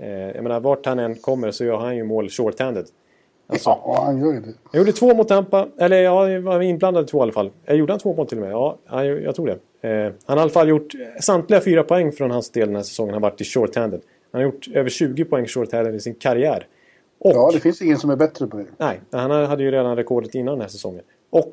Eh, 0.00 0.08
jag 0.10 0.42
menar, 0.42 0.60
vart 0.60 0.86
han 0.86 0.98
än 0.98 1.14
kommer 1.14 1.50
så 1.50 1.64
gör 1.64 1.76
han 1.76 1.96
ju 1.96 2.04
mål 2.04 2.28
short-handed. 2.28 2.86
Alltså, 3.50 3.70
ja 3.70 4.02
han 4.04 4.18
gör 4.20 4.32
ju 4.32 4.40
det. 4.40 4.52
jag 4.72 4.78
gjorde 4.78 4.92
två 4.92 5.14
mot 5.14 5.28
Tampa, 5.28 5.68
eller 5.78 6.02
ja, 6.02 6.30
jag 6.30 6.40
var 6.40 6.60
inblandad 6.60 7.04
i 7.04 7.06
två 7.06 7.18
i 7.18 7.22
alla 7.22 7.32
fall. 7.32 7.50
Jag 7.64 7.76
gjorde 7.76 7.92
han 7.92 8.00
två 8.00 8.14
mål 8.14 8.26
till 8.26 8.38
och 8.38 8.44
med? 8.44 8.52
Ja, 8.52 8.78
ja, 8.90 9.04
jag, 9.04 9.22
jag 9.22 9.34
tror 9.34 9.46
det. 9.46 9.88
Eh, 9.88 10.12
han 10.26 10.38
har 10.38 10.42
i 10.42 10.42
alla 10.42 10.50
fall 10.50 10.68
gjort 10.68 10.92
samtliga 11.20 11.60
fyra 11.60 11.82
poäng 11.82 12.12
från 12.12 12.30
hans 12.30 12.50
del 12.50 12.66
den 12.66 12.76
här 12.76 12.82
säsongen. 12.82 13.14
Han 13.14 13.22
har 13.22 13.30
varit 13.30 13.40
i 13.40 13.44
short-handed. 13.44 14.00
Han 14.32 14.40
har 14.40 14.42
gjort 14.42 14.68
över 14.74 14.90
20 14.90 15.24
poäng 15.24 15.46
short-handed 15.46 15.94
i 15.94 16.00
sin 16.00 16.14
karriär. 16.14 16.66
Och, 17.20 17.32
Ja, 17.34 17.50
det 17.52 17.60
finns 17.60 17.82
ingen 17.82 17.98
som 17.98 18.10
är 18.10 18.16
bättre 18.16 18.46
på 18.46 18.56
det. 18.56 18.66
Nej, 18.78 19.00
han 19.12 19.30
hade 19.30 19.62
ju 19.62 19.70
redan 19.70 19.96
rekordet 19.96 20.34
innan 20.34 20.54
den 20.54 20.60
här 20.60 20.68
säsongen. 20.68 21.02
Och 21.30 21.52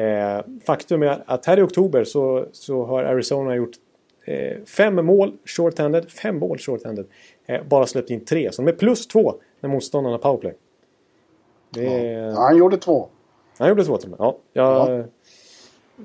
eh, 0.00 0.40
faktum 0.66 1.02
är 1.02 1.22
att 1.26 1.46
här 1.46 1.58
i 1.58 1.62
oktober 1.62 2.04
så, 2.04 2.46
så 2.52 2.84
har 2.84 3.04
Arizona 3.04 3.54
gjort 3.56 3.70
eh, 4.24 4.64
fem 4.76 5.06
mål 5.06 5.32
short-handed, 5.44 6.10
fem 6.10 6.38
mål 6.38 6.58
short-handed. 6.58 7.06
Eh, 7.46 7.60
bara 7.68 7.86
släppt 7.86 8.10
in 8.10 8.24
tre, 8.24 8.52
så 8.52 8.62
de 8.62 8.68
är 8.68 8.76
plus 8.76 9.06
två 9.06 9.34
när 9.60 9.70
motståndarna 9.70 10.18
powerplay. 10.18 10.54
Det 11.70 11.84
Ja, 12.12 12.40
han 12.40 12.56
gjorde 12.56 12.76
två. 12.76 13.08
Han 13.58 13.68
gjorde 13.68 13.84
två 13.84 13.96
till 13.96 14.12
och 14.12 14.20
med. 14.20 14.26
Ja, 14.26 14.38
jag, 14.52 15.04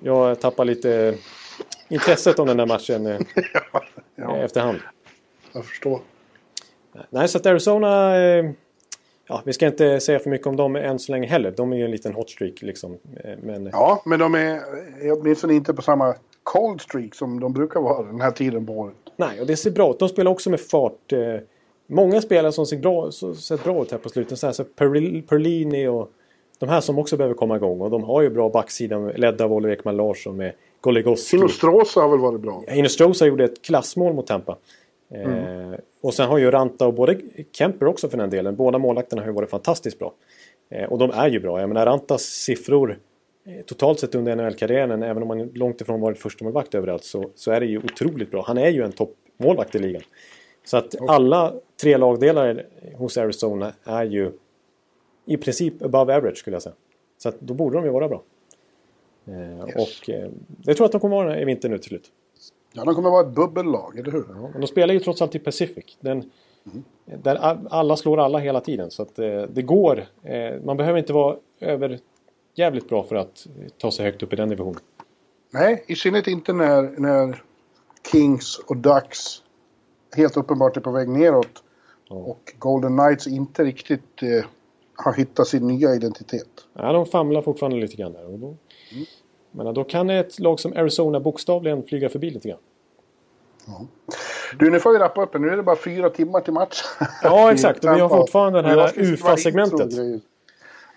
jag 0.03 0.39
tappar 0.39 0.65
lite 0.65 1.15
intresset 1.89 2.39
om 2.39 2.47
den 2.47 2.57
där 2.57 2.65
matchen 2.65 3.05
eh, 3.05 3.19
Ja, 4.15 4.37
efterhand. 4.37 4.77
jag 5.53 5.65
förstår. 5.65 5.99
Nej, 7.09 7.27
så 7.27 7.37
att 7.37 7.45
Arizona... 7.45 8.17
Eh, 8.17 8.51
ja, 9.27 9.41
vi 9.45 9.53
ska 9.53 9.65
inte 9.65 9.99
säga 9.99 10.19
för 10.19 10.29
mycket 10.29 10.47
om 10.47 10.55
dem 10.55 10.75
än 10.75 10.99
så 10.99 11.11
länge 11.11 11.27
heller. 11.27 11.51
De 11.57 11.73
är 11.73 11.77
ju 11.77 11.85
en 11.85 11.91
liten 11.91 12.13
hot 12.13 12.29
streak 12.29 12.61
liksom. 12.61 12.97
Eh, 13.23 13.31
Men 13.43 13.69
Ja, 13.71 14.01
men 14.05 14.19
de 14.19 14.35
är 14.35 14.39
är 15.01 15.11
åtminstone 15.21 15.53
inte 15.53 15.73
på 15.73 15.81
samma 15.81 16.15
cold 16.43 16.81
streak 16.81 17.15
som 17.15 17.39
de 17.39 17.53
brukar 17.53 17.79
vara 17.79 18.03
den 18.05 18.21
här 18.21 18.31
tiden 18.31 18.65
på 18.65 18.73
året. 18.73 18.95
nej, 19.15 19.41
och 19.41 19.47
det 19.47 19.57
ser 19.57 19.71
bra 19.71 19.91
ut. 19.91 19.99
De 19.99 20.09
spelar 20.09 20.31
också 20.31 20.49
med 20.49 20.59
fart. 20.59 21.13
Eh, 21.89 21.95
många 21.95 22.21
spelare 22.21 22.51
som 22.51 22.65
ser 22.65 22.77
bra, 22.77 23.11
sett 23.35 23.63
bra 23.63 23.81
ut 23.81 23.91
här 23.91 23.97
på 23.97 24.09
slutet. 24.09 24.39
Så 24.39 24.45
här, 24.45 24.53
så 24.53 24.63
Perl- 24.63 25.27
Perlini 25.27 25.87
och 25.87 26.11
de 26.59 26.69
här 26.69 26.81
som 26.81 26.99
också 26.99 27.17
behöver 27.17 27.35
komma 27.35 27.55
igång. 27.55 27.81
Och 27.81 27.89
de 27.89 28.03
har 28.03 28.21
ju 28.21 28.29
bra 28.29 28.49
backsida 28.49 28.99
ledda 28.99 29.43
av 29.43 29.53
Oliver 29.53 29.73
Ekman 29.73 29.97
Larsson 29.97 30.37
med 30.37 30.53
Goligoski. 30.81 31.37
Nostrosa 31.37 32.01
har 32.01 32.09
väl 32.09 32.19
varit 32.19 32.41
bra? 32.41 32.63
Inostrosa 32.71 33.25
gjorde 33.27 33.43
ett 33.43 33.61
klassmål 33.61 34.13
mot 34.13 34.27
Tampa. 34.27 34.57
Eh, 35.11 35.79
och 36.01 36.13
sen 36.13 36.27
har 36.27 36.37
ju 36.37 36.51
Ranta 36.51 36.87
och 36.87 36.93
både 36.93 37.17
Kemper 37.51 37.85
också 37.85 38.09
för 38.09 38.17
den 38.17 38.29
delen. 38.29 38.55
Båda 38.55 38.77
målvakterna 38.77 39.21
har 39.21 39.27
ju 39.29 39.33
varit 39.33 39.49
fantastiskt 39.49 39.99
bra. 39.99 40.13
Eh, 40.69 40.83
och 40.91 40.97
de 40.97 41.11
är 41.11 41.29
ju 41.29 41.39
bra. 41.39 41.59
Jag 41.59 41.69
menar 41.69 41.85
Rantas 41.85 42.21
siffror 42.23 42.99
eh, 43.45 43.65
totalt 43.65 43.99
sett 43.99 44.15
under 44.15 44.35
NHL-karriären, 44.35 45.03
även 45.03 45.23
om 45.23 45.29
han 45.29 45.51
långt 45.53 45.81
ifrån 45.81 46.01
varit 46.01 46.19
första 46.19 46.43
målvakt 46.43 46.75
överallt, 46.75 47.03
så, 47.03 47.29
så 47.35 47.51
är 47.51 47.59
det 47.59 47.65
ju 47.65 47.77
otroligt 47.77 48.31
bra. 48.31 48.43
Han 48.47 48.57
är 48.57 48.69
ju 48.69 48.83
en 48.83 48.91
toppmålvakt 48.91 49.75
i 49.75 49.79
ligan. 49.79 50.01
Så 50.65 50.77
att 50.77 50.95
alla 51.09 51.53
tre 51.81 51.97
lagdelar 51.97 52.63
hos 52.95 53.17
Arizona 53.17 53.73
är 53.83 54.03
ju 54.03 54.31
i 55.25 55.37
princip 55.37 55.81
above 55.81 56.15
average 56.15 56.37
skulle 56.37 56.55
jag 56.55 56.61
säga. 56.63 56.75
Så 57.17 57.29
att 57.29 57.39
då 57.39 57.53
borde 57.53 57.75
de 57.77 57.85
ju 57.85 57.91
vara 57.91 58.07
bra. 58.09 58.23
Eh, 59.27 59.59
Och 59.63 60.09
eh, 60.09 60.29
det 60.47 60.73
tror 60.73 60.77
jag 60.77 60.85
att 60.85 60.91
de 60.91 61.01
kommer 61.01 61.15
vara 61.15 61.39
i 61.39 61.45
vinter 61.45 61.69
nu 61.69 61.77
till 61.77 61.87
slut. 61.89 62.11
Ja, 62.73 62.83
de 62.83 62.95
kommer 62.95 63.09
vara 63.09 63.27
ett 63.27 63.35
bubbellag, 63.35 63.99
eller 63.99 64.11
hur? 64.11 64.25
Ja, 64.29 64.49
men 64.51 64.61
de 64.61 64.67
spelar 64.67 64.93
ju 64.93 64.99
trots 64.99 65.21
allt 65.21 65.35
i 65.35 65.39
Pacific. 65.39 65.97
Den, 65.99 66.31
Där 67.05 67.35
a- 67.41 67.57
alla 67.69 67.95
slår 67.95 68.19
alla 68.19 68.37
hela 68.39 68.61
tiden. 68.61 68.91
Så 68.91 69.01
att 69.01 69.19
eh, 69.19 69.41
det 69.41 69.61
går. 69.61 70.05
Man 70.65 70.77
behöver 70.77 70.99
inte 70.99 71.13
vara 71.13 71.37
över 71.59 71.99
jävligt 72.55 72.89
bra 72.89 73.03
för 73.03 73.15
att 73.15 73.47
ta 73.77 73.91
sig 73.91 74.05
högt 74.05 74.23
upp 74.23 74.33
i 74.33 74.35
den 74.35 74.49
divisionen. 74.49 74.79
Nej, 75.51 75.83
i 75.87 75.95
synnerhet 75.95 76.27
inte 76.27 76.53
när, 76.53 76.81
när 76.97 77.43
Kings 78.11 78.59
och 78.67 78.77
Ducks 78.77 79.41
helt 80.15 80.37
uppenbart 80.37 80.77
är 80.77 80.81
på 80.81 80.91
väg 80.91 81.09
neråt. 81.09 81.63
Och 82.09 82.53
Golden 82.59 82.97
Knights 82.97 83.27
inte 83.27 83.63
riktigt 83.63 84.21
eh, 84.21 84.45
har 84.95 85.13
hittat 85.13 85.47
sin 85.47 85.67
nya 85.67 85.95
identitet. 85.95 86.49
Ja, 86.73 86.91
de 86.91 87.05
famlar 87.05 87.41
fortfarande 87.41 87.77
lite 87.77 87.95
grann 87.95 88.13
där. 88.13 88.33
Och 88.33 88.39
då, 88.39 88.55
men 89.51 89.73
då 89.73 89.83
kan 89.83 90.09
ett 90.09 90.39
lag 90.39 90.59
som 90.59 90.73
Arizona 90.73 91.19
bokstavligen 91.19 91.83
flyga 91.83 92.09
förbi 92.09 92.29
lite 92.29 92.47
grann. 92.47 92.59
Du, 94.59 94.71
nu 94.71 94.79
får 94.79 94.91
vi 94.91 94.99
rappa 94.99 95.23
upp. 95.23 95.39
Nu 95.39 95.49
är 95.49 95.57
det 95.57 95.63
bara 95.63 95.75
fyra 95.75 96.09
timmar 96.09 96.41
till 96.41 96.53
match. 96.53 96.83
Ja, 97.23 97.51
exakt. 97.53 97.85
Och 97.85 97.95
vi 97.95 97.99
har 97.99 98.09
fortfarande 98.09 98.61
det 98.61 98.67
här 98.67 98.93
UFA-segmentet. 98.95 99.93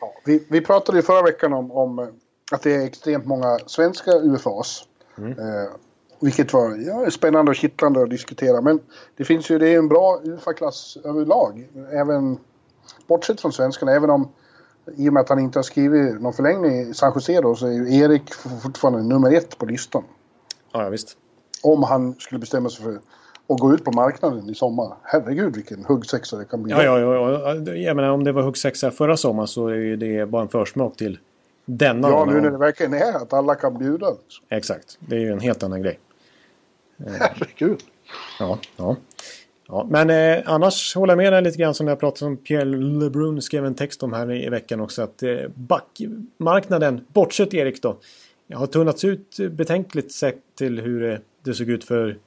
Ja, 0.01 0.13
vi, 0.25 0.47
vi 0.49 0.61
pratade 0.61 0.99
ju 0.99 1.03
förra 1.03 1.23
veckan 1.23 1.53
om, 1.53 1.73
om 1.73 2.13
att 2.53 2.63
det 2.63 2.75
är 2.75 2.87
extremt 2.87 3.27
många 3.27 3.59
svenska 3.67 4.11
UFAs. 4.11 4.85
Mm. 5.19 5.31
Eh, 5.31 5.71
vilket 6.21 6.53
var 6.53 6.77
ja, 6.77 7.11
spännande 7.11 7.51
och 7.51 7.57
kittlande 7.57 8.03
att 8.03 8.11
diskutera. 8.11 8.61
Men 8.61 8.81
det 9.17 9.25
finns 9.25 9.51
ju, 9.51 9.59
det 9.59 9.69
är 9.69 9.79
en 9.79 9.89
bra 9.89 10.21
UFA-klass 10.25 10.99
överlag. 11.05 11.69
Även 11.93 12.39
bortsett 13.07 13.41
från 13.41 13.53
svenskarna. 13.53 13.93
Även 13.93 14.11
om 14.11 14.29
i 14.97 15.09
och 15.09 15.13
med 15.13 15.21
att 15.21 15.29
han 15.29 15.39
inte 15.39 15.59
har 15.59 15.63
skrivit 15.63 16.21
någon 16.21 16.33
förlängning 16.33 16.73
i 16.73 16.95
San 16.95 17.13
Jose 17.15 17.41
då, 17.41 17.55
så 17.55 17.67
är 17.67 17.73
ju 17.73 17.97
Erik 17.97 18.35
fortfarande 18.63 19.03
nummer 19.03 19.33
ett 19.33 19.59
på 19.59 19.67
listan. 19.67 20.05
Ja, 20.73 20.89
visst. 20.89 21.17
Om 21.63 21.83
han 21.83 22.15
skulle 22.15 22.39
bestämma 22.39 22.69
sig 22.69 22.85
för 22.85 22.95
att 23.49 23.61
gå 23.61 23.75
ut 23.75 23.85
på 23.85 23.93
marknaden 23.93 24.51
i 24.51 24.55
sommar. 24.55 24.97
Herregud 25.03 25.55
vilken 25.55 25.85
huggsexa 25.85 26.37
det 26.37 26.45
kan 26.45 26.63
bli. 26.63 26.73
Ja, 26.73 26.83
ja, 26.83 26.99
ja, 26.99 27.31
ja. 27.31 27.75
Jag 27.75 27.97
menar, 27.97 28.11
om 28.11 28.25
det 28.25 28.33
var 28.33 28.43
huggsexa 28.43 28.91
förra 28.91 29.17
sommaren 29.17 29.49
så 29.49 29.69
är 29.69 29.75
ju 29.75 29.97
det 29.97 30.27
bara 30.27 30.43
en 30.43 30.49
försmak 30.49 30.97
till 30.97 31.19
denna. 31.65 32.09
Ja, 32.09 32.25
nu 32.25 32.41
när 32.41 32.51
det 32.51 32.59
verkligen 32.59 32.95
är 32.95 33.17
att 33.17 33.33
alla 33.33 33.55
kan 33.55 33.79
bjuda. 33.79 34.11
Liksom. 34.11 34.45
Exakt. 34.49 34.99
Det 35.01 35.17
är 35.17 35.21
ju 35.21 35.33
en 35.33 35.41
helt 35.41 35.63
annan 35.63 35.83
grej. 35.83 35.99
Herregud. 37.07 37.81
Ja, 38.39 38.59
ja. 38.77 38.97
ja 39.69 39.87
men 39.91 40.11
eh, 40.11 40.43
annars 40.47 40.95
håller 40.95 41.13
jag 41.13 41.17
med 41.19 41.33
dig 41.33 41.43
lite 41.43 41.59
grann 41.59 41.75
som 41.75 41.89
jag 41.89 42.01
pratade 42.01 42.31
om. 42.31 42.37
Pierre 42.37 42.65
LeBrun 42.65 43.43
skrev 43.43 43.67
en 43.67 43.75
text 43.75 44.03
om 44.03 44.13
här 44.13 44.31
i, 44.33 44.45
i 44.47 44.49
veckan 44.49 44.81
också. 44.81 45.03
Att 45.03 45.23
eh, 45.23 45.37
backmarknaden, 45.55 47.05
bortsett 47.09 47.55
Erik 47.55 47.83
då, 47.83 47.97
har 48.55 48.67
tunnats 48.67 49.05
ut 49.05 49.37
betänkligt 49.51 50.13
sett 50.13 50.39
till 50.59 50.81
hur 50.81 51.13
eh, 51.13 51.19
det 51.45 51.55
såg 51.55 51.69
ut 51.69 51.85
för 51.85 52.19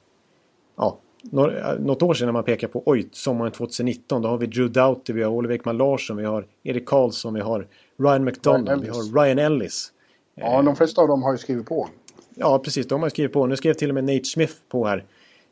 ja, 0.76 0.98
nå- 1.22 1.52
något 1.78 2.02
år 2.02 2.14
sedan 2.14 2.26
när 2.26 2.32
man 2.32 2.44
pekar 2.44 2.68
på 2.68 2.82
oj, 2.86 3.08
sommaren 3.12 3.52
2019. 3.52 4.22
Då 4.22 4.28
har 4.28 4.38
vi 4.38 4.46
Drew 4.46 4.72
Doughty, 4.72 5.12
vi 5.12 5.22
har 5.22 5.30
Oliver 5.30 5.54
Ekman 5.54 5.76
Larsson, 5.76 6.16
vi 6.16 6.24
har 6.24 6.46
Erik 6.62 6.86
Karlsson, 6.86 7.34
vi 7.34 7.40
har 7.40 7.66
Ryan 7.98 8.24
McDonald, 8.24 8.68
Ryan 8.68 8.80
vi 8.80 8.88
har 8.88 9.24
Ryan 9.24 9.38
Ellis. 9.38 9.92
Ja, 10.34 10.62
de 10.62 10.76
flesta 10.76 11.02
av 11.02 11.08
dem 11.08 11.22
har 11.22 11.32
ju 11.32 11.38
skrivit 11.38 11.66
på. 11.66 11.88
Ja, 12.34 12.58
precis. 12.58 12.86
De 12.88 13.02
har 13.02 13.08
skrivit 13.08 13.32
på. 13.32 13.46
Nu 13.46 13.56
skrev 13.56 13.74
till 13.74 13.88
och 13.88 13.94
med 13.94 14.04
Nate 14.04 14.24
Smith 14.24 14.54
på 14.68 14.86
här. 14.86 15.04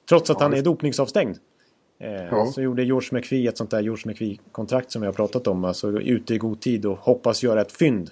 Trots 0.08 0.30
att 0.30 0.40
han 0.40 0.54
är 0.54 0.62
dopningsavstängd. 0.62 1.36
Eh, 1.98 2.10
Ja. 2.30 2.46
Så 2.46 2.62
gjorde 2.62 2.84
George 2.84 3.08
McPhee 3.12 3.48
ett 3.48 3.58
sånt 3.58 3.70
där 3.70 3.80
George 3.80 4.02
McPhee-kontrakt 4.06 4.90
som 4.92 5.00
vi 5.02 5.06
har 5.06 5.12
pratat 5.14 5.46
om. 5.46 5.64
Alltså 5.64 5.88
ute 6.00 6.34
i 6.34 6.38
god 6.38 6.60
tid 6.60 6.86
och 6.86 6.96
hoppas 6.98 7.42
göra 7.42 7.60
ett 7.60 7.72
fynd. 7.72 8.10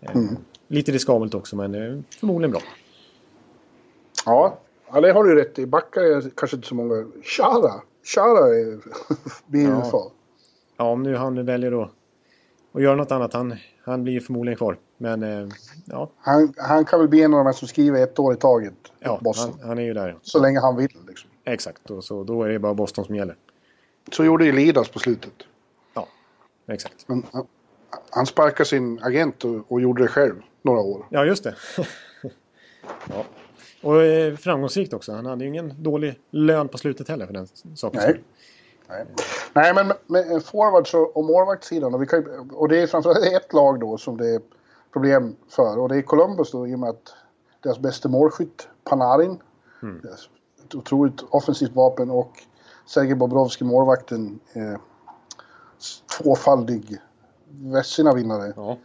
Eh, 0.00 0.20
Lite 0.68 0.92
riskabelt 0.92 1.34
också, 1.34 1.56
men 1.56 1.74
eh, 1.74 1.98
förmodligen 2.20 2.50
bra. 2.50 2.60
Ja, 4.26 4.58
ja 4.92 5.00
det 5.00 5.12
har 5.12 5.24
du 5.24 5.34
rätt 5.34 5.58
i. 5.58 5.66
Backar 5.66 6.00
är 6.02 6.30
kanske 6.36 6.56
inte 6.56 6.68
så 6.68 6.74
många. 6.74 7.06
Chara. 7.22 7.72
Chara 8.14 8.48
är 8.48 8.78
blir 9.46 9.62
Ja. 9.68 9.78
UFA. 9.86 9.98
Ja, 10.76 10.84
om 10.90 11.02
nu 11.02 11.16
han 11.16 11.44
väljer 11.46 11.82
att, 11.82 11.90
att 12.76 12.82
göra 12.82 12.94
något 12.94 13.12
annat. 13.12 13.32
Han, 13.32 13.56
han 13.84 14.02
blir 14.02 14.12
ju 14.12 14.20
förmodligen 14.20 14.56
kvar. 14.56 14.78
Men 14.98 15.22
eh, 15.22 15.48
ja, 15.84 16.10
Han, 16.18 16.54
han 16.56 16.84
kan 16.84 16.98
väl 16.98 17.08
bli 17.08 17.22
en 17.22 17.34
av 17.34 17.44
de 17.44 17.54
som 17.54 17.68
skriver 17.68 18.02
ett 18.02 18.18
år 18.18 18.34
i 18.34 18.36
taget. 18.36 18.74
ja 19.00 19.20
Boston. 19.22 19.54
han, 19.60 19.68
han 19.68 19.78
är 19.78 19.82
ju 19.82 19.94
där. 19.94 20.08
ja. 20.08 20.14
Så 20.22 20.38
länge 20.42 20.60
han 20.60 20.76
vill. 20.76 20.92
Liksom. 21.08 21.30
Exakt, 21.44 21.90
och 21.90 22.04
så, 22.04 22.24
då 22.24 22.42
är 22.42 22.48
det 22.48 22.58
bara 22.58 22.74
Boston 22.74 23.04
som 23.04 23.14
gäller. 23.14 23.36
Så 24.12 24.24
gjorde 24.24 24.44
ju 24.44 24.52
Lidas 24.52 24.88
på 24.88 24.98
slutet. 24.98 25.32
Ja, 25.94 26.08
exakt. 26.68 27.08
Men 27.08 27.22
han, 27.32 27.46
han 28.10 28.26
sparkade 28.26 28.68
sin 28.68 29.00
agent 29.02 29.44
och, 29.44 29.72
och 29.72 29.80
gjorde 29.80 30.02
det 30.02 30.08
själv 30.08 30.34
några 30.62 30.80
år. 30.80 31.06
Ja, 31.10 31.24
just 31.24 31.44
det. 31.44 31.54
ja. 33.08 33.24
Och 33.82 34.02
eh, 34.02 34.36
framgångsrikt 34.36 34.92
också. 34.92 35.12
Han 35.12 35.26
hade 35.26 35.44
ju 35.44 35.48
ingen 35.48 35.82
dålig 35.82 36.20
lön 36.30 36.68
på 36.68 36.78
slutet 36.78 37.08
heller 37.08 37.26
för 37.26 37.32
den 37.32 37.46
saken. 37.76 38.00
Nej. 38.04 38.22
Nej. 38.88 39.06
Nej, 39.52 39.74
men 39.74 39.92
med, 40.06 40.42
forwards 40.44 40.94
och, 40.94 41.24
målvaktssidan. 41.24 41.94
Och, 41.94 42.02
vi 42.02 42.06
kan, 42.06 42.22
ju- 42.22 42.38
och 42.52 42.68
det 42.68 42.82
är 42.82 42.86
framförallt 42.86 43.24
ett 43.26 43.52
lag 43.52 43.80
då 43.80 43.98
som 43.98 44.16
det 44.16 44.34
är 44.34 44.40
problem 44.92 45.36
för. 45.48 45.78
Och 45.78 45.88
det 45.88 45.96
är 45.96 46.02
Columbus 46.02 46.50
då 46.52 46.66
i 46.66 46.74
och 46.74 46.78
med 46.78 46.88
att 46.90 47.14
deras 47.60 47.78
bästa 47.78 48.08
målskytt, 48.08 48.68
Panarin. 48.84 49.38
Ett 50.64 50.74
otroligt 50.74 51.20
offensivt 51.30 51.72
vapen 51.72 52.10
och 52.10 52.32
Sergej 52.86 53.14
Bobrovski, 53.14 53.64
målvakten. 53.64 54.40
Eh, 54.52 54.80
tvåfaldig 56.18 56.98
Vezina-vinnare. 57.48 58.52
Ja. 58.56 58.76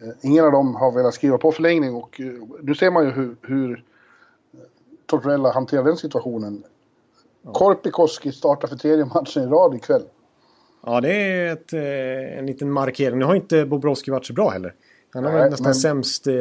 Eh, 0.00 0.08
Ingen 0.20 0.44
av 0.44 0.52
dem 0.52 0.74
har 0.74 0.92
velat 0.92 1.14
skriva 1.14 1.38
på 1.38 1.52
förlängning 1.52 1.94
och 1.94 2.20
eh, 2.20 2.32
nu 2.62 2.74
ser 2.74 2.90
man 2.90 3.04
ju 3.04 3.10
hur, 3.10 3.36
hur 3.42 3.84
eh, 4.52 4.58
Tortorella 5.06 5.52
hanterar 5.52 5.84
den 5.84 5.96
situationen. 5.96 6.64
Korpikoski 7.44 8.32
startar 8.32 8.68
för 8.68 8.76
tredje 8.76 9.04
matchen 9.04 9.42
i 9.42 9.46
rad 9.46 9.74
ikväll. 9.74 10.02
ja, 10.86 11.00
det 11.00 11.12
är 11.12 11.52
ett, 11.52 11.72
eh, 11.72 12.38
en 12.38 12.46
liten 12.46 12.70
markering. 12.72 13.18
Nu 13.18 13.24
har 13.24 13.34
inte 13.34 13.64
Bobrovski 13.66 14.10
varit 14.10 14.26
så 14.26 14.32
bra 14.32 14.50
heller. 14.50 14.74
Han 15.12 15.24
har 15.24 15.32
Nej, 15.32 15.40
väl 15.40 15.50
nästan 15.50 15.64
men- 15.64 15.74
sämst 15.74 16.26
eh, 16.26 16.34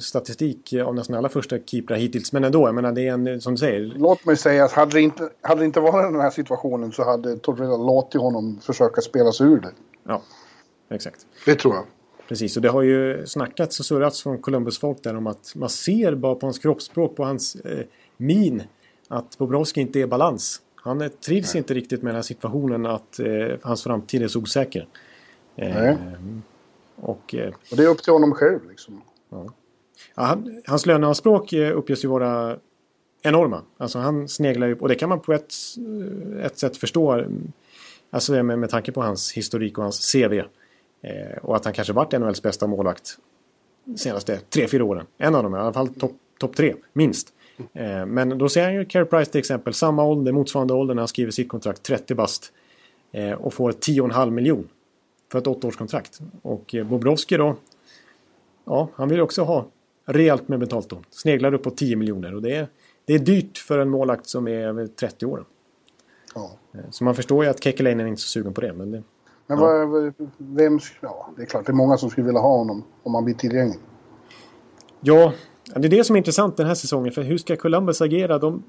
statistik 0.00 0.74
av 0.86 0.94
nästan 0.94 1.16
alla 1.16 1.28
första 1.28 1.58
keeprar 1.58 1.96
hittills. 1.96 2.32
Men 2.32 2.44
ändå, 2.44 2.68
jag 2.68 2.74
menar 2.74 2.92
det 2.92 3.08
är 3.08 3.12
en, 3.12 3.40
som 3.40 3.52
du 3.54 3.58
säger. 3.58 3.80
Låt 3.80 4.24
mig 4.24 4.36
säga 4.36 4.64
att 4.64 4.72
hade 4.72 4.92
det 4.92 5.00
inte, 5.00 5.28
hade 5.40 5.60
det 5.60 5.64
inte 5.64 5.80
varit 5.80 6.12
den 6.12 6.20
här 6.20 6.30
situationen 6.30 6.92
så 6.92 7.04
hade 7.04 7.36
Tortorella 7.36 7.76
låtit 7.76 8.20
honom 8.20 8.60
försöka 8.62 9.00
spela 9.00 9.32
sig 9.32 9.46
ur 9.46 9.60
det. 9.60 9.70
Ja, 10.06 10.22
exakt. 10.90 11.26
Det 11.46 11.54
tror 11.54 11.74
jag. 11.74 11.84
Precis, 12.28 12.56
och 12.56 12.62
det 12.62 12.68
har 12.68 12.82
ju 12.82 13.26
snackats 13.26 13.80
och 13.80 13.86
surrats 13.86 14.22
från 14.22 14.38
Columbus-folk 14.38 15.02
där 15.02 15.16
om 15.16 15.26
att 15.26 15.52
man 15.56 15.68
ser 15.68 16.14
bara 16.14 16.34
på 16.34 16.46
hans 16.46 16.58
kroppsspråk, 16.58 17.16
på 17.16 17.24
hans 17.24 17.54
eh, 17.54 17.84
min, 18.16 18.62
att 19.08 19.38
Bobrovski 19.38 19.80
inte 19.80 19.98
är 19.98 20.02
i 20.02 20.06
balans. 20.06 20.62
Han 20.74 21.10
trivs 21.26 21.54
inte 21.54 21.74
riktigt 21.74 22.02
med 22.02 22.08
den 22.10 22.14
här 22.16 22.22
situationen 22.22 22.86
att 22.86 23.18
eh, 23.20 23.56
hans 23.62 23.82
framtid 23.82 24.22
är 24.22 24.28
så 24.28 24.40
osäker. 24.40 24.88
Eh, 25.56 25.74
Nej. 25.74 25.96
och 26.96 27.34
eh, 27.34 27.52
Och 27.70 27.76
det 27.76 27.82
är 27.84 27.88
upp 27.88 28.02
till 28.02 28.12
honom 28.12 28.32
själv 28.34 28.68
liksom. 28.68 29.02
ja, 29.30 29.46
han, 30.14 30.62
hans 30.66 30.86
löneanspråk 30.86 31.52
eh, 31.52 31.76
uppges 31.78 32.04
ju 32.04 32.08
vara 32.08 32.56
enorma. 33.22 33.62
Alltså 33.76 33.98
han 33.98 34.28
sneglar 34.28 34.66
ju, 34.66 34.74
och 34.78 34.88
det 34.88 34.94
kan 34.94 35.08
man 35.08 35.20
på 35.20 35.32
ett, 35.32 35.52
eh, 36.38 36.44
ett 36.44 36.58
sätt 36.58 36.76
förstå. 36.76 37.18
eh, 37.18 37.26
Alltså 38.10 38.42
med, 38.42 38.58
med 38.58 38.70
tanke 38.70 38.92
på 38.92 39.02
hans 39.02 39.32
historik 39.32 39.78
och 39.78 39.84
hans 39.84 40.12
CV. 40.12 40.42
Och 41.42 41.56
att 41.56 41.64
han 41.64 41.74
kanske 41.74 41.92
varit 41.92 42.12
NHLs 42.12 42.42
bästa 42.42 42.66
målvakt 42.66 43.18
senaste 43.96 44.36
tre, 44.36 44.68
fyra 44.68 44.84
åren. 44.84 45.06
En 45.18 45.34
av 45.34 45.42
dem 45.42 45.54
i 45.54 45.58
alla 45.58 45.72
fall 45.72 45.88
topp 45.88 46.12
top 46.38 46.56
tre, 46.56 46.74
minst. 46.92 47.32
Eh, 47.72 48.06
men 48.06 48.38
då 48.38 48.48
ser 48.48 48.64
han 48.64 48.74
ju 48.74 48.84
Carey 48.84 49.06
Price 49.06 49.30
till 49.32 49.38
exempel, 49.38 49.74
samma 49.74 50.04
ålder, 50.04 50.32
motsvarande 50.32 50.74
ålder 50.74 50.94
när 50.94 51.02
han 51.02 51.08
skriver 51.08 51.30
sitt 51.30 51.48
kontrakt, 51.48 51.82
30 51.82 52.14
bast. 52.14 52.52
Eh, 53.12 53.32
och 53.32 53.54
får 53.54 53.72
10,5 53.72 54.30
miljon 54.30 54.68
för 55.32 55.38
ett 55.38 55.46
åttaårskontrakt. 55.46 56.18
Och 56.42 56.74
eh, 56.74 56.86
Bobrovski 56.86 57.36
då, 57.36 57.56
ja, 58.64 58.88
han 58.94 59.08
vill 59.08 59.20
också 59.20 59.42
ha 59.42 59.66
rejält 60.06 60.48
med 60.48 60.58
betalt 60.58 60.88
då. 60.88 60.98
Sneglar 61.10 61.54
upp 61.54 61.62
på 61.62 61.70
10 61.70 61.96
miljoner 61.96 62.34
och 62.34 62.42
det 62.42 62.56
är, 62.56 62.68
det 63.04 63.14
är 63.14 63.18
dyrt 63.18 63.58
för 63.58 63.78
en 63.78 63.88
målvakt 63.90 64.26
som 64.28 64.48
är 64.48 64.66
över 64.66 64.86
30 64.86 65.26
år. 65.26 65.44
Ja. 66.34 66.50
Så 66.90 67.04
man 67.04 67.14
förstår 67.14 67.44
ju 67.44 67.50
att 67.50 67.62
Kekalainen 67.64 68.06
är 68.06 68.10
inte 68.10 68.22
så 68.22 68.28
sugen 68.28 68.54
på 68.54 68.60
det. 68.60 68.72
Men 68.72 68.90
det, 68.90 69.02
Men 69.46 69.58
Ja. 69.58 69.86
vad, 69.86 70.12
vem... 70.38 70.78
Ja, 71.00 71.30
det 71.36 71.42
är 71.42 71.46
klart 71.46 71.66
det 71.66 71.72
är 71.72 71.74
många 71.74 71.96
som 71.96 72.10
skulle 72.10 72.26
vilja 72.26 72.40
ha 72.40 72.56
honom 72.56 72.84
om 73.02 73.14
han 73.14 73.24
blir 73.24 73.34
tillgänglig. 73.34 73.78
ja, 75.00 75.32
Ja, 75.74 75.80
det 75.80 75.88
är 75.88 75.90
det 75.90 76.04
som 76.04 76.16
är 76.16 76.18
intressant 76.18 76.56
den 76.56 76.66
här 76.66 76.74
säsongen. 76.74 77.12
För 77.12 77.22
hur 77.22 77.38
ska 77.38 77.56
Columbus 77.56 78.00
agera? 78.02 78.38
De, 78.38 78.62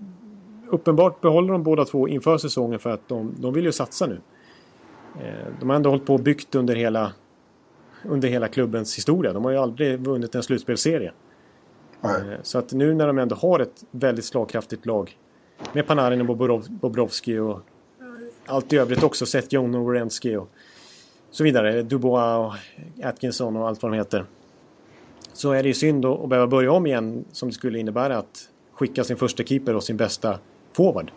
uppenbart 0.68 1.22
behåller 1.22 1.54
de 1.54 1.64
båda 1.64 1.86
två 1.86 2.08
inför 2.08 2.38
säsongen 2.38 2.80
för 2.80 2.90
att 2.90 3.08
de, 3.08 3.36
de 3.40 3.54
vill 3.54 3.66
ju 3.66 3.72
satsa 3.72 4.06
nu. 4.06 4.20
Eh, 5.22 5.48
de 5.60 5.70
har 5.70 5.76
ändå 5.76 5.90
hållit 5.90 6.06
på 6.06 6.14
och 6.14 6.20
byggt 6.20 6.56
under 6.56 6.76
hela, 6.76 7.14
under 8.06 8.28
hela 8.30 8.48
klubbens 8.48 8.98
historia. 8.98 9.34
De 9.34 9.46
har 9.46 9.52
ju 9.52 9.58
aldrig 9.58 10.00
vunnit 10.00 10.36
en 10.36 10.44
slutspelsserie. 10.44 11.12
Nej. 12.02 12.14
Eh, 12.22 12.38
Så 12.44 12.58
att 12.58 12.74
nu 12.74 12.94
när 12.94 13.08
de 13.08 13.18
ändå 13.18 13.36
har 13.36 13.60
ett 13.60 13.84
väldigt 13.92 14.26
slagkraftigt 14.26 14.86
lag 14.86 15.18
med 15.74 15.88
Panarin 15.88 16.22
och 16.22 16.28
Bobrov- 16.28 16.70
Bobrovski 16.70 17.38
och 17.38 17.60
allt 18.46 18.74
i 18.74 18.78
övrigt 18.78 19.04
också. 19.04 19.26
Seth 19.26 19.48
Jones 19.50 19.76
och 19.76 19.94
Wierenski 19.94 20.36
och 20.36 20.50
så 21.32 21.44
vidare. 21.44 21.82
Dubois 21.82 22.38
och 22.38 22.54
Atkinson 23.06 23.56
och 23.58 23.68
allt 23.68 23.82
vad 23.84 23.92
de 23.92 23.98
heter. 23.98 24.26
Så 25.40 25.52
är 25.52 25.64
det 25.64 25.68
ju 25.68 25.74
synd 25.74 26.06
att 26.06 26.30
behöva 26.30 26.48
börja 26.48 26.72
om 26.72 26.86
igen 26.88 27.26
som 27.32 27.50
det 27.50 27.56
skulle 27.56 27.80
innebära 27.80 28.18
att 28.18 28.50
skicka 28.74 29.04
sin 29.04 29.18
första 29.18 29.44
keeper 29.44 29.76
och 29.76 29.84
sin 29.84 29.98
bästa 29.98 30.40
forward. 30.74 31.12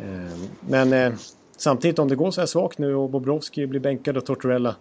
Eh, 0.00 0.38
Men 0.68 0.92
eh, 0.92 1.12
samtidigt 1.56 1.98
om 1.98 2.08
det 2.08 2.16
går 2.16 2.30
så 2.30 2.40
här 2.40 2.46
svagt 2.46 2.78
nu 2.78 2.94
och 2.94 3.10
Bobrovski 3.10 3.66
blir 3.66 3.80
bänkad 3.80 4.16
och 4.16 4.24
Tortorella. 4.26 4.76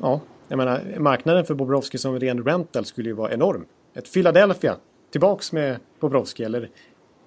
Ja, 0.00 0.20
jag 0.48 0.56
menar 0.56 0.80
marknaden 0.98 1.44
för 1.44 1.54
Bobrovski 1.54 1.98
som 1.98 2.20
ren 2.20 2.44
rental 2.44 2.84
skulle 2.84 3.08
ju 3.08 3.14
vara 3.14 3.32
enorm. 3.32 3.64
Ett 3.94 4.12
Philadelphia 4.12 4.76
tillbaks 5.10 5.52
med 5.52 5.76
Bobrovski 6.00 6.44
eller 6.44 6.70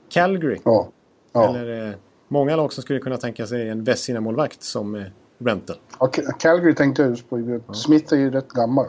Calgary. 0.10 0.58
Ja. 0.64 0.88
ja. 1.34 1.50
Eller 1.58 1.88
eh, 1.90 1.94
många 2.28 2.56
lag 2.56 2.74
som 2.74 2.84
skulle 2.84 3.00
kunna 3.00 3.18
tänka 3.18 3.48
sig 3.48 3.70
en 3.70 3.84
Vessina-målvakt 3.84 4.64
som 4.64 4.96
eh, 4.96 5.04
rental. 5.38 5.78
ja 6.00 6.08
Cal- 6.08 6.32
Calgary 6.40 6.76
tänkte 6.76 7.02
jag 7.02 7.10
just 7.12 7.30
på. 7.30 7.64
Smith 7.74 8.14
är 8.14 8.18
ju 8.18 8.32
rätt 8.32 8.50
gammal. 8.50 8.88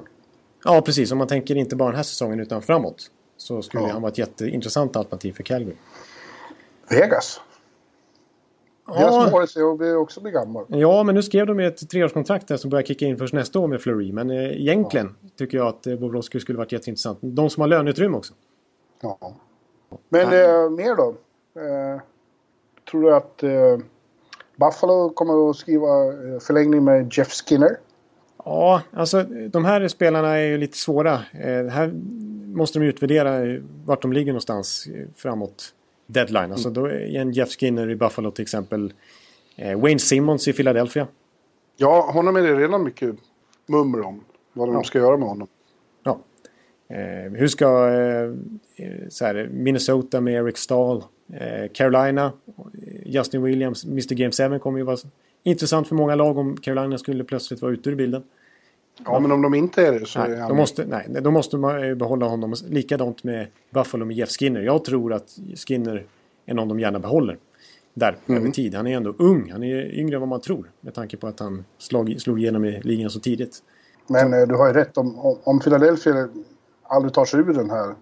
Ja, 0.65 0.81
precis. 0.81 1.12
Om 1.12 1.19
man 1.19 1.27
tänker 1.27 1.55
inte 1.55 1.77
bara 1.77 1.89
den 1.89 1.97
här 1.97 2.03
säsongen 2.03 2.41
utan 2.41 2.62
framåt. 2.62 3.11
Så 3.37 3.62
skulle 3.62 3.82
Ja. 3.85 3.93
han 3.93 4.03
vara 4.03 4.12
ett 4.12 4.19
jätteintressant 4.19 4.97
alternativ 4.97 5.32
för 5.32 5.43
Calgary. 5.43 5.77
Vegas. 6.91 7.41
Deras 8.87 9.01
Ja, 9.15 9.28
Morris 9.32 9.57
är 9.57 9.61
ju 9.87 9.97
också 9.97 10.20
bli 10.20 10.31
gammal. 10.31 10.65
ja, 10.69 11.03
men 11.03 11.15
nu 11.15 11.23
skrev 11.23 11.47
de 11.47 11.61
ett 11.61 11.91
treårskontrakt 11.91 12.49
där 12.49 12.57
som 12.57 12.70
börjar 12.70 12.82
kicka 12.82 13.05
in 13.07 13.19
först 13.19 13.35
nästa 13.35 13.59
år 13.59 13.69
med 13.69 13.81
Fleury. 13.81 14.12
Men 14.12 14.31
eh, 14.31 14.37
egentligen 14.61 15.15
tycker 15.39 15.59
jag 15.59 15.66
att 15.66 15.87
eh, 15.87 15.97
Bobrovski 15.97 16.41
skulle 16.41 16.59
varit 16.59 16.73
jätteintressant. 16.73 17.19
De 17.23 17.51
som 17.51 17.61
har 17.61 17.69
löneutrymme 17.69 18.16
också. 18.16 18.35
Ja. 19.01 19.19
Men 20.09 20.20
eh, 20.27 20.70
mer 20.70 20.97
då? 20.97 21.15
Eh, 21.61 22.01
tror 22.91 23.03
du 23.03 23.15
att 23.15 23.43
eh, 23.43 23.78
Buffalo 24.57 25.11
kommer 25.11 25.51
att 25.51 25.57
skriva 25.57 26.07
eh, 26.07 26.39
förlängning 26.41 26.85
med 26.85 27.09
Jeff 27.12 27.28
Skinner? 27.32 27.77
Ja, 28.51 28.82
alltså 28.93 29.22
de 29.51 29.64
här 29.64 29.89
spelarna 29.89 30.36
är 30.36 30.47
ju 30.47 30.59
lite 30.59 30.77
svåra. 30.77 31.12
Eh, 31.32 31.66
här 31.66 31.93
måste 32.47 32.78
de 32.78 32.85
utvärdera 32.86 33.60
vart 33.85 34.02
de 34.02 34.12
ligger 34.12 34.32
någonstans 34.32 34.86
eh, 34.94 35.06
framåt 35.16 35.74
deadline. 36.06 36.52
Alltså 36.52 36.70
då 36.70 36.86
är 36.86 37.16
en 37.16 37.32
Jeff 37.32 37.48
Skinner 37.60 37.90
i 37.90 37.97
Buffalo 37.97 38.31
till 38.31 38.43
exempel. 38.43 38.93
Eh, 39.56 39.81
Wayne 39.81 39.98
Simmons 39.98 40.48
i 40.48 40.52
Philadelphia. 40.52 41.06
Ja, 41.77 42.10
honom 42.14 42.36
är 42.36 42.43
det 42.43 42.55
redan 42.55 42.85
mycket 42.85 43.14
mummel 43.66 44.02
om. 44.02 44.20
Vad 44.52 44.68
de 44.68 44.74
Ja. 44.74 44.82
ska 44.82 44.98
göra 44.98 45.16
med 45.16 45.28
honom. 45.28 45.48
Ja. 46.02 46.18
Eh, 46.89 47.32
hur 47.32 47.48
ska 47.48 47.89
eh, 47.89 48.22
eh, 48.86 49.09
så 49.09 49.24
här, 49.24 49.48
Minnesota 49.52 50.20
med 50.20 50.35
Eric 50.35 50.59
Stahl, 50.59 51.05
Carolina, 51.72 52.32
Justin 53.05 53.43
Williams, 53.43 53.85
Mr 53.85 54.14
Game 54.14 54.51
7 54.55 54.59
kommer 54.59 54.78
ju 54.78 54.85
vara 54.85 54.97
intressant 55.43 55.89
för 55.89 55.94
många 55.94 56.14
lag 56.14 56.39
om 56.39 56.56
Carolina 56.56 56.98
skulle 56.98 57.24
plötsligt 57.24 57.62
vara 57.62 57.72
ute 57.72 57.90
ur 57.90 57.94
bilden. 57.94 58.22
Ja, 59.05 59.20
men 59.20 59.32
om 59.32 59.43
de 59.43 59.55
inte 59.55 59.86
är 59.86 60.01
det 60.01 60.06
så 60.06 60.18
Nej, 60.18 60.32
är 60.32 60.36
han... 60.40 60.48
då 60.48 60.55
måste, 60.55 60.85
nej, 60.86 61.09
då 61.20 61.31
måste 61.31 61.56
man 61.56 61.89
eh, 61.89 61.94
behålla 61.94 62.27
honom. 62.27 62.55
Likadant 62.68 63.24
med 63.24 63.47
Buffalo 63.70 64.05
med 64.05 64.16
Jeff 64.16 64.31
Skinner. 64.31 64.60
Jag 64.60 64.85
tror 64.85 65.12
att 65.12 65.28
Skinner 65.66 66.06
är 66.47 66.55
någon 66.55 66.68
de 66.68 66.81
gärna 66.81 66.98
behåller. 66.98 67.39
Där 67.94 68.16
Mm. 68.27 68.43
över 68.43 68.52
tid. 68.52 68.74
Han 68.74 68.86
är 68.86 68.97
ändå 68.97 69.14
ung. 69.18 69.51
Han 69.52 69.62
är 69.62 69.98
yngre 69.98 70.14
än 70.14 70.20
vad 70.20 70.28
man 70.28 70.40
tror. 70.40 70.70
Med 70.81 70.94
tanke 70.94 71.16
på 71.16 71.27
att 71.27 71.40
han 71.40 71.64
slag, 71.78 72.14
slog 72.18 72.40
igenom 72.40 72.64
i 72.64 72.81
ligan 72.81 73.10
så 73.10 73.20
tidigt. 73.20 73.59
Men 74.06 74.35
eh, 74.35 74.47
du 74.48 74.55
har 74.55 74.66
ju 74.66 74.72
rätt. 74.72 74.97
Om, 74.98 75.18
om- 75.44 75.60
Philadelphia 75.60 76.28
aldrig 76.82 77.14
tar 77.14 77.24
sig 77.24 77.40
ur 77.40 77.55
den 77.55 77.70
här 77.70 77.94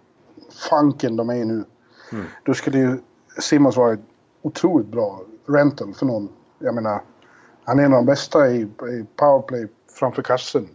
funken 0.71 1.17
de 1.17 1.31
är 1.31 1.35
i 1.35 1.45
nu. 1.45 1.65
Mm. 2.13 2.25
Då 2.45 2.55
skulle 2.55 2.79
ju 2.79 2.97
Simmons 3.41 3.77
vara 3.77 3.93
ett 3.93 4.01
otroligt 4.43 4.87
bra 4.87 5.21
rental 5.47 5.95
för 5.95 6.07
någon. 6.07 6.29
Jag 6.59 6.75
menar, 6.75 7.01
han 7.65 7.79
är 7.79 7.85
en 7.85 7.93
av 7.93 7.99
de 7.99 8.07
bästa 8.07 8.51
i, 8.51 8.61
i 8.63 9.05
powerplay 9.17 9.69
framför 9.99 10.23
kassen. 10.23 10.69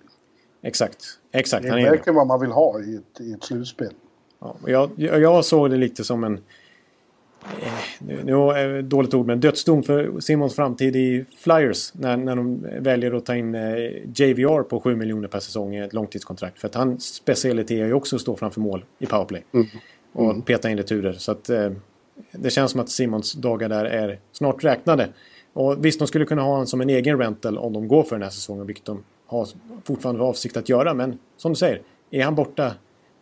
Exakt. 0.64 1.06
Exakt. 1.32 1.64
Det 1.64 1.70
Han 1.70 1.80
är 1.80 1.90
verkligen 1.90 2.16
vad 2.16 2.28
man 2.28 2.40
vill 2.40 2.52
ha 2.52 2.80
i 2.80 2.96
ett, 2.96 3.22
i 3.22 3.34
ett 3.34 3.44
slutspel. 3.44 3.94
Ja, 4.40 4.56
jag, 4.66 5.22
jag 5.22 5.46
såg 5.46 5.70
det 5.70 5.78
lite 5.78 6.04
som 6.04 6.24
en... 6.24 6.34
Eh, 7.62 7.74
nu, 8.00 8.24
nu 8.24 8.34
är 8.34 8.82
dåligt 8.82 9.14
ord, 9.14 9.26
men 9.28 9.40
dödsdom 9.40 9.84
för 9.84 10.20
Simons 10.20 10.56
framtid 10.56 10.96
i 10.96 11.26
Flyers. 11.38 11.94
När, 11.94 12.18
när 12.18 12.36
de 12.36 12.66
väljer 12.80 13.14
att 13.14 13.26
ta 13.26 13.36
in 13.36 13.56
eh, 13.56 13.62
JVR 14.16 14.64
på 14.64 14.80
7 14.80 14.96
miljoner 14.96 15.28
per 15.28 15.40
säsong 15.40 15.76
i 15.76 15.80
ett 15.80 15.94
långtidskontrakt. 15.94 16.60
För 16.60 16.68
att 16.68 16.76
hans 16.76 17.14
specialitet 17.14 17.72
är 17.72 17.86
ju 17.86 17.94
också 17.94 18.16
att 18.16 18.22
stå 18.22 18.36
framför 18.36 18.62
mål 18.62 18.86
i 19.00 19.06
powerplay. 19.06 19.44
Och 20.14 20.46
peta 20.46 20.70
in 20.70 20.78
returer. 20.78 21.14
Så 21.14 21.32
att 21.32 21.50
eh, 21.50 21.72
det 22.32 22.50
känns 22.50 22.72
som 22.72 22.80
att 22.80 22.90
Simons 22.90 23.34
dagar 23.34 23.70
där 23.70 23.86
är 23.86 24.20
snart 24.32 24.64
räknade. 24.64 25.10
Och 25.54 25.86
visst, 25.86 26.00
de 26.00 26.08
skulle 26.08 26.26
kunna 26.26 26.42
ha 26.42 26.50
honom 26.50 26.68
som 26.68 26.82
en 26.82 26.90
egen 26.90 27.20
rental 27.20 27.58
om 27.58 27.74
de 27.74 27.88
går 27.88 28.04
för 28.04 28.16
den 28.16 28.24
här 28.24 28.30
säsongen. 28.30 28.68
Vilket 28.68 28.86
de 28.86 29.04
har 29.34 29.48
fortfarande 29.84 30.20
för 30.20 30.26
avsikt 30.26 30.58
att 30.58 30.70
göra. 30.70 30.94
Men 30.94 31.20
som 31.38 31.52
du 31.52 31.56
säger, 31.56 31.82
är 32.12 32.24
han 32.24 32.36
borta 32.36 32.72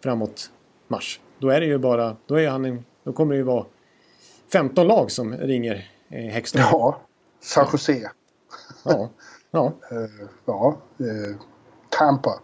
framåt 0.03 0.51
mars. 0.87 1.19
Då 1.39 1.49
är 1.49 1.59
det 1.59 1.65
ju 1.65 1.77
bara, 1.77 2.15
då 2.25 2.39
är 2.39 2.49
han 2.49 2.65
en, 2.65 2.85
då 3.03 3.13
kommer 3.13 3.33
det 3.33 3.37
ju 3.37 3.43
vara 3.43 3.65
15 4.53 4.87
lag 4.87 5.11
som 5.11 5.37
ringer 5.37 5.89
eh, 6.09 6.19
Hextall. 6.19 6.61
Ja, 6.61 7.01
San 7.39 7.67
Jose. 7.71 8.11
Ja. 8.85 9.09
Ja. 9.51 9.73
Eh, 9.91 10.27
ja, 10.45 10.77
eh, 10.99 11.35
Tampa. 11.89 12.39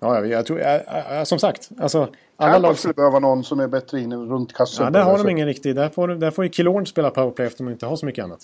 ja, 0.00 0.24
jag 0.26 0.46
tror, 0.46 0.60
ja, 0.60 0.80
ja, 1.10 1.24
som 1.24 1.38
sagt, 1.38 1.70
alltså 1.80 1.98
alla 2.36 2.52
Tampa 2.52 2.58
lag 2.58 2.78
skulle 2.78 2.94
behöva 2.94 3.18
någon 3.18 3.44
som 3.44 3.60
är 3.60 3.68
bättre 3.68 4.00
inne 4.00 4.16
runt 4.16 4.52
kassan. 4.52 4.84
Ja, 4.84 4.90
där 4.90 4.98
det 4.98 5.04
har 5.04 5.18
de 5.18 5.28
ingen 5.28 5.46
riktig, 5.46 5.76
där 5.76 5.88
får, 5.88 6.08
där 6.08 6.30
får 6.30 6.44
ju 6.44 6.50
Killorn 6.50 6.86
spela 6.86 7.10
powerplay 7.10 7.46
eftersom 7.46 7.66
de 7.66 7.72
inte 7.72 7.86
har 7.86 7.96
så 7.96 8.06
mycket 8.06 8.24
annat 8.24 8.40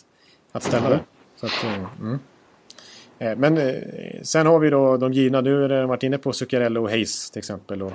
att 0.52 0.62
ställa 0.62 0.88
där. 0.88 1.04
Så 1.36 1.46
att, 1.46 1.64
eh, 1.64 2.00
mm. 2.00 2.18
Eh, 3.22 3.36
Men 3.36 3.58
eh, 3.58 3.82
sen 4.22 4.46
har 4.46 4.58
vi 4.58 4.70
då 4.70 4.96
de 4.96 5.12
givna, 5.12 5.40
nu 5.40 5.62
har 5.62 5.68
jag 5.68 5.86
varit 5.86 6.02
inne 6.02 6.18
på 6.18 6.32
Zuccarello 6.32 6.82
och 6.82 6.90
Hayes 6.90 7.30
till 7.30 7.38
exempel. 7.38 7.82
Och, 7.82 7.92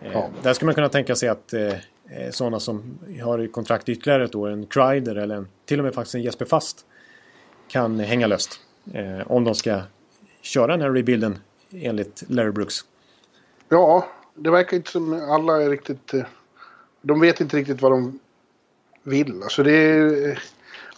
eh, 0.00 0.12
Ja. 0.12 0.28
Där 0.42 0.52
skulle 0.52 0.66
man 0.66 0.74
kunna 0.74 0.88
tänka 0.88 1.14
sig 1.14 1.28
att 1.28 1.54
sådana 2.30 2.60
som 2.60 2.98
har 3.22 3.52
kontrakt 3.52 3.88
ytterligare 3.88 4.24
ett 4.24 4.34
år, 4.34 4.50
en 4.50 4.66
Kreider 4.66 5.16
eller 5.16 5.36
en, 5.36 5.48
till 5.64 5.78
och 5.78 5.84
med 5.84 5.94
faktiskt 5.94 6.14
en 6.14 6.22
Jesper 6.22 6.44
Fast 6.44 6.86
kan 7.68 7.98
hänga 7.98 8.26
löst. 8.26 8.60
Om 9.26 9.44
de 9.44 9.54
ska 9.54 9.80
köra 10.42 10.66
den 10.66 10.80
här 10.80 10.90
rebuilden 10.90 11.38
enligt 11.72 12.22
Larry 12.28 12.50
Brooks. 12.50 12.76
Ja, 13.68 14.06
det 14.34 14.50
verkar 14.50 14.76
inte 14.76 14.90
som 14.90 15.12
alla 15.30 15.62
är 15.62 15.70
riktigt... 15.70 16.12
De 17.02 17.20
vet 17.20 17.40
inte 17.40 17.56
riktigt 17.56 17.82
vad 17.82 17.92
de 17.92 18.18
vill. 19.02 19.42
Alltså 19.42 19.62
det 19.62 19.72
är, 19.72 20.42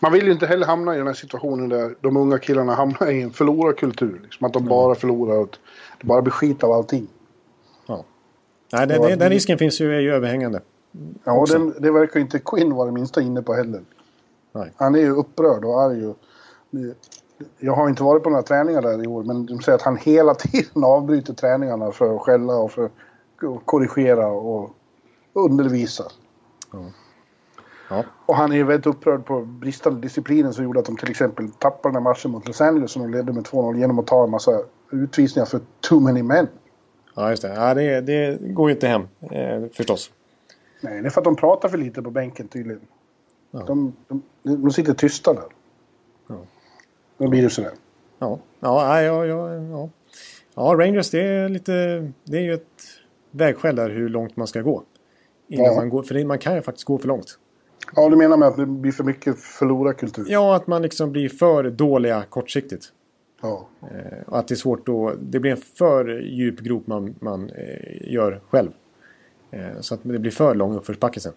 man 0.03 0.13
vill 0.13 0.27
ju 0.27 0.33
inte 0.33 0.47
heller 0.47 0.67
hamna 0.67 0.95
i 0.95 0.99
den 0.99 1.07
här 1.07 1.15
situationen 1.15 1.69
där 1.69 1.95
de 2.01 2.17
unga 2.17 2.39
killarna 2.39 2.75
hamnar 2.75 3.11
i 3.11 3.23
en 3.23 3.31
förlorarkultur. 3.31 4.21
Liksom 4.23 4.47
att 4.47 4.53
de 4.53 4.65
bara 4.65 4.95
förlorar 4.95 5.39
och 5.39 5.57
det 6.01 6.07
bara 6.07 6.23
blir 6.23 6.33
skit 6.33 6.65
av 6.65 6.73
allting. 6.73 7.09
Ja. 7.87 8.05
Nej, 8.73 8.87
det, 8.87 8.99
det, 8.99 9.17
den 9.17 9.31
risken 9.31 9.59
finns 9.59 9.81
ju, 9.81 9.95
är 9.95 10.01
ju 10.01 10.13
överhängande. 10.13 10.61
Ja, 11.25 11.33
och 11.33 11.49
den, 11.49 11.75
det 11.79 11.91
verkar 11.91 12.21
inte 12.21 12.39
Quinn 12.39 12.75
vara 12.75 12.87
det 12.87 12.93
minsta 12.93 13.23
inne 13.23 13.43
på 13.43 13.55
heller. 13.55 13.83
Nej. 14.53 14.73
Han 14.77 14.95
är 14.95 14.99
ju 14.99 15.11
upprörd 15.11 15.65
och 15.65 15.83
arg. 15.83 16.07
Och, 16.07 16.19
jag 17.59 17.73
har 17.73 17.89
inte 17.89 18.03
varit 18.03 18.23
på 18.23 18.31
några 18.31 18.43
träningar 18.43 18.83
där 18.83 19.05
i 19.05 19.07
år, 19.07 19.23
men 19.23 19.47
de 19.47 19.61
säger 19.61 19.77
att 19.77 19.83
han 19.83 19.97
hela 19.97 20.35
tiden 20.39 20.85
avbryter 20.85 21.35
träningarna 21.35 21.93
för 21.93 22.17
att 22.17 22.23
skälla 22.23 22.55
och 22.55 22.73
för 22.73 22.85
att 22.85 22.93
korrigera 23.65 24.27
och 24.27 24.71
undervisa. 25.33 26.05
Ja. 26.73 26.79
Och 28.27 28.37
han 28.37 28.53
är 28.53 28.57
ju 28.57 28.65
väldigt 28.65 28.87
upprörd 28.87 29.25
på 29.25 29.41
bristande 29.41 30.01
disciplinen 30.01 30.53
som 30.53 30.65
gjorde 30.65 30.79
att 30.81 30.87
de 30.87 30.97
till 30.97 31.11
exempel 31.11 31.49
tappade 31.51 31.89
den 31.89 31.95
här 31.95 32.11
matchen 32.11 32.31
mot 32.31 32.47
Los 32.47 32.61
Angeles 32.61 32.91
som 32.91 33.03
de 33.03 33.19
ledde 33.19 33.33
med 33.33 33.45
2-0 33.45 33.79
genom 33.79 33.99
att 33.99 34.07
ta 34.07 34.25
en 34.25 34.31
massa 34.31 34.63
utvisningar 34.91 35.47
för 35.47 35.61
too 35.81 36.01
many 36.01 36.23
men. 36.23 36.49
Ja, 37.15 37.31
just 37.31 37.43
det. 37.43 37.55
Ja, 37.55 37.75
det, 37.75 38.01
det 38.01 38.39
går 38.41 38.71
ju 38.71 38.75
inte 38.75 38.87
hem 38.87 39.03
eh, 39.21 39.65
förstås. 39.73 40.11
Nej, 40.81 41.03
det 41.03 41.09
är 41.09 41.11
för 41.11 41.21
att 41.21 41.25
de 41.25 41.37
pratar 41.37 41.69
för 41.69 41.79
lite 41.79 42.03
på 42.03 42.11
bänken 42.11 42.49
tydligen. 42.49 42.81
Ja. 43.51 43.65
De, 43.67 43.97
de, 44.09 44.23
de 44.43 44.71
sitter 44.71 44.95
tysta 44.95 45.35
där. 45.35 45.45
Ja. 46.29 46.37
Då 47.19 47.29
blir 47.29 47.43
det 47.43 47.51
sådär. 47.51 47.73
Ja, 48.19 48.39
ja, 48.61 49.03
ja, 49.03 49.27
ja, 49.27 49.55
ja. 49.55 49.91
ja 50.55 50.63
Rangers 50.63 51.11
det 51.11 51.23
är 51.23 51.49
lite... 51.49 51.73
Det 52.25 52.37
är 52.37 52.43
ju 52.43 52.55
ett 52.55 52.83
vägskäl 53.31 53.77
där 53.77 53.91
hur 53.91 54.09
långt 54.09 54.37
man 54.37 54.47
ska 54.47 54.61
gå. 54.61 54.83
Innan 55.49 55.67
Ja. 55.67 55.75
man 55.75 55.89
går, 55.89 56.03
för 56.03 56.25
man 56.25 56.39
kan 56.39 56.55
ju 56.55 56.63
faktiskt 56.63 56.87
gå 56.87 56.99
för 56.99 57.09
långt. 57.09 57.39
Ja, 57.97 58.09
du 58.09 58.17
menar 58.17 58.37
med 58.37 58.49
att 58.49 58.57
det 58.57 58.67
blir 58.67 58.93
för 58.93 59.05
mycket 59.05 59.39
förlorarkultur? 59.39 60.27
Ja, 60.29 60.57
att 60.57 60.67
man 60.67 60.83
liksom 60.83 61.13
blir 61.13 61.29
för 61.29 61.71
dåliga 61.71 62.25
kortsiktigt. 62.29 62.93
Ja. 63.43 63.69
Eh, 63.83 64.23
och 64.27 64.39
att 64.39 64.49
det 64.49 64.55
är 64.55 64.57
svårt 64.57 64.87
då... 64.87 65.15
Det 65.21 65.41
blir 65.41 65.51
en 65.51 65.57
för 65.57 66.21
djup 66.21 66.61
grop 66.61 66.87
man, 66.87 67.15
man 67.21 67.51
eh, 67.51 68.13
gör 68.13 68.41
själv. 68.51 68.71
Eh, 69.51 69.81
så 69.81 69.95
att 69.95 70.01
det 70.03 70.19
blir 70.19 70.31
för 70.31 70.55
lång 70.55 70.77
uppförsbacke 70.77 71.21
sen. 71.21 71.33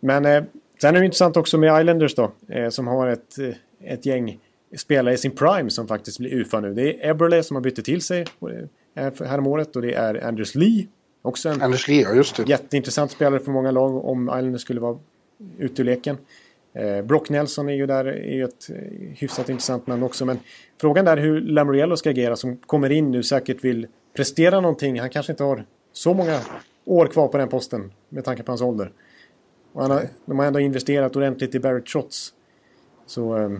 Men 0.00 0.26
eh, 0.26 0.44
sen 0.80 0.96
är 0.96 1.00
det 1.00 1.04
intressant 1.04 1.36
också 1.36 1.58
med 1.58 1.80
Islanders 1.80 2.14
då. 2.14 2.32
Eh, 2.48 2.68
som 2.68 2.86
har 2.86 3.06
ett, 3.08 3.38
eh, 3.38 3.92
ett 3.92 4.06
gäng 4.06 4.38
spelare 4.76 5.14
i 5.14 5.18
sin 5.18 5.30
prime 5.30 5.70
som 5.70 5.88
faktiskt 5.88 6.18
blir 6.18 6.34
UFA 6.34 6.60
nu. 6.60 6.74
Det 6.74 7.04
är 7.04 7.10
Eberle 7.10 7.42
som 7.42 7.56
har 7.56 7.62
bytt 7.62 7.84
till 7.84 8.02
sig 8.02 8.26
häromåret 8.94 9.76
och 9.76 9.82
det 9.82 9.94
är 9.94 10.26
Anders 10.26 10.54
Lee. 10.54 10.86
Också 11.22 11.48
en 11.48 11.62
Anders 11.62 11.88
Lee, 11.88 12.02
ja 12.02 12.14
just 12.14 12.36
det. 12.36 12.48
jätteintressant 12.48 13.10
spelare 13.10 13.40
för 13.40 13.50
många 13.50 13.70
lag 13.70 14.04
om 14.04 14.28
Islanders 14.28 14.62
skulle 14.62 14.80
vara 14.80 14.98
ute 15.58 15.82
ur 15.82 15.86
leken. 15.86 16.16
Eh, 16.72 17.02
Brock 17.02 17.30
Nelson 17.30 17.68
är 17.68 17.72
ju 17.72 17.86
där, 17.86 18.04
är 18.04 18.34
ju 18.34 18.44
ett 18.44 18.70
eh, 18.70 18.76
hyfsat 19.16 19.48
intressant 19.48 19.86
namn 19.86 20.02
också. 20.02 20.24
Men 20.24 20.38
frågan 20.80 21.08
är 21.08 21.16
hur 21.16 21.40
Lamoriello 21.40 21.96
ska 21.96 22.10
agera 22.10 22.36
som 22.36 22.56
kommer 22.56 22.90
in 22.90 23.10
nu 23.10 23.22
säkert 23.22 23.64
vill 23.64 23.86
prestera 24.16 24.60
någonting. 24.60 25.00
Han 25.00 25.10
kanske 25.10 25.32
inte 25.32 25.44
har 25.44 25.64
så 25.92 26.14
många 26.14 26.40
år 26.84 27.06
kvar 27.06 27.28
på 27.28 27.38
den 27.38 27.48
posten 27.48 27.92
med 28.08 28.24
tanke 28.24 28.42
på 28.42 28.52
hans 28.52 28.62
ålder. 28.62 28.92
Och 29.72 29.82
han 29.82 29.90
har, 29.90 30.02
de 30.24 30.38
har 30.38 30.46
ändå 30.46 30.60
investerat 30.60 31.16
ordentligt 31.16 31.54
i 31.54 31.60
Barrett 31.60 31.88
Shots. 31.88 32.34
Så 33.06 33.36
eh, 33.36 33.50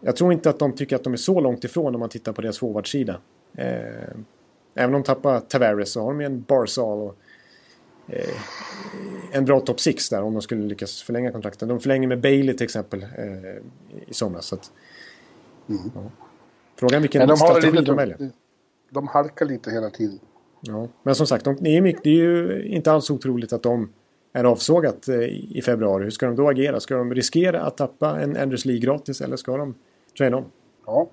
jag 0.00 0.16
tror 0.16 0.32
inte 0.32 0.50
att 0.50 0.58
de 0.58 0.72
tycker 0.72 0.96
att 0.96 1.04
de 1.04 1.12
är 1.12 1.16
så 1.16 1.40
långt 1.40 1.64
ifrån 1.64 1.94
om 1.94 2.00
man 2.00 2.08
tittar 2.08 2.32
på 2.32 2.42
deras 2.42 2.58
forwardsida. 2.58 3.20
Eh, 3.56 4.08
även 4.74 4.94
om 4.94 5.02
de 5.02 5.02
tappar 5.02 5.40
Tavares 5.40 5.92
så 5.92 6.00
har 6.00 6.08
de 6.08 6.20
ju 6.20 6.26
en 6.26 6.42
Barzal 6.42 6.98
och 6.98 7.18
en 9.32 9.44
bra 9.44 9.60
top 9.60 9.80
6 9.80 10.08
där 10.08 10.22
om 10.22 10.32
de 10.32 10.42
skulle 10.42 10.62
lyckas 10.62 11.02
förlänga 11.02 11.32
kontrakten. 11.32 11.68
De 11.68 11.80
förlänger 11.80 12.08
med 12.08 12.20
Bailey 12.20 12.56
till 12.56 12.64
exempel 12.64 13.02
eh, 13.02 13.62
i 14.06 14.14
somras. 14.14 14.46
Så 14.46 14.54
att, 14.54 14.70
Mm. 15.68 15.90
ja. 15.94 16.00
Frågan 16.76 17.02
vilken 17.02 17.18
Men 17.18 17.28
de, 17.28 17.36
strategi 17.36 17.70
lite, 17.70 17.84
de 17.84 17.96
väljer. 17.96 18.30
de, 18.90 19.08
halkar 19.08 19.46
lite 19.46 19.70
hela 19.70 19.90
tiden. 19.90 20.18
Ja. 20.60 20.88
Men 21.02 21.14
som 21.14 21.26
sagt, 21.26 21.44
de, 21.44 21.56
det, 21.60 21.76
är 21.76 21.80
mycket, 21.80 22.04
det 22.04 22.10
är 22.10 22.14
ju 22.14 22.62
inte 22.68 22.92
alls 22.92 23.10
otroligt 23.10 23.52
att 23.52 23.62
de 23.62 23.92
är 24.32 24.44
avsågat 24.44 25.08
eh, 25.08 25.16
i 25.56 25.62
februari. 25.64 26.04
Hur 26.04 26.10
ska 26.10 26.26
de 26.26 26.36
då 26.36 26.48
agera? 26.48 26.80
Ska 26.80 26.96
de 26.96 27.14
riskera 27.14 27.62
att 27.62 27.76
tappa 27.76 28.20
en 28.20 28.36
Anders 28.36 28.64
Lee 28.64 28.78
gratis 28.78 29.20
eller 29.20 29.36
ska 29.36 29.56
de 29.56 29.74
trada 30.18 30.36
om? 30.36 30.44
Ja. 30.86 31.08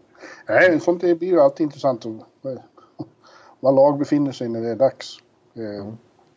Nej, 0.47 0.79
sånt 0.79 1.01
det 1.01 1.15
blir 1.15 1.29
ju 1.29 1.39
alltid 1.39 1.63
intressant. 1.63 2.05
Var 3.59 3.71
lag 3.71 3.99
befinner 3.99 4.31
sig 4.31 4.49
när 4.49 4.61
det 4.61 4.69
är 4.69 4.75
dags. 4.75 5.17
Eh, 5.55 5.93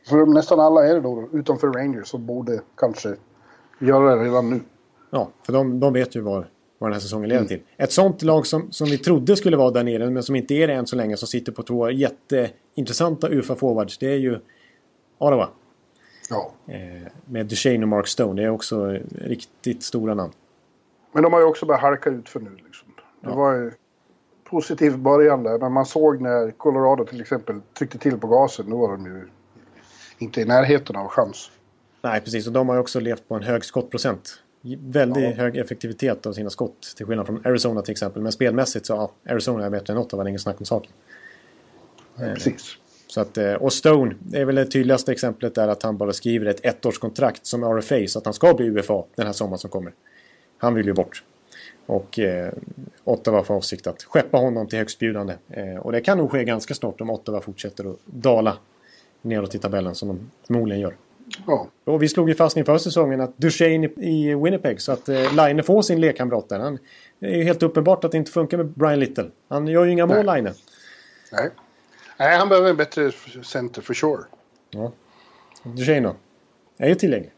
För 0.08 0.26
nästan 0.26 0.60
alla 0.60 0.86
är 0.86 0.94
det 0.94 1.00
då, 1.00 1.28
utom 1.32 1.58
för 1.58 1.68
Rangers, 1.68 2.08
som 2.08 2.26
borde 2.26 2.60
kanske 2.76 3.14
göra 3.78 4.16
det 4.16 4.24
redan 4.24 4.50
nu. 4.50 4.60
Ja, 5.10 5.28
för 5.42 5.52
de, 5.52 5.80
de 5.80 5.92
vet 5.92 6.16
ju 6.16 6.20
vad, 6.20 6.44
vad 6.78 6.90
den 6.90 6.92
här 6.92 7.00
säsongen 7.00 7.28
leder 7.28 7.44
till. 7.44 7.60
Ett 7.76 7.92
sånt 7.92 8.22
lag 8.22 8.46
som, 8.46 8.72
som 8.72 8.86
vi 8.88 8.98
trodde 8.98 9.36
skulle 9.36 9.56
vara 9.56 9.70
där 9.70 9.84
nere, 9.84 10.10
men 10.10 10.22
som 10.22 10.36
inte 10.36 10.54
är 10.54 10.66
det 10.66 10.74
än 10.74 10.86
så 10.86 10.96
länge, 10.96 11.16
som 11.16 11.28
sitter 11.28 11.52
på 11.52 11.62
två 11.62 11.90
jätteintressanta 11.90 13.28
UFA-forwards, 13.28 13.96
det 14.00 14.06
är 14.12 14.16
ju 14.16 14.38
Ottawa. 15.18 15.48
Ja. 16.30 16.50
Eh, 16.66 17.12
med 17.24 17.46
Duchene 17.46 17.82
och 17.84 17.88
Mark 17.88 18.06
Stone. 18.06 18.42
Det 18.42 18.46
är 18.46 18.50
också 18.50 18.98
riktigt 19.18 19.82
stora 19.82 20.14
namn. 20.14 20.32
Men 21.12 21.22
de 21.22 21.32
har 21.32 21.40
ju 21.40 21.46
också 21.46 21.66
börjat 21.66 21.82
halka 21.82 22.10
ut 22.10 22.28
för 22.28 22.40
nu. 22.40 22.50
Liksom. 22.64 22.88
Det 23.20 23.28
Ja. 23.28 23.34
var 23.34 23.54
ju 23.54 23.72
positiv 24.44 24.98
början 24.98 25.42
där, 25.42 25.58
men 25.58 25.72
man 25.72 25.86
såg 25.86 26.20
när 26.20 26.50
Colorado 26.50 27.04
till 27.04 27.20
exempel 27.20 27.60
tryckte 27.78 27.98
till 27.98 28.18
på 28.18 28.26
gasen, 28.26 28.70
då 28.70 28.76
var 28.76 28.88
de 28.88 29.06
ju 29.06 29.28
inte 30.18 30.40
i 30.40 30.44
närheten 30.44 30.96
av 30.96 31.08
chans. 31.08 31.50
Nej, 32.02 32.20
precis. 32.20 32.46
Och 32.46 32.52
de 32.52 32.68
har 32.68 32.76
ju 32.76 32.80
också 32.80 33.00
levt 33.00 33.28
på 33.28 33.34
en 33.34 33.42
hög 33.42 33.64
skottprocent. 33.64 34.42
Väldigt 34.80 35.22
Ja. 35.24 35.30
hög 35.30 35.56
effektivitet 35.56 36.26
av 36.26 36.32
sina 36.32 36.50
skott. 36.50 36.94
Till 36.96 37.06
skillnad 37.06 37.26
från 37.26 37.46
Arizona 37.46 37.82
till 37.82 37.92
exempel. 37.92 38.22
Men 38.22 38.32
spelmässigt 38.32 38.86
så 38.86 38.92
ja, 38.92 39.32
Arizona 39.32 39.66
är 39.66 39.70
bättre 39.70 39.92
än 39.92 39.98
Ottawa. 39.98 40.22
Det 40.22 40.26
är 40.26 40.28
ingen 40.28 40.38
snack 40.40 40.56
om 40.60 40.66
saken. 40.66 40.92
Ja, 42.16 42.24
precis. 42.34 42.76
Så 43.06 43.20
att, 43.20 43.38
eh, 43.38 43.52
och 43.52 43.72
Stone, 43.72 44.14
det 44.20 44.38
är 44.38 44.44
väl 44.44 44.54
det 44.54 44.66
tydligaste 44.66 45.12
exemplet 45.12 45.54
där 45.54 45.68
att 45.68 45.82
han 45.82 45.96
bara 45.96 46.12
skriver 46.12 46.46
ett 46.46 46.64
ettårskontrakt 46.66 47.46
som 47.46 47.64
RFA 47.64 48.06
så 48.08 48.18
att 48.18 48.24
han 48.24 48.34
ska 48.34 48.54
bli 48.54 48.66
UFA 48.66 49.04
den 49.14 49.26
här 49.26 49.32
sommaren 49.32 49.58
som 49.58 49.70
kommer. 49.70 49.92
Han 50.58 50.74
vill 50.74 50.86
ju 50.86 50.92
bort. 50.92 51.22
Och 51.86 52.18
eh, 52.18 52.52
Ottawa 53.04 53.44
får 53.44 53.54
avsikt 53.54 53.86
att 53.86 54.02
skeppa 54.02 54.38
honom 54.38 54.66
till 54.66 54.78
högstbjudande. 54.78 55.34
Eh, 55.48 55.76
och 55.76 55.92
det 55.92 56.00
kan 56.00 56.18
nog 56.18 56.30
ske 56.30 56.44
ganska 56.44 56.74
snart 56.74 57.00
om 57.00 57.10
Ottawa 57.10 57.40
fortsätter 57.40 57.90
att 57.90 57.96
dala 58.04 58.56
neråt 59.22 59.54
i 59.54 59.58
tabellen 59.58 59.94
som 59.94 60.08
de 60.08 60.30
förmodligen 60.46 60.80
gör. 60.82 60.96
Ja. 61.46 61.66
Och 61.84 62.02
vi 62.02 62.08
slog 62.08 62.28
ju 62.28 62.34
fast 62.34 62.56
inför 62.56 62.78
säsongen 62.78 63.20
att 63.20 63.36
Duchene 63.38 63.86
i- 63.86 64.34
Winnipeg 64.34 64.80
så 64.80 64.92
att 64.92 65.08
eh, 65.08 65.34
Line 65.34 65.62
får 65.62 65.82
sin 65.82 66.00
lekkamrat 66.00 66.48
där. 66.48 66.58
Han, 66.58 66.78
det 67.18 67.26
är 67.26 67.36
ju 67.36 67.42
helt 67.42 67.62
uppenbart 67.62 68.04
att 68.04 68.12
det 68.12 68.18
inte 68.18 68.30
funkar 68.30 68.56
med 68.56 68.66
Brian 68.66 69.00
Little. 69.00 69.30
Han 69.48 69.66
gör 69.66 69.84
ju 69.84 69.90
inga 69.92 70.06
mål 70.06 70.26
Nej. 70.26 70.42
Line. 70.42 70.54
Nej. 71.32 71.50
Nej, 72.18 72.36
han 72.38 72.48
behöver 72.48 72.70
en 72.70 72.76
bättre 72.76 73.10
center 73.44 73.82
for 73.82 73.94
sure. 73.94 74.22
Ja. 74.70 74.92
Duchene 75.62 76.00
då? 76.08 76.16
Är 76.78 76.88
ju 76.88 76.94
tillgänglig. 76.94 77.32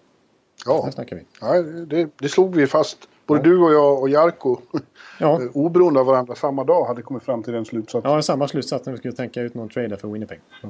Ja, 0.66 0.82
Här 0.84 0.90
snackar 0.90 1.16
vi. 1.16 1.22
ja 1.40 1.62
det, 1.62 2.08
det 2.18 2.28
slog 2.28 2.56
vi 2.56 2.66
fast. 2.66 2.98
Både 3.26 3.42
du 3.42 3.58
och 3.58 3.72
jag 3.72 4.00
och 4.02 4.08
Jarko, 4.08 4.56
Ja, 5.18 5.40
oberoende 5.54 6.00
av 6.00 6.06
varandra 6.06 6.34
samma 6.34 6.64
dag, 6.64 6.84
hade 6.84 7.02
kommit 7.02 7.22
fram 7.22 7.42
till 7.42 7.52
den 7.52 7.64
slutsatsen. 7.64 8.10
ja 8.10 8.22
samma 8.22 8.48
slutsats 8.48 8.86
när 8.86 8.92
vi 8.92 8.98
skulle 8.98 9.14
tänka 9.14 9.40
ut 9.42 9.54
någon 9.54 9.68
trader 9.68 9.96
för 9.96 10.08
Winnipeg. 10.08 10.40
Ja. 10.62 10.68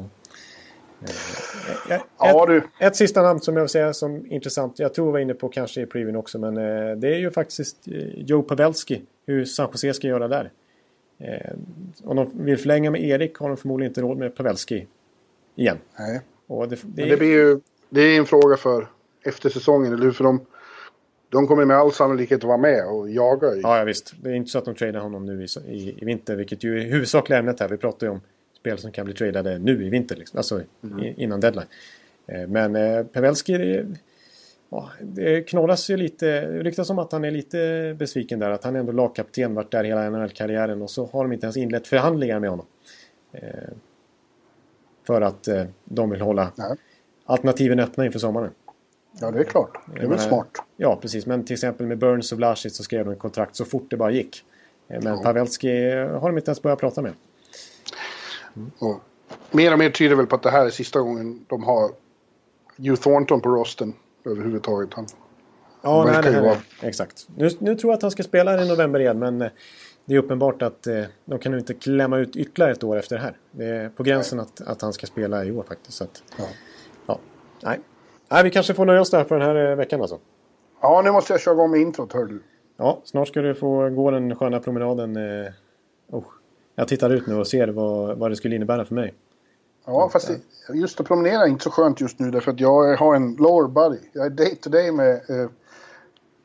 Eh, 1.03 1.97
ett, 1.97 2.03
Ja, 2.19 2.47
du. 2.47 2.63
ett 2.81 2.97
sista 2.97 3.23
namn 3.23 3.41
som 3.41 3.57
jag 3.57 3.63
vill 3.63 3.69
säga 3.69 3.93
som 3.93 4.27
intressant. 4.33 4.79
Jag 4.79 4.95
tror 4.95 5.07
jag 5.07 5.13
var 5.13 5.19
inne 5.19 5.35
på 5.35 5.49
kanske 5.49 5.81
i 5.81 5.87
previewn 5.87 6.17
också. 6.17 6.39
Men 6.39 6.57
eh, 6.57 6.97
det 6.97 7.09
är 7.09 7.19
ju 7.19 7.31
faktiskt 7.31 7.89
eh, 7.89 7.95
Joe 8.15 8.43
Pavelski. 8.43 9.03
Hur 9.27 9.45
San 9.45 9.69
Jose 9.73 9.95
ska 9.95 10.07
göra 10.07 10.29
där. 10.29 10.51
Eh, 11.19 11.51
om 12.05 12.17
de 12.17 12.45
vill 12.45 12.59
förlänga 12.59 12.91
med 12.91 13.05
Erik 13.05 13.37
har 13.39 13.49
de 13.49 13.57
förmodligen 13.57 13.91
inte 13.91 14.01
råd 14.01 14.19
med 14.19 14.37
Pavelski 14.37 14.87
igen. 15.57 15.79
Nej. 15.99 16.21
Och 16.47 16.69
det, 16.69 16.77
det, 16.77 17.03
Men 17.03 17.09
det 17.09 17.17
blir 17.17 17.33
ju 17.33 17.61
det 17.91 18.01
är 18.01 18.19
en 18.19 18.27
fråga 18.27 18.57
för 18.57 18.89
efter 19.23 19.51
säsongen, 19.51 19.93
eller 19.93 20.05
hur? 20.05 20.13
För 20.13 20.25
de, 20.25 20.47
de 21.29 21.47
kommer 21.47 21.65
med 21.65 21.77
all 21.77 21.93
sannolikhet 21.93 22.39
att 22.39 22.45
vara 22.45 22.59
med 22.59 22.87
och 22.87 23.11
jaga. 23.11 23.55
Ja, 23.55 23.79
ja, 23.79 23.85
visst. 23.85 24.15
Det 24.23 24.31
är 24.31 24.35
inte 24.35 24.51
så 24.51 24.59
att 24.59 24.65
de 24.65 24.75
tradar 24.75 25.01
honom 25.01 25.27
nu 25.27 25.45
i, 25.45 25.47
i, 25.73 26.03
i 26.03 26.05
vinter. 26.05 26.37
Vilket 26.37 26.65
ju 26.65 26.81
är 26.81 26.85
huvudsakliga 26.85 27.39
ämnet 27.39 27.61
här. 27.61 27.69
Vi 27.69 27.77
pratar 27.77 28.07
ju 28.07 28.11
om 28.11 28.21
spel 28.61 28.79
som 28.79 28.93
kan 28.93 29.05
bli 29.05 29.15
tradade 29.15 29.59
nu 29.59 29.87
i 29.87 29.89
vinter. 29.91 30.17
Liksom. 30.17 30.37
Alltså 30.37 30.61
i, 31.03 31.15
innan 31.17 31.41
deadline. 31.41 31.67
Eh, 32.27 32.47
Men 32.47 32.77
eh, 32.77 33.05
Pavelski, 33.05 33.59
det, 33.59 33.87
ja, 34.71 34.91
det 35.01 35.43
knorras 35.43 35.91
ju 35.91 35.97
lite. 35.97 36.27
Det 36.27 36.63
ryktas 36.63 36.91
om 36.91 36.99
att 36.99 37.13
han 37.13 37.25
är 37.25 37.31
lite 37.31 37.97
besviken 37.99 38.39
där. 38.39 38.51
Att 38.51 38.65
han 38.65 38.77
är 38.77 38.81
ändå 38.81 38.93
lagkapten, 38.93 39.55
varit 39.55 39.71
där 39.71 39.85
hela 39.85 40.11
NHL-karriären. 40.11 40.83
Och 40.83 40.91
så 40.91 41.07
har 41.07 41.25
de 41.25 41.33
inte 41.33 41.47
ens 41.47 41.57
inlett 41.57 41.87
förhandlingar 41.87 42.41
med 42.41 42.51
honom. 42.51 42.67
Eh, 43.33 43.43
För 45.07 45.21
att 45.21 45.49
eh, 45.49 45.65
de 45.85 46.11
vill 46.11 46.21
hålla 46.21 46.53
Nej. 46.57 46.77
alternativen 47.25 47.81
öppna 47.81 48.07
inför 48.07 48.19
sommaren. 48.19 48.51
Ja, 49.21 49.31
det 49.31 49.39
är 49.41 49.45
klart. 49.45 49.79
Det 49.95 50.03
är 50.03 50.07
väl 50.07 50.19
smart. 50.19 50.49
Ja, 50.77 50.99
precis. 51.03 51.27
Men 51.27 51.45
till 51.45 51.55
exempel 51.55 51.87
med 51.87 51.99
Burns 51.99 52.33
och 52.33 52.39
Vlasic 52.39 52.77
så 52.77 52.83
skrev 52.83 53.07
de 53.07 53.17
kontrakt 53.17 53.57
så 53.57 53.65
fort 53.65 53.91
det 53.91 53.97
bara 53.97 54.11
gick. 54.11 54.45
Men 54.87 55.23
Pavelski 55.23 55.91
har 55.95 56.29
de 56.29 56.39
inte 56.39 56.49
ens 56.51 56.63
börjat 56.63 56.79
prata 56.79 57.03
med. 57.03 57.13
Och 58.79 59.01
mer 59.51 59.73
och 59.73 59.79
mer 59.79 59.91
tyder 59.91 60.17
väl 60.17 60.27
på 60.27 60.35
att 60.37 60.43
det 60.43 60.51
här 60.51 60.67
är 60.67 60.71
sista 60.71 61.01
gången 61.01 61.45
de 61.49 61.63
har 61.63 61.91
Hugh 62.77 63.01
Thornton 63.01 63.41
på 63.41 63.49
rosten 63.49 63.95
överhuvudtaget. 64.25 64.95
Han, 64.95 65.07
Ja, 65.83 66.05
nej, 66.23 66.41
vara- 66.41 66.51
är, 66.51 66.59
exakt. 66.83 67.27
Nu, 67.37 67.51
nu 67.59 67.75
tror 67.75 67.91
jag 67.93 67.97
att 67.97 68.03
han 68.03 68.11
ska 68.11 68.23
spela 68.23 68.63
i 68.63 68.69
november 68.69 69.01
igen, 69.01 69.19
men 69.19 69.43
eh, 69.43 69.51
det 70.05 70.15
är 70.15 70.19
uppenbart 70.19 70.63
att 70.63 70.87
eh, 70.87 71.03
de 71.25 71.39
kan 71.39 71.59
inte 71.59 71.75
klämma 71.75 72.19
ut 72.19 72.37
ytterligare 72.37 72.73
ett 72.73 72.85
år 72.85 72.97
efter 72.99 73.17
det 73.17 73.23
här. 73.23 73.37
Det 73.51 73.65
är 73.65 73.89
på 73.89 74.03
gränsen 74.03 74.41
att, 74.41 74.61
att 74.61 74.83
han 74.83 74.93
ska 74.93 75.07
spela 75.07 75.45
i 75.45 75.53
år 75.53 75.63
faktiskt. 75.63 76.03
Att, 76.03 76.23
Ja. 76.39 76.45
ja. 77.07 77.19
Nej. 77.63 77.81
nej, 78.29 78.45
vi 78.45 78.51
kanske 78.51 78.75
får 78.75 78.85
nöja 78.87 79.01
oss 79.01 79.11
där 79.11 79.25
för 79.25 79.39
den 79.39 79.49
här 79.49 79.71
eh, 79.71 79.77
veckan 79.77 80.01
alltså. 80.01 80.19
ja, 80.83 81.03
nu 81.05 81.13
måste 81.13 81.33
jag 81.33 81.41
köra 81.41 81.55
igång 81.55 81.71
med 81.71 81.81
introt, 81.81 82.13
hör 82.13 82.25
du. 82.25 82.43
Ja, 82.77 83.01
snart 83.05 83.29
ska 83.29 83.41
du 83.41 83.55
få 83.55 83.89
gå 83.91 84.11
den 84.11 84.37
sköna 84.37 84.61
promenaden. 84.61 85.17
Eh, 85.17 85.53
oh. 86.11 86.25
Jag 86.81 86.89
tittar 86.89 87.11
ut 87.11 87.27
nu 87.27 87.35
och 87.37 87.47
ser 87.47 87.69
vad, 87.69 88.19
vad 88.19 88.31
det 88.31 88.37
skulle 88.37 88.55
innebära 88.57 88.85
för 88.85 88.95
mig. 88.95 89.15
Ja, 89.87 90.09
fast 90.13 90.29
det- 90.29 90.75
just 90.77 91.01
att 91.01 91.07
promenera 91.07 91.43
är 91.43 91.47
inte 91.49 91.65
så 91.65 91.71
skönt 91.71 92.01
just 92.01 92.19
nu 92.19 92.31
därför 92.31 92.51
att 92.53 92.61
jag 92.61 92.97
har 92.97 93.15
en 93.17 93.35
lower 93.37 93.69
body. 93.69 93.99
Jag 94.13 94.27
är 94.27 94.31
day 94.31 94.57
to 94.57 94.71
day 94.71 94.93
med... 94.93 95.15
Eh, 95.31 95.51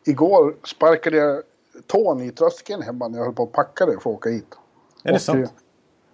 igår 0.06 0.56
sparkade 0.64 1.18
jag 1.18 1.42
tån 1.88 2.22
i 2.22 2.32
tröskeln 2.32 2.82
hemma 2.82 3.08
när 3.08 3.18
jag 3.18 3.26
höll 3.26 3.34
på 3.34 3.44
att 3.44 3.52
packa 3.52 3.86
det 3.86 3.92
för 3.92 3.98
att 4.10 4.16
åka 4.16 4.30
hit. 4.30 4.46
Är 5.04 5.10
det 5.10 5.16
Och, 5.16 5.22
sant? 5.22 5.44
eh, 5.46 5.50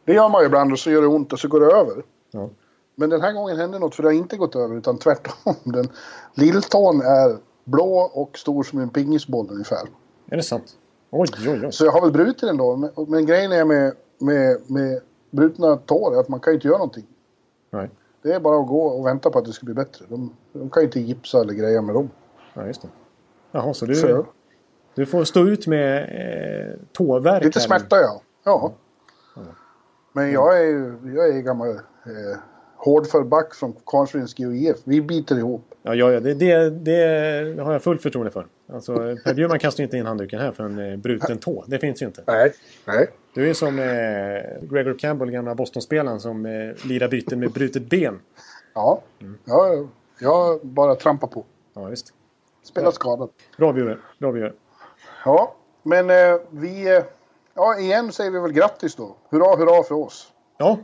Det 0.06 0.14
gör 0.14 0.30
man 0.30 0.42
ju 0.42 0.46
ibland 0.46 0.72
och 0.72 0.80
så 0.80 0.92
gör 0.92 1.02
det 1.02 1.08
ont 1.08 1.34
och 1.34 1.40
så 1.40 1.48
går 1.48 1.60
det 1.60 1.72
över. 1.76 2.04
Ja. 2.32 2.50
Men 2.96 3.10
den 3.10 3.22
här 3.22 3.34
gången 3.34 3.58
hände 3.58 3.80
något 3.80 3.96
för 3.96 4.04
det 4.04 4.10
har 4.10 4.14
inte 4.14 4.38
gått 4.38 4.56
över 4.56 4.76
utan 4.78 4.98
tvärtom. 4.98 5.54
Den 5.64 5.88
lilltån 6.34 7.02
är 7.02 7.38
blå 7.64 8.12
och 8.14 8.38
stor 8.38 8.64
som 8.64 8.80
en 8.80 8.90
pingisboll 8.90 9.48
ungefär. 9.52 9.88
Är 10.30 10.38
det 10.38 10.44
sant? 10.44 10.76
Oj, 11.10 11.28
oj, 11.48 11.62
oj. 11.66 11.72
Så 11.72 11.86
jag 11.86 11.92
har 11.92 12.02
väl 12.02 12.12
brutit 12.12 12.42
den 12.42 12.58
då. 12.58 12.76
Men, 12.76 12.90
men 13.08 13.26
grejen 13.26 13.52
är 13.52 13.66
med, 13.66 13.94
med, 14.22 14.58
med 14.68 15.02
brutna 15.32 15.76
tår 15.76 16.20
att 16.20 16.30
man 16.30 16.40
kan 16.40 16.54
inte 16.54 16.68
göra 16.68 16.78
någonting. 16.78 17.06
Nej. 17.70 17.90
Det 18.22 18.34
är 18.34 18.40
bara 18.40 18.60
att 18.60 18.68
gå 18.68 18.82
och 18.82 19.06
vänta 19.06 19.30
på 19.30 19.40
att 19.40 19.46
det 19.46 19.54
ska 19.54 19.66
bli 19.66 19.74
bättre. 19.74 20.06
De, 20.10 20.34
de 20.54 20.70
kan 20.70 20.82
ju 20.84 20.86
inte 20.86 21.00
gipsa 21.00 21.42
eller 21.42 21.54
greja 21.54 21.82
med 21.82 21.96
dem. 21.96 22.10
Ja, 22.54 22.68
just 22.68 22.82
det. 22.82 22.88
Jaha, 23.52 23.74
så 23.74 23.86
du, 23.86 23.96
Så, 23.96 24.26
du 24.96 25.06
får 25.06 25.24
stå 25.24 25.48
ut 25.48 25.68
med 25.68 26.04
eh, 26.04 26.80
tåvärk? 26.92 27.44
lite 27.44 27.60
smärta 27.60 28.02
ja. 28.02 28.22
Ja. 28.44 28.74
Men 30.14 30.32
jag 30.32 30.60
är 30.60 30.64
ju 30.64 30.96
jag 31.16 31.30
är 31.30 31.42
gammal 31.42 31.70
eh, 31.70 33.24
back 33.26 33.54
som 33.54 33.74
Kvarnsvedens 33.86 34.40
GIF. 34.40 34.78
Vi 34.84 35.02
biter 35.02 35.38
ihop. 35.38 35.66
Ja, 35.82 35.96
ja, 35.96 36.12
ja 36.12 36.20
det, 36.20 36.34
det, 36.34 36.70
det 36.70 37.62
har 37.62 37.74
jag 37.74 37.84
fullt 37.84 38.02
förtroende 38.02 38.32
för. 38.32 38.48
Alltså, 38.74 38.96
per 38.96 39.34
Bjurman 39.34 39.60
kastar 39.60 39.84
inte 39.84 39.98
in 39.98 40.06
handduken 40.06 40.40
här 40.40 40.52
för 40.52 40.64
en 40.64 40.92
eh, 40.92 40.98
bruten 40.98 41.38
tå. 41.38 41.64
Det 41.68 41.80
finns 41.80 42.02
ju 42.02 42.06
inte. 42.06 42.24
Nej. 42.28 42.54
Nej. 42.86 43.08
Du 43.34 43.50
är 43.50 43.54
som 43.54 43.80
eh, 43.80 44.70
Gregor 44.70 45.00
Campbell, 45.00 45.32
gamla 45.32 45.56
Boston-spelaren, 45.56 46.20
som 46.20 46.46
eh, 46.46 46.86
lirar 46.86 47.08
byten 47.08 47.40
med 47.40 47.52
brutet 47.52 47.84
ben. 47.84 48.20
Ja. 48.74 49.02
ja. 49.46 49.88
Jag 50.20 50.60
bara 50.62 50.96
trampar 50.96 51.28
på. 51.28 51.46
Ja, 51.74 51.86
visst. 51.86 52.14
Spelar 52.64 52.92
skadad. 52.92 53.30
Bra 53.58 53.74
Bjure. 53.74 53.98
Bra 54.20 54.32
Bjure. 54.32 54.54
Ja, 55.26 55.56
men 55.84 56.10
eh, 56.10 56.40
vi... 56.50 56.96
Eh, 56.98 57.04
ja, 57.54 57.80
igen 57.80 58.12
säger 58.12 58.32
vi 58.32 58.40
väl 58.40 58.52
grattis 58.52 58.96
då. 58.96 59.16
Hurra, 59.30 59.56
hurra 59.56 59.84
för 59.84 59.96
oss. 59.96 60.32
Ja, 60.58 60.80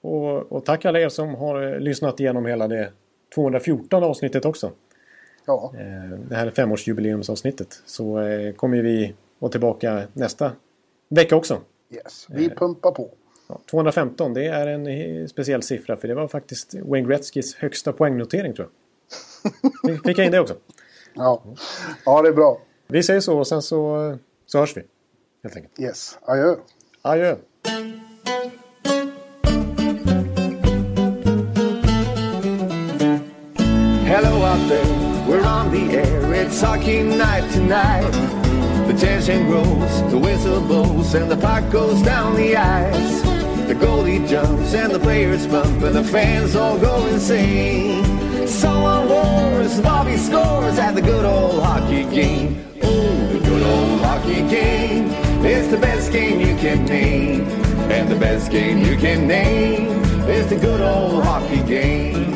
och, 0.00 0.52
och 0.52 0.64
tack 0.64 0.84
alla 0.84 1.00
er 1.00 1.08
som 1.08 1.34
har 1.34 1.72
eh, 1.72 1.80
lyssnat 1.80 2.20
igenom 2.20 2.46
hela 2.46 2.68
det 2.68 2.92
214 3.34 4.04
avsnittet 4.04 4.44
också. 4.44 4.70
Ja, 5.44 5.72
Eh, 5.74 6.18
det 6.28 6.34
här 6.34 6.46
är 6.46 6.50
femårsjubileumsavsnittet. 6.50 7.82
Så 7.86 8.18
kommer 8.56 8.82
vi 8.82 9.14
vara 9.38 9.52
tillbaka 9.52 10.02
nästa 10.12 10.52
vecka 11.08 11.36
också. 11.36 11.58
Yes. 11.92 12.26
Vi 12.30 12.50
pumpar 12.50 12.90
på. 12.90 13.10
Ja, 13.48 13.60
215, 13.70 14.34
det 14.34 14.46
är 14.46 14.66
en 14.66 14.86
eh, 14.86 15.26
speciell 15.26 15.62
siffra 15.62 15.96
för 15.96 16.08
det 16.08 16.14
var 16.14 16.28
faktiskt 16.28 16.74
Wayne 16.74 17.08
Gretzkys 17.08 17.54
högsta 17.54 17.92
poängnotering 17.92 18.54
tror 18.54 18.68
jag. 18.68 20.02
Fick 20.04 20.18
jag 20.18 20.26
in 20.26 20.32
det 20.32 20.40
också. 20.40 20.54
Ja, 21.14 21.42
ja 22.04 22.22
det 22.22 22.28
är 22.28 22.32
bra. 22.32 22.60
Vi 22.86 23.02
säger 23.02 23.20
så 23.20 23.38
och 23.38 23.46
sen 23.46 23.62
så, 23.62 24.18
så 24.46 24.58
hörs 24.58 24.76
vi. 24.76 24.82
Helt 25.42 25.56
enkelt. 25.56 25.80
Yes. 25.80 26.18
Adjö. 26.22 26.56
Adjö! 27.02 27.36
Hello 34.06 34.44
out 34.44 34.68
there, 34.68 34.84
we're 35.26 35.44
on 35.44 35.70
the 35.70 35.96
air. 35.96 36.34
It's 36.34 36.60
hockey 36.60 37.02
night 37.02 37.50
tonight. 37.50 38.12
The 38.86 38.94
tension 38.98 39.46
grows, 39.46 40.10
the 40.10 40.18
whistle 40.18 40.60
blows, 40.60 40.81
and 41.14 41.30
the 41.30 41.36
puck 41.36 41.70
goes 41.70 42.00
down 42.02 42.34
the 42.36 42.56
ice. 42.56 43.22
The 43.68 43.74
goalie 43.74 44.26
jumps 44.26 44.72
and 44.74 44.92
the 44.92 44.98
players 44.98 45.46
bump, 45.46 45.82
and 45.82 45.94
the 45.94 46.04
fans 46.04 46.56
all 46.56 46.78
go 46.78 47.06
insane. 47.06 48.46
Someone 48.46 49.08
roars, 49.08 49.80
Bobby 49.80 50.16
scores 50.16 50.78
at 50.78 50.94
the 50.94 51.02
good 51.02 51.24
old 51.24 51.62
hockey 51.62 52.04
game. 52.04 52.64
Ooh, 52.84 53.38
the 53.38 53.40
good 53.44 53.62
old 53.62 54.00
hockey 54.00 54.40
game. 54.48 55.08
It's 55.44 55.68
the 55.68 55.78
best 55.78 56.12
game 56.12 56.40
you 56.40 56.56
can 56.56 56.84
name. 56.86 57.42
And 57.90 58.08
the 58.08 58.16
best 58.16 58.50
game 58.50 58.78
you 58.78 58.96
can 58.96 59.26
name 59.26 59.88
is 60.28 60.48
the 60.48 60.56
good 60.56 60.80
old 60.80 61.24
hockey 61.24 61.62
game. 61.64 62.31